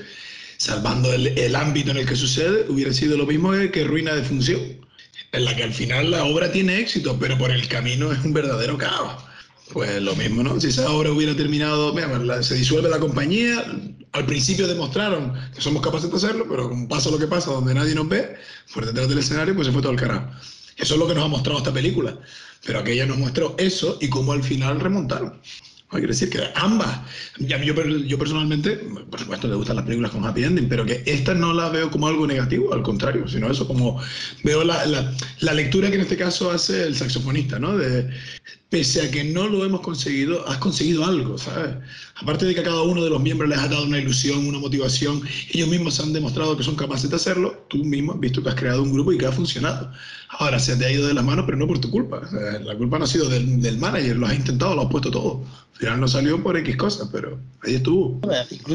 salvando 0.59 1.11
el, 1.13 1.29
el, 1.29 1.57
ámbito 1.57 1.93
en 1.93 1.99
el 1.99 2.07
que 2.07 2.15
sucede, 2.15 2.67
hubiera 2.69 2.93
sido 2.93 3.17
lo 3.17 3.25
mismo 3.25 3.53
que 3.73 3.85
Ruina 3.85 4.15
de 4.15 4.23
Función, 4.23 4.61
en 5.33 5.45
la 5.45 5.55
que 5.55 5.65
al 5.65 5.73
final 5.73 6.11
la 6.11 6.25
obra 6.25 6.51
tiene 6.51 6.79
éxito, 6.79 7.19
pero 7.19 7.37
por 7.39 7.51
el 7.51 7.69
camino 7.69 8.13
es 8.13 8.25
un 8.25 8.33
verdadero 8.33 8.79
caos. 8.79 9.25
Pues 9.73 10.01
lo 10.01 10.17
mismo, 10.17 10.43
¿no? 10.43 10.59
Si 10.61 10.69
esa 10.69 10.91
obra 10.91 11.13
hubiera 11.13 11.37
terminado, 11.37 11.93
mira, 11.93 12.43
se 12.43 12.55
disuelve 12.55 12.89
la 12.89 12.99
compañía, 12.99 13.65
al 14.13 14.25
principio 14.25 14.67
demostraron 14.67 15.35
que 15.55 15.61
somos 15.61 15.83
capaces 15.83 16.11
de 16.11 16.17
hacerlo, 16.17 16.47
pero 16.49 16.71
como 16.71 16.89
pasa 16.89 17.11
lo 17.11 17.19
que 17.19 17.27
pasa, 17.27 17.51
donde 17.51 17.75
nadie 17.75 17.95
nos 17.95 18.09
ve, 18.09 18.37
por 18.73 18.87
detrás 18.87 19.09
del 19.09 19.19
escenario, 19.19 19.55
pues 19.55 19.67
se 19.67 19.73
fue 19.73 19.83
todo 19.83 19.93
el 19.93 19.99
carajo. 19.99 20.31
Eso 20.79 20.95
es 20.95 21.01
lo 21.01 21.07
que 21.07 21.15
nos 21.15 21.25
ha 21.25 21.29
mostrado 21.29 21.59
esta 21.59 21.73
película. 21.73 22.19
Pero 22.65 22.79
aquella 22.79 23.07
nos 23.07 23.19
mostró 23.19 23.55
eso 23.59 23.99
y 24.01 24.09
cómo 24.09 24.33
al 24.33 24.43
final 24.43 24.81
remontaron. 24.81 25.41
Que 25.91 26.07
decir 26.07 26.29
que 26.29 26.39
ambas, 26.55 27.01
yo, 27.39 28.19
personalmente, 28.19 28.77
por 29.11 29.19
supuesto, 29.19 29.49
me 29.49 29.55
gustan 29.55 29.77
las 29.77 29.87
películas 29.87 30.11
con 30.11 30.25
happy 30.25 30.45
ending, 30.45 30.69
pero 30.69 30.85
que 30.85 31.03
esta 31.07 31.33
no 31.33 31.55
la 31.55 31.71
veo 31.71 31.91
como 31.91 32.07
algo 32.07 32.27
negativo, 32.27 32.75
al 32.75 32.83
contrario, 32.83 33.27
sino 33.27 33.51
eso 33.51 33.67
como 33.67 33.99
veo 34.45 34.65
la, 34.65 34.85
la, 34.85 35.55
lectura 35.55 35.89
que 35.89 35.95
en 35.95 36.03
este 36.03 36.19
caso 36.19 36.51
hace 36.51 36.85
el 36.85 36.95
saxofonista, 36.95 37.59
¿no? 37.59 37.77
Pese 38.71 39.01
a 39.01 39.11
que 39.11 39.25
no 39.25 39.49
lo 39.49 39.65
hemos 39.65 39.81
conseguido, 39.81 40.47
has 40.47 40.59
conseguido 40.59 41.05
algo, 41.05 41.39
¿sabes? 41.39 41.75
Aparte 42.17 42.45
de 42.45 42.55
que 42.55 42.61
a 42.61 42.65
cada 42.65 42.83
uno 42.83 43.03
de 43.03 43.09
los 43.09 43.21
miembros 43.21 43.49
les 43.49 43.59
ha 43.59 43.69
dado 43.69 43.85
una 43.85 43.99
ilusión, 43.99 44.47
una 44.47 44.59
motivación, 44.59 45.23
ellos 45.53 45.69
mismos 45.69 45.99
han 46.01 46.13
demostrado 46.13 46.57
que 46.57 46.63
son 46.63 46.77
capaces 46.77 47.09
de 47.09 47.17
hacerlo, 47.17 47.65
tú 47.69 47.79
mismo 47.85 48.13
has 48.13 48.21
visto 48.21 48.43
que 48.43 48.51
has 48.51 48.55
creado 48.55 48.83
un 48.83 48.93
grupo 48.93 49.13
y 49.13 49.19
que 49.19 49.27
ha 49.27 49.33
funcionado. 49.33 49.91
Ahora 50.29 50.59
se 50.59 50.77
te 50.77 50.85
ha 50.85 50.93
ido 50.93 51.07
de 51.07 51.15
las 51.15 51.25
manos, 51.25 51.47
pero 51.47 51.57
no 51.57 51.67
por 51.67 51.79
tu 51.81 51.91
culpa. 51.91 52.21
la 52.63 52.77
culpa 52.77 52.99
no 52.99 53.05
ha 53.05 53.09
sido 53.09 53.29
del, 53.29 53.63
del, 53.63 53.79
manager, 53.79 54.17
lo 54.17 54.27
has 54.27 54.35
intentado, 54.35 54.75
lo 54.75 54.83
has 54.83 54.91
puesto 54.91 55.11
todo. 55.11 55.43
Al 55.73 55.79
final 55.79 56.01
no 56.01 56.09
salió 56.09 56.43
por 56.43 56.57
X 56.59 56.77
cosas, 56.77 57.09
pero 57.11 57.39
ahí 57.63 57.77
estuvo. 57.77 58.21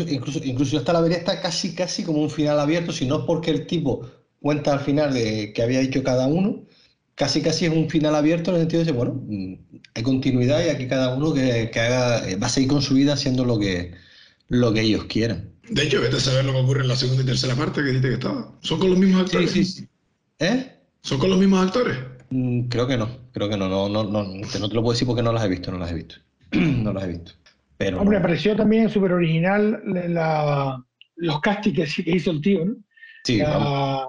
Incluso, 0.07 0.39
incluso, 0.43 0.77
hasta 0.77 0.93
la 0.93 1.01
vería 1.01 1.17
está 1.17 1.39
casi, 1.39 1.75
casi 1.75 2.03
como 2.03 2.23
un 2.23 2.29
final 2.31 2.59
abierto, 2.59 2.91
si 2.91 3.05
no 3.05 3.25
porque 3.27 3.51
el 3.51 3.67
tipo 3.67 4.09
cuenta 4.39 4.73
al 4.73 4.79
final 4.79 5.13
de 5.13 5.53
que 5.53 5.61
había 5.61 5.79
dicho 5.79 6.03
cada 6.03 6.25
uno, 6.27 6.63
casi 7.15 7.41
casi 7.41 7.65
es 7.65 7.71
un 7.71 7.89
final 7.89 8.15
abierto 8.15 8.51
en 8.51 8.55
el 8.55 8.61
sentido 8.61 8.79
de 8.79 8.85
decir, 8.85 8.97
bueno, 8.97 9.21
mm, 9.27 9.53
hay 9.95 10.03
continuidad 10.03 10.65
y 10.65 10.69
aquí 10.69 10.87
cada 10.87 11.15
uno 11.15 11.33
que, 11.33 11.69
que, 11.71 11.79
haga, 11.79 12.23
va 12.37 12.47
a 12.47 12.49
seguir 12.49 12.69
con 12.69 12.81
su 12.81 12.95
vida 12.95 13.13
haciendo 13.13 13.45
lo 13.45 13.59
que, 13.59 13.93
lo 14.49 14.73
que 14.73 14.81
ellos 14.81 15.05
quieran. 15.05 15.49
De 15.69 15.83
hecho, 15.83 16.01
vete 16.01 16.17
a 16.17 16.19
saber 16.19 16.45
lo 16.45 16.53
que 16.53 16.59
ocurre 16.59 16.81
en 16.81 16.89
la 16.89 16.95
segunda 16.95 17.23
y 17.23 17.25
tercera 17.25 17.55
parte 17.55 17.81
que 17.81 17.87
dijiste 17.87 18.09
que 18.09 18.13
estaba. 18.15 18.51
¿Son 18.61 18.79
con 18.79 18.89
los 18.89 18.99
mismos 18.99 19.23
actores? 19.23 19.51
Sí, 19.51 19.63
sí. 19.63 19.87
¿Eh? 20.39 20.71
¿Son 21.01 21.19
con 21.19 21.29
los 21.29 21.39
mismos 21.39 21.65
actores? 21.65 21.97
Mm, 22.29 22.63
creo 22.63 22.87
que 22.87 22.97
no, 22.97 23.09
creo 23.31 23.49
que 23.49 23.57
no, 23.57 23.69
no, 23.69 23.87
no, 23.87 24.03
no, 24.03 24.23
no 24.23 24.47
te 24.47 24.59
lo 24.59 24.81
puedo 24.81 24.91
decir 24.91 25.07
porque 25.07 25.23
no 25.23 25.31
las 25.31 25.45
he 25.45 25.49
visto, 25.49 25.71
no 25.71 25.77
las 25.77 25.91
he 25.91 25.95
visto. 25.95 26.15
no 26.51 26.93
las 26.93 27.03
he 27.03 27.07
visto. 27.07 27.31
Pero 27.77 27.99
Hombre, 27.99 28.17
me 28.17 28.23
pareció 28.23 28.55
también 28.55 28.89
súper 28.89 29.13
original 29.13 29.81
la, 29.85 30.83
los 31.15 31.41
castings 31.41 31.95
que, 31.95 32.11
hizo 32.11 32.31
el 32.31 32.41
tío, 32.41 32.65
¿no? 32.65 32.75
Sí, 33.23 33.37
la, 33.37 34.07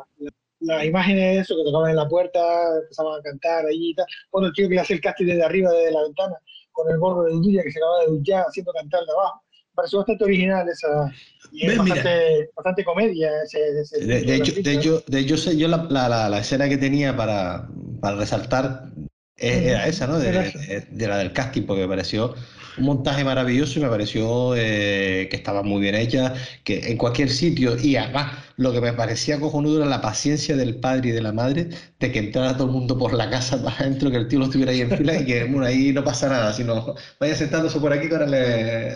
las 0.66 0.84
imágenes 0.84 1.22
de 1.22 1.38
eso 1.40 1.56
que 1.56 1.64
tocaban 1.64 1.90
en 1.90 1.96
la 1.96 2.08
puerta, 2.08 2.40
empezaban 2.82 3.18
a 3.18 3.22
cantar 3.22 3.66
allí 3.66 3.90
y 3.90 3.94
tal. 3.94 4.06
Bueno, 4.32 4.48
el 4.48 4.52
tío 4.54 4.68
que 4.68 4.74
le 4.74 4.80
hace 4.80 4.94
el 4.94 5.00
casting 5.00 5.26
desde 5.26 5.44
arriba, 5.44 5.70
desde 5.70 5.92
la 5.92 6.02
ventana, 6.02 6.34
con 6.72 6.90
el 6.90 6.98
gorro 6.98 7.24
de 7.24 7.32
duya 7.32 7.62
que 7.62 7.70
se 7.70 7.78
acaba 7.78 8.00
de 8.00 8.06
duchar, 8.06 8.44
haciendo 8.48 8.72
cantar 8.72 9.04
de 9.04 9.12
abajo. 9.12 9.40
Me 9.50 9.76
pareció 9.76 9.98
bastante 9.98 10.24
original 10.24 10.68
esa. 10.68 11.12
Y 11.52 11.66
es 11.66 11.78
bastante, 11.78 12.50
bastante, 12.56 12.84
comedia. 12.84 13.30
Ese, 13.44 13.58
de, 14.04 14.34
hecho, 14.34 14.52
de, 14.62 14.72
hecho, 14.72 15.02
de 15.06 15.18
hecho, 15.18 15.36
sé 15.36 15.56
yo 15.56 15.68
la, 15.68 15.86
la, 15.90 16.28
la, 16.28 16.38
escena 16.38 16.68
que 16.68 16.76
tenía 16.76 17.16
para, 17.16 17.68
para 18.00 18.16
resaltar 18.16 18.90
era 19.36 19.86
esa, 19.86 20.06
¿no? 20.06 20.18
De, 20.18 20.86
de, 20.90 21.08
la 21.08 21.18
del 21.18 21.32
casting, 21.32 21.62
porque 21.62 21.82
me 21.82 21.88
pareció 21.88 22.34
un 22.78 22.84
montaje 22.84 23.24
maravilloso 23.24 23.78
y 23.78 23.82
me 23.82 23.88
pareció 23.88 24.54
eh, 24.56 25.28
que 25.30 25.36
estaba 25.36 25.62
muy 25.62 25.80
bien 25.80 25.94
hecha, 25.94 26.34
que 26.64 26.90
en 26.90 26.96
cualquier 26.96 27.30
sitio, 27.30 27.76
y 27.78 27.96
además 27.96 28.32
lo 28.56 28.72
que 28.72 28.80
me 28.80 28.92
parecía 28.92 29.40
cojonudo 29.40 29.78
era 29.78 29.86
la 29.86 30.00
paciencia 30.00 30.56
del 30.56 30.76
padre 30.76 31.10
y 31.10 31.12
de 31.12 31.22
la 31.22 31.32
madre 31.32 31.68
de 31.98 32.12
que 32.12 32.18
entrara 32.18 32.56
todo 32.56 32.66
el 32.66 32.72
mundo 32.72 32.98
por 32.98 33.12
la 33.12 33.30
casa 33.30 33.62
para 33.62 33.76
adentro, 33.76 34.10
que 34.10 34.18
el 34.18 34.28
tío 34.28 34.38
lo 34.38 34.46
estuviera 34.46 34.72
ahí 34.72 34.80
en 34.80 34.96
fila 34.96 35.20
y 35.20 35.26
que 35.26 35.44
bueno, 35.44 35.66
ahí 35.66 35.92
no 35.92 36.04
pasa 36.04 36.28
nada, 36.28 36.52
sino 36.52 36.94
vaya 37.20 37.36
sentándose 37.36 37.78
por 37.80 37.92
aquí 37.92 38.08
para 38.08 38.26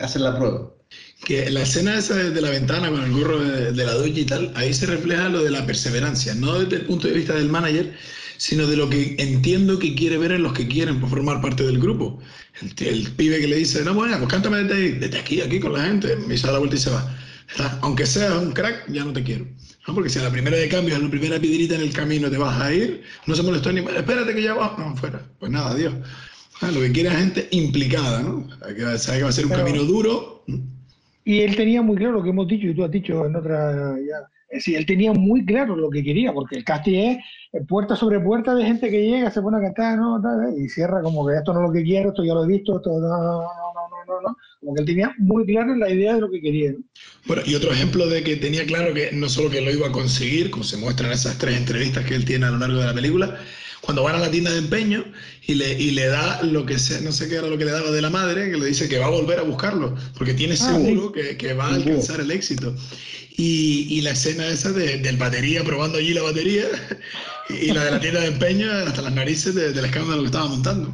hacer 0.05 0.21
la 0.21 0.37
prueba. 0.37 0.73
Que 1.27 1.51
la 1.51 1.63
escena 1.63 1.99
esa 1.99 2.15
de 2.15 2.41
la 2.41 2.51
ventana 2.51 2.91
con 2.91 3.03
el 3.03 3.13
gorro 3.13 3.41
de, 3.41 3.85
la 3.85 3.93
ducha 3.95 4.21
y 4.21 4.25
tal, 4.25 4.53
ahí 4.55 4.73
se 4.73 4.87
refleja 4.87 5.29
lo 5.29 5.43
de 5.43 5.51
la 5.51 5.67
perseverancia, 5.67 6.35
no 6.35 6.61
desde 6.61 6.77
el 6.77 6.87
punto 6.87 7.09
de 7.09 7.15
vista 7.15 7.35
del 7.35 7.49
manager, 7.49 7.93
sino 8.39 8.67
de 8.67 8.77
lo 8.77 8.89
que 8.89 9.17
entiendo 9.19 9.79
que 9.79 9.95
quiere 9.95 10.17
ver 10.17 10.33
en 10.33 10.45
los 10.45 10.53
que 10.53 10.69
quieren 10.69 11.01
formar 11.07 11.43
parte 11.43 11.65
del 11.65 11.79
grupo. 11.81 12.21
El, 12.61 13.11
pibe 13.13 13.41
que 13.41 13.47
le 13.47 13.57
dice, 13.57 13.85
no, 13.85 13.95
bueno, 13.95 14.19
pues 14.19 14.31
cántame 14.31 14.65
desde, 14.65 14.93
desde 14.93 15.19
aquí, 15.19 15.41
aquí 15.41 15.61
con 15.61 15.73
la 15.73 15.85
gente, 15.85 16.17
me 16.17 16.37
da 16.37 16.53
la 16.53 16.59
vuelta 16.59 16.77
y 16.77 16.79
se 16.79 16.91
va. 16.91 17.17
Aunque 17.81 18.05
seas 18.05 18.35
un 18.35 18.53
crack, 18.53 18.85
ya 18.89 19.05
no 19.05 19.13
te 19.13 19.23
quiero. 19.23 19.47
¿no? 19.87 19.95
Porque 19.95 20.11
si 20.11 20.19
a 20.19 20.23
la 20.23 20.31
primera 20.31 20.57
de 20.57 20.69
cambio, 20.69 20.97
a 20.97 20.99
la 20.99 21.09
primera 21.09 21.39
piedrita 21.39 21.77
en 21.77 21.83
el 21.83 21.93
camino 21.93 22.31
te 22.31 22.37
vas 22.37 22.61
a 22.61 22.73
ir, 22.75 23.03
no 23.27 23.35
se 23.35 23.43
molestó 23.43 23.73
ni, 23.73 23.81
espérate 23.81 24.35
que 24.35 24.43
ya 24.43 24.55
vas, 24.55 24.79
no, 24.79 24.97
fuera. 24.97 25.23
Pues 25.39 25.51
nada, 25.51 25.71
adiós. 25.71 25.95
Ah, 26.61 26.71
lo 26.73 26.81
que 26.81 26.91
quiere 26.91 27.09
es 27.11 27.17
gente 27.17 27.49
implicada, 27.53 28.23
¿no? 28.23 28.49
Que 28.77 28.99
sabe 28.99 29.19
que 29.19 29.25
va 29.25 29.31
a 29.31 29.33
ser 29.33 29.47
un 29.47 29.53
camino 29.53 29.85
duro. 29.85 30.45
Y 31.25 31.41
él 31.41 31.55
tenía 31.57 31.83
muy 31.83 31.97
claro 31.97 32.15
lo 32.15 32.23
que 32.23 32.31
hemos 32.31 32.49
dicho 32.49 32.67
y 32.67 32.75
tú 32.75 32.85
has 32.85 32.91
dicho 32.91 33.25
en 33.25 33.37
otra 33.37 33.97
ya 34.01 34.27
es 34.51 34.59
decir, 34.61 34.77
él 34.77 34.87
tenía 34.87 35.13
muy 35.13 35.45
claro 35.45 35.77
lo 35.77 35.91
que 35.91 36.03
quería, 36.03 36.33
porque 36.33 36.57
el 36.57 36.65
casting 36.65 36.99
es 36.99 37.19
eh, 37.53 37.61
puerta 37.69 37.95
sobre 37.97 38.19
puerta 38.19 38.55
de 38.55 38.65
gente 38.65 38.91
que 38.91 39.07
llega, 39.07 39.31
se 39.31 39.43
pone 39.43 39.59
a 39.59 39.61
cantar, 39.61 39.99
¿no? 39.99 40.21
y 40.57 40.69
cierra 40.69 41.03
como 41.03 41.27
que 41.27 41.37
esto 41.37 41.53
no 41.53 41.61
es 41.61 41.67
lo 41.69 41.73
que 41.73 41.83
quiero, 41.83 42.11
esto 42.11 42.25
ya 42.25 42.33
lo 42.33 42.45
he 42.45 42.49
visto, 42.49 42.77
esto 42.77 42.99
no, 42.99 43.09
no, 43.09 43.45
no, 44.07 44.21
no, 44.23 44.37
Como 44.61 44.75
que 44.75 44.81
él 44.81 44.87
tenía 44.87 45.15
muy 45.19 45.45
claro 45.45 45.75
la 45.75 45.91
idea 45.91 46.15
de 46.15 46.21
lo 46.23 46.31
que 46.31 46.41
quería. 46.41 46.75
Bueno, 47.27 47.43
y 47.45 47.55
otro 47.55 47.73
ejemplo 47.73 48.07
de 48.07 48.23
que 48.23 48.37
tenía 48.37 48.65
claro 48.65 48.95
que 48.95 49.13
no 49.13 49.29
solo 49.29 49.51
que 49.51 49.61
lo 49.61 49.71
iba 49.71 49.89
a 49.89 49.93
conseguir, 49.93 50.51
como 50.51 50.65
se 50.65 50.79
muestra 50.79 51.09
en 51.09 51.13
esas 51.13 51.37
tres 51.37 51.57
entrevistas 51.57 52.07
que 52.07 52.15
él 52.15 52.25
tiene 52.25 52.47
a 52.47 52.51
lo 52.51 52.59
largo 52.59 52.79
de 52.79 52.87
la 52.87 52.95
película, 52.95 53.39
cuando 53.81 54.03
van 54.03 54.17
a 54.17 54.19
la 54.19 54.31
tienda 54.31 54.51
de 54.51 54.59
empeño 54.59 55.05
y 55.47 55.55
le, 55.55 55.73
y 55.73 55.93
le 55.93 56.07
da 56.07 56.43
lo 56.43 56.67
que 56.67 56.79
sea, 56.79 57.01
no 57.01 57.13
sé 57.13 57.29
qué 57.29 57.37
era 57.37 57.47
lo 57.47 57.57
que 57.57 57.65
le 57.65 57.71
daba 57.71 57.91
de 57.91 58.03
la 58.03 58.11
madre, 58.11 58.51
que 58.51 58.57
le 58.57 58.67
dice 58.67 58.89
que 58.89 58.99
va 58.99 59.07
a 59.07 59.11
volver 59.11 59.39
a 59.39 59.43
buscarlo, 59.43 59.95
porque 60.17 60.35
tiene 60.35 60.55
ah, 60.55 60.57
seguro 60.57 61.13
que, 61.13 61.37
que, 61.37 61.55
va 61.55 61.67
a 61.67 61.75
alcanzar 61.75 62.21
el 62.21 62.31
éxito. 62.31 62.75
Y, 63.37 64.01
la 64.01 64.11
escena 64.11 64.49
esa 64.49 64.73
de, 64.73 64.99
del 64.99 65.17
batería 65.17 65.63
probando 65.63 65.99
allí 65.99 66.13
la 66.13 66.23
batería 66.23 66.65
y, 67.49 67.73
la 67.73 67.85
de 67.85 67.91
la 67.93 68.01
tienda 68.01 68.21
de 68.21 68.27
empeño 68.29 68.71
hasta 68.71 69.03
las 69.03 69.15
narices 69.15 69.55
de, 69.55 69.73
del 69.73 69.85
escándalo 69.85 70.23
que 70.23 70.27
estaba 70.27 70.49
montando. 70.49 70.93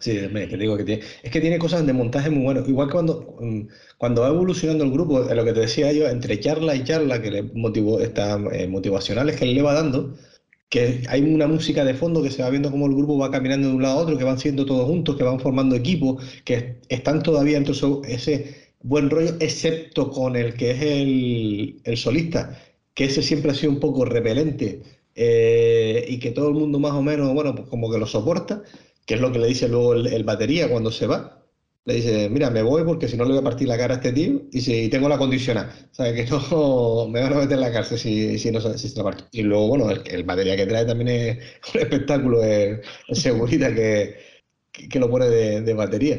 Sí, 0.00 0.12
te 0.12 0.56
digo 0.58 0.76
que 0.76 0.84
tiene, 0.84 1.02
es 1.22 1.30
que 1.30 1.40
tiene 1.40 1.58
cosas 1.58 1.86
de 1.86 1.92
montaje 1.92 2.28
muy 2.28 2.42
buenas. 2.42 2.68
Igual 2.68 2.88
que 2.88 2.92
cuando, 2.92 3.36
mm, 3.40 3.68
cuando 3.96 4.22
va 4.22 4.28
evolucionando 4.28 4.84
el 4.84 4.90
grupo, 4.90 5.20
lo 5.20 5.44
que 5.44 5.52
te 5.52 5.60
decía 5.60 5.92
yo, 5.92 6.08
entre 6.08 6.38
charla 6.40 6.74
y 6.74 6.84
charla, 6.84 7.22
que 7.22 7.30
le 7.30 7.42
motivó, 7.42 8.00
está, 8.00 8.38
eh, 8.52 8.66
motivacionales 8.66 9.36
que 9.36 9.46
le 9.46 9.62
va 9.62 9.72
dando, 9.72 10.14
que 10.68 11.04
hay 11.08 11.22
una 11.22 11.46
música 11.46 11.84
de 11.84 11.94
fondo 11.94 12.22
que 12.22 12.30
se 12.30 12.42
va 12.42 12.50
viendo 12.50 12.70
cómo 12.70 12.86
el 12.86 12.94
grupo 12.94 13.18
va 13.18 13.30
caminando 13.30 13.68
de 13.68 13.74
un 13.74 13.82
lado 13.82 13.98
a 13.98 14.02
otro, 14.02 14.18
que 14.18 14.24
van 14.24 14.38
siendo 14.38 14.66
todos 14.66 14.86
juntos, 14.86 15.16
que 15.16 15.22
van 15.24 15.40
formando 15.40 15.76
equipos, 15.76 16.24
que 16.44 16.80
están 16.88 17.22
todavía 17.22 17.54
dentro 17.60 17.74
de 18.00 18.14
ese 18.14 18.56
buen 18.82 19.10
rollo, 19.10 19.36
excepto 19.40 20.10
con 20.10 20.36
el 20.36 20.54
que 20.54 20.72
es 20.72 20.82
el, 20.82 21.80
el 21.84 21.96
solista, 21.96 22.58
que 22.94 23.04
ese 23.04 23.22
siempre 23.22 23.50
ha 23.50 23.54
sido 23.54 23.72
un 23.72 23.80
poco 23.80 24.04
repelente 24.04 24.82
eh, 25.14 26.04
y 26.08 26.18
que 26.18 26.30
todo 26.32 26.48
el 26.48 26.54
mundo 26.54 26.78
más 26.78 26.92
o 26.92 27.02
menos, 27.02 27.32
bueno, 27.34 27.54
pues 27.54 27.68
como 27.68 27.90
que 27.90 27.98
lo 27.98 28.06
soporta, 28.06 28.62
que 29.06 29.14
es 29.14 29.20
lo 29.20 29.32
que 29.32 29.38
le 29.38 29.48
dice 29.48 29.68
luego 29.68 29.94
el, 29.94 30.24
batería 30.24 30.68
cuando 30.70 30.90
se 30.90 31.06
va. 31.06 31.43
Le 31.86 31.94
dice, 31.96 32.30
mira, 32.30 32.48
me 32.50 32.62
voy 32.62 32.82
porque 32.82 33.08
si 33.08 33.16
no 33.16 33.24
le 33.24 33.30
voy 33.30 33.40
a 33.40 33.44
partir 33.44 33.68
la 33.68 33.76
cara 33.76 33.94
a 33.94 33.96
este 33.98 34.12
tío 34.12 34.40
y 34.50 34.60
si 34.62 34.88
tengo 34.88 35.06
la 35.08 35.18
condicional. 35.18 35.70
O 35.92 35.94
sea, 35.94 36.14
que 36.14 36.24
no 36.24 37.08
me 37.10 37.20
van 37.20 37.32
a 37.34 37.36
meter 37.36 37.52
en 37.52 37.60
la 37.60 37.72
cárcel 37.72 37.98
si, 37.98 38.38
si 38.38 38.50
no 38.50 38.60
si 38.60 38.88
se 38.88 38.96
la 38.96 39.04
parto. 39.04 39.26
Y 39.32 39.42
luego, 39.42 39.68
bueno, 39.68 39.90
el, 39.90 40.24
batería 40.24 40.56
que 40.56 40.66
trae 40.66 40.86
también 40.86 41.08
es 41.08 41.38
un 41.74 41.80
espectáculo, 41.80 42.40
de 42.40 42.80
seguridad 43.12 43.74
que, 43.74 44.16
que, 44.72 44.98
lo 44.98 45.10
pone 45.10 45.26
de, 45.28 45.74
batería. 45.74 46.18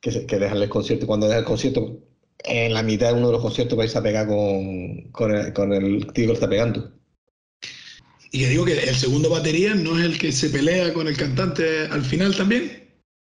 Que, 0.00 0.26
que 0.26 0.38
deja 0.38 0.54
el 0.54 0.68
concierto. 0.70 1.06
Cuando 1.06 1.26
deja 1.26 1.40
el 1.40 1.44
concierto, 1.44 2.00
en 2.44 2.72
la 2.72 2.82
mitad 2.82 3.08
de 3.08 3.18
uno 3.18 3.26
de 3.26 3.32
los 3.34 3.42
conciertos 3.42 3.76
vais 3.76 3.94
a 3.96 4.02
pegar 4.02 4.26
con, 4.26 5.02
con, 5.12 5.34
el, 5.34 5.52
con 5.52 5.72
el 5.74 6.06
tío 6.12 6.24
que 6.24 6.26
lo 6.28 6.32
está 6.34 6.48
pegando. 6.48 6.92
Y 8.32 8.40
que 8.40 8.48
digo 8.48 8.64
que 8.64 8.72
el 8.72 8.94
segundo 8.94 9.30
batería 9.30 9.74
no 9.74 9.98
es 9.98 10.04
el 10.06 10.18
que 10.18 10.32
se 10.32 10.48
pelea 10.48 10.92
con 10.94 11.08
el 11.08 11.16
cantante 11.16 11.86
al 11.90 12.02
final 12.02 12.34
también. 12.34 12.83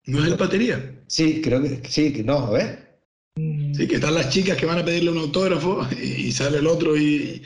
¿No 0.07 0.19
es 0.23 0.31
el 0.31 0.37
batería? 0.37 0.95
Sí, 1.07 1.41
creo 1.41 1.61
que 1.61 1.81
sí, 1.87 2.23
no, 2.25 2.37
a 2.37 2.51
ver. 2.51 2.99
Sí, 3.35 3.87
que 3.87 3.95
están 3.95 4.15
las 4.15 4.29
chicas 4.29 4.57
que 4.57 4.65
van 4.65 4.79
a 4.79 4.85
pedirle 4.85 5.11
un 5.11 5.19
autógrafo 5.19 5.85
y, 6.01 6.31
sale 6.31 6.57
el 6.57 6.67
otro 6.67 6.97
y, 6.97 7.43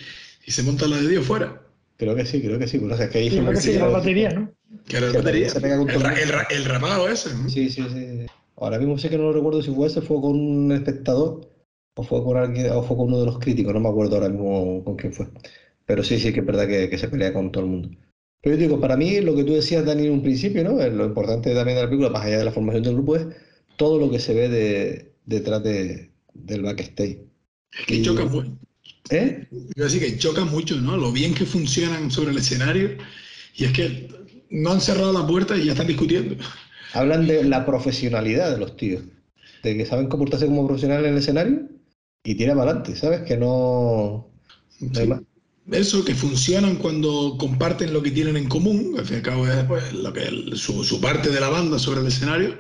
se 0.48 0.64
monta 0.64 0.88
la 0.88 0.98
de 0.98 1.10
Dios 1.10 1.26
fuera. 1.26 1.62
Creo 1.98 2.16
que 2.16 2.26
sí, 2.26 2.42
creo 2.42 2.58
que 2.58 2.68
sí. 2.68 2.80
Pues, 2.80 2.98
que 3.10 3.18
ahí 3.18 3.30
creo 3.30 3.50
que 3.52 3.58
sí, 3.58 3.74
la 3.74 3.88
batería, 3.88 4.32
¿no? 4.32 4.52
Que 4.88 4.98
era 4.98 5.08
la 5.08 5.20
batería. 5.20 5.48
el, 5.48 6.58
el, 6.58 6.66
rapado 6.66 7.10
ese. 7.10 7.30
Sí, 7.50 7.70
sí, 7.70 7.84
sí. 7.94 8.26
Ahora 8.56 8.80
mismo 8.80 8.98
sé 8.98 9.10
que 9.10 9.18
no 9.18 9.24
lo 9.24 9.34
recuerdo 9.34 9.62
si 9.62 9.72
fue 9.72 9.88
ese, 9.88 10.02
fue 10.02 10.22
con 10.22 10.40
un 10.40 10.72
espectador 10.72 11.52
o 11.96 12.04
fue 12.04 12.24
con 12.24 12.38
alguien, 12.38 12.72
o 12.72 12.84
fue 12.84 12.96
con 12.96 13.08
uno 13.08 13.20
de 13.20 13.26
los 13.26 13.40
críticos, 13.40 13.74
no 13.74 13.80
me 13.80 13.90
acuerdo 13.90 14.16
ahora 14.16 14.30
mismo 14.30 14.84
con 14.84 14.96
quién 14.96 15.14
fue. 15.14 15.28
Pero 15.86 16.04
sí, 16.04 16.20
sí 16.20 16.32
que 16.32 16.40
es 16.40 16.46
verdad 16.46 16.68
que, 16.68 16.98
se 16.98 17.08
pelea 17.08 17.34
con 17.34 17.52
todo 17.52 17.64
el 17.64 17.70
mundo. 17.70 17.90
Pero 18.42 18.56
yo 18.56 18.62
digo, 18.62 18.80
para 18.80 18.98
mí 18.98 19.22
lo 19.22 19.36
que 19.36 19.44
tú 19.44 19.54
decías, 19.54 19.86
Dani, 19.86 20.08
en 20.08 20.14
un 20.14 20.24
principio, 20.24 20.64
¿no? 20.64 20.74
Lo 20.90 21.06
importante 21.06 21.54
también 21.54 21.78
de 21.78 21.84
la 21.84 21.90
película, 21.90 22.10
más 22.10 22.26
allá 22.26 22.40
de 22.40 22.46
la 22.46 22.52
formación 22.52 22.84
del 22.84 22.96
grupo, 22.96 23.16
es 23.16 23.28
todo 23.78 24.00
lo 24.00 24.10
que 24.10 24.20
se 24.20 24.34
ve 24.34 24.50
de, 24.50 25.14
detrás 25.26 25.64
de, 25.64 26.12
del 26.34 26.64
backstage. 26.64 27.20
Es 27.80 27.86
que 27.86 28.02
choca 28.02 28.26
mucho. 28.26 28.58
¿Eh? 29.12 29.48
Yo 29.76 29.84
decir 29.84 30.00
que 30.00 30.18
choca 30.18 30.46
mucho, 30.46 30.80
¿no? 30.82 30.98
Lo 30.98 31.12
bien 31.12 31.34
que 31.34 31.46
funcionan 31.46 32.10
sobre 32.10 32.32
el 32.32 32.38
escenario. 32.38 32.98
Y 33.56 33.66
es 33.66 33.74
que 33.74 34.08
no 34.50 34.72
han 34.72 34.82
cerrado 34.82 35.14
la 35.14 35.28
puerta 35.28 35.56
y 35.56 35.66
ya 35.66 35.74
están 35.74 35.88
discutiendo. 35.88 36.36
Hablan 36.94 37.28
de 37.28 37.44
la 37.44 37.66
profesionalidad 37.66 38.52
de 38.52 38.58
los 38.58 38.76
tíos. 38.76 39.04
De 39.64 39.78
que 39.78 39.86
saben 39.86 40.08
comportarse 40.08 40.48
como 40.48 40.66
profesionales 40.66 41.06
en 41.06 41.14
el 41.14 41.20
escenario 41.20 41.70
y 42.24 42.36
tiran 42.36 42.58
para 42.58 42.72
adelante, 42.72 42.96
¿sabes? 42.96 43.22
Que 43.22 43.38
no 43.38 44.32
eso, 45.70 46.04
que 46.04 46.16
funcionan 46.16 46.78
cuando 46.78 47.36
comparten 47.38 47.94
lo 47.94 48.02
que 48.02 48.12
tienen 48.12 48.38
en 48.38 48.50
común, 48.50 48.96
al 48.98 49.06
fin 49.06 49.16
y 49.16 49.18
al 49.18 49.24
cabo 49.24 49.48
es 49.48 49.64
pues, 49.66 49.94
lo 49.94 50.12
que, 50.12 50.52
su, 50.56 50.84
su, 50.84 51.00
parte 51.00 51.30
de 51.30 51.40
la 51.40 51.50
banda 51.50 51.78
sobre 51.78 52.02
el 52.02 52.08
escenario, 52.08 52.58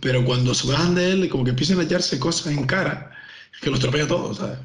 pero 0.00 0.24
cuando 0.24 0.54
se 0.54 0.68
bajan 0.68 0.94
de 0.94 1.12
él, 1.12 1.28
como 1.28 1.44
que 1.44 1.50
empiezan 1.50 1.80
a 1.80 1.84
echarse 1.84 2.18
cosas 2.18 2.52
en 2.52 2.64
cara, 2.66 3.10
que 3.60 3.70
los 3.70 3.80
tropea 3.80 4.06
todo, 4.06 4.34
¿sabes? 4.34 4.58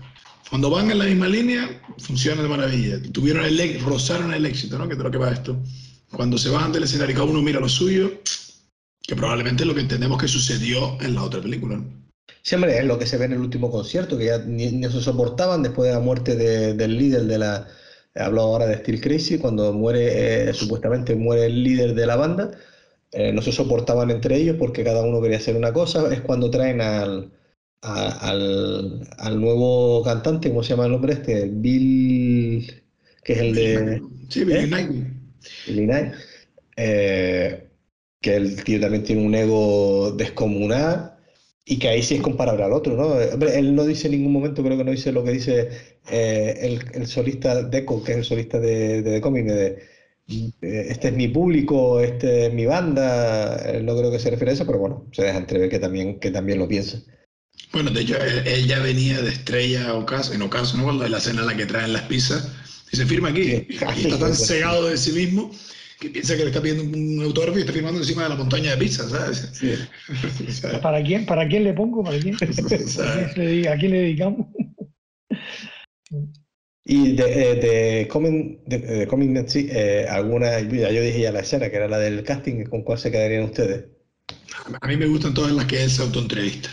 Cuando 0.50 0.70
van 0.72 0.90
en 0.90 0.98
la 0.98 1.06
misma 1.06 1.28
línea, 1.28 1.82
funciona 2.00 2.42
de 2.42 2.48
maravilla. 2.48 3.00
Tuvieron 3.12 3.46
el 3.46 3.80
rozaron 3.82 4.34
el 4.34 4.48
éxito, 4.48 4.80
¿no? 4.80 4.90
Que 4.90 4.96
lo 4.96 5.12
que 5.12 5.18
va 5.20 5.32
esto. 5.32 5.62
Cuando 6.12 6.40
se 6.40 6.50
bajan 6.50 6.72
del 6.72 6.84
escenario 6.84 7.14
y 7.14 7.16
cada 7.16 7.30
uno 7.30 7.42
mira 7.42 7.60
lo 7.60 7.70
suyo, 7.70 8.12
que 9.04 9.16
probablemente 9.16 9.64
es 9.64 9.68
lo 9.68 9.76
que 9.76 9.82
entendemos 9.82 10.20
que 10.20 10.28
sucedió 10.28 11.00
en 11.02 11.14
la 11.14 11.24
otra 11.24 11.40
película, 11.40 11.78
¿no? 11.78 11.99
Siempre 12.50 12.80
es 12.80 12.84
lo 12.84 12.98
que 12.98 13.06
se 13.06 13.18
ve 13.18 13.26
en 13.26 13.34
el 13.34 13.42
último 13.42 13.70
concierto, 13.70 14.18
que 14.18 14.26
ya 14.26 14.40
ni, 14.40 14.70
se 14.82 15.02
soportaban 15.02 15.62
después 15.62 15.88
de 15.88 15.94
la 15.94 16.00
muerte 16.00 16.36
del 16.36 16.98
líder 16.98 17.26
de 17.26 17.38
la... 17.38 17.68
He 18.16 18.24
hablado 18.24 18.48
ahora 18.48 18.66
de 18.66 18.78
Steel 18.78 19.00
Crazy, 19.02 19.38
cuando 19.38 19.72
muere, 19.72 20.50
eh, 20.50 20.54
supuestamente 20.56 21.14
muere 21.14 21.46
el 21.46 21.64
líder 21.64 21.94
de 21.94 22.08
la 22.08 22.16
banda, 22.16 22.50
eh, 23.12 23.32
no 23.32 23.44
se 23.44 23.52
soportaban 23.52 24.10
entre 24.10 24.38
ellos 24.38 24.56
porque 24.58 24.84
cada 24.84 25.04
uno 25.04 25.22
quería 25.22 25.38
hacer 25.38 25.56
una 25.56 25.72
cosa. 25.72 26.12
Es 26.12 26.22
cuando 26.22 26.50
traen 26.50 26.82
al, 26.82 27.32
al, 27.82 29.08
al, 29.20 29.40
nuevo 29.40 30.02
cantante, 30.04 30.50
¿cómo 30.50 30.64
se 30.64 30.70
llama 30.70 30.86
el 30.88 30.94
nombre 30.94 31.14
este? 31.14 31.46
Bill, 31.54 32.84
que 33.24 33.34
es 33.34 33.40
el 33.40 33.54
de... 33.54 34.02
Sí, 34.28 34.44
Bill 34.44 34.74
¿eh? 34.74 35.06
Bill 35.68 35.86
Knight. 35.86 36.14
que 38.20 38.36
el 38.36 38.64
tío 38.64 38.82
también 38.82 39.04
tiene 39.04 39.24
un 39.24 39.36
ego 39.36 40.14
descomunal 40.18 41.19
y 41.70 41.78
que 41.78 41.88
ahí 41.88 42.02
sí 42.02 42.16
es 42.16 42.22
comparable 42.22 42.64
al 42.64 42.74
otro, 42.74 42.96
¿no? 42.96 43.22
él 43.22 43.76
no 43.76 43.86
dice 43.86 44.08
en 44.08 44.14
ningún 44.14 44.34
momento, 44.34 44.64
creo 44.64 44.76
que 44.76 44.84
no 44.84 44.90
dice 44.90 45.12
lo 45.12 45.24
que 45.24 45.34
dice 45.34 45.70
eh, 46.10 46.58
el, 46.62 46.84
el, 47.00 47.06
solista 47.06 47.62
Deco, 47.62 48.04
que 48.04 48.14
es 48.14 48.18
el 48.18 48.24
solista 48.26 48.60
de, 48.60 49.04
de 49.04 49.12
The 49.12 49.22
Comic, 49.22 49.46
de, 49.46 49.88
este 50.62 51.10
es 51.10 51.14
mi 51.14 51.28
público, 51.28 52.00
este 52.00 52.48
es 52.48 52.54
mi 52.56 52.66
banda, 52.66 53.56
él 53.72 53.86
no 53.86 53.96
creo 53.96 54.12
que 54.12 54.18
se 54.18 54.32
refiere 54.32 54.50
a 54.50 54.54
eso, 54.56 54.66
pero 54.66 54.80
bueno, 54.80 55.06
se 55.12 55.22
deja 55.22 55.38
entrever 55.38 55.70
que 55.70 55.78
también, 55.78 56.20
que 56.20 56.32
también 56.32 56.58
lo 56.58 56.68
piensa. 56.68 57.04
Bueno, 57.72 57.92
de 57.92 58.02
hecho, 58.02 58.18
él, 58.18 58.66
ya 58.66 58.80
venía 58.80 59.22
de 59.22 59.30
Estrella 59.30 59.94
Ocaso, 59.94 60.34
en 60.34 60.42
Ocaso, 60.42 60.76
¿no? 60.76 60.86
Cuando 60.86 61.08
la 61.08 61.20
escena 61.20 61.42
en 61.42 61.48
la 61.48 61.56
que 61.56 61.68
traen 61.68 61.94
las 61.94 62.04
pizzas, 62.04 62.50
y 62.92 62.98
se 62.98 63.06
firma 63.06 63.30
aquí, 63.30 63.68
y 63.70 63.76
está 63.76 64.18
tan 64.20 64.34
cegado 64.34 64.88
de 64.88 64.98
sí 64.98 65.12
mismo 65.12 65.52
que 66.00 66.10
piensa 66.10 66.36
que 66.36 66.44
le 66.44 66.50
está 66.50 66.62
pidiendo 66.62 66.84
un 66.84 67.22
autógrafo 67.24 67.58
y 67.58 67.62
está 67.62 67.74
firmando 67.74 68.00
encima 68.00 68.24
de 68.24 68.30
la 68.30 68.36
montaña 68.36 68.72
de 68.72 68.78
pizza, 68.78 69.08
¿sabes? 69.10 69.52
¿Para, 70.82 71.04
quién, 71.04 71.26
¿Para 71.26 71.48
quién 71.48 71.66
le 71.66 71.74
pongo? 71.74 72.04
¿Para 72.04 72.20
quién? 72.20 72.36
¿A 72.42 73.78
quién 73.78 73.92
le 73.92 74.00
dedicamos? 74.00 74.48
Y 76.86 77.16
de, 77.16 77.24
eh, 77.24 77.56
de 77.56 78.08
Coming, 78.08 78.64
de, 78.66 78.80
de 78.80 79.44
sí, 79.48 79.68
eh, 79.72 80.08
alguna, 80.10 80.60
ya 80.62 80.90
yo 80.90 81.02
dije 81.02 81.22
ya 81.22 81.32
la 81.32 81.42
escena, 81.42 81.70
que 81.70 81.76
era 81.76 81.88
la 81.88 82.00
del 82.00 82.24
casting, 82.24 82.64
¿con 82.64 82.82
cuál 82.82 82.98
se 82.98 83.12
quedarían 83.12 83.44
ustedes? 83.44 83.86
A 84.82 84.88
mí 84.88 84.98
me 84.98 85.06
gustan 85.06 85.34
todas 85.34 85.52
las 85.52 85.66
que 85.66 85.84
él 85.84 85.90
se 85.90 86.02
autoentrevista. 86.02 86.70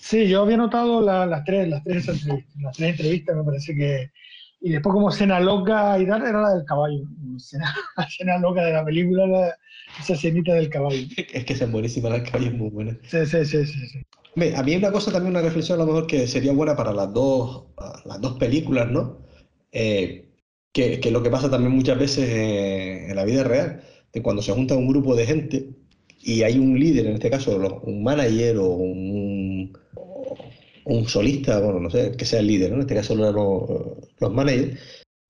Sí, 0.00 0.28
yo 0.28 0.42
había 0.42 0.56
notado 0.56 1.00
las 1.02 1.44
tres, 1.44 1.68
las 1.68 1.82
tres 1.82 2.06
entrevistas, 2.06 2.62
las 2.62 2.76
tres 2.76 2.90
entrevistas 2.90 3.36
me 3.36 3.42
parece 3.42 3.74
que 3.74 4.10
y 4.60 4.70
después 4.70 4.92
como 4.92 5.10
escena 5.10 5.40
loca 5.40 5.98
y 5.98 6.06
tal, 6.06 6.26
era 6.26 6.40
la 6.40 6.54
del 6.54 6.64
caballo. 6.64 7.02
la 7.96 8.04
escena 8.08 8.38
loca 8.38 8.64
de 8.64 8.72
la 8.72 8.84
película, 8.84 9.54
esa 10.00 10.14
escenita 10.14 10.54
del 10.54 10.68
caballo. 10.68 11.06
Es 11.32 11.44
que 11.44 11.52
es 11.52 11.70
buenísima, 11.70 12.08
la 12.08 12.16
del 12.16 12.24
caballo 12.24 12.50
es 12.50 12.54
muy 12.54 12.70
buena. 12.70 12.98
Sí, 13.02 13.26
sí, 13.26 13.44
sí, 13.44 13.66
sí. 13.66 14.54
A 14.54 14.62
mí 14.62 14.76
una 14.76 14.92
cosa 14.92 15.10
también, 15.10 15.30
una 15.30 15.42
reflexión 15.42 15.80
a 15.80 15.84
lo 15.84 15.86
mejor 15.86 16.06
que 16.06 16.26
sería 16.26 16.52
buena 16.52 16.76
para 16.76 16.92
las 16.92 17.12
dos, 17.12 17.68
las 18.04 18.20
dos 18.20 18.34
películas, 18.38 18.90
¿no? 18.90 19.18
Eh, 19.72 20.28
que, 20.72 21.00
que, 21.00 21.10
lo 21.10 21.22
que 21.22 21.30
pasa 21.30 21.50
también 21.50 21.72
muchas 21.72 21.98
veces 21.98 22.28
en 23.08 23.16
la 23.16 23.24
vida 23.24 23.44
real, 23.44 23.82
de 24.12 24.22
cuando 24.22 24.42
se 24.42 24.52
junta 24.52 24.76
un 24.76 24.88
grupo 24.88 25.14
de 25.16 25.26
gente 25.26 25.70
y 26.22 26.42
hay 26.42 26.58
un 26.58 26.78
líder, 26.78 27.06
en 27.06 27.14
este 27.14 27.30
caso 27.30 27.56
un 27.84 28.02
manager 28.02 28.58
o 28.58 28.66
un, 28.68 29.78
un 30.84 31.08
solista, 31.08 31.60
bueno, 31.60 31.80
no 31.80 31.90
sé, 31.90 32.12
que 32.16 32.24
sea 32.24 32.40
el 32.40 32.46
líder, 32.46 32.70
¿no? 32.70 32.76
En 32.76 32.80
este 32.82 32.94
caso 32.94 33.14
los, 33.14 34.05
los 34.18 34.32
managers. 34.32 34.78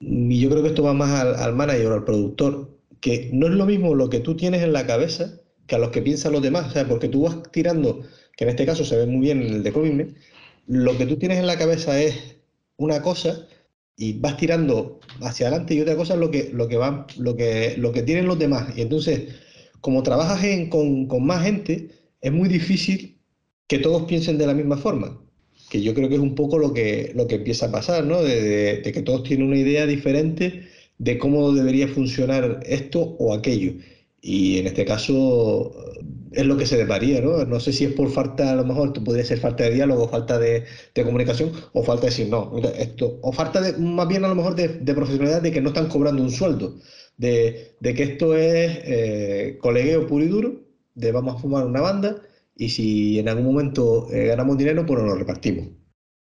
Y 0.00 0.40
yo 0.40 0.50
creo 0.50 0.62
que 0.62 0.68
esto 0.68 0.82
va 0.82 0.92
más 0.92 1.10
al, 1.22 1.54
manager 1.54 1.86
o 1.86 1.94
al 1.94 2.04
productor, 2.04 2.78
que 3.00 3.30
no 3.32 3.46
es 3.46 3.54
lo 3.54 3.66
mismo 3.66 3.94
lo 3.94 4.10
que 4.10 4.20
tú 4.20 4.36
tienes 4.36 4.62
en 4.62 4.72
la 4.72 4.86
cabeza 4.86 5.40
que 5.66 5.74
a 5.74 5.78
los 5.78 5.90
que 5.90 6.02
piensan 6.02 6.32
los 6.32 6.42
demás, 6.42 6.68
o 6.68 6.70
sea, 6.70 6.86
porque 6.86 7.08
tú 7.08 7.22
vas 7.22 7.42
tirando, 7.50 8.02
que 8.36 8.44
en 8.44 8.50
este 8.50 8.66
caso 8.66 8.84
se 8.84 8.96
ve 8.96 9.06
muy 9.06 9.20
bien 9.20 9.42
en 9.42 9.54
el 9.54 9.62
de 9.62 9.72
Comic 9.72 10.16
lo 10.66 10.98
que 10.98 11.06
tú 11.06 11.16
tienes 11.16 11.38
en 11.38 11.46
la 11.46 11.58
cabeza 11.58 12.00
es 12.00 12.38
una 12.76 13.00
cosa 13.02 13.46
y 13.96 14.18
vas 14.18 14.36
tirando 14.36 15.00
hacia 15.20 15.48
adelante 15.48 15.74
y 15.74 15.80
otra 15.80 15.96
cosa 15.96 16.14
es 16.14 16.20
lo 16.20 16.30
que, 16.30 16.50
lo 16.52 16.68
que, 16.68 16.76
va, 16.76 17.06
lo 17.18 17.36
que, 17.36 17.76
lo 17.78 17.92
que 17.92 18.02
tienen 18.02 18.26
los 18.26 18.38
demás. 18.38 18.76
Y 18.76 18.82
entonces, 18.82 19.34
como 19.80 20.02
trabajas 20.02 20.44
con, 20.68 21.06
con 21.06 21.24
más 21.24 21.44
gente, 21.44 21.90
es 22.20 22.32
muy 22.32 22.48
difícil 22.48 23.18
que 23.68 23.78
todos 23.78 24.04
piensen 24.04 24.38
de 24.38 24.46
la 24.46 24.54
misma 24.54 24.76
forma 24.76 25.20
yo 25.82 25.94
creo 25.94 26.08
que 26.08 26.16
es 26.16 26.20
un 26.20 26.34
poco 26.34 26.58
lo 26.58 26.72
que, 26.72 27.12
lo 27.14 27.26
que 27.26 27.36
empieza 27.36 27.66
a 27.66 27.70
pasar, 27.72 28.04
¿no? 28.04 28.22
De, 28.22 28.82
que 28.82 29.02
todos 29.02 29.22
tienen 29.24 29.48
una 29.48 29.58
idea 29.58 29.86
diferente 29.86 30.68
de 30.98 31.18
cómo 31.18 31.52
debería 31.52 31.88
funcionar 31.88 32.60
esto 32.66 33.00
o 33.18 33.34
aquello. 33.34 33.74
Y 34.20 34.58
en 34.58 34.66
este 34.66 34.84
caso 34.84 35.72
es 36.32 36.46
lo 36.46 36.56
que 36.56 36.66
se 36.66 36.76
deparía, 36.76 37.20
¿no? 37.20 37.44
No 37.44 37.60
sé 37.60 37.72
si 37.72 37.84
es 37.84 37.92
por 37.92 38.10
falta, 38.10 38.52
a 38.52 38.56
lo 38.56 38.64
mejor 38.64 38.92
podría 39.04 39.24
ser 39.24 39.38
falta 39.38 39.64
de 39.64 39.70
diálogo, 39.70 40.08
falta 40.08 40.38
de, 40.38 40.64
comunicación, 40.94 41.52
o 41.72 41.82
falta 41.82 42.02
de 42.02 42.10
decir, 42.10 42.28
no, 42.28 42.52
esto, 42.78 43.18
o 43.22 43.32
falta 43.32 43.60
de, 43.60 43.72
más 43.78 44.08
bien 44.08 44.24
a 44.24 44.28
lo 44.28 44.34
mejor 44.34 44.54
de, 44.54 44.68
profesionalidad 44.94 45.42
de 45.42 45.52
que 45.52 45.60
no 45.60 45.68
están 45.68 45.88
cobrando 45.88 46.22
un 46.22 46.30
sueldo, 46.30 46.76
de, 47.16 47.76
que 47.82 48.02
esto 48.02 48.36
es 48.36 48.78
eh, 48.84 49.58
colegueo 49.60 50.06
puro 50.06 50.24
y 50.24 50.28
duro, 50.28 50.60
de 50.94 51.12
vamos 51.12 51.36
a 51.36 51.38
fumar 51.38 51.66
una 51.66 51.80
banda, 51.80 52.22
y 52.56 52.68
si 52.70 53.18
en 53.18 53.28
algún 53.28 53.44
momento 53.44 54.08
eh, 54.12 54.26
ganamos 54.26 54.58
dinero, 54.58 54.84
pues 54.86 55.00
nos 55.00 55.08
lo 55.08 55.16
repartimos. 55.16 55.68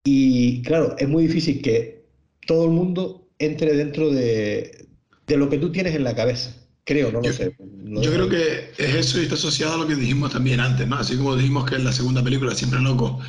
Y 0.04 0.62
claro, 0.64 0.96
es 0.98 1.08
muy 1.08 1.28
difícil 1.28 1.62
que 1.62 2.06
todo 2.46 2.66
el 2.66 2.72
mundo 2.72 3.30
entre 3.40 3.74
dentro 3.76 4.12
de, 4.12 4.88
de 5.28 5.38
lo 5.38 5.50
que 5.50 5.58
tú 5.58 5.72
tienes 5.72 5.96
en 5.96 6.04
la 6.04 6.16
cabeza. 6.16 6.56
Creo, 6.84 7.12
no 7.12 7.20
lo 7.20 7.34
sé. 7.34 7.56
yo 7.58 8.14
creo 8.14 8.30
que 8.30 8.70
es 8.78 8.96
eso 8.96 9.20
y 9.20 9.24
está 9.24 9.34
asociado 9.34 9.74
a 9.74 9.78
lo 9.78 9.88
que 9.88 9.96
dijimos 9.96 10.32
también 10.32 10.60
antes, 10.60 10.88
¿no? 10.88 10.98
Así 10.98 11.18
como 11.18 11.36
dijimos 11.36 11.66
que 11.68 11.76
en 11.76 11.84
la 11.84 11.92
segunda 11.92 12.24
película, 12.24 12.54
Siempre 12.54 12.80
Loco, 12.80 13.20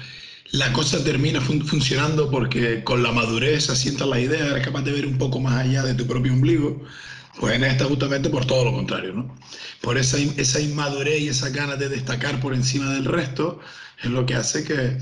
la 0.52 0.72
cosa 0.74 1.02
termina 1.02 1.40
funcionando 1.40 2.30
porque 2.30 2.84
con 2.84 3.02
la 3.02 3.12
madurez 3.12 3.70
asientas 3.70 4.08
la 4.08 4.20
idea, 4.20 4.46
eres 4.48 4.64
capaz 4.64 4.82
de 4.82 4.92
ver 4.92 5.06
un 5.06 5.16
poco 5.16 5.40
más 5.40 5.64
allá 5.64 5.82
de 5.82 5.94
tu 5.94 6.06
propio 6.06 6.34
ombligo. 6.34 6.82
Pues 7.38 7.54
en 7.54 7.64
esta 7.64 7.84
justamente 7.84 8.30
por 8.30 8.46
todo 8.46 8.64
lo 8.64 8.72
contrario, 8.72 9.12
¿no? 9.12 9.36
Por 9.82 9.98
esa, 9.98 10.16
esa 10.36 10.60
inmadurez 10.60 11.20
y 11.20 11.28
esa 11.28 11.50
ganas 11.50 11.78
de 11.78 11.88
destacar 11.88 12.40
por 12.40 12.54
encima 12.54 12.92
del 12.94 13.04
resto 13.04 13.60
es 14.02 14.10
lo 14.10 14.24
que 14.24 14.34
hace 14.34 14.64
que, 14.64 14.96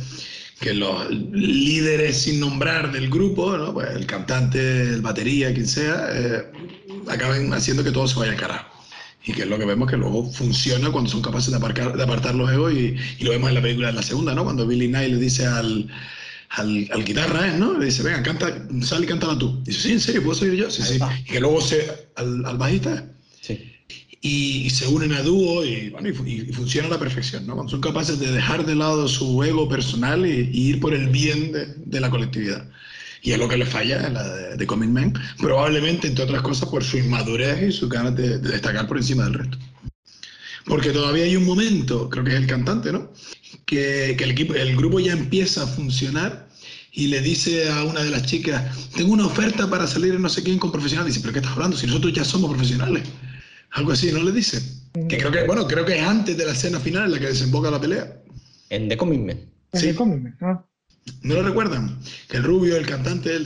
que 0.60 0.74
los 0.74 1.10
líderes 1.10 2.22
sin 2.22 2.40
nombrar 2.40 2.92
del 2.92 3.08
grupo, 3.08 3.56
¿no? 3.56 3.72
pues 3.72 3.90
el 3.90 4.06
cantante, 4.06 4.82
el 4.82 5.00
batería, 5.00 5.52
quien 5.52 5.68
sea, 5.68 6.08
eh, 6.10 6.52
acaben 7.08 7.52
haciendo 7.52 7.84
que 7.84 7.92
todo 7.92 8.08
se 8.08 8.18
vaya 8.18 8.32
a 8.32 8.36
carajo. 8.36 8.70
Y 9.26 9.32
que 9.32 9.42
es 9.42 9.48
lo 9.48 9.58
que 9.58 9.64
vemos 9.64 9.90
que 9.90 9.96
luego 9.96 10.30
funciona 10.30 10.90
cuando 10.90 11.10
son 11.10 11.22
capaces 11.22 11.50
de, 11.50 11.56
aparcar, 11.56 11.96
de 11.96 12.02
apartar 12.02 12.34
los 12.34 12.50
egos 12.52 12.74
y, 12.74 12.94
y, 13.18 13.24
lo 13.24 13.30
vemos 13.30 13.48
en 13.48 13.54
la 13.54 13.62
película 13.62 13.86
de 13.86 13.94
la 13.94 14.02
segunda, 14.02 14.34
¿no? 14.34 14.44
Cuando 14.44 14.66
Billy 14.66 14.88
Knight 14.88 15.10
le 15.12 15.16
dice 15.18 15.46
al, 15.46 15.90
al, 16.56 16.88
al 16.92 17.04
guitarra, 17.04 17.48
¿eh? 17.48 17.58
¿no? 17.58 17.78
Le 17.78 17.86
dice, 17.86 18.02
venga, 18.02 18.22
canta, 18.22 18.66
sal 18.82 19.04
y 19.04 19.06
cántala 19.06 19.38
tú. 19.38 19.60
dice, 19.64 19.80
sí, 19.80 19.92
¿en 19.92 20.00
serio? 20.00 20.22
¿Puedo 20.22 20.38
seguir 20.38 20.60
yo? 20.60 20.70
Sí, 20.70 20.82
sí. 20.82 20.98
Y 21.20 21.24
que 21.24 21.40
luego 21.40 21.60
se, 21.60 22.08
al, 22.16 22.44
al 22.44 22.58
bajista. 22.58 23.10
Sí. 23.40 23.70
Y, 24.20 24.70
se 24.70 24.86
unen 24.86 25.12
a 25.12 25.22
dúo 25.22 25.64
y, 25.64 25.90
bueno, 25.90 26.08
y, 26.08 26.52
funciona 26.52 26.88
a 26.88 26.92
la 26.92 26.98
perfección, 26.98 27.46
¿no? 27.46 27.68
Son 27.68 27.80
capaces 27.80 28.18
de 28.18 28.32
dejar 28.32 28.64
de 28.64 28.74
lado 28.74 29.06
su 29.08 29.42
ego 29.42 29.68
personal 29.68 30.24
y, 30.26 30.48
ir 30.52 30.80
por 30.80 30.94
el 30.94 31.08
bien 31.08 31.52
de, 31.52 31.66
de, 31.76 32.00
la 32.00 32.08
colectividad. 32.08 32.66
Y 33.22 33.32
es 33.32 33.38
lo 33.38 33.48
que 33.48 33.56
le 33.56 33.66
falla 33.66 34.06
a 34.06 34.10
la 34.10 34.22
de, 34.22 34.56
de 34.56 34.66
Comic 34.66 34.90
Man, 34.90 35.12
probablemente, 35.38 36.08
entre 36.08 36.24
otras 36.24 36.42
cosas, 36.42 36.68
por 36.68 36.84
su 36.84 36.98
inmadurez 36.98 37.68
y 37.68 37.72
su 37.72 37.88
ganas 37.88 38.16
de, 38.16 38.38
de 38.38 38.50
destacar 38.50 38.86
por 38.86 38.96
encima 38.96 39.24
del 39.24 39.34
resto. 39.34 39.58
Porque 40.66 40.90
todavía 40.90 41.24
hay 41.24 41.36
un 41.36 41.44
momento, 41.44 42.08
creo 42.08 42.24
que 42.24 42.30
es 42.30 42.36
el 42.36 42.46
cantante, 42.46 42.92
¿no? 42.92 43.12
Que, 43.66 44.14
que 44.16 44.24
el, 44.24 44.30
equipo, 44.30 44.54
el 44.54 44.76
grupo 44.76 45.00
ya 45.00 45.12
empieza 45.12 45.64
a 45.64 45.66
funcionar 45.66 46.43
y 46.96 47.08
le 47.08 47.20
dice 47.20 47.68
a 47.68 47.82
una 47.84 48.02
de 48.04 48.10
las 48.10 48.24
chicas, 48.24 48.62
tengo 48.94 49.12
una 49.12 49.26
oferta 49.26 49.68
para 49.68 49.86
salir 49.86 50.14
en 50.14 50.22
no 50.22 50.28
sé 50.28 50.44
quién 50.44 50.58
con 50.58 50.70
profesionales. 50.70 51.14
Dice, 51.14 51.22
pero 51.22 51.32
¿qué 51.32 51.40
estás 51.40 51.52
hablando? 51.52 51.76
Si 51.76 51.86
nosotros 51.86 52.12
ya 52.12 52.24
somos 52.24 52.50
profesionales. 52.50 53.02
Algo 53.72 53.90
así, 53.90 54.12
¿no 54.12 54.22
le 54.22 54.30
dice? 54.30 54.62
Que 55.08 55.18
creo 55.18 55.32
que, 55.32 55.42
bueno, 55.44 55.66
creo 55.66 55.84
que 55.84 55.98
es 55.98 56.06
antes 56.06 56.36
de 56.36 56.46
la 56.46 56.52
escena 56.52 56.78
final 56.78 57.06
en 57.06 57.12
la 57.12 57.18
que 57.18 57.26
desemboca 57.26 57.68
la 57.68 57.80
pelea. 57.80 58.22
En 58.70 58.88
The 58.88 58.96
Commitment. 58.96 59.40
Sí. 59.72 59.88
The 59.88 59.94
Commitment, 59.96 60.40
¿no? 60.40 60.68
¿No 61.22 61.34
lo 61.34 61.42
recuerdan? 61.42 61.98
Que 62.28 62.36
el 62.36 62.44
rubio, 62.44 62.76
el 62.76 62.86
cantante, 62.86 63.40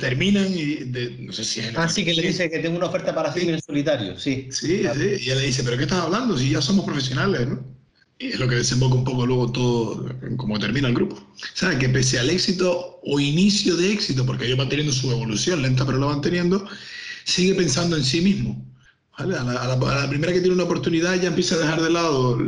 terminan 0.00 0.48
y 0.52 0.80
no 1.20 1.32
sé 1.32 1.44
si 1.44 1.60
es 1.60 1.72
Ah, 1.76 1.88
sí, 1.88 2.04
que 2.04 2.12
le 2.12 2.22
dice 2.22 2.50
que 2.50 2.58
tengo 2.58 2.76
una 2.76 2.86
oferta 2.86 3.14
para 3.14 3.32
sí. 3.32 3.48
en 3.48 3.62
solitario, 3.62 4.18
sí. 4.18 4.48
Sí, 4.50 4.82
sí, 4.82 4.82
y 4.82 5.30
él 5.30 5.38
le 5.38 5.46
dice, 5.46 5.62
pero 5.62 5.76
¿qué 5.78 5.84
estás 5.84 6.00
hablando? 6.00 6.36
Si 6.36 6.50
ya 6.50 6.60
somos 6.60 6.84
profesionales, 6.84 7.46
¿no? 7.46 7.77
Es 8.18 8.40
lo 8.40 8.48
que 8.48 8.56
desemboca 8.56 8.96
un 8.96 9.04
poco 9.04 9.26
luego 9.26 9.52
todo, 9.52 10.06
como 10.36 10.58
termina 10.58 10.88
el 10.88 10.94
grupo. 10.94 11.20
¿Sabes? 11.54 11.78
Que 11.78 11.88
pese 11.88 12.18
al 12.18 12.30
éxito 12.30 13.00
o 13.04 13.20
inicio 13.20 13.76
de 13.76 13.92
éxito, 13.92 14.26
porque 14.26 14.46
ellos 14.46 14.58
van 14.58 14.68
teniendo 14.68 14.92
su 14.92 15.10
evolución 15.10 15.62
lenta, 15.62 15.86
pero 15.86 15.98
lo 15.98 16.08
van 16.08 16.20
teniendo, 16.20 16.66
sigue 17.24 17.54
pensando 17.54 17.96
en 17.96 18.02
sí 18.02 18.20
mismo. 18.20 18.64
¿vale? 19.16 19.36
A, 19.36 19.44
la, 19.44 19.76
la, 19.76 20.08
primera 20.08 20.32
que 20.32 20.40
tiene 20.40 20.54
una 20.54 20.64
oportunidad 20.64 21.14
ya 21.20 21.28
empieza 21.28 21.54
a 21.54 21.58
dejar 21.58 21.80
de 21.80 21.90
lado 21.90 22.38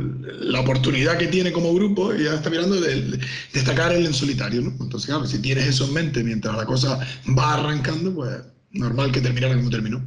la 0.40 0.60
oportunidad 0.60 1.18
que 1.18 1.28
tiene 1.28 1.52
como 1.52 1.72
grupo 1.72 2.14
y 2.14 2.24
ya 2.24 2.34
está 2.34 2.50
mirando 2.50 2.80
de, 2.80 3.02
de 3.02 3.20
destacar 3.52 3.92
él 3.92 4.06
en 4.06 4.14
solitario. 4.14 4.62
¿no? 4.62 4.70
Entonces, 4.80 5.06
claro, 5.06 5.24
si 5.24 5.40
tienes 5.40 5.68
eso 5.68 5.86
en 5.86 5.94
mente 5.94 6.24
mientras 6.24 6.56
la 6.56 6.66
cosa 6.66 6.98
va 7.38 7.54
arrancando, 7.54 8.12
pues 8.12 8.38
normal 8.72 9.12
que 9.12 9.20
terminara 9.20 9.54
como 9.54 9.70
terminó. 9.70 10.02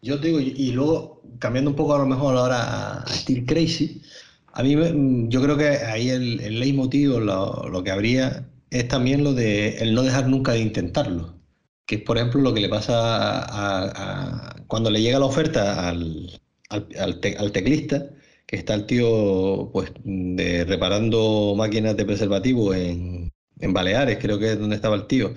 Yo 0.00 0.18
te 0.18 0.28
digo, 0.28 0.40
y 0.40 0.72
luego 0.72 1.22
cambiando 1.38 1.70
un 1.70 1.76
poco 1.76 1.94
a 1.94 1.98
lo 1.98 2.06
mejor 2.06 2.36
ahora 2.36 3.02
a 3.02 3.06
Steel 3.08 3.44
Crazy, 3.44 4.00
a 4.52 4.62
mí 4.62 4.76
yo 5.28 5.42
creo 5.42 5.56
que 5.56 5.68
ahí 5.68 6.10
el, 6.10 6.40
el 6.40 6.60
leitmotiv, 6.60 7.18
lo, 7.20 7.68
lo 7.68 7.84
que 7.84 7.90
habría 7.90 8.48
es 8.70 8.88
también 8.88 9.24
lo 9.24 9.34
de 9.34 9.78
el 9.78 9.94
no 9.94 10.02
dejar 10.02 10.28
nunca 10.28 10.52
de 10.52 10.60
intentarlo 10.60 11.42
que 11.86 11.96
es 11.96 12.02
por 12.02 12.16
ejemplo 12.16 12.40
lo 12.40 12.54
que 12.54 12.60
le 12.60 12.68
pasa 12.68 12.94
a, 13.44 14.56
cuando 14.66 14.90
le 14.90 15.02
llega 15.02 15.18
la 15.18 15.26
oferta 15.26 15.88
al, 15.88 16.40
al, 16.70 16.88
al, 16.98 17.20
te, 17.20 17.36
al, 17.36 17.52
teclista, 17.52 18.10
que 18.46 18.56
está 18.56 18.74
el 18.74 18.86
tío 18.86 19.70
pues 19.72 19.92
de, 20.04 20.64
reparando 20.64 21.54
máquinas 21.56 21.96
de 21.96 22.04
preservativo 22.04 22.74
en, 22.74 23.30
en 23.60 23.72
Baleares, 23.72 24.18
creo 24.20 24.38
que 24.38 24.52
es 24.52 24.58
donde 24.58 24.76
estaba 24.76 24.96
el 24.96 25.06
tío. 25.06 25.34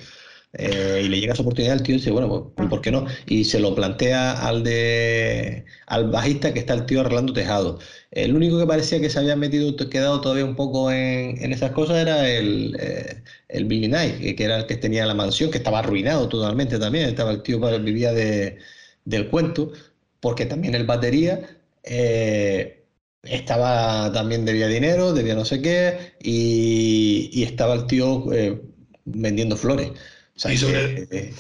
Eh, 0.58 1.02
y 1.06 1.10
le 1.10 1.20
llega 1.20 1.34
esa 1.34 1.42
oportunidad, 1.42 1.76
el 1.76 1.84
tío 1.84 1.96
dice, 1.96 2.12
bueno, 2.12 2.54
pues, 2.56 2.70
¿por 2.70 2.82
qué 2.82 2.92
no? 2.92 3.06
Y 3.28 3.44
se 3.44 3.60
lo 3.60 3.76
plantea 3.76 4.32
al 4.48 4.64
de 4.64 5.66
al 5.88 6.10
bajista 6.10 6.54
que 6.54 6.60
está 6.60 6.74
el 6.74 6.86
tío 6.86 7.02
arreglando 7.02 7.34
tejado. 7.34 7.80
El 8.12 8.36
único 8.36 8.58
que 8.60 8.66
parecía 8.66 9.02
que 9.02 9.10
se 9.10 9.20
había 9.20 9.36
metido, 9.36 9.76
quedado 9.90 10.22
todavía 10.22 10.46
un 10.46 10.56
poco 10.56 10.92
en, 10.92 11.42
en 11.44 11.52
esas 11.54 11.72
cosas 11.72 11.98
era 11.98 12.30
el, 12.30 12.76
eh, 12.80 13.22
el 13.50 13.66
Billy 13.66 13.88
Knight, 13.88 14.36
que 14.38 14.44
era 14.44 14.58
el 14.60 14.66
que 14.68 14.78
tenía 14.78 15.06
la 15.06 15.14
mansión, 15.14 15.52
que 15.52 15.58
estaba 15.58 15.80
arruinado 15.80 16.30
totalmente 16.30 16.80
también. 16.80 17.10
Estaba 17.10 17.32
el 17.32 17.44
tío 17.44 17.60
vivía 17.82 18.14
de, 18.14 18.58
del 19.06 19.30
cuento, 19.30 19.72
porque 20.20 20.46
también 20.46 20.76
el 20.76 20.86
batería 20.86 21.60
eh, 21.84 22.86
estaba 23.24 24.12
también 24.14 24.46
debía 24.46 24.68
dinero, 24.68 25.14
debía 25.14 25.36
no 25.36 25.46
sé 25.46 25.62
qué, 25.62 26.14
y, 26.22 27.30
y 27.34 27.44
estaba 27.44 27.74
el 27.76 27.88
tío 27.88 28.32
eh, 28.34 28.62
vendiendo 29.06 29.58
flores. 29.58 29.92
O 30.36 30.40
sea, 30.40 30.54
y, 30.54 30.58
sobre, 30.58 31.08
que, 31.08 31.18
eh, 31.18 31.34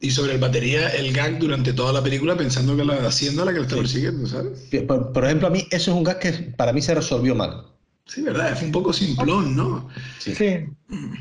y 0.00 0.10
sobre 0.10 0.32
el 0.32 0.38
batería, 0.38 0.88
el 0.88 1.12
gag 1.12 1.38
durante 1.38 1.72
toda 1.72 1.92
la 1.92 2.02
película 2.02 2.36
pensando 2.36 2.76
que 2.76 2.84
la 2.84 3.06
hacienda 3.06 3.44
la 3.44 3.52
que 3.52 3.58
lo 3.58 3.64
está 3.64 3.76
persiguiendo, 3.76 4.26
¿sabes? 4.26 4.68
Por, 4.86 5.12
por, 5.12 5.24
ejemplo, 5.24 5.48
a 5.48 5.50
mí 5.50 5.66
eso 5.70 5.90
es 5.90 5.96
un 5.96 6.04
gag 6.04 6.18
que 6.18 6.32
para 6.56 6.72
mí 6.72 6.80
se 6.80 6.94
resolvió 6.94 7.34
mal. 7.34 7.64
Sí, 8.08 8.22
verdad, 8.22 8.52
es 8.52 8.62
un 8.62 8.72
poco 8.72 8.90
simplón, 8.90 9.54
¿no? 9.54 9.86
Sí. 10.18 10.34
sí. 10.34 10.64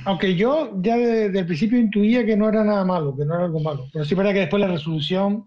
Aunque 0.05 0.35
yo 0.35 0.71
ya 0.81 0.95
desde 0.95 1.39
el 1.39 1.45
principio 1.45 1.77
intuía 1.77 2.25
que 2.25 2.37
no 2.37 2.47
era 2.47 2.63
nada 2.63 2.85
malo, 2.85 3.13
que 3.13 3.25
no 3.25 3.35
era 3.35 3.43
algo 3.43 3.59
malo. 3.59 3.87
Pero 3.91 4.05
sí 4.05 4.13
es 4.13 4.17
verdad 4.17 4.31
que 4.31 4.39
después 4.39 4.61
la 4.61 4.69
resolución, 4.69 5.45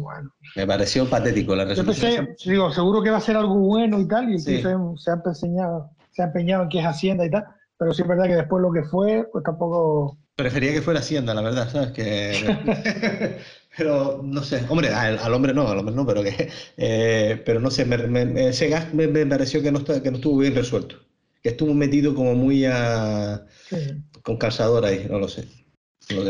bueno. 0.00 0.30
Me 0.56 0.66
pareció 0.66 1.08
patético 1.08 1.54
la 1.54 1.66
resolución. 1.66 2.10
Yo 2.10 2.26
pensé, 2.28 2.50
digo, 2.50 2.72
seguro 2.72 3.02
que 3.02 3.10
va 3.10 3.18
a 3.18 3.20
ser 3.20 3.36
algo 3.36 3.58
bueno 3.58 4.00
y 4.00 4.08
tal, 4.08 4.32
y 4.32 4.38
sí. 4.38 4.62
se, 4.62 4.62
se, 4.62 5.10
ha 5.10 5.14
empeñado, 5.14 5.90
se 6.10 6.22
ha 6.22 6.24
empeñado 6.24 6.62
en 6.62 6.68
que 6.70 6.78
es 6.78 6.86
Hacienda 6.86 7.26
y 7.26 7.30
tal. 7.30 7.44
Pero 7.76 7.92
sí 7.92 8.00
es 8.00 8.08
verdad 8.08 8.24
que 8.24 8.36
después 8.36 8.62
lo 8.62 8.72
que 8.72 8.82
fue, 8.84 9.28
pues 9.30 9.44
tampoco 9.44 10.16
Prefería 10.38 10.72
que 10.72 10.82
fuera 10.82 11.00
Hacienda, 11.00 11.34
la 11.34 11.42
verdad, 11.42 11.68
¿sabes? 11.68 11.90
Que... 11.90 13.38
pero 13.76 14.20
no 14.22 14.44
sé, 14.44 14.64
hombre, 14.68 14.90
al, 14.90 15.18
al, 15.18 15.34
hombre 15.34 15.52
no, 15.52 15.66
al 15.66 15.78
hombre 15.78 15.96
no, 15.96 16.06
pero 16.06 16.22
que, 16.22 16.48
eh, 16.76 17.42
pero 17.44 17.58
no 17.58 17.72
sé, 17.72 17.84
me, 17.84 17.98
me, 18.06 18.50
ese 18.50 18.68
gas 18.68 18.94
me, 18.94 19.08
me, 19.08 19.26
pareció 19.26 19.60
que 19.60 19.72
no, 19.72 19.84
que 19.84 20.10
no 20.12 20.18
estuvo 20.18 20.38
bien 20.38 20.54
resuelto, 20.54 20.94
que 21.42 21.48
estuvo 21.48 21.74
metido 21.74 22.14
como 22.14 22.36
muy 22.36 22.64
a, 22.66 23.46
sí. 23.68 23.76
con 24.22 24.36
calzador 24.36 24.84
ahí, 24.84 25.08
no 25.10 25.18
lo 25.18 25.26
sé. 25.26 25.44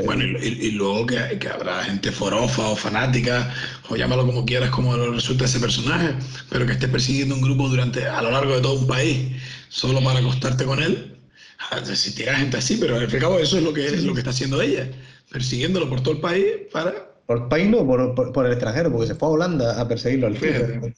Bueno, 0.07 0.25
y, 0.25 0.47
y, 0.47 0.71
luego 0.71 1.05
que, 1.05 1.39
que, 1.39 1.49
habrá 1.49 1.85
gente 1.85 2.11
forofa 2.11 2.67
o 2.71 2.77
fanática, 2.77 3.53
o 3.91 3.97
llámalo 3.97 4.25
como 4.25 4.47
quieras, 4.47 4.71
como 4.71 4.97
resulta 4.97 5.45
ese 5.45 5.61
personaje, 5.61 6.15
pero 6.49 6.65
que 6.65 6.73
esté 6.73 6.89
persiguiendo 6.89 7.35
un 7.35 7.43
grupo 7.43 7.69
durante 7.69 8.07
a 8.07 8.23
lo 8.23 8.31
largo 8.31 8.55
de 8.55 8.63
todo 8.63 8.81
un 8.81 8.87
país 8.87 9.37
solo 9.69 10.03
para 10.03 10.21
acostarte 10.21 10.65
con 10.65 10.83
él, 10.83 11.18
si 11.95 12.15
tiene 12.15 12.33
gente 12.33 12.57
así, 12.57 12.77
pero 12.77 12.97
al 12.97 13.07
fin 13.07 13.15
y 13.15 13.17
al 13.17 13.23
cabo 13.23 13.39
eso 13.39 13.59
es 13.59 13.65
lo 13.65 13.73
que, 13.73 13.87
es 13.87 14.05
lo 14.05 14.15
que 14.15 14.21
está 14.21 14.31
haciendo 14.31 14.61
ella, 14.61 14.89
persiguiéndolo 15.31 15.89
por 15.89 16.01
todo 16.01 16.15
el 16.15 16.21
país 16.21 16.45
para... 16.73 17.07
Por 17.27 17.37
el 17.37 17.49
país 17.49 17.69
no, 17.69 17.87
por, 17.87 18.15
por, 18.15 18.33
por 18.33 18.47
el 18.47 18.53
extranjero, 18.53 18.91
porque 18.91 19.09
se 19.09 19.15
fue 19.15 19.29
a 19.29 19.33
Holanda 19.33 19.79
a 19.79 19.87
perseguirlo 19.87 20.29
al 20.29 20.39
fin, 20.39 20.95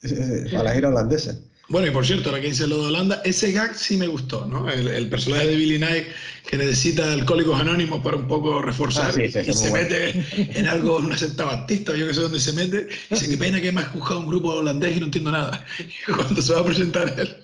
a 0.55 0.63
la 0.63 0.73
gira 0.73 0.87
holandesa. 0.87 1.35
Bueno, 1.71 1.87
y 1.87 1.91
por 1.91 2.05
cierto, 2.05 2.29
ahora 2.29 2.41
que 2.41 2.47
dice 2.47 2.67
lo 2.67 2.81
de 2.81 2.87
Holanda, 2.87 3.21
ese 3.23 3.53
gag 3.53 3.73
sí 3.75 3.95
me 3.95 4.07
gustó, 4.07 4.45
¿no? 4.45 4.69
El, 4.69 4.89
el 4.89 5.09
personaje 5.09 5.47
de 5.47 5.55
Billy 5.55 5.77
Knight 5.77 6.05
que 6.49 6.57
necesita 6.57 7.13
alcohólicos 7.13 7.59
anónimos 7.59 8.03
para 8.03 8.17
un 8.17 8.27
poco 8.27 8.61
reforzar 8.61 9.09
ah, 9.09 9.13
sí, 9.13 9.31
sí, 9.31 9.39
y 9.47 9.53
se 9.53 9.69
bueno. 9.69 9.87
mete 9.89 10.59
en 10.59 10.67
algo, 10.67 10.97
una 10.97 11.17
secta 11.17 11.45
baptista, 11.45 11.95
yo 11.95 12.07
que 12.07 12.13
sé 12.13 12.21
dónde 12.21 12.41
se 12.41 12.51
mete, 12.51 12.89
dice, 13.09 13.29
qué 13.29 13.37
pena 13.37 13.61
que 13.61 13.71
me 13.71 13.81
has 13.81 13.93
buscado 13.93 14.19
un 14.19 14.27
grupo 14.27 14.49
holandés 14.49 14.97
y 14.97 14.99
no 14.99 15.05
entiendo 15.05 15.31
nada. 15.31 15.65
Y 15.79 16.11
cuando 16.15 16.41
se 16.41 16.53
va 16.53 16.59
a 16.59 16.65
presentar 16.65 17.15
él, 17.17 17.37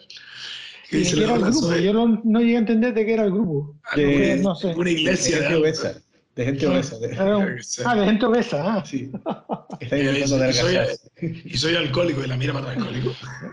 ¿Qué 0.90 0.98
dice 0.98 1.24
era 1.24 1.36
el 1.36 1.42
grupo? 1.42 1.76
Yo 1.76 1.94
no, 1.94 2.22
no, 2.24 2.40
llegué 2.40 2.56
a 2.56 2.60
entender 2.60 2.94
de 2.94 3.06
qué 3.06 3.14
era 3.14 3.24
el 3.24 3.32
grupo. 3.32 3.76
De, 3.96 4.38
no 4.38 4.56
sé. 4.56 4.74
Una 4.76 4.90
iglesia 4.90 5.42
de, 5.42 5.50
de 5.50 5.56
obesa. 5.56 6.02
De 6.38 6.46
gente 6.46 6.68
obesa. 6.68 7.00
De, 7.00 7.18
ah, 7.86 7.96
de 7.96 8.06
gente 8.06 8.26
obesa. 8.26 8.64
Ah. 8.64 8.86
Sí. 8.86 9.12
Está 9.80 9.98
y, 9.98 10.28
soy, 10.28 10.78
y 11.46 11.58
soy 11.58 11.76
alcohólico 11.76 12.24
y 12.24 12.28
la 12.28 12.38
mira 12.38 12.54
para 12.54 12.72
alcohólico. 12.72 13.12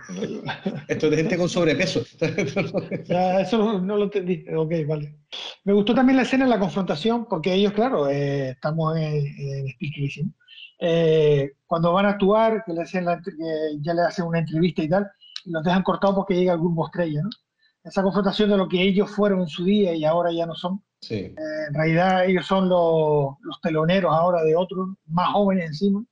Esto 0.89 1.07
es 1.07 1.11
de 1.11 1.17
gente 1.17 1.37
con 1.37 1.49
sobrepeso. 1.49 2.05
ya, 3.05 3.41
eso 3.41 3.81
no, 3.81 3.97
lo 3.97 4.05
entendí. 4.05 4.45
Ok, 4.55 4.73
vale. 4.87 5.17
Me 5.65 5.73
gustó 5.73 5.95
también 5.95 6.19
la 6.19 6.23
escena 6.23 6.45
de 6.45 6.51
la 6.51 6.61
confrontación, 6.61 7.27
porque 7.27 7.55
ellos, 7.55 7.73
claro, 7.73 8.09
eh, 8.09 8.51
estamos 8.51 8.97
en, 8.97 9.27
en 9.27 9.69
Speakeasy. 9.71 10.25
Eh, 10.81 11.53
cuando 11.67 11.93
van 11.93 12.07
a 12.07 12.11
actuar, 12.11 12.63
que, 12.67 12.75
le 12.75 12.83
hacen 12.83 13.07
la, 13.07 13.21
que 13.21 13.31
ya 13.81 13.95
le 13.95 14.03
hacen 14.03 14.27
una 14.27 14.41
entrevista 14.41 14.83
y 14.83 14.89
tal, 14.89 15.11
y 15.45 15.51
los 15.51 15.63
dejan 15.63 15.83
cortados 15.83 16.17
porque 16.17 16.35
llega 16.35 16.53
el 16.53 16.59
grupo 16.59 16.87
estrella, 16.87 17.23
¿no? 17.23 17.31
Esa 17.83 18.03
confrontación 18.03 18.51
de 18.51 18.57
lo 18.57 18.69
que 18.69 18.83
ellos 18.83 19.11
fueron 19.11 19.43
en 19.43 19.49
su 19.49 19.65
día 19.65 19.95
y 19.95 20.05
ahora 20.05 20.33
ya 20.33 20.47
no 20.47 20.55
son. 20.55 20.83
Sí. 21.03 21.17
Eh, 21.17 21.35
en 21.69 21.75
realidad 21.75 22.25
ellos 22.25 22.47
son 22.47 22.69
los, 22.69 23.35
los, 23.43 23.61
teloneros 23.61 24.13
ahora 24.13 24.43
de 24.43 24.57
otros, 24.57 24.89
más 25.07 25.29
jóvenes 25.33 25.67
encima. 25.67 26.03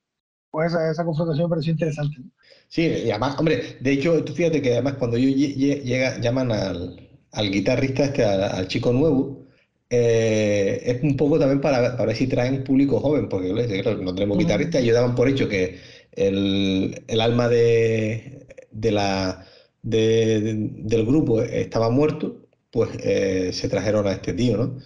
Pues 0.50 0.70
esa, 0.70 0.90
esa 0.90 1.04
confrontación 1.04 1.46
me 1.46 1.50
pareció 1.50 1.72
interesante. 1.72 2.16
¿no? 2.18 2.26
Sí, 2.68 2.82
y 2.82 3.10
además, 3.10 3.38
hombre, 3.38 3.78
de 3.80 3.92
hecho, 3.92 4.22
tú 4.22 4.34
fíjate 4.34 4.60
que 4.60 4.72
además 4.72 4.94
cuando 4.98 5.16
ellos 5.16 5.34
llega, 5.34 6.18
llaman 6.20 6.52
al, 6.52 7.08
al 7.32 7.50
guitarrista, 7.50 8.04
este, 8.04 8.24
al, 8.24 8.42
al 8.42 8.68
chico 8.68 8.92
nuevo, 8.92 9.42
eh, 9.94 10.80
es 10.86 11.02
un 11.02 11.16
poco 11.18 11.38
también 11.38 11.60
para, 11.60 11.92
para 11.92 12.06
ver 12.06 12.16
si 12.16 12.26
traen 12.26 12.64
público 12.64 12.98
joven, 12.98 13.28
porque 13.28 13.48
no 14.00 14.14
tenemos 14.14 14.38
guitarristas 14.38 14.82
y 14.82 14.90
daban 14.90 15.14
por 15.14 15.28
hecho 15.28 15.50
que 15.50 15.78
el, 16.12 17.04
el 17.06 17.20
alma 17.20 17.48
de, 17.48 18.41
de 18.72 18.92
la, 18.92 19.46
del 19.82 21.04
grupo 21.06 21.42
estaba 21.42 21.90
muerto, 21.90 22.46
pues 22.70 22.90
eh, 23.02 23.50
se 23.52 23.68
trajeron 23.68 24.06
a 24.06 24.12
este 24.12 24.32
tío, 24.32 24.56
¿no? 24.56 24.78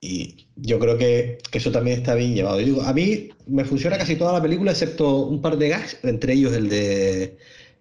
Y 0.00 0.48
yo 0.56 0.78
creo 0.78 0.96
que, 0.96 1.38
que, 1.50 1.58
eso 1.58 1.70
también 1.70 1.98
está 1.98 2.14
bien 2.14 2.34
llevado. 2.34 2.58
Yo 2.60 2.66
digo, 2.66 2.82
a 2.82 2.92
mí 2.94 3.30
me 3.46 3.64
funciona 3.64 3.98
casi 3.98 4.16
toda 4.16 4.32
la 4.32 4.42
película, 4.42 4.70
excepto 4.70 5.26
un 5.26 5.42
par 5.42 5.58
de 5.58 5.68
gags, 5.68 5.98
entre 6.02 6.32
ellos 6.34 6.54
el 6.54 6.70
de 6.70 7.36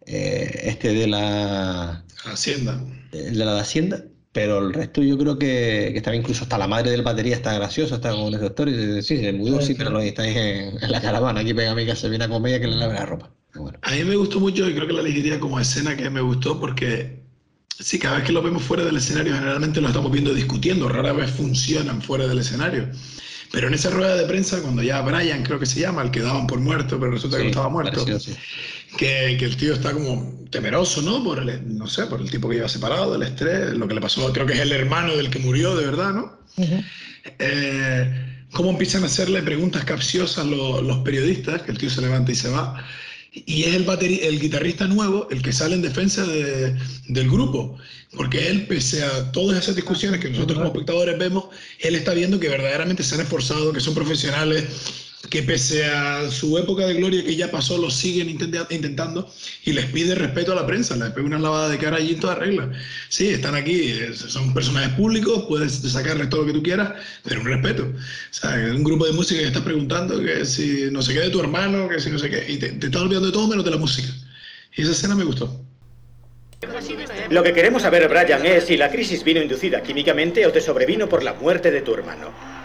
eh, 0.06 0.62
este 0.64 0.94
de 0.94 1.08
la 1.08 2.04
Hacienda. 2.26 2.84
El 3.14 3.38
de 3.38 3.46
la 3.46 3.60
Hacienda, 3.60 4.04
pero 4.34 4.60
el 4.60 4.74
resto 4.74 5.02
yo 5.02 5.18
creo 5.18 5.38
que, 5.40 5.90
que 5.92 5.98
estaba 5.98 6.16
incluso 6.16 6.44
hasta 6.44 6.58
la 6.58 6.68
madre 6.68 6.92
del 6.92 7.04
batería 7.04 7.36
está 7.36 7.54
graciosa, 7.54 7.96
está 7.96 8.12
con 8.12 8.34
el 8.34 8.40
doctor 8.40 8.68
y 8.70 9.02
sí, 9.02 9.18
se 9.18 9.32
mudó, 9.32 9.62
sí, 9.62 9.76
pero 9.76 9.90
no 9.90 10.00
estáis 10.00 10.36
en, 10.36 10.84
en, 10.84 10.92
la 10.92 11.02
caravana, 11.02 11.42
aquí 11.42 11.54
pega 11.54 11.72
a 11.72 11.76
mi 11.76 11.86
casa, 11.86 12.08
viene 12.10 12.26
a 12.26 12.30
comer 12.30 12.60
que 12.60 12.68
le 12.68 12.76
lave 12.76 12.96
la 12.96 13.06
ropa. 13.06 13.32
Bueno. 13.56 13.78
A 13.82 13.92
mí 13.92 14.04
me 14.04 14.16
gustó 14.16 14.40
mucho 14.40 14.70
y 14.70 14.74
creo 14.74 14.88
que 14.88 14.94
la 14.94 15.02
elegiría 15.02 15.40
como 15.40 15.60
escena 15.60 15.98
que 15.98 16.10
me 16.10 16.22
gustó 16.22 16.60
porque 16.60 17.24
sí, 17.80 17.98
cada 17.98 18.18
vez 18.18 18.26
que 18.26 18.32
lo 18.32 18.42
vemos 18.42 18.64
fuera 18.64 18.84
del 18.84 18.98
escenario 18.98 19.34
generalmente 19.34 19.82
lo 19.82 19.88
estamos 19.88 20.12
viendo 20.12 20.34
discutiendo, 20.34 20.88
rara 20.90 21.14
vez 21.14 21.32
funcionan 21.32 22.02
fuera 22.02 22.28
del 22.28 22.40
escenario. 22.40 22.90
Pero 23.52 23.68
en 23.68 23.74
esa 23.74 23.90
rueda 23.90 24.16
de 24.16 24.26
prensa, 24.26 24.62
cuando 24.62 24.84
ya 24.84 25.02
Brian, 25.02 25.44
creo 25.44 25.60
que 25.60 25.66
se 25.66 25.80
llama, 25.80 26.04
el 26.04 26.12
que 26.12 26.22
daban 26.22 26.46
por 26.46 26.60
muerto, 26.60 27.00
pero 27.00 27.12
resulta 27.12 27.38
sí, 27.38 27.42
que 27.42 27.44
no 27.46 27.50
estaba 27.50 27.70
muerto, 27.70 28.20
sí. 28.20 28.36
que, 28.96 29.38
que, 29.40 29.46
el 29.46 29.58
tío 29.58 29.74
está 29.74 29.92
como 29.92 30.46
temeroso, 30.52 31.02
¿no? 31.02 31.24
Por 31.24 31.40
el, 31.40 31.78
no 31.78 31.88
sé, 31.88 32.06
por 32.06 32.22
el 32.22 32.30
tipo 32.30 32.48
que 32.48 32.58
lleva 32.58 32.70
separado, 32.70 33.16
el 33.16 33.24
estrés, 33.24 33.74
lo 33.74 33.88
que 33.88 33.96
le 33.96 34.02
pasó, 34.02 34.32
creo 34.34 34.46
que 34.46 34.54
es 34.54 34.60
el 34.60 34.72
hermano 34.72 35.16
del 35.16 35.32
que 35.32 35.40
murió, 35.40 35.76
de 35.76 35.86
verdad, 35.86 36.14
¿no? 36.14 36.40
Uh 36.58 36.64
-huh. 36.64 36.86
eh, 37.40 38.46
cómo 38.52 38.70
empiezan 38.70 39.02
a 39.04 39.08
hacerle 39.08 39.42
preguntas 39.42 39.84
capciosas 39.84 40.46
los, 40.46 40.84
los, 40.84 41.00
periodistas, 41.00 41.64
que 41.64 41.72
el 41.72 41.78
tío 41.80 41.90
se 41.90 42.02
levanta 42.02 42.32
y 42.32 42.36
se 42.36 42.50
va. 42.50 42.86
Y 43.32 43.64
es 43.64 43.76
el, 43.76 43.86
el 43.88 44.40
guitarrista 44.40 44.88
nuevo 44.88 45.28
el 45.30 45.42
que 45.42 45.54
sale 45.54 45.76
en 45.76 45.82
defensa 45.82 46.26
de, 46.26 46.76
del 47.08 47.30
grupo. 47.30 47.78
Porque 48.16 48.48
él, 48.48 48.66
pese 48.66 49.04
a 49.04 49.32
todas 49.32 49.62
esas 49.62 49.76
discusiones 49.76 50.20
que 50.20 50.30
nosotros 50.30 50.58
como 50.58 50.72
espectadores 50.72 51.18
vemos, 51.18 51.46
él 51.80 51.96
está 51.96 52.14
viendo 52.14 52.40
que 52.40 52.50
verdaderamente 52.50 53.04
se 53.04 53.16
han 53.16 53.22
esforzado, 53.22 53.72
que 53.72 53.80
son 53.80 53.94
profesionales, 53.94 54.66
que 55.30 55.44
pese 55.44 55.86
a 55.86 56.30
su 56.30 56.58
época 56.58 56.86
de 56.86 56.96
gloria 56.96 57.24
que 57.24 57.36
ya 57.36 57.52
pasó, 57.52 57.78
lo 57.78 57.90
siguen 57.90 58.30
intentando 58.30 59.32
y 59.64 59.74
les 59.74 59.86
pide 59.86 60.16
respeto 60.16 60.52
a 60.52 60.56
la 60.56 60.66
prensa, 60.66 60.96
les 60.96 61.12
pide 61.12 61.26
una 61.26 61.40
lavada 61.40 61.70
de 61.70 61.78
cara 61.78 61.98
allí 61.98 62.14
en 62.14 62.20
toda 62.20 62.36
regla. 62.36 62.72
Sí, 63.10 63.30
están 63.30 63.56
aquí, 63.56 63.94
son 64.14 64.54
personajes 64.54 64.94
públicos, 64.94 65.46
puedes 65.48 65.74
sacarles 65.74 66.30
todo 66.30 66.42
lo 66.42 66.48
que 66.48 66.54
tú 66.54 66.64
quieras, 66.64 66.94
pero 67.24 67.42
un 67.42 67.48
respeto. 67.48 67.84
O 67.84 68.34
sea, 68.34 68.52
un 68.74 68.84
grupo 68.84 69.06
de 69.06 69.14
música 69.14 69.42
que 69.42 69.48
está 69.48 69.64
preguntando 69.64 70.20
que 70.22 70.46
si 70.46 70.90
no 70.92 71.02
sé 71.02 71.14
qué 71.14 71.22
de 71.22 71.30
tu 71.30 71.40
hermano, 71.40 71.88
que 71.88 72.00
si 72.00 72.10
no 72.10 72.18
sé 72.20 72.30
qué, 72.30 72.46
y 72.52 72.58
te, 72.58 72.70
te 72.70 72.88
estás 72.88 73.02
olvidando 73.02 73.28
de 73.28 73.34
todo 73.34 73.48
menos 73.48 73.66
de 73.66 73.72
la 73.72 73.78
música. 73.78 74.10
Y 74.76 74.82
esa 74.82 74.92
escena 74.92 75.16
me 75.16 75.24
gustó. 75.24 75.64
Lo 77.30 77.44
que 77.44 77.54
queremos 77.54 77.84
saber, 77.84 78.08
Brian, 78.10 78.46
es 78.46 78.66
si 78.66 78.76
la 78.76 78.92
crisis 78.92 79.24
vino 79.24 79.42
inducida 79.42 79.82
químicamente 79.82 80.46
o 80.46 80.52
te 80.52 80.60
sobrevino 80.60 81.08
por 81.08 81.24
la 81.24 81.34
muerte 81.34 81.72
de 81.72 81.82
tu 81.82 81.94
hermano. 81.94 82.59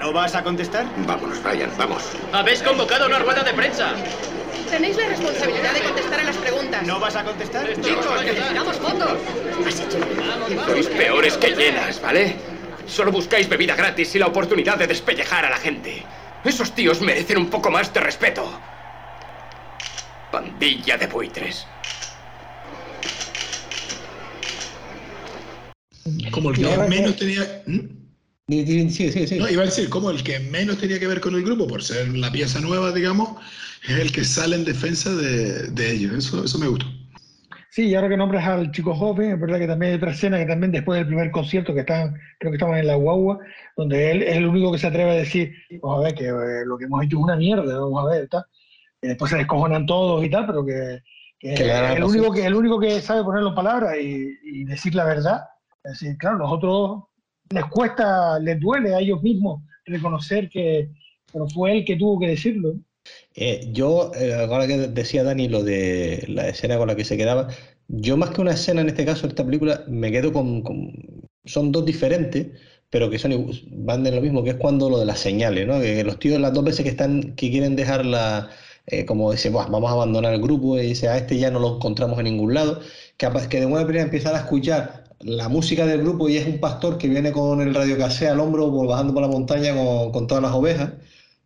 ¿No 0.00 0.12
vas 0.12 0.34
a 0.34 0.42
contestar? 0.42 0.86
Vámonos, 1.06 1.42
Brian, 1.42 1.70
vamos. 1.78 2.02
Habéis 2.32 2.62
convocado 2.62 3.06
una 3.06 3.18
rueda 3.18 3.42
de 3.42 3.52
prensa. 3.52 3.94
Tenéis 4.70 4.96
la 4.96 5.08
responsabilidad 5.08 5.72
de 5.72 5.80
contestar 5.80 6.20
a 6.20 6.24
las 6.24 6.36
preguntas. 6.36 6.86
¿No 6.86 7.00
vas 7.00 7.16
a 7.16 7.24
contestar? 7.24 7.68
Chicos, 7.80 8.24
necesitamos. 8.24 8.78
Has 9.66 9.80
hecho 9.80 9.98
Sois 10.66 10.86
peores 10.88 11.36
que 11.38 11.54
llenas, 11.54 12.00
¿vale? 12.02 12.36
Solo 12.86 13.10
buscáis 13.10 13.48
bebida 13.48 13.74
gratis 13.74 14.14
y 14.14 14.18
la 14.18 14.26
oportunidad 14.26 14.76
de 14.76 14.86
despellejar 14.86 15.44
a 15.44 15.50
la 15.50 15.56
gente. 15.56 16.04
Esos 16.44 16.72
tíos 16.72 17.00
merecen 17.00 17.38
un 17.38 17.50
poco 17.50 17.70
más 17.70 17.92
de 17.92 18.00
respeto. 18.00 18.48
Pandilla 20.30 20.96
de 20.96 21.06
buitres. 21.06 21.66
Como 26.30 26.50
el 26.50 26.56
que 26.56 26.78
menos 26.88 27.16
tenía... 27.16 27.62
¿Mm? 27.66 27.97
Sí, 28.48 28.90
sí, 28.90 29.26
sí. 29.26 29.38
No, 29.38 29.48
iba 29.48 29.62
a 29.62 29.66
decir, 29.66 29.90
como 29.90 30.10
el 30.10 30.22
que 30.22 30.38
menos 30.38 30.78
tenía 30.78 30.98
que 30.98 31.06
ver 31.06 31.20
con 31.20 31.34
el 31.34 31.44
grupo, 31.44 31.66
por 31.66 31.82
ser 31.82 32.08
la 32.16 32.32
pieza 32.32 32.60
nueva, 32.60 32.92
digamos, 32.92 33.36
es 33.86 33.98
el 33.98 34.10
que 34.10 34.24
sale 34.24 34.56
en 34.56 34.64
defensa 34.64 35.14
de, 35.14 35.68
de 35.68 35.92
ellos. 35.92 36.14
Eso, 36.14 36.44
eso 36.44 36.58
me 36.58 36.68
gustó. 36.68 36.86
Sí, 37.70 37.88
y 37.88 37.94
ahora 37.94 38.08
que 38.08 38.16
nombras 38.16 38.46
al 38.48 38.72
chico 38.72 38.94
joven, 38.94 39.32
es 39.32 39.40
verdad 39.40 39.58
que 39.58 39.66
también 39.66 39.92
hay 39.92 39.98
otra 39.98 40.12
escena 40.12 40.38
que 40.38 40.46
también 40.46 40.72
después 40.72 40.98
del 40.98 41.06
primer 41.06 41.30
concierto, 41.30 41.74
que 41.74 41.80
están, 41.80 42.14
creo 42.38 42.50
que 42.50 42.56
estaban 42.56 42.78
en 42.78 42.86
la 42.86 42.94
guagua, 42.94 43.38
donde 43.76 44.10
él 44.10 44.22
es 44.22 44.36
el 44.36 44.46
único 44.46 44.72
que 44.72 44.78
se 44.78 44.86
atreve 44.86 45.10
a 45.10 45.14
decir, 45.14 45.52
vamos 45.82 46.00
a 46.00 46.04
ver, 46.04 46.14
que 46.14 46.24
eh, 46.24 46.64
lo 46.64 46.78
que 46.78 46.86
hemos 46.86 47.04
hecho 47.04 47.18
es 47.18 47.22
una 47.22 47.36
mierda, 47.36 47.78
vamos 47.78 48.02
a 48.02 48.08
ver, 48.08 48.28
tal. 48.28 48.44
Y 49.02 49.08
después 49.08 49.30
se 49.30 49.36
descojonan 49.36 49.84
todos 49.84 50.24
y 50.24 50.30
tal, 50.30 50.46
pero 50.46 50.64
que, 50.64 51.02
que 51.38 51.52
es 51.52 51.60
el, 51.60 52.02
único 52.02 52.32
que, 52.32 52.46
el 52.46 52.54
único 52.54 52.80
que 52.80 53.02
sabe 53.02 53.22
ponerlo 53.22 53.50
en 53.50 53.54
palabras 53.54 53.94
y, 54.00 54.38
y 54.42 54.64
decir 54.64 54.94
la 54.94 55.04
verdad. 55.04 55.42
Es 55.84 56.00
decir, 56.00 56.16
claro, 56.16 56.38
los 56.38 56.50
otros 56.50 57.07
les 57.50 57.64
cuesta, 57.66 58.38
les 58.38 58.58
duele 58.60 58.94
a 58.94 59.00
ellos 59.00 59.22
mismos 59.22 59.62
reconocer 59.84 60.48
que 60.48 60.90
pero 61.32 61.46
fue 61.48 61.78
él 61.78 61.84
que 61.84 61.96
tuvo 61.96 62.18
que 62.18 62.28
decirlo. 62.28 62.76
Eh, 63.34 63.68
yo, 63.72 64.12
eh, 64.14 64.34
ahora 64.34 64.66
que 64.66 64.76
decía 64.76 65.24
Dani 65.24 65.48
lo 65.48 65.62
de 65.62 66.24
la 66.28 66.48
escena 66.48 66.76
con 66.76 66.88
la 66.88 66.96
que 66.96 67.04
se 67.04 67.16
quedaba, 67.16 67.48
yo 67.88 68.16
más 68.16 68.30
que 68.30 68.40
una 68.40 68.52
escena 68.52 68.80
en 68.82 68.88
este 68.88 69.04
caso, 69.04 69.24
en 69.24 69.30
esta 69.30 69.44
película, 69.44 69.84
me 69.88 70.10
quedo 70.10 70.32
con, 70.32 70.62
son 71.44 71.72
dos 71.72 71.84
diferentes, 71.84 72.48
pero 72.90 73.10
que 73.10 73.18
son 73.18 73.50
van 73.70 74.04
de 74.04 74.12
lo 74.12 74.20
mismo, 74.20 74.42
que 74.42 74.50
es 74.50 74.56
cuando 74.56 74.90
lo 74.90 74.98
de 74.98 75.06
las 75.06 75.20
señales, 75.20 75.66
¿no? 75.66 75.80
Que 75.80 76.04
los 76.04 76.18
tíos 76.18 76.40
las 76.40 76.52
dos 76.52 76.64
veces 76.64 76.84
que 76.84 76.90
están, 76.90 77.34
que 77.34 77.50
quieren 77.50 77.76
dejarla, 77.76 78.50
eh, 78.86 79.04
como 79.04 79.32
dice, 79.32 79.50
vamos 79.50 79.90
a 79.90 79.92
abandonar 79.92 80.34
el 80.34 80.42
grupo, 80.42 80.78
y 80.78 80.88
dice, 80.88 81.08
a 81.08 81.16
este 81.16 81.38
ya 81.38 81.50
no 81.50 81.60
lo 81.60 81.76
encontramos 81.76 82.18
en 82.18 82.24
ningún 82.24 82.54
lado, 82.54 82.80
que, 83.16 83.28
que 83.48 83.60
de 83.60 83.66
buena 83.66 83.86
primera 83.86 84.04
empiezan 84.04 84.34
a 84.34 84.38
escuchar 84.38 85.07
la 85.20 85.48
música 85.48 85.86
del 85.86 86.02
grupo 86.02 86.28
y 86.28 86.36
es 86.36 86.46
un 86.46 86.60
pastor 86.60 86.98
que 86.98 87.08
viene 87.08 87.32
con 87.32 87.60
el 87.60 87.74
radiocasé 87.74 88.28
al 88.28 88.40
hombro 88.40 88.70
bajando 88.70 89.12
por 89.14 89.22
la 89.22 89.28
montaña 89.28 89.74
con, 89.74 90.12
con 90.12 90.26
todas 90.26 90.42
las 90.42 90.52
ovejas, 90.52 90.92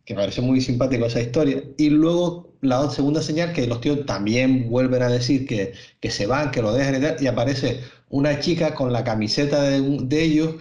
que 0.05 0.15
parece 0.15 0.41
muy 0.41 0.61
simpático 0.61 1.05
esa 1.05 1.21
historia. 1.21 1.63
Y 1.77 1.89
luego 1.89 2.53
la 2.61 2.89
segunda 2.89 3.21
señal 3.21 3.53
que 3.53 3.67
los 3.67 3.81
tíos 3.81 4.05
también 4.05 4.69
vuelven 4.69 5.01
a 5.03 5.09
decir 5.09 5.45
que, 5.47 5.73
que 5.99 6.11
se 6.11 6.27
van, 6.27 6.51
que 6.51 6.61
lo 6.61 6.73
dejan 6.73 6.95
y 6.95 7.01
tal, 7.01 7.17
y 7.21 7.27
aparece 7.27 7.81
una 8.09 8.39
chica 8.39 8.75
con 8.75 8.93
la 8.93 9.03
camiseta 9.03 9.61
de, 9.63 9.81
de 9.81 10.23
ellos, 10.23 10.55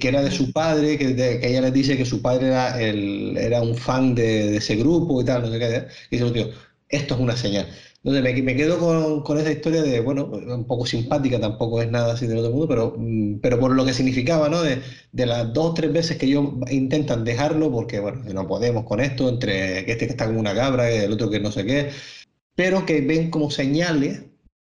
que 0.00 0.08
era 0.08 0.22
de 0.22 0.30
su 0.30 0.52
padre, 0.52 0.98
que, 0.98 1.16
que, 1.16 1.40
ella 1.48 1.62
les 1.62 1.72
dice 1.72 1.96
que 1.96 2.04
su 2.04 2.20
padre 2.22 2.48
era, 2.48 2.80
el, 2.80 3.36
era 3.38 3.62
un 3.62 3.74
fan 3.76 4.14
de, 4.14 4.50
de, 4.50 4.56
ese 4.58 4.76
grupo 4.76 5.20
y 5.20 5.24
tal, 5.24 5.42
no 5.42 5.50
sé 5.50 5.58
qué, 5.58 5.86
y 6.10 6.16
dice 6.16 6.24
los 6.24 6.32
tíos, 6.32 6.50
esto 6.88 7.14
es 7.14 7.20
una 7.20 7.36
señal. 7.36 7.66
Entonces 8.02 8.22
me, 8.22 8.42
me 8.42 8.56
quedo 8.56 8.78
con, 8.78 9.22
con, 9.22 9.38
esa 9.38 9.52
historia 9.52 9.82
de, 9.82 10.00
bueno, 10.00 10.24
un 10.24 10.66
poco 10.66 10.86
simpática, 10.86 11.38
tampoco 11.38 11.82
es 11.82 11.90
nada 11.90 12.14
así 12.14 12.26
del 12.26 12.38
otro 12.38 12.50
mundo, 12.52 12.68
pero, 12.68 12.96
pero 13.42 13.60
por 13.60 13.74
lo 13.74 13.84
que 13.84 13.92
significaba, 13.92 14.48
¿no? 14.48 14.62
De, 14.62 14.80
de 15.12 15.26
las 15.26 15.52
dos 15.52 15.72
o 15.72 15.74
tres 15.74 15.92
veces 15.92 16.16
que 16.16 16.26
ellos 16.26 16.46
intentan 16.70 17.24
dejarlo, 17.24 17.70
porque, 17.70 18.00
bueno, 18.00 18.22
no 18.32 18.48
podemos 18.48 18.84
con 18.86 19.00
esto, 19.00 19.28
entre 19.28 19.80
este 19.80 20.06
que 20.06 20.12
está 20.12 20.26
como 20.26 20.40
una 20.40 20.54
cabra 20.54 20.90
y 20.90 20.96
el 20.98 21.12
otro 21.12 21.28
que 21.30 21.40
no 21.40 21.52
sé 21.52 21.66
qué, 21.66 21.90
pero 22.54 22.86
que 22.86 23.02
ven 23.02 23.30
como 23.30 23.50
señales, 23.50 24.22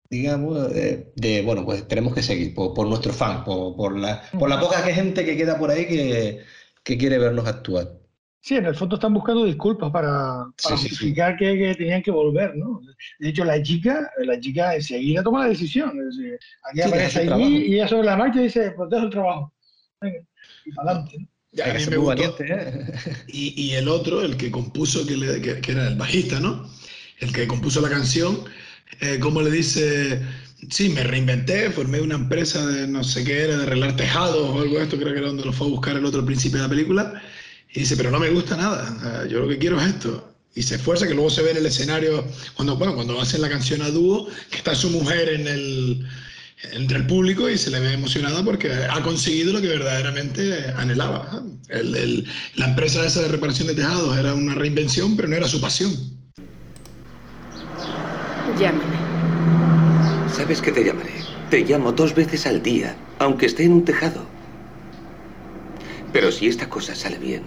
digamos, 0.09 0.73
de, 0.73 1.13
de 1.15 1.41
bueno, 1.43 1.65
pues 1.65 1.87
tenemos 1.87 2.13
que 2.13 2.23
seguir 2.23 2.53
por, 2.53 2.73
por 2.73 2.87
nuestro 2.87 3.13
fan, 3.13 3.45
por, 3.45 3.75
por, 3.77 3.97
la, 3.97 4.23
por 4.37 4.49
la 4.49 4.59
poca 4.59 4.79
gente 4.79 5.25
que 5.25 5.37
queda 5.37 5.57
por 5.57 5.71
ahí 5.71 5.87
que, 5.87 6.41
que 6.83 6.97
quiere 6.97 7.17
vernos 7.17 7.47
actuar. 7.47 8.00
Sí, 8.43 8.55
en 8.55 8.65
el 8.65 8.75
fondo 8.75 8.95
están 8.95 9.13
buscando 9.13 9.45
disculpas 9.45 9.91
para, 9.91 10.47
para 10.63 10.75
sí, 10.75 10.89
justificar 10.89 11.37
sí, 11.37 11.45
sí. 11.45 11.51
Que, 11.51 11.59
que, 11.59 11.75
tenían 11.75 12.01
que 12.01 12.09
volver, 12.09 12.55
¿no? 12.55 12.81
De 13.19 13.29
hecho, 13.29 13.45
la 13.45 13.61
chica, 13.61 14.11
la 14.17 14.39
chica 14.39 14.75
enseguida 14.75 15.21
toma 15.21 15.43
la 15.43 15.49
decisión. 15.49 15.91
Es 15.99 16.17
decir, 16.17 16.39
aquí 16.63 16.81
aparece 16.81 17.19
allí 17.19 17.65
y 17.67 17.75
ella 17.75 17.87
sobre 17.87 18.07
la 18.07 18.17
marcha 18.17 18.39
dice, 18.39 18.71
pues 18.71 18.89
dejo 18.89 19.03
el 19.05 19.09
trabajo. 19.11 19.53
Venga, 20.01 20.19
y 20.65 20.71
para 20.71 20.89
adelante. 20.89 21.17
¿no? 21.19 21.27
Ya, 21.51 21.69
a 21.69 21.73
mí 21.73 21.85
me 21.85 21.97
valiente, 21.97 22.45
¿eh? 22.49 22.93
y, 23.27 23.61
y, 23.61 23.71
el 23.73 23.87
otro, 23.87 24.23
el 24.23 24.37
que 24.37 24.49
compuso, 24.49 25.05
que, 25.05 25.17
le, 25.17 25.41
que, 25.41 25.59
que, 25.59 25.73
era 25.73 25.89
el 25.89 25.95
bajista, 25.95 26.39
¿no? 26.39 26.67
El 27.19 27.33
que 27.33 27.45
compuso 27.45 27.81
la 27.81 27.89
canción, 27.89 28.45
eh, 29.01 29.19
como 29.19 29.41
le 29.41 29.51
dice, 29.51 30.21
sí, 30.69 30.89
me 30.89 31.03
reinventé, 31.03 31.69
formé 31.69 31.99
una 31.99 32.15
empresa 32.15 32.65
de 32.65 32.87
no 32.87 33.03
sé 33.03 33.25
qué 33.25 33.43
era, 33.43 33.57
de 33.57 33.63
arreglar 33.63 33.97
tejados 33.97 34.49
o 34.49 34.61
algo 34.61 34.77
de 34.77 34.83
esto, 34.83 34.97
creo 34.97 35.11
que 35.11 35.19
era 35.19 35.27
donde 35.27 35.43
lo 35.43 35.51
fue 35.51 35.67
a 35.67 35.71
buscar 35.71 35.97
el 35.97 36.05
otro 36.05 36.21
al 36.21 36.25
principio 36.25 36.57
de 36.57 36.63
la 36.63 36.69
película 36.69 37.21
y 37.73 37.81
dice, 37.81 37.95
pero 37.95 38.11
no 38.11 38.19
me 38.19 38.29
gusta 38.29 38.57
nada, 38.57 39.25
yo 39.27 39.39
lo 39.39 39.47
que 39.47 39.57
quiero 39.57 39.79
es 39.79 39.87
esto. 39.87 40.27
Y 40.53 40.63
se 40.63 40.75
esfuerza, 40.75 41.07
que 41.07 41.13
luego 41.13 41.29
se 41.29 41.41
ve 41.41 41.51
en 41.51 41.57
el 41.57 41.65
escenario, 41.65 42.27
cuando, 42.55 42.75
bueno, 42.75 42.93
cuando 42.93 43.19
hacen 43.21 43.41
la 43.41 43.49
canción 43.49 43.81
a 43.81 43.89
dúo, 43.89 44.27
que 44.49 44.57
está 44.57 44.75
su 44.75 44.89
mujer 44.89 45.29
en 45.29 45.47
el, 45.47 46.05
entre 46.73 46.97
el 46.97 47.07
público 47.07 47.49
y 47.49 47.57
se 47.57 47.69
le 47.69 47.79
ve 47.79 47.93
emocionada 47.93 48.43
porque 48.43 48.69
ha 48.71 49.01
conseguido 49.01 49.53
lo 49.53 49.61
que 49.61 49.69
verdaderamente 49.69 50.73
anhelaba. 50.77 51.41
El, 51.69 51.95
el, 51.95 52.27
la 52.55 52.67
empresa 52.67 53.05
esa 53.05 53.21
de 53.21 53.29
reparación 53.29 53.69
de 53.69 53.75
tejados 53.75 54.17
era 54.17 54.33
una 54.33 54.55
reinvención, 54.55 55.15
pero 55.15 55.29
no 55.29 55.37
era 55.37 55.47
su 55.47 55.61
pasión. 55.61 55.93
Llámame. 58.59 58.97
¿Sabes 60.35 60.61
que 60.61 60.71
te 60.71 60.83
llamaré? 60.83 61.11
Te 61.49 61.61
llamo 61.61 61.93
dos 61.93 62.13
veces 62.13 62.45
al 62.45 62.61
día, 62.61 62.95
aunque 63.19 63.45
esté 63.45 63.63
en 63.63 63.73
un 63.73 63.85
tejado. 63.85 64.40
Pero 66.13 66.31
si 66.31 66.47
esta 66.47 66.69
cosa 66.69 66.93
sale 66.95 67.17
bien, 67.17 67.43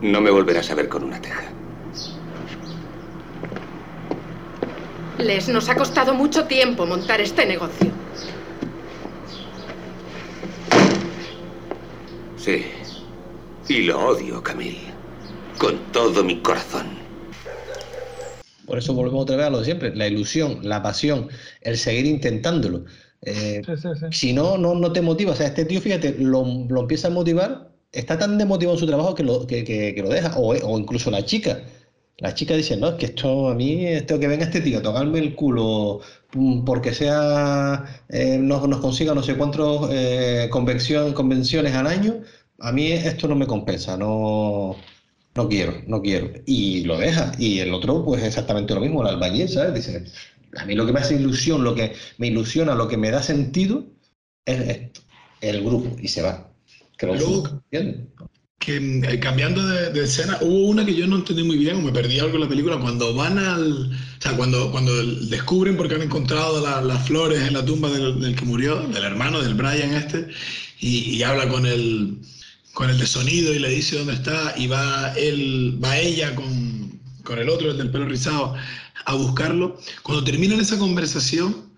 no 0.00 0.20
me 0.20 0.30
volverás 0.30 0.70
a 0.70 0.74
ver 0.74 0.88
con 0.88 1.04
una 1.04 1.20
teja. 1.20 1.44
Les 5.18 5.48
nos 5.48 5.68
ha 5.68 5.74
costado 5.74 6.14
mucho 6.14 6.44
tiempo 6.44 6.86
montar 6.86 7.20
este 7.20 7.44
negocio. 7.44 7.90
Sí. 12.36 12.64
Y 13.68 13.82
lo 13.82 13.98
odio, 14.00 14.42
Camille. 14.42 14.92
Con 15.58 15.76
todo 15.92 16.24
mi 16.24 16.40
corazón. 16.40 16.86
Por 18.64 18.78
eso 18.78 18.94
volvemos 18.94 19.22
otra 19.22 19.36
vez 19.36 19.46
a 19.46 19.50
lo 19.50 19.58
de 19.58 19.64
siempre, 19.64 19.94
la 19.96 20.06
ilusión, 20.06 20.60
la 20.62 20.82
pasión, 20.82 21.28
el 21.62 21.76
seguir 21.76 22.06
intentándolo. 22.06 22.84
Eh, 23.22 23.68
si 24.10 24.32
no, 24.32 24.56
no, 24.58 24.74
no 24.74 24.92
te 24.92 25.00
motiva. 25.02 25.32
O 25.32 25.36
sea, 25.36 25.46
este 25.48 25.64
tío, 25.64 25.80
fíjate, 25.80 26.16
lo, 26.18 26.44
lo 26.68 26.80
empieza 26.82 27.08
a 27.08 27.10
motivar, 27.10 27.72
está 27.92 28.18
tan 28.18 28.38
demotivado 28.38 28.76
en 28.76 28.80
su 28.80 28.86
trabajo 28.86 29.14
que 29.14 29.22
lo, 29.24 29.46
que, 29.46 29.64
que- 29.64 29.94
que 29.94 30.02
lo 30.02 30.08
deja. 30.10 30.36
O, 30.38 30.54
o 30.54 30.78
incluso 30.78 31.10
la 31.10 31.24
chica. 31.24 31.62
La 32.18 32.34
chica 32.34 32.54
dice, 32.56 32.76
no, 32.76 32.88
es 32.90 32.94
que 32.96 33.06
esto 33.06 33.48
a 33.48 33.54
mí, 33.54 33.86
esto 33.86 34.18
que 34.18 34.26
venga 34.26 34.44
este 34.44 34.60
tío 34.60 34.78
a 34.78 34.82
tocarme 34.82 35.20
el 35.20 35.34
culo 35.36 36.00
mm, 36.34 36.64
porque 36.64 36.92
sea, 36.92 38.02
eh, 38.08 38.38
nos, 38.38 38.66
nos 38.68 38.80
consiga 38.80 39.14
no 39.14 39.22
sé 39.22 39.36
cuántos 39.36 39.88
eh, 39.92 40.48
convención- 40.50 41.12
convenciones 41.14 41.74
al 41.74 41.86
año, 41.86 42.22
a 42.58 42.72
mí 42.72 42.90
esto 42.92 43.28
no 43.28 43.36
me 43.36 43.46
compensa, 43.46 43.96
no, 43.96 44.76
no 45.34 45.48
quiero, 45.48 45.74
no 45.86 46.02
quiero. 46.02 46.30
Y 46.46 46.84
lo 46.84 46.98
deja. 46.98 47.32
Y 47.38 47.60
el 47.60 47.72
otro, 47.74 48.04
pues 48.04 48.22
exactamente 48.24 48.74
lo 48.74 48.80
mismo, 48.80 49.02
el 49.02 49.08
albañil, 49.14 49.48
¿sabes? 49.48 49.74
Dice, 49.74 50.04
a 50.56 50.64
mí 50.64 50.74
lo 50.74 50.86
que 50.86 50.92
me 50.92 51.00
hace 51.00 51.14
ilusión, 51.16 51.64
lo 51.64 51.74
que 51.74 51.94
me 52.18 52.28
ilusiona, 52.28 52.74
lo 52.74 52.88
que 52.88 52.96
me 52.96 53.10
da 53.10 53.22
sentido 53.22 53.84
es 54.44 54.60
esto, 54.68 55.00
el 55.40 55.62
grupo, 55.62 55.96
y 56.00 56.08
se 56.08 56.22
va. 56.22 56.50
Que 56.96 57.06
lo 57.06 57.14
Luego- 57.14 57.62
¿entiendes? 57.70 58.06
que 58.60 58.76
eh, 58.76 59.20
cambiando 59.20 59.64
de, 59.68 59.92
de 59.92 60.02
escena, 60.02 60.36
hubo 60.40 60.66
una 60.66 60.84
que 60.84 60.92
yo 60.94 61.06
no 61.06 61.14
entendí 61.16 61.44
muy 61.44 61.56
bien 61.56 61.76
o 61.76 61.80
me 61.80 61.92
perdí 61.92 62.18
algo 62.18 62.34
en 62.34 62.40
la 62.40 62.48
película 62.48 62.76
cuando 62.80 63.14
van 63.14 63.38
al. 63.38 63.92
O 63.92 64.20
sea, 64.20 64.32
cuando, 64.36 64.72
cuando 64.72 64.92
descubren 65.26 65.76
porque 65.76 65.94
han 65.94 66.02
encontrado 66.02 66.60
la- 66.60 66.80
las 66.82 67.06
flores 67.06 67.40
en 67.46 67.54
la 67.54 67.64
tumba 67.64 67.88
del, 67.88 68.20
del 68.20 68.34
que 68.34 68.44
murió, 68.44 68.80
del 68.88 69.04
hermano, 69.04 69.40
del 69.40 69.54
Brian 69.54 69.94
este, 69.94 70.26
y, 70.80 71.14
y 71.14 71.22
habla 71.22 71.48
con 71.48 71.66
el, 71.66 72.18
con 72.74 72.90
el 72.90 72.98
de 72.98 73.06
sonido 73.06 73.54
y 73.54 73.60
le 73.60 73.68
dice 73.68 73.96
dónde 73.96 74.14
está, 74.14 74.52
y 74.56 74.66
va 74.66 75.12
él, 75.16 75.78
va 75.82 75.96
ella 75.96 76.34
con, 76.34 77.00
con 77.22 77.38
el 77.38 77.48
otro, 77.50 77.70
el 77.70 77.78
del 77.78 77.92
pelo 77.92 78.06
rizado, 78.06 78.56
a 79.04 79.14
buscarlo. 79.14 79.78
Cuando 80.02 80.24
terminan 80.24 80.60
esa 80.60 80.78
conversación, 80.78 81.68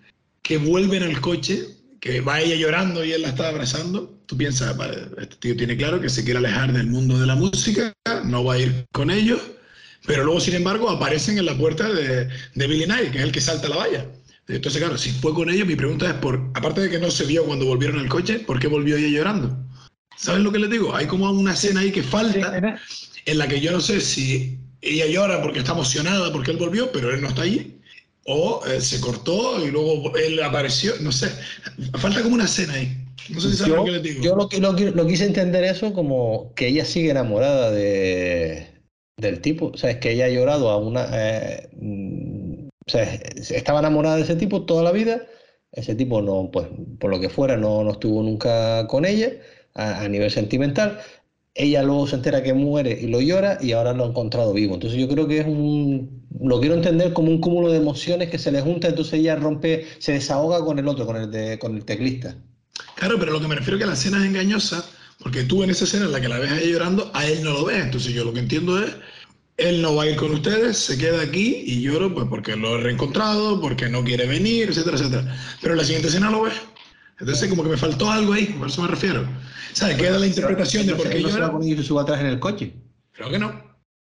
que 0.41 0.57
vuelven 0.57 1.03
al 1.03 1.21
coche, 1.21 1.67
que 1.99 2.21
va 2.21 2.41
ella 2.41 2.55
llorando 2.55 3.05
y 3.05 3.11
él 3.11 3.21
la 3.21 3.29
está 3.29 3.49
abrazando, 3.49 4.19
tú 4.25 4.35
piensas, 4.35 4.75
vale, 4.75 5.07
este 5.19 5.35
tío 5.37 5.55
tiene 5.55 5.77
claro 5.77 6.01
que 6.01 6.09
se 6.09 6.23
quiere 6.23 6.39
alejar 6.39 6.73
del 6.73 6.87
mundo 6.87 7.19
de 7.19 7.27
la 7.27 7.35
música, 7.35 7.93
no 8.25 8.43
va 8.43 8.55
a 8.55 8.59
ir 8.59 8.85
con 8.91 9.11
ellos, 9.11 9.39
pero 10.05 10.23
luego, 10.23 10.39
sin 10.39 10.55
embargo, 10.55 10.89
aparecen 10.89 11.37
en 11.37 11.45
la 11.45 11.55
puerta 11.55 11.87
de, 11.87 12.27
de 12.55 12.67
Billy 12.67 12.85
Knight, 12.85 13.11
que 13.11 13.19
es 13.19 13.23
el 13.23 13.31
que 13.31 13.41
salta 13.41 13.69
la 13.69 13.77
valla. 13.77 14.07
Entonces, 14.47 14.81
claro, 14.81 14.97
si 14.97 15.11
fue 15.11 15.33
con 15.33 15.49
ellos, 15.49 15.67
mi 15.67 15.75
pregunta 15.75 16.07
es, 16.07 16.13
por, 16.15 16.51
aparte 16.55 16.81
de 16.81 16.89
que 16.89 16.99
no 16.99 17.11
se 17.11 17.25
vio 17.25 17.45
cuando 17.45 17.65
volvieron 17.65 17.99
al 17.99 18.09
coche, 18.09 18.39
¿por 18.39 18.59
qué 18.59 18.67
volvió 18.67 18.97
ella 18.97 19.07
llorando? 19.07 19.55
¿Sabes 20.17 20.41
lo 20.41 20.51
que 20.51 20.59
les 20.59 20.69
digo? 20.69 20.95
Hay 20.95 21.07
como 21.07 21.29
una 21.31 21.53
escena 21.53 21.81
ahí 21.81 21.91
que 21.91 22.03
falta, 22.03 22.79
en 23.25 23.37
la 23.37 23.47
que 23.47 23.61
yo 23.61 23.71
no 23.71 23.79
sé 23.79 24.01
si 24.01 24.59
ella 24.81 25.05
llora 25.07 25.41
porque 25.41 25.59
está 25.59 25.73
emocionada 25.73 26.31
porque 26.31 26.51
él 26.51 26.57
volvió, 26.57 26.91
pero 26.91 27.11
él 27.13 27.21
no 27.21 27.27
está 27.29 27.43
allí, 27.43 27.79
o 28.25 28.61
eh, 28.67 28.81
se 28.81 28.99
cortó 29.01 29.65
y 29.65 29.71
luego 29.71 30.15
él 30.17 30.41
apareció, 30.43 30.93
no 31.01 31.11
sé. 31.11 31.29
Falta 31.97 32.21
como 32.23 32.35
una 32.35 32.45
escena 32.45 32.73
ahí. 32.73 32.95
No 33.29 33.39
sé 33.39 33.51
si 33.51 33.57
sabes 33.57 33.69
Yo, 33.69 33.75
lo 33.77 33.85
que 33.85 33.91
les 33.91 34.03
digo. 34.03 34.23
yo 34.23 34.35
lo, 34.35 34.49
lo, 34.59 34.91
lo 34.91 35.07
quise 35.07 35.25
entender 35.25 35.63
eso 35.63 35.93
como 35.93 36.53
que 36.55 36.67
ella 36.67 36.85
sigue 36.85 37.11
enamorada 37.11 37.71
de, 37.71 38.67
del 39.17 39.41
tipo. 39.41 39.67
O 39.73 39.77
sea, 39.77 39.91
es 39.91 39.97
que 39.97 40.11
ella 40.11 40.25
ha 40.25 40.29
llorado 40.29 40.69
a 40.69 40.77
una... 40.77 41.07
eh, 41.13 41.69
o 42.87 42.89
sea, 42.91 43.03
es- 43.03 43.51
estaba 43.51 43.79
enamorada 43.79 44.17
de 44.17 44.23
ese 44.23 44.35
tipo 44.35 44.65
toda 44.65 44.83
la 44.83 44.91
vida. 44.91 45.25
Ese 45.71 45.95
tipo 45.95 46.21
no, 46.21 46.49
pues, 46.51 46.67
por 46.99 47.09
lo 47.11 47.19
que 47.19 47.29
fuera, 47.29 47.55
no, 47.57 47.83
no 47.83 47.91
estuvo 47.91 48.21
nunca 48.23 48.87
con 48.87 49.05
ella 49.05 49.31
a, 49.73 50.01
a 50.01 50.09
nivel 50.09 50.29
sentimental. 50.31 50.99
Ella 51.53 51.83
luego 51.83 52.07
se 52.07 52.15
entera 52.15 52.43
que 52.43 52.53
muere 52.53 52.97
y 53.01 53.07
lo 53.07 53.19
llora 53.19 53.57
y 53.61 53.73
ahora 53.73 53.93
lo 53.93 54.05
ha 54.05 54.07
encontrado 54.07 54.53
vivo. 54.53 54.75
Entonces 54.75 54.99
yo 54.99 55.07
creo 55.07 55.27
que 55.27 55.39
es 55.39 55.45
un... 55.45 56.21
Lo 56.39 56.59
quiero 56.59 56.75
entender 56.75 57.13
como 57.13 57.29
un 57.29 57.41
cúmulo 57.41 57.69
de 57.69 57.77
emociones 57.77 58.29
que 58.29 58.39
se 58.39 58.51
le 58.51 58.61
junta, 58.61 58.87
entonces 58.87 59.15
ella 59.15 59.35
rompe, 59.35 59.85
se 59.99 60.13
desahoga 60.13 60.63
con 60.63 60.79
el 60.79 60.87
otro, 60.87 61.05
con 61.05 61.17
el, 61.17 61.59
con 61.59 61.75
el 61.75 61.85
teclista. 61.85 62.37
Claro, 62.95 63.17
pero 63.19 63.33
lo 63.33 63.41
que 63.41 63.47
me 63.47 63.55
refiero 63.55 63.77
es 63.77 63.81
que 63.81 63.87
la 63.87 63.93
escena 63.93 64.19
es 64.19 64.25
engañosa, 64.25 64.85
porque 65.19 65.43
tú 65.43 65.63
en 65.63 65.69
esa 65.69 65.83
escena 65.83 66.05
en 66.05 66.13
la 66.13 66.21
que 66.21 66.29
la 66.29 66.39
ves 66.39 66.51
a 66.51 66.59
ella 66.59 66.71
llorando, 66.71 67.11
a 67.13 67.27
él 67.27 67.43
no 67.43 67.51
lo 67.51 67.65
ves. 67.65 67.83
Entonces 67.83 68.13
yo 68.13 68.23
lo 68.23 68.33
que 68.33 68.39
entiendo 68.39 68.81
es, 68.81 68.95
él 69.57 69.81
no 69.81 69.95
va 69.95 70.03
a 70.03 70.09
ir 70.09 70.15
con 70.15 70.31
ustedes, 70.31 70.77
se 70.77 70.97
queda 70.97 71.21
aquí 71.21 71.63
y 71.65 71.81
lloro 71.81 72.13
pues 72.13 72.27
porque 72.29 72.55
lo 72.55 72.77
he 72.79 72.81
reencontrado, 72.81 73.61
porque 73.61 73.89
no 73.89 74.03
quiere 74.03 74.25
venir, 74.25 74.69
etcétera, 74.69 74.97
etcétera. 74.97 75.37
Pero 75.61 75.73
en 75.73 75.77
la 75.77 75.83
siguiente 75.83 76.07
escena 76.07 76.31
lo 76.31 76.43
ves. 76.43 76.53
Entonces 77.21 77.49
como 77.49 77.63
que 77.63 77.69
me 77.69 77.77
faltó 77.77 78.09
algo 78.09 78.33
ahí, 78.33 78.47
por 78.47 78.67
eso 78.67 78.81
me 78.81 78.87
refiero. 78.87 79.27
¿Sabes? 79.73 79.97
Queda 79.97 80.17
la 80.17 80.25
interpretación 80.25 80.87
de 80.87 80.95
por 80.95 81.07
qué 81.07 81.21
¿No 81.21 81.29
se 81.29 81.39
va 81.39 81.83
sube 81.83 82.01
atrás 82.01 82.19
en 82.19 82.25
el 82.25 82.39
coche? 82.39 82.73
Creo 83.13 83.29
que 83.29 83.37
no. 83.37 83.49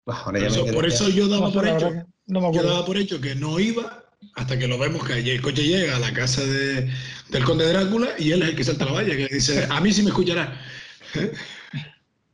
Bah, 0.06 0.22
ahora 0.24 0.40
Por 0.40 0.40
ya 0.40 0.90
eso, 0.90 1.04
por 1.04 1.12
yo 1.12 1.28
daba 1.28 1.48
No 1.48 1.52
por 1.52 1.68
hecho, 1.68 1.90
no 2.26 2.40
me 2.40 2.56
yo 2.56 2.62
daba 2.62 2.84
por 2.86 2.96
hecho 2.96 3.20
que 3.20 3.34
no 3.34 3.60
iba 3.60 4.02
hasta 4.34 4.58
que 4.58 4.66
lo 4.66 4.78
vemos 4.78 5.04
que 5.04 5.18
el 5.18 5.42
coche 5.42 5.62
llega 5.62 5.96
a 5.96 6.00
la 6.00 6.12
casa 6.14 6.42
de, 6.42 6.90
del 7.28 7.44
conde 7.44 7.66
Drácula 7.66 8.08
y 8.18 8.32
él 8.32 8.42
es 8.42 8.48
el 8.48 8.56
que 8.56 8.64
salta 8.64 8.86
la 8.86 8.92
valla, 8.92 9.14
que 9.14 9.28
dice, 9.28 9.66
a 9.68 9.80
mí 9.80 9.92
sí 9.92 10.02
me 10.02 10.08
escuchará. 10.08 10.58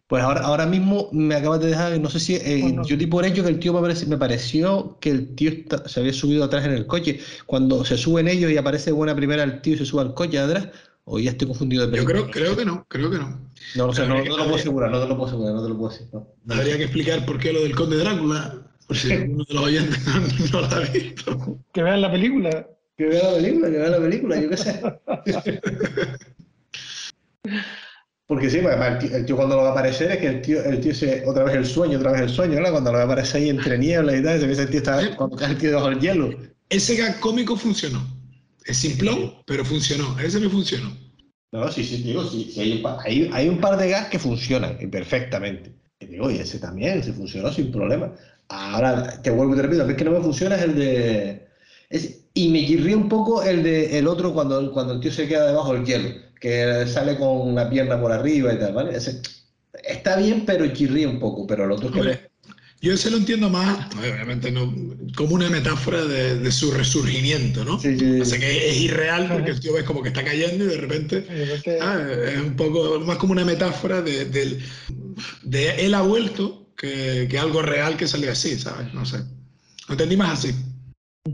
Pues 0.08 0.22
ahora, 0.22 0.40
ahora 0.40 0.64
mismo 0.64 1.10
me 1.12 1.34
acabas 1.34 1.60
de 1.60 1.66
dejar, 1.68 2.00
no 2.00 2.08
sé 2.08 2.18
si, 2.18 2.36
eh, 2.36 2.74
yo 2.86 2.96
di 2.96 3.06
por 3.06 3.26
hecho 3.26 3.42
que 3.42 3.50
el 3.50 3.58
tío 3.58 3.74
me, 3.78 4.16
pareció 4.16 4.96
que 5.00 5.10
el 5.10 5.34
tío 5.34 5.50
está- 5.50 5.86
se 5.86 6.00
había 6.00 6.14
subido 6.14 6.44
atrás 6.44 6.64
en 6.64 6.72
el 6.72 6.86
coche. 6.86 7.20
Cuando 7.44 7.84
se 7.84 7.98
suben 7.98 8.26
ellos 8.26 8.50
y 8.50 8.56
aparece 8.56 8.90
buena 8.90 9.14
primera 9.14 9.42
el 9.42 9.60
tío 9.60 9.74
y 9.74 9.76
se 9.78 9.84
sube 9.84 10.00
al 10.00 10.14
coche 10.14 10.38
atrás, 10.38 10.68
o 11.04 11.18
ya 11.18 11.32
estoy 11.32 11.48
confundido 11.48 11.86
de 11.86 11.88
Yo 11.98 12.06
película. 12.06 12.30
creo, 12.32 12.46
creo 12.46 12.56
que 12.56 12.64
no, 12.64 12.86
creo 12.88 13.10
que 13.10 13.18
no. 13.18 13.38
No 13.76 13.86
lo 13.88 13.92
sé, 13.92 14.06
no, 14.06 14.16
no 14.16 14.22
que- 14.22 14.30
lo 14.30 14.36
puedo 14.38 14.54
asegurar, 14.54 14.90
no 14.90 14.98
te 15.02 15.08
lo 15.08 15.14
puedo 15.16 15.28
asegurar, 15.28 15.54
no 15.54 15.62
te 15.62 15.68
lo 15.68 15.76
puedo 15.76 15.90
decir. 15.92 16.06
no. 16.12 16.26
Habría 16.54 16.76
que 16.78 16.84
explicar 16.84 17.26
por 17.26 17.38
qué 17.38 17.52
lo 17.52 17.60
del 17.60 17.74
conde 17.74 17.98
Drácula, 17.98 18.62
por 18.86 18.96
si 18.96 19.08
uno 19.12 19.44
de 19.44 19.54
los 19.54 19.62
oyentes 19.62 19.98
no, 20.52 20.60
lo 20.62 20.66
ha 20.68 20.80
visto. 20.80 21.58
Que 21.74 21.82
vean 21.82 22.00
la 22.00 22.10
película. 22.10 22.66
Que 22.96 23.04
vea 23.04 23.30
la 23.30 23.36
película, 23.36 23.70
que 23.70 23.76
vea 23.76 23.90
la 23.90 23.98
película, 23.98 24.40
yo 24.40 24.48
qué 24.48 24.56
sé. 24.56 24.80
Porque 28.28 28.50
sí, 28.50 28.58
además 28.58 28.92
el 28.92 28.98
tío, 29.08 29.16
el 29.16 29.26
tío 29.26 29.36
cuando 29.36 29.56
lo 29.56 29.62
va 29.62 29.68
a 29.70 29.72
aparecer 29.72 30.12
es 30.12 30.18
que 30.18 30.26
el 30.28 30.42
tío, 30.42 30.62
el 30.62 30.80
tío 30.80 30.94
se, 30.94 31.24
otra 31.26 31.44
vez 31.44 31.56
el 31.56 31.66
sueño, 31.66 31.98
otra 31.98 32.12
vez 32.12 32.20
el 32.22 32.28
sueño, 32.28 32.60
¿no? 32.60 32.70
Cuando 32.70 32.92
lo 32.92 32.98
va 32.98 33.04
a 33.04 33.06
aparecer 33.06 33.40
ahí 33.42 33.48
entre 33.48 33.78
nieblas 33.78 34.16
y 34.16 34.22
tal, 34.22 34.38
se 34.38 34.46
ve 34.46 34.52
ese 34.52 34.66
tío 34.66 34.78
está, 34.78 35.16
cuando 35.16 35.36
cae 35.36 35.52
el 35.52 35.58
tío 35.58 35.70
debajo 35.70 35.88
del 35.88 36.00
hielo. 36.00 36.30
Ese 36.68 36.96
gag 36.96 37.18
cómico 37.20 37.56
funcionó. 37.56 38.06
Es 38.66 38.76
simplón, 38.76 39.34
pero 39.46 39.64
funcionó. 39.64 40.18
Ese 40.20 40.40
me 40.40 40.50
funcionó. 40.50 40.94
No, 41.52 41.72
sí, 41.72 41.82
sí, 41.82 42.02
digo, 42.02 42.22
sí, 42.24 42.50
sí, 42.52 42.60
hay, 42.60 42.72
un 42.76 42.82
par, 42.82 42.98
hay, 43.06 43.30
hay 43.32 43.48
un 43.48 43.58
par 43.60 43.78
de 43.78 43.88
gas 43.88 44.08
que 44.10 44.18
funcionan 44.18 44.76
y 44.78 44.86
perfectamente. 44.86 45.72
Y 45.98 46.06
digo, 46.06 46.30
y 46.30 46.36
ese 46.36 46.58
también, 46.58 47.02
se 47.02 47.14
funcionó 47.14 47.50
sin 47.50 47.72
problema. 47.72 48.12
Ahora, 48.48 49.22
te 49.22 49.30
vuelvo 49.30 49.54
y 49.54 49.56
te 49.56 49.62
repito, 49.62 49.84
el 49.84 49.96
que 49.96 50.04
no 50.04 50.10
me 50.12 50.20
funciona 50.20 50.56
es 50.56 50.62
el 50.64 50.74
de... 50.76 51.48
es- 51.88 52.24
y 52.34 52.50
me 52.50 52.64
chirría 52.66 52.96
un 52.96 53.08
poco 53.08 53.42
el 53.42 53.62
de 53.64 53.98
el 53.98 54.06
otro 54.06 54.32
cuando, 54.32 54.70
cuando 54.72 54.92
el 54.94 55.00
tío 55.00 55.10
se 55.10 55.26
queda 55.26 55.46
debajo 55.46 55.72
del 55.74 55.84
hielo, 55.84 56.10
que 56.40 56.86
sale 56.86 57.16
con 57.16 57.40
una 57.48 57.68
pierna 57.68 58.00
por 58.00 58.12
arriba 58.12 58.52
y 58.52 58.58
tal, 58.58 58.72
¿vale? 58.74 58.96
Ese, 58.96 59.20
está 59.84 60.16
bien, 60.16 60.44
pero 60.46 60.66
chirría 60.72 61.08
un 61.08 61.18
poco, 61.18 61.46
pero 61.46 61.64
el 61.64 61.72
otro 61.72 61.88
es 61.88 61.92
que. 61.94 62.00
Hombre, 62.00 62.30
yo 62.80 62.92
ese 62.92 63.10
lo 63.10 63.16
entiendo 63.16 63.50
más, 63.50 63.92
obviamente 63.96 64.52
no, 64.52 64.72
como 65.16 65.34
una 65.34 65.50
metáfora 65.50 66.04
de, 66.04 66.38
de 66.38 66.52
su 66.52 66.70
resurgimiento, 66.70 67.64
¿no? 67.64 67.80
Sí, 67.80 67.98
sí, 67.98 68.20
O 68.20 68.24
sea 68.24 68.38
que 68.38 68.70
es 68.70 68.76
irreal 68.80 69.28
porque 69.32 69.50
el 69.50 69.58
tío 69.60 69.72
ves 69.72 69.82
como 69.82 70.00
que 70.00 70.08
está 70.10 70.22
cayendo 70.24 70.64
y 70.64 70.68
de 70.68 70.76
repente 70.76 71.26
ah, 71.80 72.00
es 72.32 72.38
un 72.40 72.54
poco 72.54 73.00
más 73.00 73.16
como 73.16 73.32
una 73.32 73.44
metáfora 73.44 74.00
de, 74.00 74.26
del- 74.26 74.62
de 75.42 75.86
él 75.86 75.94
ha 75.94 76.02
vuelto 76.02 76.68
que, 76.76 77.26
que 77.28 77.38
algo 77.38 77.62
real 77.62 77.96
que 77.96 78.06
sale 78.06 78.28
así, 78.30 78.56
¿sabes? 78.56 78.94
No 78.94 79.04
sé. 79.04 79.18
Lo 79.88 79.94
entendí 79.94 80.16
más 80.16 80.38
así. 80.38 80.54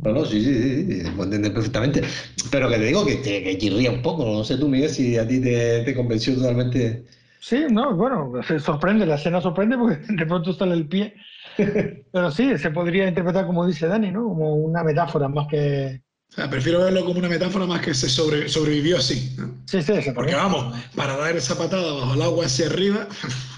No, 0.03 0.12
no, 0.12 0.25
sí, 0.25 0.43
sí, 0.43 0.55
sí, 0.55 1.01
sí, 1.03 1.11
lo 1.16 1.25
entiendes 1.25 1.53
perfectamente. 1.53 2.03
Pero 2.51 2.69
que 2.69 2.77
te 2.79 2.85
digo 2.87 3.05
que, 3.07 3.21
que, 3.21 3.43
que 3.43 3.59
chirría 3.59 3.91
un 3.91 4.03
poco, 4.03 4.25
no 4.25 4.45
sé 4.45 4.57
tú, 4.57 4.69
Miguel, 4.69 4.91
si 4.91 5.16
a 5.19 5.27
ti 5.27 5.41
te, 5.41 5.83
te 5.85 5.95
convenció 5.95 6.35
totalmente. 6.35 7.05
Sí, 7.41 7.65
no, 7.71 7.95
bueno, 7.95 8.33
se 8.47 8.59
sorprende, 8.59 9.05
la 9.07 9.16
escena 9.16 9.41
sorprende 9.41 9.77
porque 9.77 9.99
de 10.09 10.27
pronto 10.27 10.53
sale 10.53 10.75
el 10.75 10.89
pie. 10.89 11.15
Pero 12.12 12.31
sí, 12.31 12.57
se 12.59 12.71
podría 12.71 13.07
interpretar 13.09 13.47
como 13.47 13.66
dice 13.66 13.87
Dani, 13.87 14.11
¿no? 14.11 14.25
Como 14.25 14.55
una 14.55 14.83
metáfora 14.83 15.29
más 15.29 15.47
que. 15.49 16.01
O 16.31 16.35
sea, 16.35 16.51
prefiero 16.51 16.81
verlo 16.81 17.05
como 17.05 17.19
una 17.21 17.29
metáfora 17.29 17.65
más 17.66 17.81
que 17.81 17.95
se 17.95 18.09
sobre- 18.09 18.49
sobrevivió 18.49 18.97
así. 18.99 19.37
¿no? 19.39 19.55
Sí, 19.66 19.83
sí, 19.83 19.93
Porque 20.15 20.35
vamos, 20.35 20.75
para 20.97 21.16
dar 21.16 21.37
esa 21.37 21.57
patada 21.57 21.93
bajo 21.93 22.15
el 22.15 22.23
agua 22.23 22.47
hacia 22.47 22.66
arriba, 22.66 23.07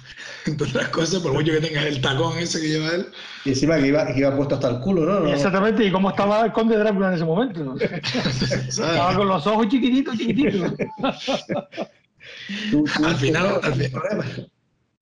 entre 0.47 0.69
otras 0.69 0.89
cosas, 0.89 1.23
por 1.23 1.33
mucho 1.33 1.53
que 1.53 1.61
tengas 1.61 1.87
el 1.87 2.01
tacón 2.01 2.39
ese 2.39 2.61
que 2.61 2.69
lleva 2.69 2.91
él. 2.91 3.07
Y 3.45 3.51
encima 3.51 3.77
que 3.77 3.89
iba, 3.89 4.07
que 4.07 4.19
iba 4.19 4.37
puesto 4.37 4.55
hasta 4.55 4.71
el 4.71 4.81
culo, 4.81 5.05
¿no? 5.05 5.29
Exactamente, 5.29 5.85
y 5.85 5.91
cómo 5.91 6.11
estaba 6.11 6.45
el 6.45 6.53
conde 6.53 6.77
Drácula 6.77 7.09
en 7.09 7.15
ese 7.15 7.25
momento. 7.25 7.75
estaba 8.69 9.15
con 9.15 9.29
los 9.29 9.47
ojos 9.47 9.69
chiquititos, 9.69 10.17
chiquititos. 10.17 10.73
al 13.05 13.17
final, 13.17 13.61
al, 13.63 13.75
final, 13.75 14.51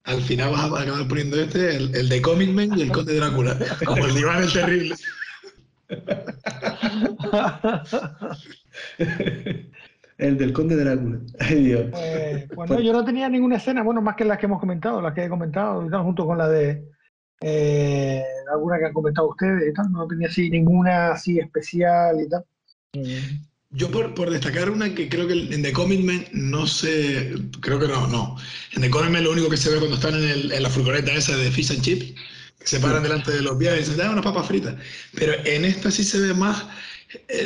al 0.03 0.21
final 0.21 0.51
vas 0.51 0.61
a 0.61 0.81
acabar 0.81 1.07
poniendo 1.07 1.39
este, 1.39 1.75
el, 1.75 1.95
el 1.95 2.09
de 2.09 2.21
Comic 2.21 2.49
Man 2.49 2.77
y 2.77 2.83
el 2.83 2.91
conde 2.91 3.15
Drácula, 3.15 3.57
como 3.85 4.05
el 4.05 4.15
diván 4.15 4.43
el 4.43 4.53
terrible. 4.53 4.95
El 10.17 10.37
del 10.37 10.53
Conde 10.53 10.75
Drácula. 10.75 11.19
Ay, 11.39 11.63
Dios. 11.63 11.85
Eh, 11.93 12.47
bueno, 12.55 12.79
yo 12.79 12.93
no 12.93 13.03
tenía 13.03 13.27
ninguna 13.29 13.57
escena, 13.57 13.83
bueno, 13.83 14.01
más 14.01 14.15
que 14.15 14.25
las 14.25 14.37
que 14.37 14.45
hemos 14.45 14.59
comentado, 14.59 15.01
las 15.01 15.13
que 15.13 15.25
he 15.25 15.29
comentado, 15.29 15.85
y 15.85 15.89
tal, 15.89 16.03
junto 16.03 16.25
con 16.25 16.37
la 16.37 16.47
de 16.47 16.85
eh, 17.41 18.23
alguna 18.51 18.79
que 18.79 18.85
han 18.85 18.93
comentado 18.93 19.29
ustedes 19.29 19.69
y 19.69 19.73
tal. 19.73 19.91
No 19.91 20.07
tenía 20.07 20.27
así 20.27 20.49
ninguna 20.49 21.11
así 21.11 21.39
especial 21.39 22.21
y 22.21 22.29
tal. 22.29 22.43
Yo 23.71 23.91
por, 23.91 24.13
por, 24.13 24.29
destacar 24.29 24.69
una 24.69 24.93
que 24.95 25.09
creo 25.09 25.27
que 25.27 25.33
en 25.33 25.61
The 25.61 25.73
Comic 25.73 25.99
Man 26.05 26.25
no 26.31 26.65
sé, 26.65 27.33
creo 27.59 27.77
que 27.77 27.87
no, 27.87 28.07
no. 28.07 28.37
En 28.73 28.81
The 28.81 28.89
Comic 28.89 29.11
Man 29.11 29.23
lo 29.25 29.31
único 29.31 29.49
que 29.49 29.57
se 29.57 29.69
ve 29.69 29.79
cuando 29.79 29.97
están 29.97 30.15
en, 30.15 30.23
el, 30.23 30.51
en 30.53 30.63
la 30.63 30.69
furgoneta 30.69 31.11
esa 31.11 31.35
de 31.35 31.51
Fish 31.51 31.71
and 31.71 31.81
Chips, 31.81 32.13
que 32.59 32.67
se 32.67 32.79
paran 32.79 33.03
delante 33.03 33.31
de 33.31 33.41
los 33.41 33.57
viajes 33.57 33.81
y 33.81 33.91
dicen, 33.91 33.97
da 33.97 34.11
una 34.11 34.21
papa 34.21 34.43
frita. 34.43 34.77
Pero 35.13 35.33
en 35.43 35.65
esta 35.65 35.91
sí 35.91 36.05
se 36.05 36.21
ve 36.21 36.33
más 36.33 36.65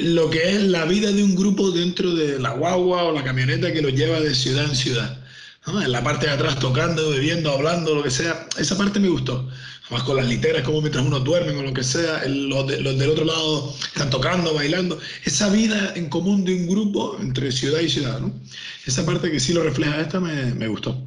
lo 0.01 0.29
que 0.29 0.49
es 0.49 0.63
la 0.63 0.85
vida 0.85 1.11
de 1.11 1.23
un 1.23 1.35
grupo 1.35 1.71
dentro 1.71 2.13
de 2.13 2.39
la 2.39 2.51
guagua 2.51 3.03
o 3.03 3.11
la 3.11 3.23
camioneta 3.23 3.71
que 3.73 3.81
lo 3.81 3.89
lleva 3.89 4.19
de 4.19 4.33
ciudad 4.33 4.65
en 4.65 4.75
ciudad. 4.75 5.17
En 5.67 5.91
la 5.91 6.03
parte 6.03 6.25
de 6.25 6.31
atrás 6.31 6.57
tocando, 6.59 7.11
bebiendo, 7.11 7.51
hablando, 7.51 7.93
lo 7.93 8.03
que 8.03 8.09
sea. 8.09 8.47
Esa 8.57 8.77
parte 8.77 8.99
me 8.99 9.09
gustó. 9.09 9.47
Además 9.85 10.03
con 10.03 10.17
las 10.17 10.27
literas, 10.27 10.63
como 10.63 10.81
mientras 10.81 11.05
uno 11.05 11.19
duerme 11.19 11.51
o 11.51 11.63
lo 11.63 11.73
que 11.73 11.83
sea, 11.83 12.23
los, 12.27 12.67
de, 12.67 12.81
los, 12.81 12.97
del 12.97 13.09
otro 13.09 13.25
lado 13.25 13.73
están 13.83 14.09
tocando, 14.09 14.53
bailando. 14.53 14.99
Esa 15.25 15.49
vida 15.49 15.93
en 15.95 16.09
común 16.09 16.45
de 16.45 16.55
un 16.55 16.67
grupo 16.67 17.17
entre 17.19 17.51
ciudad 17.51 17.81
y 17.81 17.89
ciudad. 17.89 18.19
Esa 18.85 19.05
parte 19.05 19.29
que 19.29 19.39
sí 19.39 19.53
lo 19.53 19.63
refleja 19.63 20.01
esta 20.01 20.19
me, 20.19 20.53
me 20.55 20.67
gustó. 20.67 21.03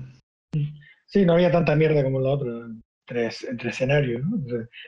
Sí, 1.06 1.24
no 1.24 1.34
había 1.34 1.50
tanta 1.50 1.74
mierda 1.76 2.02
como 2.02 2.20
la 2.20 2.30
otra, 2.30 2.50
entre, 3.06 3.30
entre 3.50 3.70
escenarios, 3.70 4.22
¿no? 4.24 4.36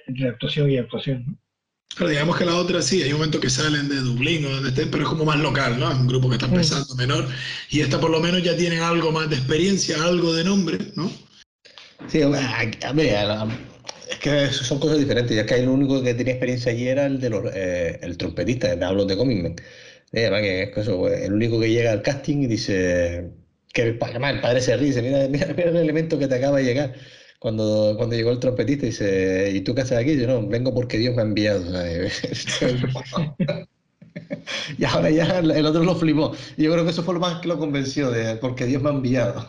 entre, 0.06 0.28
actuación 0.28 0.70
y 0.70 0.78
actuación. 0.78 1.38
Claro, 1.94 2.10
digamos 2.10 2.36
que 2.36 2.44
la 2.44 2.56
otra 2.56 2.82
sí, 2.82 3.02
hay 3.02 3.12
momentos 3.12 3.40
que 3.40 3.48
salen 3.48 3.88
de 3.88 3.96
Dublín 3.96 4.44
o 4.46 4.50
donde 4.50 4.70
estén, 4.70 4.90
pero 4.90 5.04
es 5.04 5.08
como 5.08 5.24
más 5.24 5.38
local, 5.38 5.78
¿no? 5.78 5.90
Es 5.92 5.96
un 5.96 6.08
grupo 6.08 6.28
que 6.28 6.34
está 6.34 6.46
empezando, 6.46 6.92
mm. 6.94 6.98
menor. 6.98 7.28
Y 7.70 7.80
esta 7.80 8.00
por 8.00 8.10
lo 8.10 8.20
menos 8.20 8.42
ya 8.42 8.56
tienen 8.56 8.80
algo 8.80 9.12
más 9.12 9.30
de 9.30 9.36
experiencia, 9.36 10.02
algo 10.02 10.34
de 10.34 10.42
nombre, 10.42 10.78
¿no? 10.96 11.10
Sí, 12.08 12.22
a 12.22 12.28
ver, 12.28 12.40
es 14.10 14.18
que 14.18 14.48
son 14.48 14.80
cosas 14.80 14.98
diferentes. 14.98 15.36
Ya 15.36 15.46
que 15.46 15.54
el 15.54 15.68
único 15.68 16.02
que 16.02 16.14
tenía 16.14 16.34
experiencia 16.34 16.72
allí 16.72 16.88
era 16.88 17.06
el 17.06 17.20
de 17.20 17.30
los, 17.30 17.44
eh, 17.54 17.98
el 18.02 18.16
trompetista, 18.16 18.72
hablo 18.72 19.04
de 19.04 19.16
Comic 19.16 19.42
Man. 19.42 19.56
que 20.10 20.62
es 20.62 20.76
eso, 20.76 21.08
el 21.08 21.32
único 21.32 21.60
que 21.60 21.70
llega 21.70 21.92
al 21.92 22.02
casting 22.02 22.38
y 22.38 22.46
dice 22.46 23.30
que 23.72 23.82
el, 23.82 23.98
además, 24.00 24.34
el 24.34 24.40
padre 24.40 24.60
se 24.60 24.76
ríe, 24.76 24.88
dice, 24.88 25.02
mira, 25.02 25.28
mira, 25.28 25.46
mira 25.56 25.70
el 25.70 25.76
elemento 25.76 26.18
que 26.18 26.26
te 26.26 26.34
acaba 26.36 26.58
de 26.58 26.64
llegar 26.64 26.94
cuando, 27.44 27.92
cuando 27.98 28.16
llegó 28.16 28.30
el 28.30 28.38
trompetista 28.38 28.86
dice, 28.86 29.52
¿y 29.54 29.60
tú 29.60 29.74
qué 29.74 29.82
haces 29.82 29.98
aquí? 29.98 30.16
Yo 30.16 30.26
no, 30.26 30.48
vengo 30.48 30.72
porque 30.72 30.96
Dios 30.96 31.14
me 31.14 31.20
ha 31.20 31.26
enviado. 31.26 31.62
y 34.78 34.84
ahora 34.84 35.10
ya 35.10 35.40
el 35.40 35.66
otro 35.66 35.84
lo 35.84 35.94
flipó. 35.94 36.34
Y 36.56 36.62
yo 36.62 36.72
creo 36.72 36.84
que 36.84 36.90
eso 36.92 37.02
fue 37.02 37.12
lo 37.12 37.20
más 37.20 37.42
que 37.42 37.48
lo 37.48 37.58
convenció, 37.58 38.10
de 38.10 38.36
porque 38.36 38.64
Dios 38.64 38.82
me 38.82 38.88
ha 38.88 38.94
enviado. 38.94 39.46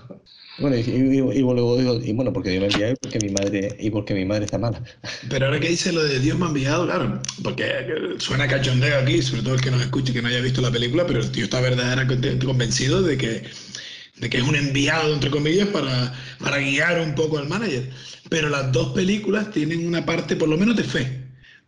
Bueno, 0.58 0.76
y, 0.76 0.82
y, 0.82 1.20
y, 1.20 1.40
luego 1.40 1.78
digo, 1.78 1.96
y 2.04 2.12
bueno, 2.12 2.34
porque 2.34 2.50
Dios 2.50 2.64
me 2.64 2.68
ha 2.68 2.72
enviado 2.72 2.92
y 2.92 2.96
porque 2.98 3.20
mi 3.22 3.30
madre, 3.30 3.78
y 3.80 3.90
porque 3.90 4.14
mi 4.14 4.26
madre 4.26 4.44
está 4.44 4.58
mala. 4.58 4.84
Pero 5.30 5.46
ahora 5.46 5.62
que 5.62 5.70
dice 5.70 5.94
lo 5.94 6.04
de 6.04 6.20
Dios 6.20 6.38
me 6.38 6.44
ha 6.44 6.50
enviado, 6.50 6.88
claro, 6.88 7.22
porque 7.44 7.64
suena 8.18 8.46
cachondeo 8.46 9.00
aquí, 9.00 9.22
sobre 9.22 9.42
todo 9.42 9.56
el 9.56 9.62
que 9.62 9.72
nos 9.72 9.82
escuche 9.82 10.12
que 10.12 10.22
no 10.22 10.28
haya 10.28 10.42
visto 10.42 10.60
la 10.60 10.70
película, 10.70 11.08
pero 11.08 11.22
el 11.22 11.32
tío 11.32 11.46
está 11.46 11.62
verdaderamente 11.62 12.38
convencido 12.46 13.02
de 13.02 13.18
que 13.18 13.44
de 14.18 14.30
que 14.30 14.38
es 14.38 14.44
un 14.44 14.56
enviado, 14.56 15.14
entre 15.14 15.30
comillas, 15.30 15.68
para, 15.68 16.14
para 16.40 16.58
guiar 16.60 17.00
un 17.02 17.16
poco 17.16 17.38
al 17.38 17.48
manager. 17.48 17.90
Pero 18.30 18.50
las 18.50 18.72
dos 18.72 18.94
películas 18.94 19.52
tienen 19.52 19.86
una 19.86 20.06
parte, 20.06 20.36
por 20.36 20.50
lo 20.50 20.58
menos, 20.58 20.76
de 20.76 20.84
fe, 20.84 21.26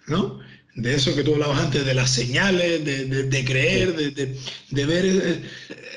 ¿no? 0.08 0.40
De 0.76 0.94
eso 0.94 1.16
que 1.16 1.24
tú 1.24 1.34
hablabas 1.34 1.60
antes, 1.60 1.86
de 1.86 1.94
las 1.94 2.10
señales, 2.12 2.86
de, 2.86 3.06
de, 3.06 3.24
de 3.24 3.46
creer, 3.46 3.96
de, 3.96 4.38
de, 4.70 4.86
ver 4.86 5.06
eh, 5.06 5.42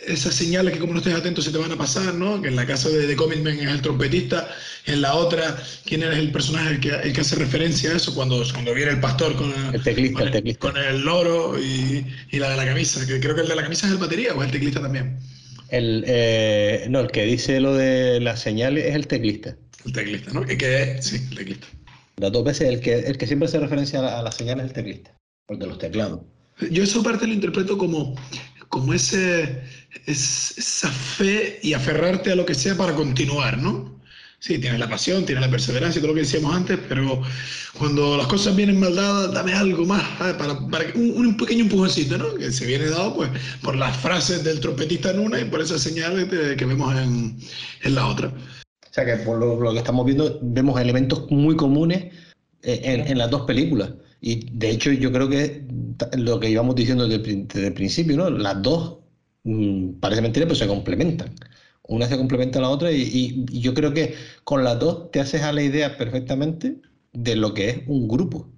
esas 0.07 0.35
señales 0.35 0.73
que 0.73 0.81
como 0.81 0.95
no 0.95 1.01
estés 1.01 1.15
atento 1.15 1.43
se 1.43 1.51
te 1.51 1.59
van 1.59 1.71
a 1.71 1.77
pasar, 1.77 2.15
¿no? 2.15 2.41
Que 2.41 2.49
en 2.49 2.57
la 2.57 2.67
casa 2.67 2.89
de, 2.89 3.15
Comic 3.15 3.43
Man 3.43 3.59
es 3.59 3.69
el 3.69 3.83
trompetista, 3.83 4.49
en 4.87 5.03
la 5.03 5.15
otra, 5.15 5.63
¿quién 5.85 6.03
es 6.03 6.17
el 6.17 6.33
personaje 6.33 6.71
el 6.71 6.81
que, 6.81 6.89
el 6.89 7.13
que 7.13 7.21
hace 7.21 7.37
referencia 7.37 7.91
a 7.91 7.97
eso? 7.97 8.15
Cuando, 8.15 8.43
cuando 8.53 8.73
viene 8.75 8.93
el 8.93 9.01
pastor 9.01 9.37
con 9.37 9.53
el, 9.75 9.83
teclista, 9.83 10.19
con 10.19 10.29
el, 10.29 10.33
teclista. 10.33 10.61
Con 10.61 10.77
el 10.79 11.03
loro 11.03 11.59
y, 11.59 12.07
y 12.31 12.39
la 12.39 12.51
de 12.51 12.57
la 12.57 12.65
camisa, 12.65 13.07
que 13.07 13.21
creo 13.21 13.35
que 13.35 13.43
el 13.43 13.49
de 13.49 13.57
la 13.57 13.63
camisa 13.63 13.87
es 13.87 13.93
el 13.93 13.99
batería 13.99 14.33
o 14.35 14.41
es 14.41 14.47
el 14.47 14.53
teclista 14.53 14.81
también. 14.81 15.19
El, 15.71 16.05
eh, 16.07 16.87
no, 16.91 17.01
el 17.01 17.11
que 17.11 17.25
dice 17.25 17.61
lo 17.61 17.75
de 17.75 18.21
las 18.21 18.41
señales 18.41 18.87
es 18.87 18.95
el 18.95 19.07
teclista. 19.07 19.57
El 19.85 19.93
teclista, 19.93 20.33
¿no? 20.33 20.45
Que, 20.45 20.99
sí, 21.01 21.17
el 21.31 21.37
teclista. 21.37 21.67
Las 22.17 22.33
dos 22.33 22.45
veces, 22.45 22.69
el 22.69 22.81
que, 22.81 22.99
el 22.99 23.17
que 23.17 23.27
siempre 23.27 23.49
hace 23.49 23.59
referencia 23.59 24.01
a, 24.01 24.03
la, 24.03 24.19
a 24.19 24.23
las 24.23 24.35
señales 24.35 24.65
es 24.65 24.71
el 24.71 24.75
teclista, 24.75 25.17
el 25.49 25.59
de 25.59 25.67
los 25.67 25.79
teclados. 25.79 26.21
Yo 26.71 26.83
esa 26.83 27.03
parte 27.03 27.27
lo 27.27 27.33
interpreto 27.33 27.79
como, 27.79 28.15
como 28.69 28.93
ese, 28.93 29.63
es, 30.07 30.59
esa 30.59 30.91
fe 30.91 31.59
y 31.63 31.73
aferrarte 31.73 32.33
a 32.33 32.35
lo 32.35 32.45
que 32.45 32.55
sea 32.55 32.77
para 32.77 32.95
continuar, 32.95 33.59
¿no? 33.59 34.00
Sí, 34.41 34.59
tienes 34.59 34.81
la 34.81 34.89
pasión, 34.89 35.27
tienes 35.27 35.45
la 35.45 35.51
perseverancia, 35.51 36.01
todo 36.01 36.13
lo 36.13 36.15
que 36.15 36.23
decíamos 36.23 36.55
antes, 36.55 36.79
pero 36.89 37.21
cuando 37.79 38.17
las 38.17 38.27
cosas 38.27 38.57
vienen 38.57 38.81
mal 38.81 38.97
dadas, 38.97 39.35
dame 39.35 39.53
algo 39.53 39.85
más, 39.85 40.03
¿sabes? 40.17 40.35
para, 40.37 40.59
para 40.69 40.87
un, 40.95 41.27
un, 41.27 41.37
pequeño 41.37 41.65
empujoncito, 41.65 42.17
¿no? 42.17 42.35
Que 42.37 42.51
se 42.51 42.65
viene 42.65 42.87
dado 42.87 43.15
pues 43.17 43.29
por 43.63 43.77
las 43.77 43.95
frases 43.99 44.43
del 44.43 44.59
trompetista 44.61 45.11
en 45.11 45.19
una 45.19 45.39
y 45.39 45.45
por 45.45 45.61
esas 45.61 45.83
señales 45.83 46.27
que, 46.31 46.65
vemos 46.65 46.97
en, 46.97 47.39
en, 47.83 47.95
la 47.95 48.07
otra. 48.07 48.29
O 48.29 48.93
sea 48.95 49.05
que 49.05 49.17
por 49.25 49.39
lo, 49.39 49.61
lo, 49.61 49.73
que 49.73 49.79
estamos 49.79 50.07
viendo, 50.07 50.39
vemos 50.41 50.81
elementos 50.81 51.31
muy 51.31 51.55
comunes 51.55 52.07
en, 52.63 53.07
en, 53.07 53.19
las 53.19 53.31
dos 53.31 53.43
películas. 53.43 53.91
Y 54.23 54.47
de 54.53 54.71
hecho 54.71 54.91
yo 54.91 55.13
creo 55.13 55.29
que 55.29 55.67
lo 56.17 56.41
que 56.41 56.49
íbamos 56.49 56.77
diciendo 56.77 57.07
desde, 57.07 57.45
desde 57.45 57.67
el 57.67 57.75
principio, 57.75 58.17
¿no? 58.17 58.31
Las 58.31 58.63
dos, 58.63 59.01
mmm, 59.45 60.01
parece 60.01 60.23
mentira, 60.23 60.47
pero 60.47 60.57
se 60.57 60.67
complementan 60.67 61.35
una 61.91 62.07
se 62.07 62.17
complementa 62.17 62.59
a 62.59 62.63
la 62.63 62.71
otra 62.71 62.93
y, 62.93 63.45
yo 63.61 63.75
creo 63.75 63.93
que 63.93 64.15
con 64.45 64.65
las 64.65 64.79
dos 64.79 65.11
te 65.11 65.21
haces 65.21 65.43
a 65.43 65.53
la 65.53 65.63
idea 65.63 65.97
perfectamente 65.99 66.81
de 67.13 67.37
lo 67.37 67.53
que 67.55 67.71
es 67.71 67.79
un 67.89 68.09
grupo, 68.09 68.49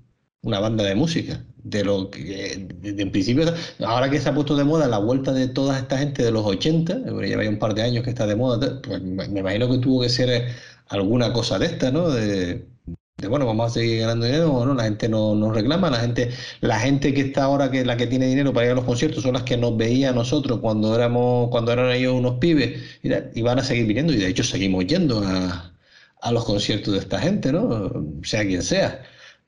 una 0.43 0.61
banda 0.61 0.85
de 0.85 0.95
música, 0.95 1.45
de 1.65 1.85
lo 1.85 2.11
que 2.11 2.53
en 2.53 3.11
principio, 3.11 3.45
ahora 3.87 4.11
que 4.11 4.21
se 4.21 4.29
ha 4.29 4.35
puesto 4.35 4.57
de 4.57 4.65
moda 4.65 4.87
la 4.89 4.99
vuelta 4.99 5.33
de 5.33 5.49
toda 5.49 5.79
esta 5.79 5.99
gente 5.99 6.23
de 6.23 6.31
los 6.31 6.45
80, 6.45 6.95
lleva 7.23 7.45
ya 7.45 7.51
un 7.51 7.59
par 7.59 7.75
de 7.75 7.83
años 7.83 8.05
que 8.05 8.11
está 8.11 8.27
de 8.27 8.37
moda, 8.37 8.81
pues 8.83 9.03
me 9.03 9.41
imagino 9.41 9.71
que 9.71 9.79
tuvo 9.79 10.03
que 10.03 10.09
ser 10.11 10.49
alguna 10.89 11.33
cosa 11.33 11.59
de 11.59 11.67
esta, 11.67 11.91
¿no? 11.91 12.09
Bueno, 13.29 13.47
vamos 13.47 13.71
a 13.71 13.75
seguir 13.75 14.01
ganando 14.01 14.27
dinero 14.27 14.53
o 14.53 14.67
no, 14.67 14.75
la 14.75 14.85
gente 14.85 15.09
no 15.09 15.35
nos 15.35 15.55
reclama, 15.55 15.91
la 15.91 15.99
gente, 15.99 16.31
la 16.61 16.79
gente 16.79 17.15
que 17.15 17.23
está 17.23 17.45
ahora 17.45 17.71
que 17.71 17.85
la 17.85 17.97
que 17.97 18.07
tiene 18.07 18.27
dinero 18.27 18.53
para 18.53 18.67
ir 18.67 18.73
a 18.73 18.75
los 18.77 18.85
conciertos 18.85 19.23
son 19.23 19.35
las 19.35 19.43
que 19.45 19.57
nos 19.57 19.77
veía 19.77 20.11
a 20.11 20.13
nosotros 20.13 20.61
cuando 20.61 20.95
éramos, 20.95 21.49
cuando 21.51 21.73
eran 21.73 21.91
ellos 21.91 22.15
unos 22.15 22.39
pibes 22.39 22.81
y, 23.03 23.43
van 23.43 23.59
a 23.59 23.65
seguir 23.65 23.87
viniendo 23.87 24.13
y 24.13 24.17
de 24.17 24.29
hecho 24.29 24.45
seguimos 24.45 24.87
yendo 24.87 25.23
a, 25.25 25.73
a, 26.21 26.33
los 26.33 26.45
conciertos 26.45 26.95
de 26.95 27.01
esta 27.01 27.19
gente, 27.21 27.53
¿no? 27.53 27.91
Sea 28.23 28.47
quien 28.47 28.63
sea. 28.63 29.03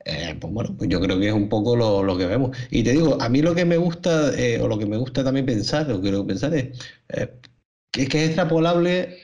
Eh, 0.05 0.37
pues 0.41 0.53
bueno, 0.53 0.75
pues 0.77 0.91
yo 0.91 1.01
creo 1.01 1.19
que 1.19 1.29
es 1.29 1.33
un 1.33 1.49
poco 1.49 1.77
lo, 1.77 2.03
lo, 2.03 2.17
que 2.19 2.27
vemos. 2.27 2.57
Y 2.71 2.83
te 2.83 2.93
digo, 2.93 3.21
a 3.21 3.29
mí 3.29 3.41
lo 3.43 3.55
que 3.55 3.65
me 3.65 3.77
gusta, 3.79 4.33
eh, 4.39 4.61
o 4.61 4.69
lo 4.69 4.79
que 4.79 4.87
me 4.87 4.97
gusta 4.99 5.25
también 5.25 5.47
pensar, 5.47 5.87
que 5.87 6.01
quiero 6.01 6.27
pensar 6.27 6.55
es, 6.55 6.79
eh, 7.09 7.33
es 7.93 8.09
que 8.09 8.23
es 8.23 8.27
extrapolable 8.29 9.19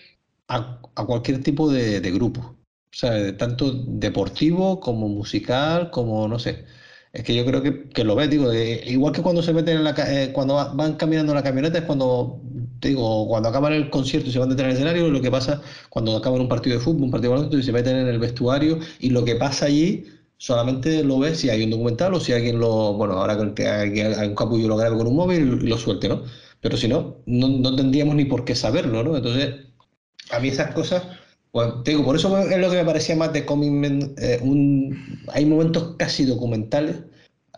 a, 0.48 0.80
a 0.94 1.06
cualquier 1.06 1.42
tipo 1.42 1.70
de, 1.70 2.00
de 2.00 2.10
grupo. 2.12 2.56
Sea, 2.92 3.36
tanto 3.36 3.72
deportivo 3.72 4.80
como 4.80 5.08
musical, 5.08 5.90
como 5.90 6.26
no 6.28 6.38
sé. 6.38 6.64
Es 7.12 7.24
que 7.24 7.34
yo 7.34 7.44
creo 7.44 7.62
que, 7.62 7.88
que 7.88 8.04
lo 8.04 8.14
ves, 8.16 8.30
digo, 8.30 8.48
de, 8.48 8.82
igual 8.86 9.12
que 9.12 9.22
cuando 9.22 9.42
se 9.42 9.52
meten 9.52 9.78
en 9.78 9.84
la 9.84 9.94
eh, 10.08 10.32
cuando 10.32 10.54
van 10.74 10.94
caminando 10.96 11.32
en 11.32 11.36
la 11.36 11.42
camioneta 11.42 11.78
es 11.78 11.84
cuando, 11.84 12.40
digo, 12.80 13.26
cuando 13.28 13.48
acaban 13.48 13.72
el 13.72 13.90
concierto 13.90 14.28
y 14.28 14.32
se 14.32 14.38
van 14.38 14.48
detrás 14.48 14.68
del 14.68 14.76
escenario, 14.76 15.10
lo 15.10 15.20
que 15.20 15.30
pasa 15.30 15.60
cuando 15.88 16.16
acaban 16.16 16.40
un 16.40 16.48
partido 16.48 16.76
de 16.78 16.82
fútbol, 16.84 17.04
un 17.04 17.10
partido 17.10 17.32
de 17.32 17.36
baloncesto 17.38 17.58
y 17.58 17.62
se 17.64 17.72
meten 17.72 17.96
en 17.96 18.08
el 18.08 18.18
vestuario 18.18 18.78
y 19.00 19.10
lo 19.10 19.24
que 19.24 19.36
pasa 19.36 19.66
allí 19.66 20.06
solamente 20.36 21.02
lo 21.04 21.18
ves 21.18 21.38
si 21.38 21.50
hay 21.50 21.62
un 21.64 21.70
documental 21.70 22.14
o 22.14 22.20
si 22.20 22.32
alguien 22.32 22.58
lo, 22.60 22.94
bueno, 22.94 23.14
ahora 23.14 23.36
que 23.54 23.66
hay 23.68 24.28
un 24.28 24.34
capullo 24.34 24.68
lo 24.68 24.76
grabe 24.76 24.96
con 24.96 25.06
un 25.06 25.16
móvil 25.16 25.60
y 25.62 25.66
lo 25.66 25.78
suelte, 25.78 26.08
¿no? 26.08 26.22
Pero 26.60 26.76
si 26.76 26.88
no, 26.88 27.22
no, 27.26 27.48
no 27.48 27.74
tendríamos 27.76 28.14
ni 28.14 28.24
por 28.24 28.44
qué 28.44 28.54
saberlo, 28.54 29.02
¿no? 29.02 29.16
Entonces, 29.16 29.54
a 30.30 30.40
mí 30.40 30.48
esas 30.48 30.74
cosas 30.74 31.04
te 31.84 31.90
digo, 31.90 32.04
por 32.04 32.16
eso 32.16 32.38
es 32.38 32.58
lo 32.58 32.70
que 32.70 32.76
me 32.76 32.84
parecía 32.84 33.16
más 33.16 33.32
de 33.32 33.44
Comic 33.44 34.18
eh, 34.18 34.38
un, 34.42 35.24
hay 35.28 35.46
momentos 35.46 35.96
casi 35.98 36.24
documentales 36.24 36.96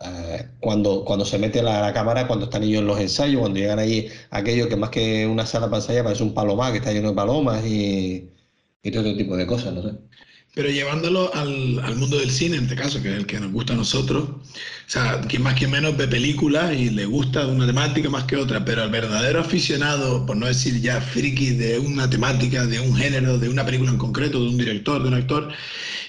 eh, 0.01 0.49
cuando, 0.59 1.05
cuando 1.05 1.25
se 1.25 1.37
mete 1.37 1.61
la, 1.61 1.93
cámara, 1.93 2.27
cuando 2.27 2.45
están 2.45 2.63
ellos 2.63 2.81
en 2.81 2.87
los 2.87 2.99
ensayos, 2.99 3.39
cuando 3.41 3.59
llegan 3.59 3.79
ahí 3.79 4.09
aquello 4.31 4.67
que 4.67 4.75
más 4.75 4.89
que 4.89 5.27
una 5.27 5.45
sala 5.45 5.67
para 5.67 5.77
ensayar 5.77 6.03
parece 6.03 6.23
un 6.23 6.33
palomar 6.33 6.71
que 6.71 6.79
está 6.79 6.91
lleno 6.91 7.09
de 7.09 7.15
palomas 7.15 7.65
y, 7.65 8.31
y 8.81 8.91
todo 8.91 9.15
tipo 9.15 9.37
de 9.37 9.47
cosas, 9.47 9.73
no 9.73 9.83
sé. 9.83 9.97
Pero 10.55 10.69
llevándolo 10.69 11.33
al, 11.33 11.79
al, 11.79 11.95
mundo 11.95 12.19
del 12.19 12.29
cine, 12.29 12.57
en 12.57 12.63
este 12.63 12.75
caso, 12.75 13.01
que 13.01 13.11
es 13.11 13.17
el 13.17 13.25
que 13.25 13.39
nos 13.39 13.51
gusta 13.51 13.73
a 13.73 13.75
nosotros, 13.75 14.29
o 14.29 14.41
sea, 14.85 15.19
quien 15.21 15.41
más 15.41 15.55
que 15.55 15.67
menos 15.67 15.97
ve 15.97 16.07
películas 16.07 16.75
y 16.75 16.91
le 16.91 17.05
gusta 17.05 17.47
una 17.47 17.65
temática 17.65 18.07
más 18.11 18.25
que 18.25 18.37
otra, 18.37 18.63
pero 18.63 18.83
al 18.83 18.91
verdadero 18.91 19.39
aficionado, 19.39 20.27
por 20.27 20.37
no 20.37 20.45
decir 20.45 20.79
ya 20.79 21.01
friki 21.01 21.51
de 21.51 21.79
una 21.79 22.07
temática, 22.07 22.67
de 22.67 22.79
un 22.79 22.95
género, 22.95 23.39
de 23.39 23.49
una 23.49 23.65
película 23.65 23.89
en 23.89 23.97
concreto, 23.97 24.43
de 24.43 24.49
un 24.49 24.57
director, 24.57 25.01
de 25.01 25.07
un 25.07 25.15
actor, 25.15 25.51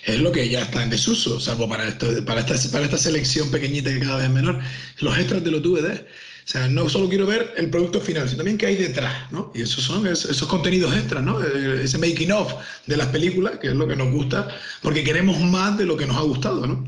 es 0.05 0.21
lo 0.21 0.31
que 0.31 0.47
ya 0.47 0.61
está 0.61 0.83
en 0.83 0.91
desuso, 0.91 1.41
salvo 1.41 1.67
para, 1.67 1.89
esto, 1.89 2.07
para, 2.27 2.41
esta, 2.41 2.71
para 2.71 2.85
esta 2.85 2.99
selección 2.99 3.51
pequeñita 3.51 3.91
que 3.95 4.01
cada 4.01 4.17
vez 4.17 4.27
es 4.27 4.33
menor, 4.33 4.61
los 5.01 5.17
extras 5.17 5.43
de 5.43 5.51
los 5.53 5.63
DVD. 5.63 6.05
O 6.45 6.47
sea, 6.47 6.69
no 6.69 6.91
solo 6.91 7.09
quiero 7.09 7.27
ver 7.27 7.55
el 7.57 7.71
producto 7.71 8.01
final, 8.01 8.29
sino 8.29 8.39
también 8.39 8.59
qué 8.59 8.67
hay 8.67 8.77
detrás, 8.77 9.33
¿no? 9.33 9.51
Y 9.55 9.63
esos 9.63 9.83
son 9.83 10.07
esos 10.07 10.47
contenidos 10.47 10.95
extras, 10.95 11.23
¿no? 11.23 11.43
Eh, 11.43 11.85
ese 11.85 11.97
making 11.97 12.33
of 12.33 12.53
de 12.87 12.99
las 12.99 13.07
películas, 13.07 13.59
que 13.59 13.69
es 13.69 13.75
lo 13.75 13.89
que 13.89 13.97
nos 13.97 14.13
gusta, 14.13 14.49
porque 14.83 15.03
queremos 15.03 15.41
más 15.41 15.79
de 15.79 15.87
lo 15.87 15.97
que 15.97 16.07
nos 16.07 16.19
ha 16.19 16.21
gustado, 16.21 16.67
¿no? 16.67 16.87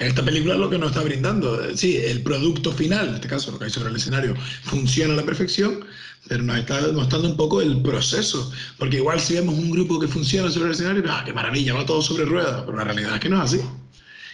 Esta 0.00 0.24
película 0.24 0.54
es 0.54 0.60
lo 0.60 0.70
que 0.70 0.78
nos 0.78 0.90
está 0.90 1.02
brindando. 1.02 1.76
Sí, 1.76 1.96
el 1.96 2.22
producto 2.22 2.72
final, 2.72 3.08
en 3.08 3.14
este 3.16 3.28
caso 3.28 3.52
lo 3.52 3.58
que 3.58 3.66
hay 3.66 3.70
sobre 3.70 3.90
el 3.90 3.96
escenario, 3.96 4.34
funciona 4.64 5.14
a 5.14 5.16
la 5.16 5.24
perfección, 5.24 5.84
pero 6.28 6.42
nos 6.42 6.58
está 6.58 6.80
mostrando 6.92 7.28
un 7.28 7.36
poco 7.36 7.60
el 7.60 7.80
proceso. 7.82 8.52
Porque 8.78 8.96
igual 8.96 9.20
si 9.20 9.34
vemos 9.34 9.54
un 9.54 9.70
grupo 9.70 9.98
que 10.00 10.08
funciona 10.08 10.50
sobre 10.50 10.66
el 10.66 10.72
escenario, 10.72 11.04
¡ah, 11.08 11.22
qué 11.24 11.32
maravilla! 11.32 11.74
Va 11.74 11.86
todo 11.86 12.02
sobre 12.02 12.24
ruedas, 12.24 12.62
pero 12.64 12.78
la 12.78 12.84
realidad 12.84 13.14
es 13.14 13.20
que 13.20 13.28
no 13.28 13.42
es 13.44 13.54
así. 13.54 13.60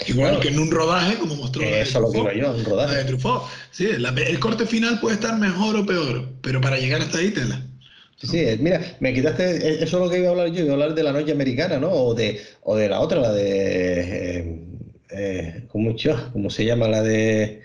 Igual 0.07 0.41
que 0.41 0.49
en 0.49 0.59
un 0.59 0.71
rodaje, 0.71 1.17
como 1.17 1.37
mostró 1.37 1.63
Eso 1.63 2.01
lo 2.01 2.11
quiero 2.11 2.33
yo, 2.33 2.53
un 2.53 2.65
rodaje. 2.65 2.97
de 2.97 3.05
Truffaut. 3.05 3.45
Sí, 3.71 3.89
la, 3.99 4.11
el 4.11 4.39
corte 4.39 4.67
final 4.67 5.01
puede 5.01 5.15
estar 5.15 5.39
mejor 5.39 5.77
o 5.77 5.87
peor, 5.87 6.29
pero 6.43 6.61
para 6.61 6.79
llegar 6.79 7.01
hasta 7.01 7.19
ahí, 7.19 7.31
tela. 7.31 7.63
Sí, 8.17 8.27
sí, 8.29 8.47
mira, 8.61 8.81
me 9.01 9.13
quitaste, 9.13 9.83
eso 9.83 9.85
es 9.85 9.93
lo 9.93 10.09
que 10.09 10.19
iba 10.19 10.29
a 10.29 10.31
hablar 10.31 10.49
yo, 10.49 10.65
iba 10.65 10.71
a 10.71 10.75
hablar 10.75 10.95
de 10.95 11.03
la 11.03 11.13
noche 11.13 11.33
americana, 11.33 11.79
¿no? 11.79 11.91
O 11.91 12.15
de, 12.15 12.41
o 12.63 12.77
de 12.77 12.89
la 12.89 13.01
otra, 13.01 13.21
la 13.21 13.33
de, 13.33 14.01
eh, 14.01 14.65
eh, 15.11 15.67
¿cómo, 15.69 15.95
¿cómo 16.33 16.51
se 16.51 16.65
llama? 16.65 16.89
La 16.89 17.03
de 17.03 17.63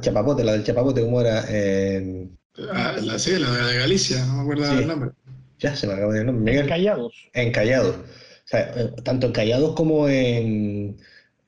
Chapapote, 0.00 0.44
la 0.44 0.52
del 0.52 0.64
Chapapote, 0.64 1.00
¿cómo 1.02 1.20
era? 1.20 1.44
Eh, 1.48 2.28
ah, 2.72 2.96
la, 3.02 3.18
sí, 3.18 3.38
la 3.38 3.50
de 3.50 3.78
Galicia, 3.78 4.24
no 4.26 4.34
me 4.36 4.42
acuerdo 4.42 4.70
sí. 4.70 4.78
el 4.78 4.86
nombre. 4.86 5.10
Ya 5.58 5.76
se 5.76 5.86
me 5.86 5.94
acaba 5.94 6.12
de 6.12 6.20
el 6.20 6.26
nombre. 6.26 6.58
Encallados. 6.60 7.14
Encallados. 7.32 7.96
O 7.96 8.46
sea, 8.46 8.72
eh, 8.76 8.90
tanto 9.02 9.28
encallados 9.28 9.74
como 9.74 10.08
en 10.08 10.98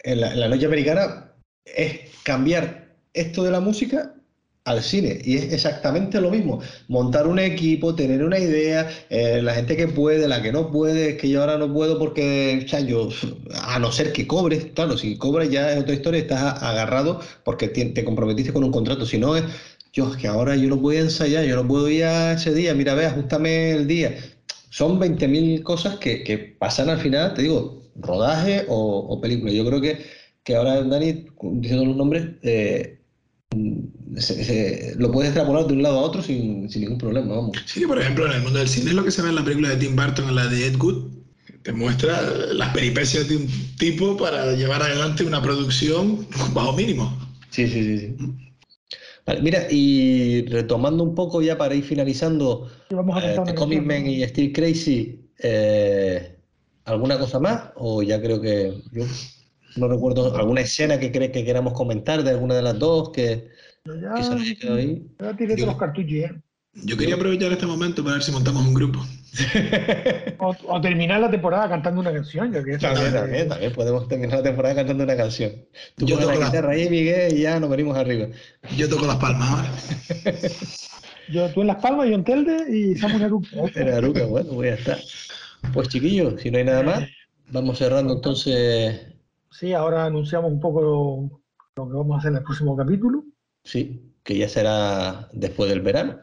en 0.07 0.21
la, 0.21 0.49
noche 0.49 0.67
americana 0.67 1.33
es 1.65 2.01
cambiar 2.23 2.95
esto 3.13 3.43
de 3.43 3.51
la 3.51 3.61
música 3.61 4.15
al 4.65 4.83
cine 4.83 5.21
y 5.25 5.37
es 5.37 5.53
exactamente 5.53 6.21
lo 6.21 6.31
mismo. 6.31 6.61
Montar 6.89 7.27
un 7.27 7.39
equipo 7.39 7.95
tener 7.95 8.23
una 8.23 8.39
idea 8.39 8.89
eh, 9.11 9.41
la 9.43 9.55
gente 9.55 9.77
que 9.77 9.89
puede 9.89 10.27
la 10.29 10.43
que 10.43 10.53
no 10.53 10.71
puede 10.71 11.17
que 11.17 11.29
yo 11.29 11.41
ahora 11.41 11.59
no 11.59 11.73
puedo 11.73 11.99
porque 11.99 12.67
o 12.73 12.79
yo 12.79 13.09
a 13.55 13.79
no 13.79 13.93
ser 13.93 14.13
que 14.13 14.27
cobres 14.27 14.67
claro 14.75 14.97
si 14.97 15.17
cobras 15.19 15.51
ya 15.51 15.73
es 15.73 15.81
otra 15.81 15.95
historia 15.95 16.21
estás 16.21 16.63
agarrado 16.63 17.21
porque 17.45 17.69
te, 17.69 17.85
te 17.87 18.05
comprometiste 18.05 18.53
con 18.53 18.65
un 18.65 18.73
contrato. 18.73 19.07
Si 19.07 19.19
no 19.19 19.37
es 19.37 19.45
yo 19.93 20.13
es 20.13 20.17
que 20.19 20.29
ahora 20.29 20.55
yo 20.57 20.69
no 20.69 20.81
puedo 20.81 21.01
ensayar 21.01 21.45
yo 21.45 21.57
no 21.57 21.67
puedo 21.67 21.89
ir 21.89 22.05
a 22.05 22.33
ese 22.33 22.55
día 22.55 22.75
mira 22.75 22.95
ve 22.95 23.07
ajustame 23.07 23.73
el 23.73 23.87
día. 23.89 24.17
Son 24.71 25.01
20.000 25.01 25.63
cosas 25.63 25.97
que 25.99 26.57
pasan 26.59 26.91
al 26.91 26.99
final 27.01 27.35
te 27.35 27.43
digo 27.43 27.86
rodaje 28.01 28.65
o, 28.69 28.99
o, 29.09 29.21
película. 29.21 29.53
Yo 29.53 29.65
creo 29.67 29.81
que, 29.81 30.05
que 30.45 30.57
ahora 30.57 30.83
Dani, 30.83 31.27
diciendo 31.55 31.85
los 31.85 31.97
nombres, 31.97 32.29
eh, 32.43 33.01
se, 34.17 34.45
se, 34.45 34.95
lo 34.97 35.11
puedes 35.11 35.31
extrapolar 35.31 35.67
de 35.67 35.75
un 35.75 35.83
lado 35.83 35.99
a 35.99 36.03
otro 36.03 36.23
sin, 36.23 36.69
sin, 36.71 36.83
ningún 36.83 36.99
problema. 36.99 37.35
Vamos. 37.35 37.57
Sí, 37.67 37.87
por 37.87 38.01
ejemplo, 38.01 38.27
en 38.27 38.33
el 38.33 38.43
mundo 38.43 38.59
del 38.59 38.69
cine 38.69 38.91
es 38.91 38.97
lo 38.97 39.05
que 39.05 39.11
se 39.11 39.23
ve 39.23 39.29
en 39.31 39.37
la 39.37 39.45
película 39.45 39.71
de 39.71 39.77
Tim 39.77 39.97
Burton, 39.97 40.29
en 40.29 40.35
la 40.35 40.47
de 40.49 40.67
Ed 40.67 40.77
Wood. 40.77 41.13
Te 41.63 41.73
muestra 41.73 42.23
las 42.53 42.73
peripecias 42.73 43.29
de 43.29 43.39
un 43.39 43.49
tipo 43.77 44.17
para 44.17 44.53
llevar 44.55 44.83
adelante 44.83 45.25
una 45.25 45.43
producción 45.43 46.27
bajo 46.55 46.73
mínimo. 46.75 47.13
Sí, 47.51 47.67
sí, 47.67 47.83
sí. 47.83 47.99
sí. 47.99 48.47
Vale, 49.27 49.43
mira, 49.43 49.67
y 49.69 50.47
retomando 50.47 51.03
un 51.03 51.17
poco 51.17 51.43
ya 51.43 51.59
para 51.59 51.75
ir 51.75 51.83
finalizando, 51.83 52.71
vamos 52.91 53.21
a 53.21 53.35
eh, 53.35 53.55
Comic 53.57 53.83
Man 53.83 54.07
y 54.07 54.23
Steel 54.23 54.53
Crazy, 54.53 55.29
eh, 55.41 56.36
¿Alguna 56.87 57.19
cosa 57.19 57.41
más? 57.41 57.71
O 57.75 58.03
ya 58.03 58.21
creo 58.21 58.41
que 58.41 58.81
yo 58.93 59.05
no 59.77 59.89
recuerdo 59.89 60.35
alguna 60.37 60.63
escena 60.63 60.99
que 60.99 61.13
crees 61.13 61.33
que 61.33 61.45
queramos 61.45 61.73
comentar 61.75 62.23
de 62.23 62.31
alguna 62.31 62.55
de 62.55 62.63
las 62.63 62.79
dos 62.79 63.11
que, 63.11 63.49
ya, 63.85 64.15
que 64.15 64.23
se 64.23 64.31
nos 64.31 64.41
haya 64.41 64.55
quedado 64.55 64.77
ahí. 64.79 65.07
Ya 65.21 65.37
tiré 65.37 65.55
todos 65.57 65.69
los 65.69 65.77
cartuchos 65.77 66.13
ya. 66.13 66.35
Yo 66.75 66.97
quería 66.97 67.15
aprovechar 67.15 67.51
este 67.53 67.67
momento 67.67 68.03
para 68.03 68.15
ver 68.15 68.23
si 68.23 68.31
montamos 68.33 68.67
un 68.67 68.75
grupo. 68.75 69.01
o, 70.39 70.55
o, 70.67 70.81
terminar 70.81 71.21
la 71.21 71.31
temporada 71.31 71.69
cantando 71.69 72.01
una 72.01 72.13
canción. 72.13 72.53
Que 72.53 72.79
también, 72.79 73.13
también, 73.13 73.49
también, 73.49 73.73
podemos 73.73 74.07
terminar 74.09 74.39
la 74.39 74.43
temporada 74.45 74.75
cantando 74.75 75.05
una 75.05 75.17
canción. 75.17 75.53
Tú 75.97 76.07
yo 76.07 76.19
toco 76.19 76.33
la 76.33 76.47
guitarra 76.47 76.73
ahí, 76.73 76.89
Miguel, 76.89 77.37
y 77.37 77.43
ya 77.43 77.59
nos 77.59 77.71
venimos 77.71 77.97
arriba. 77.97 78.29
Yo 78.77 78.89
toco 78.89 79.07
las 79.07 79.17
palmas 79.17 79.51
ahora. 79.51 79.73
yo, 81.31 81.49
tú 81.51 81.63
en 81.63 81.67
las 81.67 81.77
palmas, 81.77 82.09
yo 82.09 82.15
en 82.15 82.25
Telde 82.25 82.71
y 82.71 82.95
Samu 82.97 83.17
en 83.17 83.25
Aruca. 83.25 83.49
En 83.75 83.89
Aruca, 83.89 84.25
bueno, 84.27 84.53
voy 84.53 84.69
a 84.69 84.75
estar. 84.75 84.99
Pues 85.73 85.89
chiquillos, 85.89 86.41
si 86.41 86.51
no 86.51 86.59
hay 86.59 86.65
nada 86.65 86.83
más, 86.83 87.09
vamos 87.51 87.79
cerrando 87.79 88.15
entonces. 88.15 89.15
Sí, 89.51 89.73
ahora 89.73 90.07
anunciamos 90.07 90.51
un 90.51 90.61
poco 90.61 90.81
lo, 90.81 91.43
lo, 91.77 91.91
que 91.91 91.97
vamos 91.97 92.17
a 92.17 92.19
hacer 92.19 92.31
en 92.31 92.39
el 92.39 92.43
próximo 92.43 92.77
capítulo. 92.77 93.25
Sí, 93.65 94.13
que 94.23 94.37
ya 94.39 94.49
será 94.49 95.29
después 95.33 95.71
del 95.71 95.81
verano, 95.81 96.19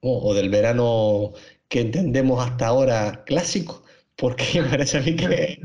o, 0.00 0.30
o 0.30 0.34
del 0.34 0.50
verano 0.50 1.32
que 1.68 1.80
entendemos 1.80 2.44
hasta 2.44 2.66
ahora 2.66 3.24
clásico, 3.24 3.82
porque 4.16 4.62
me 4.62 4.68
parece 4.70 4.98
a 4.98 5.00
mí 5.00 5.16
que 5.16 5.58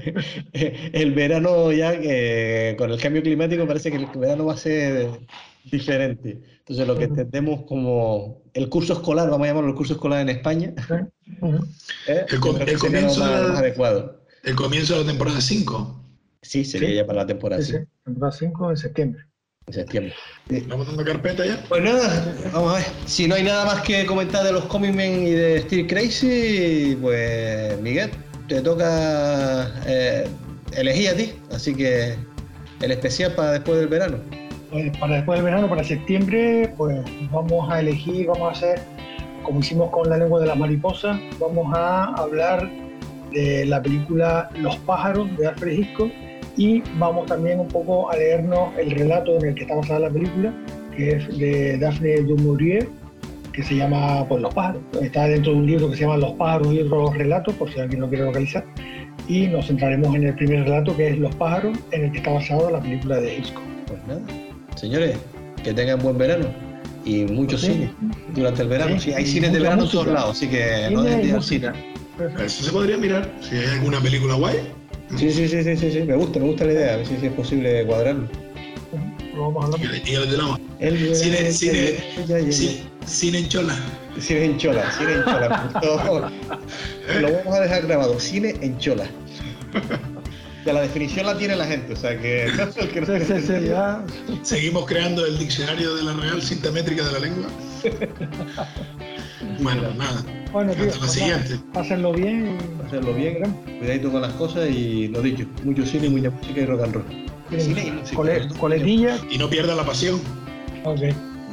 el 0.94 1.14
verano 1.14 1.72
ya 1.72 2.00
que 2.00 2.76
con 2.78 2.92
el 2.92 3.00
cambio 3.00 3.22
climático 3.22 3.68
parece 3.68 3.92
que 3.92 3.98
el 3.98 4.08
verano 4.16 4.46
va 4.46 4.54
a 4.54 4.58
ser 4.58 5.10
diferente. 5.72 6.42
Entonces 6.60 6.88
lo 6.88 6.98
que 6.98 7.06
entendemos 7.06 7.64
como 7.66 8.44
el 8.54 8.70
curso 8.70 8.94
escolar, 8.94 9.30
vamos 9.30 9.46
a 9.46 9.50
llamarlo 9.50 9.70
el 9.70 9.76
curso 9.76 9.94
escolar 9.94 10.22
en 10.22 10.30
España, 10.30 10.74
¿eh? 10.90 11.06
el, 12.08 12.40
com 12.40 12.58
el, 12.60 12.78
comienzo 12.78 13.20
más, 13.22 13.42
de, 13.42 13.48
más 13.48 13.60
adecuado. 13.60 14.22
el 14.44 14.56
comienzo 14.56 14.96
de 14.96 15.02
la 15.02 15.08
temporada 15.08 15.42
5. 15.42 16.04
Sí, 16.42 16.64
sería 16.66 16.90
sí. 16.90 16.96
ya 16.96 17.06
para 17.06 17.22
la 17.22 17.28
temporada 17.28 17.62
5. 17.62 17.80
Sí, 17.80 17.86
temporada 18.04 18.32
5 18.32 18.72
en 18.72 18.78
septiembre. 18.78 19.24
En 19.68 19.74
septiembre. 19.74 20.14
¿Vamos 20.68 20.88
dando 20.88 21.04
carpeta 21.04 21.46
ya? 21.46 21.62
Pues 21.68 21.84
nada, 21.84 22.36
vamos 22.54 22.74
a 22.74 22.78
ver. 22.78 22.86
Si 23.06 23.28
no 23.28 23.36
hay 23.36 23.44
nada 23.44 23.66
más 23.66 23.82
que 23.82 24.06
comentar 24.06 24.46
de 24.46 24.54
los 24.54 24.66
Comic 24.66 24.94
Men 24.94 25.28
y 25.28 25.32
de 25.32 25.62
Steel 25.62 25.88
Crazy, 25.88 26.98
pues 27.02 27.80
Miguel, 27.82 28.12
te 28.48 28.62
toca 28.62 29.74
eh, 29.86 30.26
elegir 30.76 31.10
a 31.10 31.16
ti. 31.16 31.34
Así 31.52 31.76
que 31.76 32.16
el 32.82 32.92
especial 32.92 33.34
para 33.34 33.54
después 33.54 33.80
del 33.80 33.88
verano. 33.88 34.20
Pues 34.72 34.98
para 34.98 35.16
después 35.16 35.38
del 35.38 35.46
verano, 35.46 35.70
para 35.70 35.84
septiembre, 35.84 36.74
pues 36.76 37.00
vamos 37.32 37.72
a 37.72 37.80
elegir, 37.80 38.28
vamos 38.28 38.50
a 38.50 38.52
hacer, 38.52 38.82
como 39.44 39.60
hicimos 39.60 39.90
con 39.92 40.10
la 40.10 40.18
lengua 40.18 40.42
de 40.42 40.48
las 40.48 40.58
mariposas, 40.58 41.18
vamos 41.40 41.74
a 41.74 42.06
hablar 42.16 42.70
de 43.32 43.66
la 43.66 43.82
película 43.82 44.50
Los 44.58 44.78
pájaros 44.80 45.36
de 45.38 45.48
Alfred 45.48 45.80
Hitchcock 45.80 46.12
y 46.58 46.82
vamos 46.98 47.28
también 47.28 47.60
un 47.60 47.68
poco 47.68 48.10
a 48.10 48.18
leernos 48.18 48.70
el 48.78 48.92
relato 48.92 49.38
en 49.38 49.46
el 49.48 49.56
que 49.56 49.62
está 49.62 49.76
basada 49.76 50.00
la 50.02 50.10
película, 50.10 50.54
que 50.96 51.12
es 51.12 51.38
de 51.38 51.78
Daphne 51.78 52.22
du 52.24 52.36
Maurier, 52.38 52.90
que 53.54 53.64
se 53.64 53.76
llama 53.76 54.26
pues, 54.28 54.42
Los 54.42 54.54
pájaros. 54.54 54.82
Está 55.02 55.28
dentro 55.28 55.54
de 55.54 55.60
un 55.60 55.66
libro 55.66 55.90
que 55.90 55.96
se 55.96 56.02
llama 56.02 56.18
Los 56.18 56.34
pájaros 56.34 56.74
y 56.74 56.82
otros 56.82 57.16
relatos, 57.18 57.54
por 57.56 57.72
si 57.72 57.80
alguien 57.80 58.02
lo 58.02 58.10
quiere 58.10 58.26
localizar. 58.26 58.66
Y 59.28 59.48
nos 59.48 59.68
centraremos 59.68 60.16
en 60.16 60.24
el 60.24 60.36
primer 60.36 60.64
relato, 60.64 60.96
que 60.98 61.10
es 61.10 61.18
Los 61.18 61.34
pájaros, 61.36 61.78
en 61.92 62.06
el 62.06 62.12
que 62.12 62.18
está 62.18 62.32
basada 62.32 62.72
la 62.72 62.80
película 62.82 63.18
de 63.20 63.38
Hitchcock. 63.38 63.64
Pues 63.88 64.00
nada. 64.08 64.47
Señores, 64.78 65.18
que 65.64 65.74
tengan 65.74 66.00
buen 66.00 66.18
verano 66.18 66.46
y 67.04 67.26
mucho 67.26 67.58
sí. 67.58 67.68
cine 67.68 67.94
durante 68.36 68.62
el 68.62 68.68
verano. 68.68 69.00
Sí, 69.00 69.10
sí 69.10 69.14
hay 69.14 69.26
cines 69.26 69.52
de 69.52 69.60
verano 69.60 69.84
en 69.84 69.90
todos 69.90 70.08
lados, 70.08 70.38
así 70.38 70.48
que 70.48 70.90
no 70.92 71.02
dejen 71.02 71.22
de 71.22 71.28
ir 71.28 71.36
al 71.36 71.44
cine. 71.44 71.72
Eso 72.40 72.64
se 72.64 72.72
podría 72.72 72.98
mirar, 72.98 73.32
si 73.42 73.56
hay 73.56 73.66
alguna 73.66 74.00
película 74.00 74.36
guay. 74.36 74.56
Sí, 75.18 75.32
sí, 75.32 75.48
sí, 75.48 75.64
sí, 75.64 75.78
sí, 75.78 75.92
sí. 75.92 76.04
me 76.04 76.16
gusta, 76.16 76.40
me 76.40 76.46
gusta 76.46 76.66
la 76.66 76.74
idea, 76.74 76.94
a 76.94 76.98
ver 76.98 77.06
si, 77.08 77.18
si 77.18 77.28
es 77.28 77.34
posible 77.34 77.86
cuadrarlo. 77.86 78.28
Lo 79.34 79.52
vamos 79.52 79.64
a 79.64 79.68
hablar. 79.68 80.02
Y 80.06 80.14
el 80.16 80.30
de 80.30 80.38
la 80.38 80.60
cine, 81.16 81.52
cine, 81.52 81.96
cine 83.06 83.38
en 83.40 83.48
chola. 83.48 83.76
Cine 84.20 84.46
en 84.46 84.58
chola, 84.58 84.92
cine 84.92 85.14
en 85.14 85.24
chola. 85.24 85.72
Lo 87.22 87.32
vamos 87.32 87.56
a 87.56 87.62
dejar 87.62 87.88
grabado, 87.88 88.20
cine 88.20 88.56
en 88.62 88.78
chola. 88.78 89.08
Ya 90.68 90.74
la 90.74 90.82
definición 90.82 91.26
la 91.26 91.38
tiene 91.38 91.56
la 91.56 91.66
gente, 91.66 91.94
o 91.94 91.96
sea 91.96 92.20
que. 92.20 92.50
sí, 92.74 93.42
sí, 93.48 93.68
ya. 93.70 94.04
Seguimos 94.44 94.86
creando 94.86 95.26
el 95.26 95.40
diccionario 95.40 95.96
de 95.96 96.04
la 96.04 96.12
Real 96.12 96.42
Cinta 96.42 96.70
Métrica 96.72 97.06
de 97.06 97.12
la 97.14 97.20
Lengua. 97.20 97.48
bueno, 99.62 99.94
nada. 99.94 100.26
Bueno, 100.52 100.74
tío, 100.74 100.88
Hasta 100.88 101.06
la 101.06 101.08
siguiente. 101.08 101.60
Pásenlo 101.72 102.12
bien. 102.12 102.58
Pásenlo 102.84 103.14
bien, 103.14 103.54
cuidadito 103.80 104.12
con 104.12 104.22
las 104.22 104.34
cosas 104.34 104.70
y 104.70 105.08
lo 105.08 105.22
dicho, 105.22 105.46
mucho 105.64 105.86
cine, 105.86 106.10
mucha 106.10 106.32
música 106.32 106.60
y 106.60 106.66
rock 106.66 106.84
and 106.84 106.96
roll. 106.96 107.06
Cine 107.58 107.88
y 107.88 107.92
música. 107.92 108.16
Cole, 108.18 108.48
coletilla. 108.60 109.18
Y 109.30 109.38
no 109.38 109.50
pierda 109.50 109.74
la 109.74 109.86
pasión. 109.86 110.20
Ok. 110.84 111.00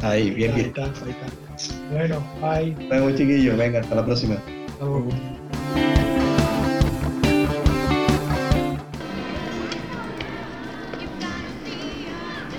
Ahí, 0.02 0.30
bien, 0.30 0.50
ahí 0.50 0.56
bien. 0.56 0.66
Está, 0.66 0.86
ahí 0.86 1.14
está. 1.56 1.76
Bueno, 1.92 2.20
bye. 2.40 2.74
Venga, 2.88 3.14
chiquillos, 3.16 3.56
venga, 3.56 3.78
hasta 3.78 3.94
la 3.94 4.04
próxima. 4.04 4.34
Hasta 4.34 4.84
luego. 4.84 5.08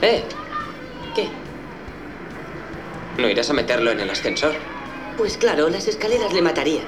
¿Eh? 0.06 0.24
¿Qué? 1.16 1.28
¿No 3.18 3.28
irás 3.28 3.50
a 3.50 3.54
meterlo 3.54 3.90
en 3.90 4.02
el 4.02 4.10
ascensor? 4.12 4.54
Pues 5.18 5.36
claro, 5.36 5.68
las 5.68 5.88
escaleras 5.88 6.32
le 6.32 6.44
matarían. 6.44 6.86